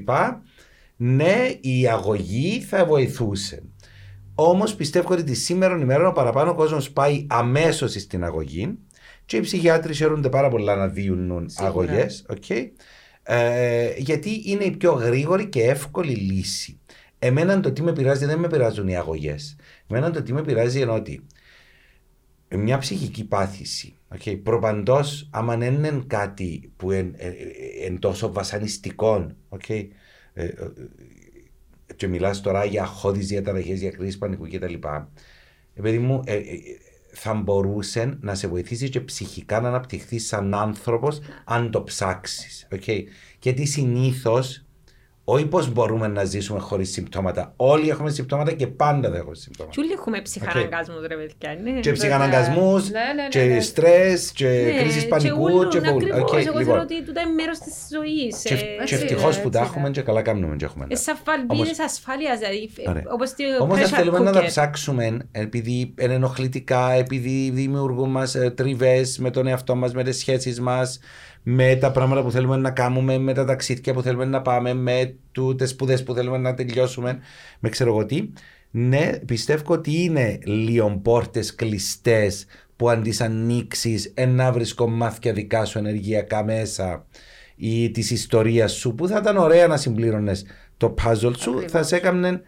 ναι, 0.98 1.50
η 1.62 1.88
αγωγή 1.88 2.62
θα 2.62 2.86
βοηθούσε. 2.86 3.64
Όμως 4.36 4.76
πιστεύω 4.76 5.14
ότι 5.14 5.24
τη 5.24 5.34
σήμερα 5.34 5.78
ημέρα 5.78 6.08
ο 6.08 6.12
παραπάνω 6.12 6.56
κόσμος 6.56 6.92
πάει 6.92 7.26
αμέσως 7.30 7.92
στην 7.92 8.24
αγωγή 8.24 8.78
και 9.26 9.38
οι 9.38 9.40
ψυχιάτροι 9.40 9.94
χαίρονται 9.94 10.30
πάρα 10.30 10.50
πολλά 10.50 10.76
να 10.76 10.88
διουνούν 10.88 11.50
αγωγές. 11.56 12.26
Okay. 12.30 12.70
Ε, 13.24 13.94
γιατί 13.98 14.42
είναι 14.46 14.64
η 14.64 14.72
πιο 14.72 14.92
γρήγορη 14.92 15.46
και 15.46 15.64
εύκολη 15.64 16.14
λύση. 16.14 16.80
Εμένα 17.20 17.60
το 17.60 17.72
τι 17.72 17.82
με 17.82 17.94
πειράζει 17.94 18.26
δεν 18.26 18.40
με 18.40 18.48
πειράζουν 18.48 18.88
οι 18.88 18.98
αγωγές. 18.98 19.56
Εμένα 19.88 20.12
το 20.12 20.24
τι 20.24 20.34
με 20.34 20.42
πειράζει 20.42 20.82
είναι 20.82 20.92
ότι 20.92 21.26
μια 22.50 22.78
ψυχική 22.78 23.26
πάθηση, 23.26 23.96
okay, 24.18 24.40
προπαντός, 24.44 25.30
άμα 25.32 25.58
δεν 25.58 25.74
είναι 25.74 26.04
κάτι 26.08 26.72
που 26.78 26.92
είναι 26.92 27.18
εν, 27.86 28.00
τόσο 28.00 28.32
βασανιστικό, 28.32 29.32
okay, 29.50 29.88
ε, 30.34 30.46
ε, 30.46 30.54
και 31.96 32.08
μιλάς 32.08 32.42
τώρα 32.42 32.66
για 32.66 32.86
χώδεις 32.86 33.28
διαταραχές, 33.28 33.80
για 33.80 33.92
κρίση 33.92 34.18
πανικούς 34.18 34.50
κτλ. 34.50 34.74
Επειδή 35.74 36.00
μου, 36.00 36.22
ε, 36.26 36.36
ε, 36.36 36.44
θα 37.12 37.34
μπορούσε 37.34 38.18
να 38.22 38.36
σε 38.36 38.48
βοηθήσει 38.48 38.90
και 38.90 39.02
ψυχικά 39.02 39.62
να 39.62 39.68
αναπτυχθείς 39.68 40.28
σαν 40.28 40.54
άνθρωπος 40.54 41.20
αν 41.46 41.72
το 41.72 41.84
ψάξεις. 41.84 42.68
Okay. 42.72 43.04
Γιατί 43.42 43.66
συνήθως 43.66 44.67
όχι 45.30 45.46
πώ 45.46 45.66
μπορούμε 45.66 46.08
να 46.08 46.24
ζήσουμε 46.24 46.60
χωρίς 46.60 46.92
συμπτώματα. 46.92 47.54
Όλοι 47.56 47.90
έχουμε 47.90 48.10
συμπτώματα 48.10 48.52
και 48.52 48.68
πάντα 48.68 49.10
δεν 49.10 49.20
έχουμε 49.20 49.36
συμπτώματα. 49.36 49.76
Και 49.76 49.82
όλοι 49.82 49.92
έχουμε 49.92 50.22
ψυχαναγκασμού, 50.22 50.96
okay. 50.96 51.08
ρε 51.08 51.16
παιδιά. 51.16 51.60
Ναι. 51.64 51.80
Και 51.80 51.92
ψυχαναγκασμούς, 51.92 52.90
ναι, 52.90 53.00
ναι, 53.00 53.22
ναι, 53.22 53.28
και 53.28 53.44
ναι. 53.44 53.60
στρες, 53.60 54.32
και 54.32 54.48
ναι, 54.48 54.80
κρίση 54.80 55.08
πανικού. 55.08 55.68
Και 55.68 55.82
πολύ. 55.82 56.12
Okay, 56.16 56.46
εγώ 56.48 56.60
λοιπόν. 56.60 56.80
ότι 56.80 57.04
τούτα 57.04 57.22
είναι 57.22 57.32
μέρος 57.32 57.60
της 57.60 57.74
ζωής. 57.92 58.42
Και, 58.44 58.54
ε, 58.54 58.84
και 58.84 58.96
ευτυχώς 58.96 59.40
που 59.40 59.50
τα 59.50 59.60
έχουμε 59.60 59.90
και 59.90 60.02
καλά 60.02 60.22
κάνουμε 60.22 60.56
και 60.56 60.66
έχουμε. 60.66 60.88
Είναι 60.90 61.00
ασφάλεια, 61.86 62.36
δηλαδή. 62.38 62.70
Όμως 63.60 63.78
δεν 63.78 63.88
θέλουμε 63.88 64.20
να 64.20 64.32
τα 64.32 64.44
ψάξουμε 64.44 65.18
επειδή 65.32 65.94
είναι 66.02 66.14
ενοχλητικά, 66.14 66.92
επειδή 66.92 67.50
δημιουργούν 67.54 68.10
μας 68.10 68.36
ε, 68.36 68.50
τριβές 68.50 69.18
με 69.18 69.30
τον 69.32 69.48
εαυτό 69.48 69.76
μας, 69.76 69.94
με 69.94 70.04
τις 70.04 70.18
σχέσεις 70.18 70.60
μας 70.62 71.00
με 71.50 71.76
τα 71.76 71.92
πράγματα 71.92 72.24
που 72.24 72.32
θέλουμε 72.32 72.58
να 72.58 72.72
κάνουμε, 72.72 73.18
με 73.18 73.34
τα 73.34 73.46
ταξίδια 73.46 73.94
που 73.94 74.02
θέλουμε 74.02 74.26
να 74.26 74.42
πάμε, 74.42 74.74
με 74.74 75.16
τι 75.58 75.66
σπουδές 75.66 76.04
που 76.04 76.14
θέλουμε 76.14 76.38
να 76.38 76.54
τελειώσουμε, 76.54 77.20
με 77.60 77.70
ξέρω 77.70 77.90
εγώ 77.90 78.06
τι. 78.06 78.30
Ναι, 78.72 79.12
πιστεύω 79.26 79.74
ότι 79.74 80.04
είναι 80.04 80.40
λίγο 80.44 81.00
πόρτες 81.04 81.56
κλειστές 81.56 82.46
που 82.76 82.90
αν 82.90 83.04
τις 83.04 83.22
ανοίξεις, 83.22 84.14
να 84.28 84.52
βρει 84.52 84.74
κομμάτια 84.74 85.34
δικά 85.34 85.66
σου 85.66 85.78
ενεργειακά 85.78 86.44
μέσα 86.44 87.06
ή 87.56 87.92
της 87.92 88.12
ιστορίας 88.12 88.72
σου, 88.72 88.96
που 88.96 89.08
θα 89.08 89.18
ήταν 89.18 89.38
ωραία 89.38 89.68
να 89.68 89.78
συμπλήρωνες 89.78 90.46
το 90.78 90.96
puzzle 91.04 91.34
σου, 91.38 91.64
θα 91.68 91.84
σε 91.84 91.96
έκανε 91.96 92.42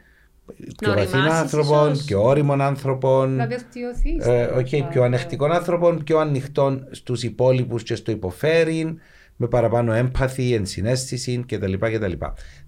πιο 0.78 0.94
βαθύν 0.94 1.20
άνθρωπων, 1.20 2.06
πιο 2.06 2.24
όριμων 2.24 2.62
άνθρωπων. 2.62 3.36
Να 3.36 3.48
βελτιωθεί. 3.48 4.18
Ε, 4.20 4.48
okay, 4.56 4.90
πιο 4.90 5.04
ανεκτικών 5.04 5.52
άνθρωπων, 5.52 6.04
πιο 6.04 6.18
ανοιχτών 6.18 6.88
στους 6.92 7.24
υπόλοιπους 7.24 7.84
και 7.84 7.96
στο 7.96 8.12
υποφέρει, 8.12 8.96
με 9.36 9.48
παραπάνω 9.48 9.94
έμπαθη, 9.94 10.54
ενσυναίσθηση 10.54 11.44
κτλ. 11.48 11.74
κτλ. 11.74 12.12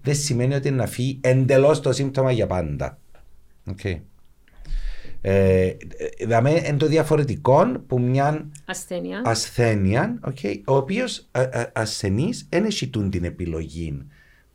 Δεν 0.02 0.14
σημαίνει 0.14 0.54
ότι 0.54 0.70
να 0.70 0.86
φύγει 0.86 1.18
εντελώς 1.20 1.80
το 1.80 1.92
σύμπτωμα 1.92 2.32
για 2.32 2.46
πάντα. 2.46 2.98
Okay. 3.70 4.00
Ε, 5.24 5.72
δηλαδή 6.18 6.50
είναι 6.50 6.76
το 6.76 6.86
διαφορετικό 6.86 7.66
που 7.86 8.00
μια 8.00 8.50
ασθένεια, 8.64 9.22
ασθένεια 9.24 10.20
okay, 10.30 10.60
ο 10.64 10.76
οποίος 10.76 11.28
ασθενή 11.72 12.30
δεν 12.48 12.64
έχει 12.64 12.88
την 12.88 13.24
επιλογή 13.24 14.06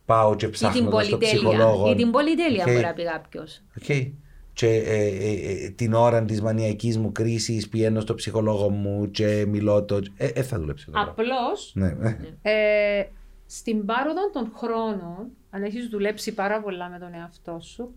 πάω 0.08 0.34
και 0.34 0.48
ψάχνω 0.48 1.00
στον 1.00 1.18
ψυχολόγο. 1.18 1.90
Ή 1.90 1.94
την 1.94 2.10
πολυτέλεια 2.10 2.64
okay. 2.64 2.68
μπορεί 2.68 2.84
να 2.84 2.92
πει 2.92 3.04
κάποιος. 3.04 3.62
Okay. 3.80 4.12
Και 4.52 4.66
ε, 4.66 5.06
ε, 5.06 5.64
ε, 5.64 5.70
την 5.70 5.92
ώρα 5.92 6.24
της 6.24 6.42
μανιακής 6.42 6.98
μου 6.98 7.12
κρίσης 7.12 7.68
πηγαίνω 7.68 8.00
στον 8.00 8.16
ψυχολόγο 8.16 8.70
μου 8.70 9.10
και 9.10 9.44
μιλώ 9.48 9.84
το. 9.84 10.00
Ε, 10.16 10.26
ε 10.26 10.42
θα 10.42 10.58
δουλέψει. 10.58 10.90
Απλώς 10.92 11.72
ναι. 11.74 11.96
ε, 12.42 13.04
στην 13.46 13.84
πάροδο 13.84 14.30
των 14.30 14.52
χρόνων, 14.54 15.30
αν 15.50 15.62
έχεις 15.62 15.86
δουλέψει 15.86 16.34
πάρα 16.34 16.60
πολλά 16.60 16.88
με 16.88 16.98
τον 16.98 17.14
εαυτό 17.14 17.58
σου, 17.60 17.94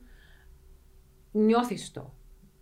νιώθεις 1.32 1.92
το. 1.92 2.14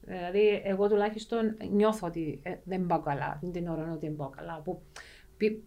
Δηλαδή, 0.02 0.62
εγώ 0.64 0.88
τουλάχιστον 0.88 1.58
νιώθω 1.72 2.08
ότι 2.08 2.40
ε, 2.44 2.52
δεν 2.64 2.86
πάω 2.86 3.02
καλά, 3.02 3.40
την 3.52 3.68
ώρα 3.68 3.92
ότι 3.94 4.06
δεν 4.06 4.16
πάω 4.16 4.30
καλά. 4.30 4.62
Που, 4.64 4.82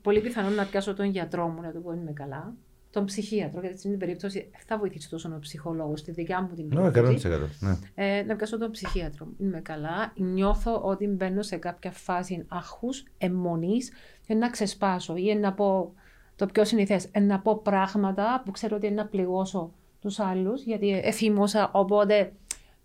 πολύ 0.02 0.20
πιθανόν 0.20 0.54
να 0.54 0.64
πιάσω 0.64 0.94
τον 0.94 1.06
γιατρό 1.06 1.48
μου 1.48 1.60
να 1.60 1.70
του 1.70 1.82
πω 1.82 1.92
είμαι 1.92 2.12
καλά 2.12 2.54
τον 2.92 3.04
ψυχίατρο, 3.04 3.60
γιατί 3.60 3.78
στην 3.78 3.98
περίπτωση 3.98 4.50
θα 4.66 4.78
βοηθήσει 4.78 5.10
τόσο 5.10 5.32
ο 5.34 5.38
ψυχολόγο, 5.38 5.96
στη 5.96 6.10
δικιά 6.10 6.42
μου 6.42 6.54
την 6.54 6.66
ναι, 6.66 6.90
περίπτωση. 6.90 7.28
Ναι, 7.60 7.78
ε, 7.94 8.22
να 8.22 8.36
πιάσω 8.36 8.58
τον 8.58 8.70
ψυχίατρο. 8.70 9.26
Είμαι 9.38 9.60
καλά. 9.60 10.12
Νιώθω 10.16 10.80
ότι 10.82 11.06
μπαίνω 11.06 11.42
σε 11.42 11.56
κάποια 11.56 11.90
φάση 11.90 12.44
αχού, 12.48 12.88
αιμονής, 13.18 13.92
και 14.26 14.34
να 14.34 14.50
ξεσπάσω 14.50 15.16
ή 15.16 15.34
να 15.34 15.52
πω 15.52 15.94
το 16.36 16.46
πιο 16.46 16.64
συνηθές, 16.64 17.10
να 17.20 17.40
πω 17.40 17.56
πράγματα 17.56 18.42
που 18.44 18.50
ξέρω 18.50 18.76
ότι 18.76 18.86
είναι 18.86 18.94
να 18.94 19.06
πληγώσω 19.06 19.72
τους 20.00 20.18
άλλους, 20.18 20.62
γιατί 20.62 21.00
εφήμωσα, 21.04 21.70
οπότε 21.72 22.32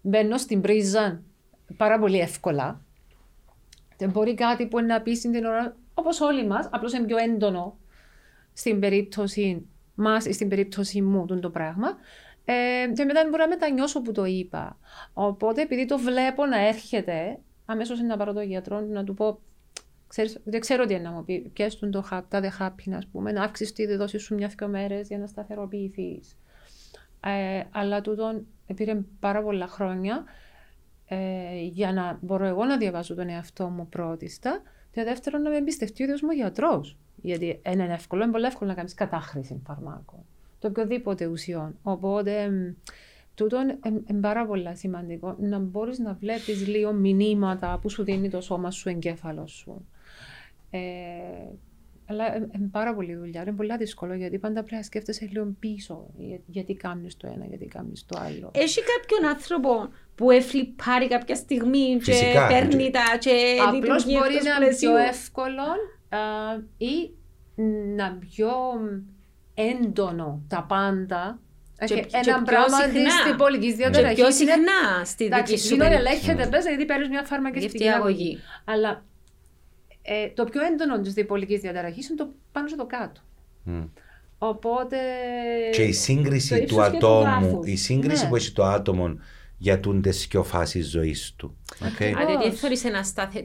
μπαίνω 0.01 0.38
στην 0.38 0.62
πρίζα 0.62 1.22
πάρα 1.78 1.99
πολύ 1.99 2.20
εύκολα. 2.20 2.82
Δεν 3.97 4.10
μπορεί 4.10 4.34
κάτι 4.34 4.68
που 4.68 4.82
να 4.82 5.01
πεις 5.01 5.18
στην 5.18 5.45
ώρα, 5.45 5.76
όπως 5.93 6.22
όλοι 6.22 6.47
μας, 6.47 6.70
απλώς 6.72 6.93
είναι 6.93 7.05
πιο 7.05 7.18
έντονο 7.18 7.78
στην 8.53 8.80
περίπτωση 8.80 9.68
μας 9.97 10.23
στην 10.23 10.47
περίπτωση 10.47 11.01
μου 11.01 11.25
το 11.25 11.49
πράγμα. 11.49 11.87
Ε, 12.45 12.91
και 12.93 13.03
μετά 13.03 13.23
μπορεί 13.23 13.41
να 13.41 13.47
μετανιώσω 13.47 14.01
που 14.01 14.11
το 14.11 14.25
είπα. 14.25 14.77
Οπότε 15.13 15.61
επειδή 15.61 15.85
το 15.85 15.97
βλέπω 15.97 16.45
να 16.45 16.67
έρχεται, 16.67 17.39
αμέσως 17.65 18.01
να 18.01 18.17
πάρω 18.17 18.33
τον 18.33 18.43
γιατρό 18.43 18.79
να 18.79 19.03
του 19.03 19.13
πω. 19.13 19.39
Ξέρεις, 20.07 20.39
δεν 20.43 20.59
ξέρω 20.59 20.85
τι 20.85 20.99
να 20.99 21.11
μου 21.11 21.23
πει. 21.23 21.51
Πιέστον 21.53 21.91
το 21.91 22.01
χαπ, 22.01 22.29
τα 22.29 22.41
happy, 22.59 22.91
ας 22.95 23.07
πούμε, 23.07 23.31
να 23.31 23.43
αύξηση 23.43 23.73
τη 23.73 23.95
δόση 23.95 24.17
σου 24.17 24.35
μια-δυο 24.35 24.67
μέρες 24.67 25.07
για 25.07 25.17
να 25.17 25.27
σταθεροποιηθείς. 25.27 26.37
Ε, 27.25 27.63
αλλά 27.71 28.01
τούτον 28.01 28.45
πήρε 28.75 29.01
πάρα 29.19 29.43
πολλά 29.43 29.67
χρόνια 29.67 30.23
ε, 31.07 31.61
για 31.61 31.93
να 31.93 32.17
μπορώ 32.21 32.45
εγώ 32.45 32.65
να 32.65 32.77
διαβάζω 32.77 33.15
τον 33.15 33.29
εαυτό 33.29 33.69
μου 33.69 33.87
πρώτιστα 33.87 34.61
και 34.91 35.03
δεύτερον 35.03 35.41
να 35.41 35.49
με 35.49 35.57
εμπιστευτεί 35.57 36.01
ο 36.01 36.05
ίδιος 36.05 36.21
μου 36.21 36.31
γιατρός. 36.31 36.97
Γιατί 37.22 37.61
είναι 37.65 37.93
εύκολο, 37.93 38.24
είναι 38.24 38.32
πολύ 38.32 38.45
εύκολο 38.45 38.70
να 38.70 38.76
κάνεις 38.76 38.93
κατάχρηση 38.93 39.61
φαρμάκων. 39.65 40.20
Το 40.59 40.68
οποιοδήποτε 40.68 41.26
ουσιών. 41.26 41.78
Οπότε, 41.84 42.51
τούτο 43.36 43.57
είναι 44.09 44.20
πάρα 44.22 44.45
πολύ 44.45 44.76
σημαντικό 44.76 45.36
να 45.39 45.59
μπορείς 45.59 45.99
να 45.99 46.13
βλέπεις 46.13 46.68
λίγο 46.68 46.93
μηνύματα 46.93 47.80
που 47.82 47.89
σου 47.89 48.03
δίνει 48.03 48.30
το 48.30 48.41
σώμα 48.41 48.72
σου, 48.72 48.89
εγκέφαλο 48.89 49.47
σου. 49.47 49.86
Ε, 50.70 50.80
αλλά 52.09 52.36
είναι 52.36 52.70
πάρα 52.72 52.95
πολύ 52.95 53.15
δουλειά. 53.15 53.41
Είναι 53.41 53.51
πολύ 53.51 53.78
δύσκολο 53.78 54.13
γιατί 54.13 54.38
πάντα 54.38 54.59
πρέπει 54.59 54.76
να 54.76 54.84
σκέφτεσαι 54.84 55.30
λίγο 55.32 55.55
πίσω. 55.59 56.05
γιατί 56.45 56.76
κάνεις 56.76 57.18
το 57.18 57.28
ένα, 57.28 57.45
γιατί 57.45 57.65
κάνεις 57.65 58.05
το 58.05 58.20
άλλο. 58.20 58.51
Έχει 58.53 58.80
κάποιον 58.97 59.32
άνθρωπο 59.32 59.89
που 60.15 60.32
εφλιπάρει 60.32 61.07
κάποια 61.07 61.36
στιγμή 61.36 61.97
και 62.03 62.34
παίρνει 62.49 62.89
τα 62.91 63.18
και 63.20 63.57
Απλώς 63.68 64.05
μπορεί 64.05 64.39
να 64.43 64.65
είναι 64.65 64.76
πιο 64.76 64.97
εύκολο 64.97 65.63
ή 66.78 67.12
να 67.95 68.14
πιο 68.14 68.49
έντονο 69.53 70.41
τα 70.47 70.64
πάντα 70.64 71.39
και, 71.86 72.05
ένα 72.12 72.41
πράγμα 72.41 72.78
τη 73.30 73.36
πολιτική 73.38 73.74
διαταραχή. 73.74 74.16
Πιο 74.16 74.32
συχνά 74.32 75.05
στη 75.05 75.30
δική 75.30 75.58
σου 75.58 75.76
περίπτωση. 75.78 76.08
ελέγχεται 76.08 76.47
πες 76.47 76.66
γιατί 76.66 76.86
παίρνεις 76.86 77.10
μια 77.10 77.24
φαρμακευτική 77.24 77.88
αγωγή. 77.88 78.38
Αλλά 78.66 79.05
ε, 80.01 80.28
το 80.28 80.43
πιο 80.43 80.62
έντονο 80.62 81.01
της 81.01 81.14
διπολικής 81.14 81.62
διαταραχής 81.62 82.10
είναι 82.10 82.18
το 82.18 82.30
πάνω 82.51 82.68
στο 82.68 82.86
κάτω. 82.86 83.22
Mm. 83.68 83.89
Οπότε. 84.38 84.97
Και 85.72 85.84
η 85.84 85.91
σύγκριση 85.91 86.64
του 86.64 86.82
ατόμου, 86.82 87.62
η 87.64 87.76
σύγκριση 87.76 88.24
ναι. 88.24 88.30
που 88.30 88.36
έχει 88.36 88.51
το 88.51 88.64
άτομο 88.64 89.20
για 89.58 89.80
τι 89.80 90.26
πιο 90.30 90.43
φάσει 90.43 90.82
ζωής 90.82 91.34
του. 91.36 91.58
Okay. 91.80 92.14
Αλλά 92.18 92.38
δεν 92.38 92.53
θεωρείς 92.53 92.86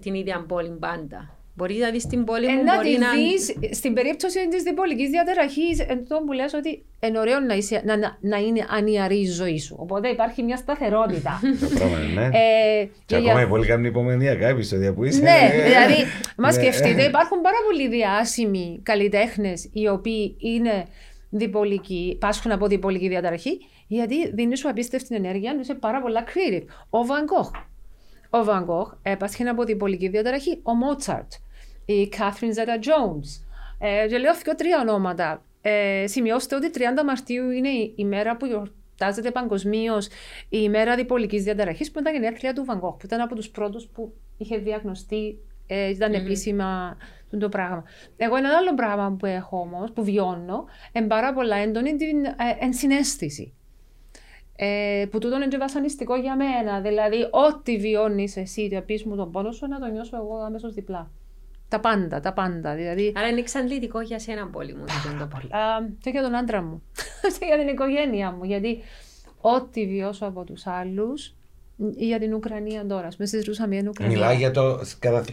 την 0.01 0.15
ίδια 0.15 0.45
πόλη 0.49 0.71
πάντα. 0.71 1.37
Μπορεί 1.55 1.75
να 1.75 1.91
δεις 1.91 2.07
την 2.07 2.25
πόλη 2.25 2.47
μου, 2.47 2.61
ε, 2.61 2.63
να 2.63 2.75
μπορεί 2.75 2.99
να... 2.99 3.11
Δεις, 3.13 3.77
στην 3.77 3.95
περίπτωση 3.95 4.49
της 4.49 4.63
διπολική 4.63 5.09
διαταραχής, 5.09 5.81
εντό 5.81 6.25
που 6.25 6.33
λες 6.33 6.55
ότι 6.55 6.85
είναι 7.01 7.19
ωραίο 7.19 7.41
να, 7.41 7.55
είσαι, 7.55 7.83
να, 7.85 7.97
να, 7.97 8.19
να, 8.21 8.37
είναι 8.37 8.67
ανιαρή 8.69 9.19
η 9.19 9.27
ζωή 9.27 9.59
σου. 9.59 9.77
Οπότε 9.79 10.09
υπάρχει 10.09 10.43
μια 10.43 10.57
σταθερότητα. 10.57 11.41
ναι. 12.15 12.25
ε, 12.25 12.89
και 13.07 13.17
ακόμα 13.17 13.39
για... 13.39 13.49
πολύ 13.49 13.67
κάνουν 13.67 13.85
υπομονία 13.85 14.31
επεισόδια 14.31 14.93
που 14.93 15.05
είσαι. 15.05 15.21
Ναι, 15.21 15.51
δηλαδή, 15.65 16.05
μα 16.37 16.47
ναι. 16.47 16.53
σκεφτείτε, 16.53 17.03
υπάρχουν 17.03 17.41
πάρα 17.41 17.57
πολλοί 17.67 17.89
διάσημοι 17.89 18.81
καλλιτέχνες 18.83 19.71
οι 19.73 19.89
οποίοι 19.89 20.37
είναι 20.39 20.87
διπολικοί, 21.31 22.17
πάσχουν 22.21 22.53
από 22.53 22.67
διπολική 22.67 23.09
διαταραχή, 23.09 23.59
γιατί 23.87 24.35
δίνει 24.35 24.57
σου 24.57 24.69
απίστευτη 24.69 25.15
ενέργεια, 25.15 25.57
είσαι 25.61 25.75
πάρα 25.75 26.01
πολλά 26.01 26.25
creative. 26.25 26.65
Ο 26.91 26.99
Van 27.09 27.25
Gogh. 27.33 27.61
Ο 28.41 28.45
Van 28.49 28.65
Gogh 28.67 28.97
έπασχε 29.03 29.45
από 29.45 29.65
διπολική 29.65 30.09
διαταραχή. 30.09 30.61
Ο 30.63 30.75
Μότσαρτ 30.75 31.33
η 31.85 32.13
Catherine 32.13 32.55
Zeta 32.57 32.79
Jones. 32.85 33.45
Ε, 33.79 34.07
και 34.09 34.19
λέω 34.19 34.33
και 34.45 34.55
τρία 34.57 34.81
ονόματα. 34.81 35.45
Ε, 35.63 36.07
σημειώστε 36.07 36.57
ότι 36.57 36.71
30 36.75 37.05
Μαρτίου 37.05 37.51
είναι 37.51 37.69
η, 37.69 37.95
η 37.97 38.05
μέρα 38.05 38.37
που 38.37 38.47
γιορτάζεται 38.47 39.31
παγκοσμίως 39.31 40.07
η 40.49 40.59
ημέρα 40.61 40.95
διπολικής 40.95 41.43
διαταραχής, 41.43 41.91
που 41.91 41.99
ήταν 42.01 42.15
η 42.15 42.19
γενέθλια 42.19 42.53
του 42.53 42.65
Βαγκόχ, 42.65 42.97
που 42.97 43.07
ήταν 43.07 43.21
από 43.21 43.35
τους 43.35 43.51
πρώτους 43.51 43.87
που 43.87 44.13
είχε 44.39 44.59
διαγνωστεί, 44.59 45.39
ε, 45.67 45.89
ήταν 45.89 46.13
επίσημα 46.13 46.97
το 47.39 47.49
πράγμα. 47.49 47.85
Εγώ 48.17 48.37
ένα 48.37 48.57
άλλο 48.57 48.75
πράγμα 48.75 49.17
που 49.19 49.27
έχω 49.27 49.59
όμως, 49.59 49.93
που 49.93 50.05
βιώνω, 50.05 50.65
είναι 50.93 51.07
πάρα 51.07 51.33
πολλά 51.33 51.57
έντονη 51.57 51.97
την 51.97 52.25
ε, 52.25 52.33
ενσυναίσθηση. 52.61 53.55
Ε, 54.57 55.07
που 55.11 55.19
τούτο 55.19 55.37
είναι 55.37 55.49
και 55.49 55.57
βασανιστικό 55.57 56.17
για 56.17 56.37
μένα. 56.37 56.81
Δηλαδή, 56.81 57.29
ό,τι 57.31 57.79
βιώνεις 57.79 58.37
εσύ, 58.37 58.69
να 58.73 58.83
πει 58.83 59.03
μου 59.07 59.17
τον 59.17 59.31
πόνο 59.31 59.53
σου, 59.53 59.67
να 59.67 59.79
το 59.79 59.87
νιώσω 59.87 60.17
εγώ 60.17 60.37
αμέσως 60.37 60.75
διπλά. 60.75 61.11
Τα 61.73 61.81
πάντα, 61.81 62.21
τα 62.21 62.33
πάντα. 62.33 62.75
Δηλαδή, 62.75 63.13
Άρα 63.17 63.29
είναι 63.29 63.39
εξαντλητικό 63.39 64.01
για 64.01 64.19
σένα 64.19 64.47
πολύ 64.47 64.75
μου. 64.75 64.85
το 65.19 65.27
πολύ. 65.27 65.53
Α, 65.53 65.89
και 66.01 66.11
για 66.11 66.23
τον 66.23 66.35
άντρα 66.35 66.63
μου. 66.63 66.83
και 67.39 67.45
για 67.45 67.59
την 67.59 67.69
οικογένεια 67.69 68.31
μου. 68.31 68.45
Γιατί 68.45 68.83
ό,τι 69.41 69.87
βιώσω 69.87 70.27
από 70.27 70.45
τους 70.45 70.67
άλλους, 70.67 71.35
για 71.97 72.19
την 72.19 72.35
Ουκρανία 72.35 72.87
τώρα. 72.87 73.09
Με 73.19 73.27
συζητούσαμε 73.27 73.73
για 73.75 73.81
την 73.83 73.89
Ουκρανία. 73.89 74.17
Μιλάς 74.17 74.37
για 74.39 74.51
το, 74.51 74.81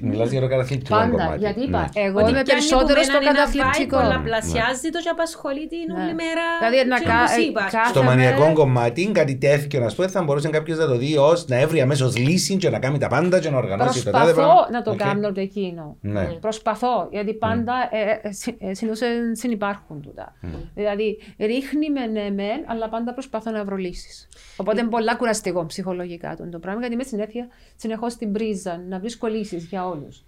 μιλάς 0.01 0.29
για 0.31 0.41
το 0.41 0.47
καταθλιπτικό 0.47 0.95
Πάντα, 0.97 1.09
κομμάτι. 1.11 1.37
γιατί 1.39 1.61
είπα, 1.61 1.79
Ναι. 1.95 2.01
εγώ 2.05 2.19
είμαι 2.19 2.41
περισσότερο 2.45 3.03
στο 3.03 3.17
καταθλιπτικό. 3.19 3.97
Πολλαπλασιάζει 4.01 4.89
το 4.89 4.99
και 5.03 5.09
απασχολεί 5.09 5.67
την 5.67 5.77
Ναι. 5.95 6.03
όλη 6.03 6.13
μέρα. 6.13 6.45
Δηλαδή, 6.69 6.87
να 6.89 6.99
και 6.99 7.05
κα- 7.05 7.21
όπως 7.23 7.37
ε, 7.37 7.41
είπα. 7.41 7.61
κα- 7.71 7.85
Στο 7.85 7.99
κάθε 7.99 8.05
μανιακό 8.05 8.39
μέρα- 8.41 8.53
κομμάτι, 8.53 9.11
κάτι 9.11 9.35
τέτοιο, 9.35 9.79
να 9.79 9.87
πούμε, 9.95 10.07
θα 10.07 10.23
μπορούσε 10.23 10.49
κάποιος 10.49 10.77
να 10.77 10.87
το 10.87 10.97
δει 10.97 11.17
ως 11.17 11.47
να 11.47 11.55
έβρει 11.59 11.81
αμέσως 11.81 12.17
λύση 12.17 12.57
και 12.57 12.69
να 12.69 12.79
κάνει 12.79 12.97
τα 12.97 13.07
πάντα 13.07 13.39
και 13.39 13.49
να 13.49 13.57
οργανώσει 13.57 14.03
το 14.03 14.11
τάδε 14.11 14.23
Προσπαθώ 14.33 14.53
πράγμα. 14.53 14.69
να 14.77 14.81
το 14.81 14.91
Οκ. 14.91 14.97
κάνω 14.97 15.31
το 15.31 15.39
εκείνο. 15.39 15.97
Ναι. 16.01 16.23
Προσπαθώ, 16.25 17.07
γιατί 17.11 17.33
πάντα 17.33 17.73
ε, 17.91 18.27
ε, 18.27 18.31
συ- 18.31 18.55
ε, 18.59 18.73
συνήθως, 18.73 19.01
ε, 19.01 19.07
συνυπάρχουν 19.31 20.01
τούτα. 20.01 20.33
Δηλαδή, 20.75 21.17
ρίχνει 21.39 21.89
με 21.89 22.05
ναι, 22.05 22.29
μεν, 22.29 22.59
αλλά 22.65 22.89
πάντα 22.89 23.13
προσπαθώ 23.13 23.51
να 23.51 23.63
βρω 23.63 23.75
λύσεις. 23.75 24.27
Οπότε 24.57 24.79
είναι 24.81 24.89
πολλά 24.89 25.15
κουραστικό 25.15 25.65
ψυχολογικά 25.65 26.35
το, 26.43 26.49
το 26.49 26.59
πράγμα, 26.59 26.79
γιατί 26.79 26.93
είμαι 26.93 27.03
συνέχεια 27.03 27.47
συνεχώς 27.75 28.13
στην 28.13 28.31
πρίζα 28.31 28.77
να 28.87 28.99
βρίσκω 28.99 29.27
λύσεις 29.27 29.65
για 29.65 29.87
όλους. 29.87 30.23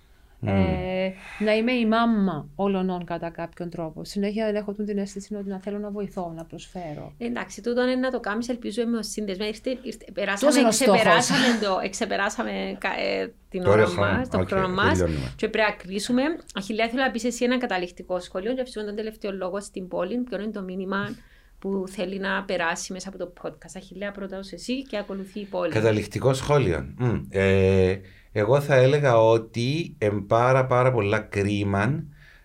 Ε, 0.45 1.11
να 1.39 1.55
είμαι 1.55 1.71
η 1.71 1.85
μάμα 1.85 2.47
όλων 2.55 3.03
κατά 3.05 3.29
κάποιον 3.29 3.69
τρόπο. 3.69 4.03
Συνέχεια 4.05 4.45
έχω 4.45 4.73
την 4.73 4.97
αίσθηση 4.97 5.35
ότι 5.35 5.49
να 5.49 5.59
θέλω 5.59 5.77
να 5.77 5.89
βοηθώ, 5.89 6.33
να 6.35 6.45
προσφέρω. 6.45 7.13
Εντάξει, 7.17 7.61
τούτο 7.61 7.81
είναι 7.81 7.95
να 7.95 8.11
το 8.11 8.19
κάνεις, 8.19 8.49
ελπίζουμε 8.49 8.97
ως 8.97 9.07
σύνδεσμος. 9.07 9.47
Ήρθε, 9.47 9.69
ήρθε, 9.69 9.97
Τόσο 10.05 10.11
περάσαμε, 10.13 10.59
είναι 10.59 10.67
ο 10.67 10.71
στόχος. 10.71 10.99
ξεπεράσαμε, 10.99 11.45
το, 11.63 11.79
εξεπεράσαμε 11.83 12.51
κα- 12.79 12.99
ε, 12.99 13.33
την 13.49 13.63
Το 13.63 13.69
ώρα 13.69 13.81
ωραίο 13.81 13.93
χρόνο. 13.93 14.11
μας, 14.11 14.29
τον 14.29 14.41
Οκ, 14.41 14.47
χρόνο 14.47 14.67
μας 14.69 14.97
τελειώνουμε. 14.97 15.33
και 15.35 15.47
πρέπει 15.47 15.69
να 15.69 15.75
κλείσουμε. 15.75 16.21
Αχιλέα, 16.53 16.89
θέλω 16.89 17.01
να 17.03 17.11
πεις 17.11 17.23
εσύ 17.23 17.43
ένα 17.43 17.57
καταληκτικό 17.57 18.19
σχόλιο 18.19 18.53
και 18.53 18.63
φυσικά 18.63 18.85
τον 18.85 18.95
τελευταίο 18.95 19.31
λόγο 19.31 19.61
στην 19.61 19.87
πόλη, 19.87 20.17
ποιο 20.17 20.41
είναι 20.41 20.51
το 20.51 20.61
μήνυμα 20.61 21.15
που 21.61 21.83
θέλει 21.87 22.19
να 22.19 22.43
περάσει 22.43 22.93
μέσα 22.93 23.09
από 23.09 23.17
το 23.17 23.33
podcast. 23.41 23.71
Αχιλέα, 23.75 24.11
πρώτα 24.11 24.37
ως 24.37 24.51
εσύ 24.51 24.83
και 24.83 24.97
ακολουθεί 24.97 25.39
η 25.39 25.45
πόλη. 25.45 25.71
Καταληκτικό 25.71 26.33
σχόλιο. 26.33 26.93
Μμ. 26.97 27.19
Ε, 27.29 27.95
εγώ 28.31 28.61
θα 28.61 28.75
έλεγα 28.75 29.21
ότι 29.21 29.95
είναι 30.01 30.21
πάρα 30.27 30.65
πάρα 30.65 30.91
πολλά 30.91 31.19
κρίμα 31.19 32.03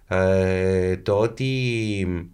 ε, 0.08 0.96
το 0.96 1.18
ότι 1.18 2.28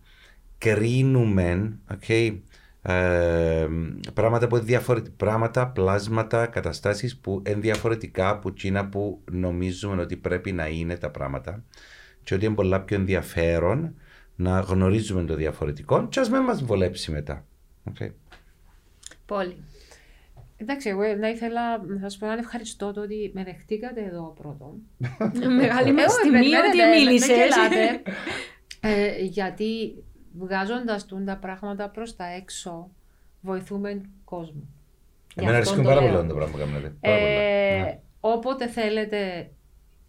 κρίνουμε 0.59 1.79
okay, 1.95 2.39
ε, 2.83 3.67
πράγματα, 4.15 4.47
που 4.47 4.57
είναι 4.57 4.65
διαφορε- 4.65 5.09
πράγματα, 5.17 5.69
πλάσματα, 5.69 6.47
καταστάσεις 6.47 7.17
που 7.17 7.43
είναι 7.47 7.61
διαφορετικά 7.61 8.29
από 8.29 8.49
εκείνα 8.49 8.89
που 8.89 9.21
νομίζουμε 9.31 10.03
ότι 10.03 10.17
πρέπει 10.17 10.53
να 10.53 10.67
είναι 10.67 10.97
τα 10.97 11.11
πράγματα 11.11 11.65
και 12.25 12.35
ότι 12.35 12.45
είναι 12.45 12.55
πολλά 12.55 12.81
πιο 12.81 12.97
ενδιαφέρον 12.97 13.95
να 14.37 14.61
γνωρίζουμε 14.61 15.25
το 15.25 15.35
διαφορετικό 15.35 16.09
και 16.09 16.21
ας 16.21 16.31
μην 16.31 16.41
μας 16.41 16.63
βολέψει 16.65 17.11
μετά. 17.11 17.45
Okay. 17.93 18.11
Πόλη. 19.27 19.57
Εντάξει, 20.57 20.89
εγώ 20.89 21.01
να 21.21 21.29
ήθελα 21.29 21.85
να 21.85 21.99
σας 22.01 22.17
πω 22.17 22.27
ένα 22.27 22.39
ευχαριστώ 22.39 22.93
το 22.93 23.01
ότι 23.01 23.31
με 23.35 23.45
δεχτήκατε 23.45 24.05
εδώ 24.05 24.35
πρώτον. 24.41 24.73
Μεγάλη 25.61 25.93
μας 25.93 26.05
Εγώ, 26.05 26.23
τιμή 26.23 26.33
περιμένετε, 26.39 26.69
ότι 26.69 26.77
με- 26.77 26.87
με 26.89 26.97
μίλησες. 26.97 27.29
γελάτε. 27.37 28.03
Ε, 28.85 29.23
γιατί 29.23 29.95
βγάζοντας 30.39 31.07
τα 31.25 31.37
πράγματα 31.37 31.89
προς 31.89 32.17
τα 32.17 32.25
έξω, 32.25 32.91
βοηθούμε 33.41 34.01
κόσμο. 34.25 34.63
Γι' 35.35 35.43
Εμένα 35.43 35.59
αυτό 35.59 35.71
αρέσκουν 35.71 35.83
το 35.83 35.89
πάρα 35.89 36.01
λέω. 36.07 36.17
πολύ 36.17 36.29
το 36.29 36.35
πράγμα 36.35 36.53
που 36.53 36.59
κάνετε. 36.59 36.95
Πάρα 37.01 37.17
πολλά. 37.17 37.31
Ε, 37.31 37.81
Ναι. 37.83 37.99
Όποτε 38.21 38.67
θέλετε, 38.69 39.51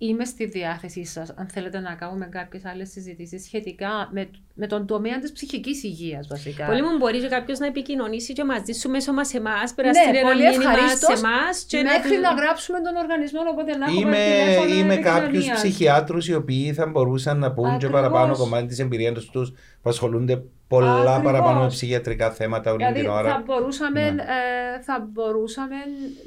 είμαι 0.07 0.25
στη 0.25 0.45
διάθεσή 0.45 1.05
σας 1.05 1.33
αν 1.37 1.47
θέλετε 1.47 1.79
να 1.79 1.93
κάνουμε 1.93 2.25
κάποιες 2.25 2.65
άλλες 2.65 2.89
συζητήσεις 2.89 3.43
σχετικά 3.43 4.09
με, 4.11 4.29
με 4.53 4.67
τον 4.67 4.85
τομέα 4.87 5.19
της 5.19 5.31
ψυχικής 5.31 5.83
υγείας 5.83 6.27
βασικά. 6.27 6.65
Πολύ 6.65 6.81
μου 6.81 6.97
μπορεί 6.97 7.19
και 7.19 7.27
κάποιος 7.27 7.59
να 7.59 7.65
επικοινωνήσει 7.65 8.33
και 8.33 8.43
μαζί 8.43 8.71
σου 8.73 8.89
μέσω 8.89 9.13
μας 9.13 9.33
εμάς, 9.33 9.73
περαστήρε 9.73 10.11
ναι, 10.11 10.17
ένα 10.17 10.27
πολύ 10.29 10.43
μήνυμα 10.43 10.71
ευχαρίστως, 10.71 11.19
σε 11.19 11.25
εμά. 11.25 11.83
μέχρι 11.91 12.17
να 12.17 12.29
γράψουμε 12.41 12.79
τον 12.81 12.95
οργανισμό, 12.95 13.39
οπότε 13.51 13.77
να 13.77 13.85
έχουμε 13.85 13.99
Είμαι, 13.99 14.17
τηλέφωνα 14.43 14.75
είμαι 14.75 14.95
κάποιους 14.95 15.23
επικοινωνίας. 15.23 15.61
ψυχιάτρους 15.61 16.27
οι 16.27 16.33
οποίοι 16.33 16.73
θα 16.73 16.85
μπορούσαν 16.87 17.39
να 17.39 17.51
πούν 17.53 17.65
και 17.69 17.73
Ακριβώς. 17.75 17.95
παραπάνω 18.01 18.35
κομμάτι 18.37 18.65
της 18.65 18.79
εμπειρίας 18.79 19.25
τους 19.25 19.51
που 19.81 19.89
ασχολούνται 19.89 20.43
πολλά 20.67 20.93
Ακριβώς. 20.93 21.21
παραπάνω 21.23 21.59
με 21.61 21.67
ψυχιατρικά 21.67 22.31
θέματα 22.31 22.71
όλη 22.71 22.83
Δηλαδή 22.83 23.01
την 23.01 23.09
ώρα. 23.09 23.29
θα 23.29 23.43
μπορούσαμε, 23.45 24.11
Ναι. 24.11 24.21
ε, 24.21 24.81
θα 24.81 25.07
μπορούσαμε 25.11 25.75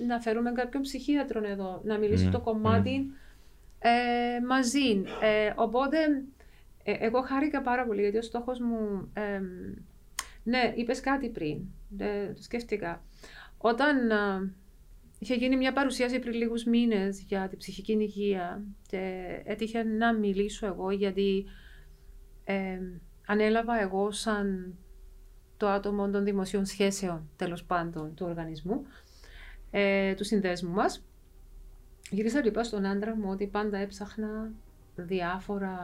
να 0.09 0.21
φέρουμε 0.21 0.53
κάποιον 0.53 0.83
ψυχίατρο 0.83 1.41
εδώ, 1.53 1.81
να 1.85 1.99
μιλήσει 1.99 2.25
Μμμ, 2.25 2.31
το 2.31 2.41
κομμάτι 2.41 3.11
ε, 3.79 4.41
μαζί. 4.47 5.03
Ε, 5.23 5.53
οπότε, 5.57 5.97
ε, 6.83 6.93
εγώ 6.99 7.21
χάρηκα 7.21 7.63
πάρα 7.63 7.87
πολύ 7.87 8.01
γιατί 8.01 8.17
ο 8.17 8.23
στόχος 8.23 8.61
μου... 8.61 9.11
ε, 9.13 9.41
ναι, 10.43 10.73
είπες 10.77 11.01
κάτι 11.01 11.29
πριν, 11.29 11.61
ε, 11.97 12.33
το 12.33 12.43
σκέφτηκα. 12.43 13.03
Όταν 13.59 14.11
ε, 14.11 14.55
είχε 15.19 15.35
γίνει 15.35 15.57
μια 15.57 15.73
παρουσίαση 15.73 16.19
πριν 16.19 16.33
λίγους 16.35 16.65
μήνες 16.65 17.21
για 17.21 17.49
την 17.49 17.59
ψυχική 17.59 17.93
υγεία 17.93 18.63
και 18.87 19.27
έτυχε 19.45 19.83
να 19.83 20.15
μιλήσω 20.15 20.67
εγώ 20.67 20.91
γιατί 20.91 21.45
ε, 22.45 22.79
ανέλαβα 23.27 23.81
εγώ 23.81 24.11
σαν 24.11 24.75
το 25.57 25.69
άτομο 25.69 26.11
των 26.11 26.25
δημοσίων 26.25 26.65
σχέσεων, 26.65 27.31
τέλος 27.37 27.65
πάντων, 27.65 28.15
του 28.15 28.27
οργανισμού, 28.29 28.83
ε, 29.71 30.15
του 30.15 30.25
συνδέσμου 30.25 30.71
μας. 30.71 31.05
Γύρισα 32.11 32.43
και 32.43 32.49
είπα 32.49 32.65
στον 32.65 32.87
άντρα 32.87 33.17
μου 33.17 33.29
ότι 33.31 33.47
πάντα 33.47 33.79
έψαχνα 33.79 34.51
διάφορα 34.97 35.77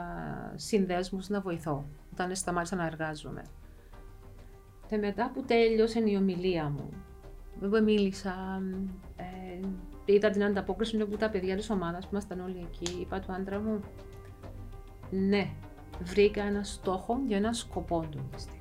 συνδέσμους 0.57 1.29
να 1.29 1.41
βοηθώ, 1.41 1.85
όταν 2.12 2.37
σταμάτησα 2.37 2.77
να 2.77 2.87
εργάζομαι. 2.87 3.43
Και 4.89 4.97
μετά 4.97 5.31
που 5.35 5.43
τέλειωσε 5.43 6.03
η 6.05 6.16
ομιλία 6.16 6.68
μου, 6.68 6.91
εγώ 7.62 7.83
μίλησα, 7.83 8.62
ε, 9.16 9.66
είδα 10.05 10.31
την 10.31 10.45
ανταπόκριση 10.45 11.01
από 11.01 11.16
τα 11.16 11.31
παιδιά 11.31 11.57
της 11.57 11.70
ομάδας 11.70 12.05
που 12.05 12.11
ήμασταν 12.12 12.41
όλοι 12.41 12.68
εκεί, 12.70 13.01
είπα 13.01 13.20
του 13.20 13.33
άντρα 13.33 13.61
μου, 13.61 13.81
ναι, 15.11 15.51
βρήκα 16.03 16.43
ένα 16.43 16.62
στόχο 16.62 17.20
για 17.27 17.37
ένα 17.37 17.53
σκοπό 17.53 18.07
του 18.11 18.29
τη 18.35 18.41
στιγμή. 18.41 18.61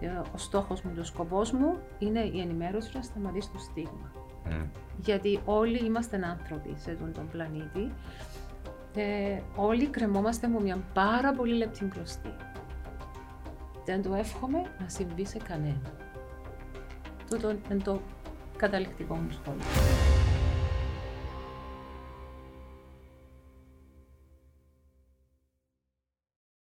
Ε, 0.00 0.20
Ο 0.34 0.36
στόχος 0.36 0.82
μου, 0.82 0.92
ο 0.98 1.04
σκοπός 1.04 1.52
μου 1.52 1.78
είναι 1.98 2.20
η 2.20 2.40
ενημέρωση 2.40 2.90
να 2.94 3.02
σταματήσει 3.02 3.50
το 3.50 3.58
στίγμα. 3.58 4.12
Μμ. 4.44 4.83
Γιατί 4.96 5.40
όλοι 5.44 5.78
είμαστε 5.78 6.20
άνθρωποι 6.24 6.74
σε 6.78 6.90
αυτόν 6.90 7.12
τον 7.12 7.28
πλανήτη 7.28 7.92
και 8.92 9.40
όλοι 9.56 9.86
κρεμόμαστε 9.86 10.48
με 10.48 10.60
μια 10.60 10.78
πάρα 10.92 11.32
πολύ 11.32 11.54
λεπτή 11.54 11.84
κλωστή. 11.84 12.34
Δεν 13.84 14.02
το 14.02 14.14
εύχομαι 14.14 14.58
να 14.80 14.88
συμβεί 14.88 15.26
σε 15.26 15.38
κανένα. 15.38 15.92
Τούτο 17.30 17.50
είναι 17.50 17.82
το 17.84 18.00
καταληκτικό 18.56 19.14
μου 19.14 19.30
σχόλιο. 19.30 20.23